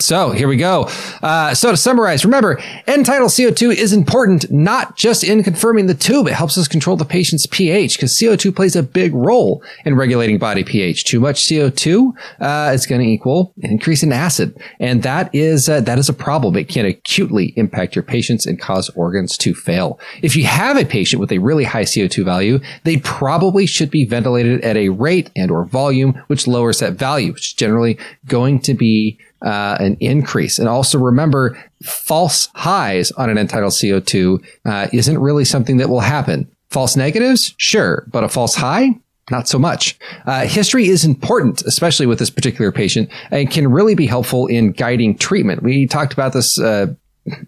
So 0.00 0.30
here 0.30 0.48
we 0.48 0.56
go. 0.56 0.88
Uh, 1.22 1.54
so 1.54 1.70
to 1.70 1.76
summarize, 1.76 2.24
remember, 2.24 2.58
end 2.86 3.04
tidal 3.04 3.28
CO2 3.28 3.74
is 3.74 3.92
important 3.92 4.50
not 4.50 4.96
just 4.96 5.22
in 5.22 5.42
confirming 5.42 5.86
the 5.86 5.94
tube. 5.94 6.26
It 6.26 6.32
helps 6.32 6.56
us 6.56 6.68
control 6.68 6.96
the 6.96 7.04
patient's 7.04 7.46
pH 7.46 7.96
because 7.96 8.16
CO2 8.16 8.54
plays 8.54 8.74
a 8.76 8.82
big 8.82 9.14
role 9.14 9.62
in 9.84 9.96
regulating 9.96 10.38
body 10.38 10.64
pH. 10.64 11.04
Too 11.04 11.20
much 11.20 11.42
CO2 11.42 12.12
uh, 12.40 12.72
is 12.72 12.86
going 12.86 13.02
to 13.02 13.06
equal 13.06 13.52
an 13.62 13.70
increase 13.70 14.02
in 14.02 14.12
acid, 14.12 14.58
and 14.78 15.02
that 15.02 15.34
is 15.34 15.68
uh, 15.68 15.80
that 15.82 15.98
is 15.98 16.08
a 16.08 16.14
problem. 16.14 16.56
It 16.56 16.68
can 16.68 16.86
acutely 16.86 17.52
impact 17.56 17.94
your 17.94 18.02
patients 18.02 18.46
and 18.46 18.60
cause 18.60 18.88
organs 18.90 19.36
to 19.38 19.54
fail. 19.54 20.00
If 20.22 20.34
you 20.34 20.44
have 20.44 20.78
a 20.78 20.84
patient 20.84 21.20
with 21.20 21.32
a 21.32 21.38
really 21.38 21.64
high 21.64 21.84
CO2 21.84 22.24
value, 22.24 22.60
they 22.84 22.98
probably 22.98 23.66
should 23.66 23.90
be 23.90 24.06
ventilated 24.06 24.62
at 24.62 24.76
a 24.76 24.88
rate 24.88 25.30
and 25.36 25.50
or 25.50 25.64
volume 25.66 26.22
which 26.28 26.46
lowers 26.46 26.78
that 26.78 26.94
value, 26.94 27.32
which 27.32 27.48
is 27.48 27.52
generally 27.52 27.98
going 28.26 28.60
to 28.60 28.74
be 28.74 29.18
uh, 29.42 29.76
an 29.80 29.96
increase. 30.00 30.58
And 30.58 30.68
also 30.68 30.98
remember, 30.98 31.58
false 31.82 32.48
highs 32.54 33.10
on 33.12 33.30
an 33.30 33.38
end-tidal 33.38 33.70
CO2 33.70 34.44
uh, 34.64 34.88
isn't 34.92 35.18
really 35.18 35.44
something 35.44 35.78
that 35.78 35.88
will 35.88 36.00
happen. 36.00 36.50
False 36.70 36.96
negatives, 36.96 37.54
sure, 37.56 38.06
but 38.12 38.22
a 38.22 38.28
false 38.28 38.54
high, 38.54 38.90
not 39.30 39.48
so 39.48 39.58
much. 39.58 39.98
Uh, 40.26 40.46
history 40.46 40.88
is 40.88 41.04
important, 41.04 41.62
especially 41.62 42.06
with 42.06 42.18
this 42.18 42.30
particular 42.30 42.70
patient, 42.70 43.08
and 43.30 43.50
can 43.50 43.70
really 43.70 43.94
be 43.94 44.06
helpful 44.06 44.46
in 44.46 44.72
guiding 44.72 45.16
treatment. 45.16 45.62
We 45.62 45.86
talked 45.86 46.12
about 46.12 46.32
this. 46.32 46.58
Uh, 46.60 46.94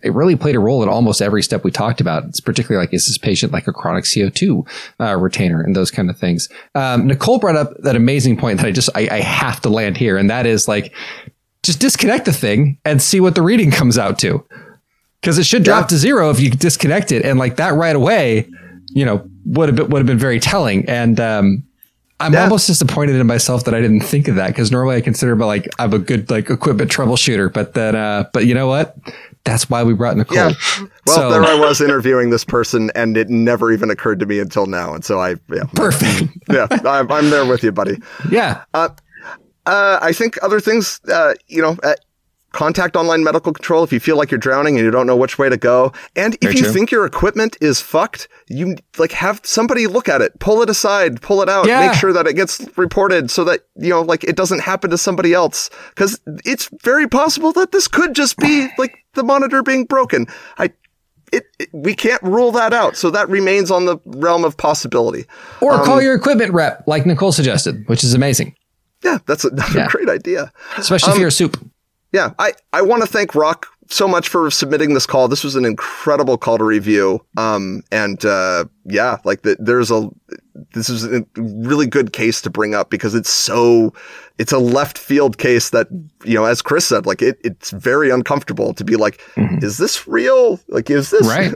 it 0.03 0.13
really 0.13 0.37
played 0.37 0.55
a 0.55 0.61
role 0.61 0.83
in 0.83 0.89
almost 0.89 1.23
every 1.23 1.43
step 1.43 1.65
we 1.65 1.71
talked 1.71 2.01
about. 2.01 2.25
It's 2.25 2.41
particularly 2.41 2.85
like, 2.85 2.95
is 2.95 3.07
this 3.07 3.19
patient 3.19 3.53
like 3.53 3.67
a 3.67 3.73
chronic 3.73 4.05
CO2 4.05 4.67
uh, 5.01 5.17
retainer 5.17 5.63
and 5.63 5.75
those 5.75 5.91
kind 5.91 6.11
of 6.11 6.19
things. 6.19 6.49
Um, 6.75 7.07
Nicole 7.07 7.39
brought 7.39 7.57
up 7.57 7.77
that 7.79 7.97
amazing 7.97 8.37
point 8.37 8.59
that 8.59 8.67
I 8.67 8.71
just, 8.71 8.91
I, 8.95 9.09
I 9.11 9.21
have 9.21 9.61
to 9.63 9.71
land 9.71 9.97
here. 9.97 10.19
And 10.19 10.29
that 10.31 10.47
is 10.47 10.69
like, 10.69 10.95
just 11.63 11.79
disconnect 11.81 12.25
the 12.25 12.33
thing 12.33 12.79
and 12.85 13.01
see 13.01 13.21
what 13.21 13.35
the 13.35 13.43
reading 13.43 13.71
comes 13.71 13.99
out 13.99 14.19
to. 14.21 14.45
Cause 15.23 15.39
it 15.39 15.45
should 15.47 15.63
drop 15.63 15.85
Yeah. 15.85 15.87
to 15.89 15.97
zero 15.99 16.31
if 16.31 16.41
you 16.41 16.51
disconnect 16.51 17.13
it. 17.13 17.25
And 17.25 17.39
like 17.39 17.57
that 17.57 17.75
right 17.75 17.95
away, 17.95 18.49
you 18.89 19.05
know, 19.05 19.25
would 19.47 19.69
have 19.69 19.77
been, 19.77 19.89
would 19.91 19.99
have 20.01 20.07
been 20.07 20.19
very 20.19 20.41
telling. 20.41 20.89
And, 20.89 21.21
um, 21.21 21.63
I'm 22.19 22.33
Yeah. 22.35 22.45
almost 22.45 22.67
disappointed 22.69 23.17
in 23.17 23.27
myself 23.27 23.65
that 23.65 23.75
I 23.75 23.81
didn't 23.81 24.03
think 24.03 24.29
of 24.29 24.37
that 24.37 24.49
because 24.49 24.71
normally 24.71 24.95
I 24.97 25.01
consider 25.01 25.35
my 25.35 25.45
like 25.47 25.69
I'm 25.81 25.93
a 25.93 25.99
good 25.99 26.31
like 26.31 26.51
equipment 26.51 26.89
troubleshooter, 26.91 27.53
but 27.53 27.75
then 27.75 27.97
uh 27.97 28.25
but 28.33 28.47
you 28.47 28.55
know 28.55 28.69
what? 28.69 28.97
That's 29.45 29.69
why 29.69 29.83
we 29.83 29.93
brought 29.95 30.17
Nicole. 30.17 30.37
Yeah. 30.37 30.53
Well, 31.07 31.17
So- 31.17 31.31
there 31.33 31.43
I 31.45 31.55
was 31.59 31.81
interviewing 31.81 32.31
this 32.31 32.45
person, 32.45 32.93
and 32.95 33.17
it 33.17 33.29
never 33.29 33.73
even 33.73 33.91
occurred 33.91 34.21
to 34.21 34.27
me 34.27 34.39
until 34.39 34.67
now. 34.67 34.95
And 34.95 35.05
so 35.05 35.19
I, 35.21 35.31
yeah, 35.53 35.65
Perfect. 35.75 36.31
yeah, 36.49 36.69
I'm, 36.85 37.11
I'm 37.11 37.31
there 37.31 37.45
with 37.45 37.65
you, 37.65 37.73
buddy. 37.73 37.99
yeah. 38.31 38.61
Uh, 38.73 38.91
I 39.67 40.13
think 40.13 40.39
other 40.43 40.61
things, 40.61 41.01
uh, 41.09 41.35
you 41.49 41.63
know, 41.63 41.77
uh, 41.83 41.95
contact 42.53 42.97
online 42.97 43.25
medical 43.25 43.51
control 43.51 43.83
if 43.83 43.95
you 43.95 43.99
feel 44.01 44.17
like 44.19 44.31
you're 44.31 44.37
drowning 44.39 44.77
and 44.77 44.85
you 44.85 44.91
don't 44.91 45.07
know 45.07 45.17
which 45.17 45.39
way 45.39 45.49
to 45.49 45.57
go. 45.57 45.91
And 46.17 46.35
if 46.35 46.41
Very 46.43 46.57
you 46.57 46.63
true. 46.65 46.73
think 46.73 46.91
your 46.91 47.07
equipment 47.07 47.57
is 47.63 47.81
fucked, 47.81 48.29
you 48.49 48.77
like 48.99 49.13
have 49.13 49.41
somebody 49.43 49.87
look 49.87 50.07
at 50.07 50.21
it, 50.21 50.39
pull 50.39 50.61
it 50.61 50.69
aside, 50.69 51.23
pull 51.23 51.41
it 51.41 51.49
out, 51.49 51.67
Yeah. 51.67 51.87
make 51.87 51.95
sure 51.99 52.13
that 52.13 52.27
it 52.27 52.35
gets 52.35 52.61
reported 52.77 53.31
so 53.31 53.45
that, 53.45 53.61
you 53.77 53.89
know, 53.89 54.03
like 54.03 54.23
it 54.25 54.37
doesn't 54.37 54.61
happen 54.61 54.91
to 54.91 54.99
somebody 54.99 55.33
else. 55.33 55.71
Cause 55.95 56.21
it's 56.45 56.69
very 56.83 57.09
possible 57.09 57.53
that 57.53 57.73
this 57.73 57.89
could 57.89 58.15
just 58.15 58.37
be 58.37 58.69
like 58.77 58.97
the 59.15 59.23
monitor 59.25 59.63
being 59.63 59.87
broken. 59.87 60.27
I, 60.59 60.73
it, 61.33 61.45
it- 61.59 61.71
we 61.73 61.95
can't 61.95 62.23
rule 62.23 62.53
that 62.53 62.75
out. 62.75 62.99
So 62.99 63.09
that 63.13 63.31
remains 63.31 63.71
on 63.71 63.87
the 63.87 63.97
realm 64.05 64.45
of 64.45 64.59
possibility. 64.59 65.25
Or 65.63 65.73
Um, 65.73 65.85
call 65.87 66.03
your 66.03 66.15
equipment 66.15 66.53
rep, 66.53 66.85
like 66.87 67.07
Nicole 67.07 67.33
suggested, 67.33 67.85
which 67.89 68.05
is 68.05 68.13
amazing. 68.13 68.55
Yeah, 69.03 69.19
that's 69.27 69.45
another 69.45 69.79
Yeah. 69.81 69.89
great 69.89 70.09
idea. 70.09 70.53
Especially 70.77 71.11
if 71.11 71.15
Um, 71.15 71.21
you're 71.21 71.29
a 71.29 71.33
soup. 71.33 71.59
Yeah, 72.13 72.33
I, 72.39 72.53
I 72.75 72.83
want 72.83 73.03
to 73.03 73.09
thank 73.09 73.35
Rock 73.35 73.67
so 73.89 74.07
much 74.07 74.29
for 74.29 74.51
submitting 74.51 74.93
this 74.95 75.07
call. 75.07 75.29
This 75.29 75.43
was 75.43 75.57
an 75.57 75.65
incredible 75.65 76.37
call 76.39 76.59
to 76.59 76.65
review. 76.65 77.25
Um, 77.37 77.83
and 77.91 78.23
uh, 78.25 78.67
yeah, 78.85 79.17
like 79.25 79.43
the, 79.43 79.57
there's 79.59 79.91
a 79.91 80.09
this 80.75 80.91
is 80.91 81.05
a 81.05 81.25
really 81.37 81.87
good 81.87 82.13
case 82.13 82.43
to 82.43 82.51
bring 82.51 82.75
up 82.75 82.91
because 82.91 83.15
it's 83.15 83.31
so 83.31 83.95
it's 84.39 84.53
a 84.53 84.59
left 84.59 84.99
field 84.99 85.39
case 85.39 85.71
that 85.71 85.89
you 86.25 86.35
know, 86.35 86.45
as 86.45 86.61
Chris 86.63 86.87
said, 86.87 87.07
like 87.07 87.23
it 87.23 87.39
it's 87.43 87.71
very 87.71 88.11
uncomfortable 88.11 88.75
to 88.75 88.85
be 88.85 88.97
like, 88.97 89.21
is 89.37 89.79
this 89.79 90.07
real? 90.07 90.61
Like, 90.69 90.91
is 90.91 91.11
this 91.11 91.27
Right. 91.27 91.55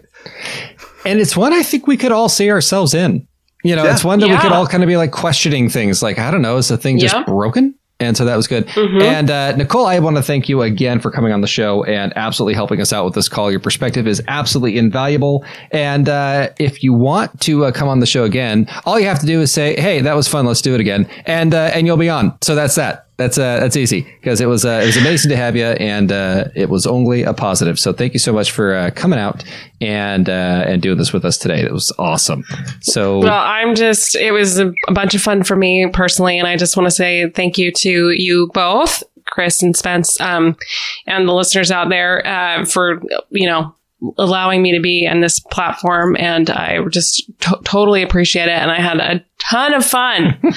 And 1.04 1.20
it's 1.20 1.36
one 1.36 1.52
I 1.52 1.62
think 1.62 1.86
we 1.86 1.96
could 1.98 2.12
all 2.12 2.28
see 2.30 2.50
ourselves 2.50 2.94
in. 2.94 3.28
You 3.66 3.76
know, 3.76 3.84
Yeah. 3.84 3.92
it's 3.92 4.04
one 4.04 4.20
that 4.20 4.28
we 4.28 4.36
could 4.38 4.52
all 4.52 4.66
kind 4.66 4.82
of 4.82 4.86
be 4.88 4.96
like 4.96 5.10
questioning 5.12 5.68
things 5.68 6.02
like, 6.02 6.18
I 6.18 6.30
don't 6.30 6.42
know, 6.42 6.56
is 6.56 6.68
the 6.68 6.76
thing 6.76 6.98
just 6.98 7.14
Yeah. 7.14 7.24
broken? 7.24 7.74
And 7.98 8.14
so 8.14 8.26
that 8.26 8.36
was 8.36 8.46
good. 8.46 8.66
Mhm. 8.68 9.00
And 9.02 9.30
uh, 9.30 9.56
Nicole, 9.56 9.86
I 9.86 9.98
want 10.00 10.16
to 10.16 10.22
thank 10.22 10.50
you 10.50 10.60
again 10.60 11.00
for 11.00 11.10
coming 11.10 11.32
on 11.32 11.40
the 11.40 11.46
show 11.46 11.82
and 11.84 12.12
absolutely 12.14 12.52
helping 12.52 12.78
us 12.82 12.92
out 12.92 13.06
with 13.06 13.14
this 13.14 13.26
call. 13.26 13.50
Your 13.50 13.58
perspective 13.58 14.06
is 14.06 14.20
absolutely 14.28 14.76
invaluable. 14.76 15.46
And 15.72 16.06
uh, 16.06 16.50
if 16.58 16.82
you 16.82 16.92
want 16.92 17.40
to 17.40 17.64
uh, 17.64 17.70
come 17.72 17.88
on 17.88 18.00
the 18.00 18.06
show 18.06 18.24
again, 18.24 18.68
all 18.84 19.00
you 19.00 19.06
have 19.06 19.20
to 19.20 19.26
do 19.26 19.40
is 19.40 19.50
say, 19.50 19.80
"Hey, 19.80 20.02
that 20.02 20.14
was 20.14 20.28
fun. 20.28 20.44
Let's 20.44 20.60
do 20.60 20.74
it 20.74 20.80
again," 20.80 21.06
and 21.24 21.54
uh, 21.54 21.70
and 21.72 21.86
you'll 21.86 21.96
be 21.96 22.10
on. 22.10 22.34
So 22.42 22.54
that's 22.54 22.74
that. 22.74 23.05
That's 23.16 23.38
uh, 23.38 23.60
that's 23.60 23.76
easy 23.76 24.02
because 24.20 24.42
it 24.42 24.46
was 24.46 24.66
uh, 24.66 24.80
it 24.82 24.86
was 24.86 24.96
amazing 24.98 25.30
to 25.30 25.36
have 25.36 25.56
you, 25.56 25.64
and 25.64 26.12
uh, 26.12 26.48
it 26.54 26.68
was 26.68 26.86
only 26.86 27.22
a 27.22 27.32
positive. 27.32 27.78
So 27.78 27.94
thank 27.94 28.12
you 28.12 28.18
so 28.18 28.30
much 28.30 28.50
for 28.50 28.74
uh, 28.74 28.90
coming 28.94 29.18
out 29.18 29.42
and 29.80 30.28
uh, 30.28 30.64
and 30.66 30.82
doing 30.82 30.98
this 30.98 31.14
with 31.14 31.24
us 31.24 31.38
today. 31.38 31.62
It 31.62 31.72
was 31.72 31.92
awesome. 31.98 32.44
So 32.80 33.20
Well, 33.20 33.32
I'm 33.32 33.74
just, 33.74 34.14
it 34.16 34.32
was 34.32 34.58
a, 34.58 34.72
bunch 34.88 35.14
of 35.14 35.22
fun 35.22 35.44
for 35.44 35.56
me 35.56 35.88
personally. 35.92 36.38
And 36.38 36.46
I 36.46 36.56
just 36.56 36.76
want 36.76 36.86
to 36.86 36.90
say 36.90 37.30
thank 37.30 37.56
you 37.56 37.72
to 37.72 38.10
you 38.10 38.50
both, 38.52 39.02
Chris 39.24 39.62
and 39.62 39.74
Spence, 39.74 40.20
um, 40.20 40.56
and 41.06 41.26
the 41.26 41.32
listeners 41.32 41.70
out 41.70 41.88
there 41.88 42.26
uh, 42.26 42.64
for, 42.64 43.02
you 43.30 43.46
know, 43.46 43.74
allowing 44.18 44.62
me 44.62 44.72
to 44.72 44.80
be 44.80 45.06
in 45.06 45.20
this 45.20 45.40
platform. 45.40 46.16
And 46.18 46.50
I 46.50 46.84
just 46.88 47.30
to- 47.40 47.60
totally 47.64 48.02
appreciate 48.02 48.48
it. 48.48 48.58
And 48.58 48.70
I 48.70 48.80
had 48.80 48.98
a 48.98 49.24
ton 49.38 49.74
of 49.74 49.84
fun. 49.84 50.38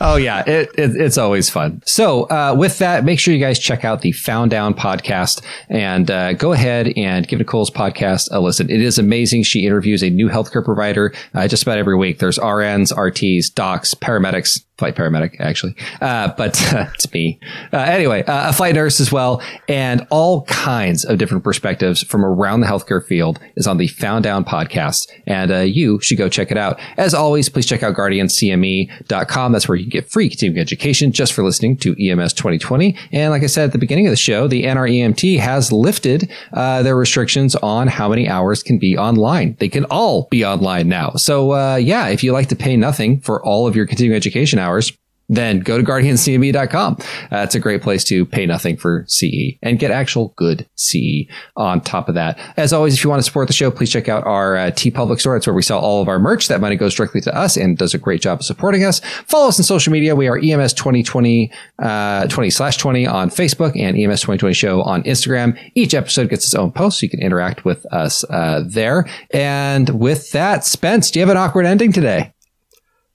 Oh 0.00 0.16
yeah, 0.16 0.42
it, 0.48 0.70
it, 0.76 0.96
it's 0.96 1.16
always 1.16 1.48
fun. 1.48 1.80
So 1.86 2.24
uh, 2.24 2.56
with 2.58 2.78
that, 2.78 3.04
make 3.04 3.20
sure 3.20 3.32
you 3.32 3.38
guys 3.38 3.56
check 3.56 3.84
out 3.84 4.00
the 4.00 4.10
Found 4.10 4.50
Down 4.50 4.74
podcast 4.74 5.44
and 5.68 6.10
uh, 6.10 6.32
go 6.32 6.52
ahead 6.52 6.92
and 6.96 7.28
give 7.28 7.38
Nicole's 7.38 7.70
podcast 7.70 8.28
a 8.32 8.40
listen. 8.40 8.68
It 8.68 8.80
is 8.80 8.98
amazing. 8.98 9.44
She 9.44 9.64
interviews 9.64 10.02
a 10.02 10.10
new 10.10 10.28
healthcare 10.28 10.64
provider 10.64 11.14
uh, 11.34 11.46
just 11.46 11.62
about 11.62 11.78
every 11.78 11.96
week. 11.96 12.18
There's 12.18 12.36
RNs, 12.36 12.92
RTs, 12.92 13.54
docs, 13.54 13.94
paramedics, 13.94 14.64
flight 14.78 14.96
paramedic 14.96 15.36
actually, 15.38 15.76
uh, 16.00 16.32
but 16.36 16.58
it's 16.94 17.12
me. 17.12 17.38
Uh, 17.72 17.76
anyway, 17.76 18.24
uh, 18.24 18.48
a 18.48 18.52
flight 18.52 18.74
nurse 18.74 18.98
as 18.98 19.12
well, 19.12 19.40
and 19.68 20.04
all 20.10 20.42
kinds 20.46 21.04
of 21.04 21.18
different 21.18 21.44
perspectives 21.44 22.02
from 22.02 22.24
around 22.24 22.60
the 22.60 22.66
healthcare 22.66 23.04
field 23.06 23.38
is 23.54 23.68
on 23.68 23.76
the 23.76 23.86
Found 23.86 24.24
Down 24.24 24.44
podcast, 24.44 25.06
and 25.28 25.72
you 25.72 26.00
should 26.00 26.18
go 26.18 26.28
check 26.28 26.50
it 26.50 26.56
out. 26.56 26.80
As 26.96 27.14
always, 27.14 27.48
please 27.48 27.66
check 27.66 27.84
out 27.84 27.94
guardiancme.com. 28.02 29.52
That's 29.52 29.68
where 29.68 29.76
you 29.76 29.84
can 29.84 29.90
get 29.90 30.10
free 30.10 30.28
continuing 30.28 30.60
education 30.60 31.12
just 31.12 31.32
for 31.32 31.42
listening 31.42 31.76
to 31.78 31.92
EMS 31.92 32.32
2020. 32.34 32.96
And 33.12 33.30
like 33.30 33.42
I 33.42 33.46
said 33.46 33.64
at 33.64 33.72
the 33.72 33.78
beginning 33.78 34.06
of 34.06 34.12
the 34.12 34.16
show, 34.16 34.48
the 34.48 34.64
NREMT 34.64 35.38
has 35.38 35.72
lifted 35.72 36.30
uh, 36.52 36.82
their 36.82 36.96
restrictions 36.96 37.54
on 37.56 37.88
how 37.88 38.08
many 38.08 38.28
hours 38.28 38.62
can 38.62 38.78
be 38.78 38.96
online. 38.96 39.56
They 39.58 39.68
can 39.68 39.84
all 39.86 40.28
be 40.30 40.44
online 40.44 40.88
now. 40.88 41.12
So 41.16 41.52
uh, 41.52 41.76
yeah, 41.76 42.08
if 42.08 42.22
you 42.22 42.32
like 42.32 42.48
to 42.48 42.56
pay 42.56 42.76
nothing 42.76 43.20
for 43.20 43.44
all 43.44 43.66
of 43.66 43.76
your 43.76 43.86
continuing 43.86 44.16
education 44.16 44.58
hours, 44.58 44.92
then 45.36 45.60
go 45.60 45.78
to 45.78 45.84
guardianscme.com. 45.84 46.98
That's 47.30 47.54
a 47.54 47.60
great 47.60 47.82
place 47.82 48.04
to 48.04 48.26
pay 48.26 48.46
nothing 48.46 48.76
for 48.76 49.04
CE 49.08 49.56
and 49.62 49.78
get 49.78 49.90
actual 49.90 50.34
good 50.36 50.68
CE 50.76 51.26
on 51.56 51.80
top 51.80 52.08
of 52.08 52.14
that. 52.14 52.38
As 52.56 52.72
always, 52.72 52.94
if 52.94 53.02
you 53.02 53.10
want 53.10 53.20
to 53.20 53.24
support 53.24 53.46
the 53.46 53.54
show, 53.54 53.70
please 53.70 53.90
check 53.90 54.08
out 54.08 54.24
our 54.26 54.56
uh, 54.56 54.70
TeePublic 54.70 55.20
store. 55.20 55.36
It's 55.36 55.46
where 55.46 55.54
we 55.54 55.62
sell 55.62 55.78
all 55.78 56.02
of 56.02 56.08
our 56.08 56.18
merch. 56.18 56.48
That 56.48 56.60
money 56.60 56.76
goes 56.76 56.94
directly 56.94 57.20
to 57.22 57.36
us 57.36 57.56
and 57.56 57.78
does 57.78 57.94
a 57.94 57.98
great 57.98 58.20
job 58.20 58.40
of 58.40 58.44
supporting 58.44 58.84
us. 58.84 59.00
Follow 59.26 59.48
us 59.48 59.58
on 59.58 59.64
social 59.64 59.92
media. 59.92 60.14
We 60.14 60.28
are 60.28 60.38
EMS 60.38 60.74
2020, 60.74 61.50
uh, 61.78 62.26
20 62.26 62.50
slash 62.50 62.76
20 62.76 63.06
on 63.06 63.30
Facebook 63.30 63.78
and 63.78 63.96
EMS 63.96 64.20
2020 64.20 64.54
show 64.54 64.82
on 64.82 65.02
Instagram. 65.04 65.58
Each 65.74 65.94
episode 65.94 66.28
gets 66.28 66.44
its 66.44 66.54
own 66.54 66.72
post, 66.72 67.00
so 67.00 67.04
you 67.04 67.10
can 67.10 67.20
interact 67.22 67.64
with 67.64 67.86
us 67.86 68.24
uh, 68.24 68.62
there. 68.66 69.08
And 69.30 69.88
with 69.90 70.30
that, 70.32 70.64
Spence, 70.64 71.10
do 71.10 71.18
you 71.18 71.26
have 71.26 71.34
an 71.34 71.36
awkward 71.36 71.66
ending 71.66 71.92
today? 71.92 72.32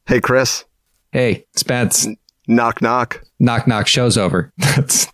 Hey, 0.08 0.22
Chris. 0.22 0.64
Hey, 1.12 1.46
Spence. 1.56 2.08
Knock, 2.48 2.82
knock. 2.82 3.24
Knock, 3.40 3.68
knock. 3.68 3.88
Show's 3.88 4.18
over. 4.18 4.52
That's 4.58 5.08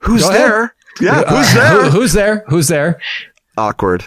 Who's 0.00 0.22
Go 0.22 0.30
ahead. 0.30 0.40
there? 0.40 0.74
Yeah, 1.00 1.20
Uh, 1.20 1.36
who's 1.36 1.50
who- 1.52 1.58
there? 1.58 1.90
who's 1.90 2.12
there? 2.12 2.44
Who's 2.48 2.68
there? 2.68 3.00
Awkward. 3.56 4.04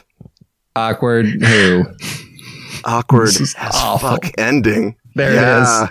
Awkward. 0.76 1.26
Who? 1.26 1.86
Awkward 2.84 3.30
This 3.30 3.56
as 3.56 3.72
awful. 3.76 4.10
fuck 4.10 4.32
ending. 4.38 4.96
There 5.16 5.32
it 5.32 5.36
yeah. 5.36 5.84
is. 5.84 5.90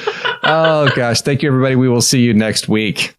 Oh 0.50 0.88
gosh. 0.96 1.20
Thank 1.20 1.42
you, 1.42 1.48
everybody. 1.50 1.76
We 1.76 1.88
will 1.90 2.00
see 2.00 2.20
you 2.20 2.32
next 2.32 2.68
week. 2.68 3.14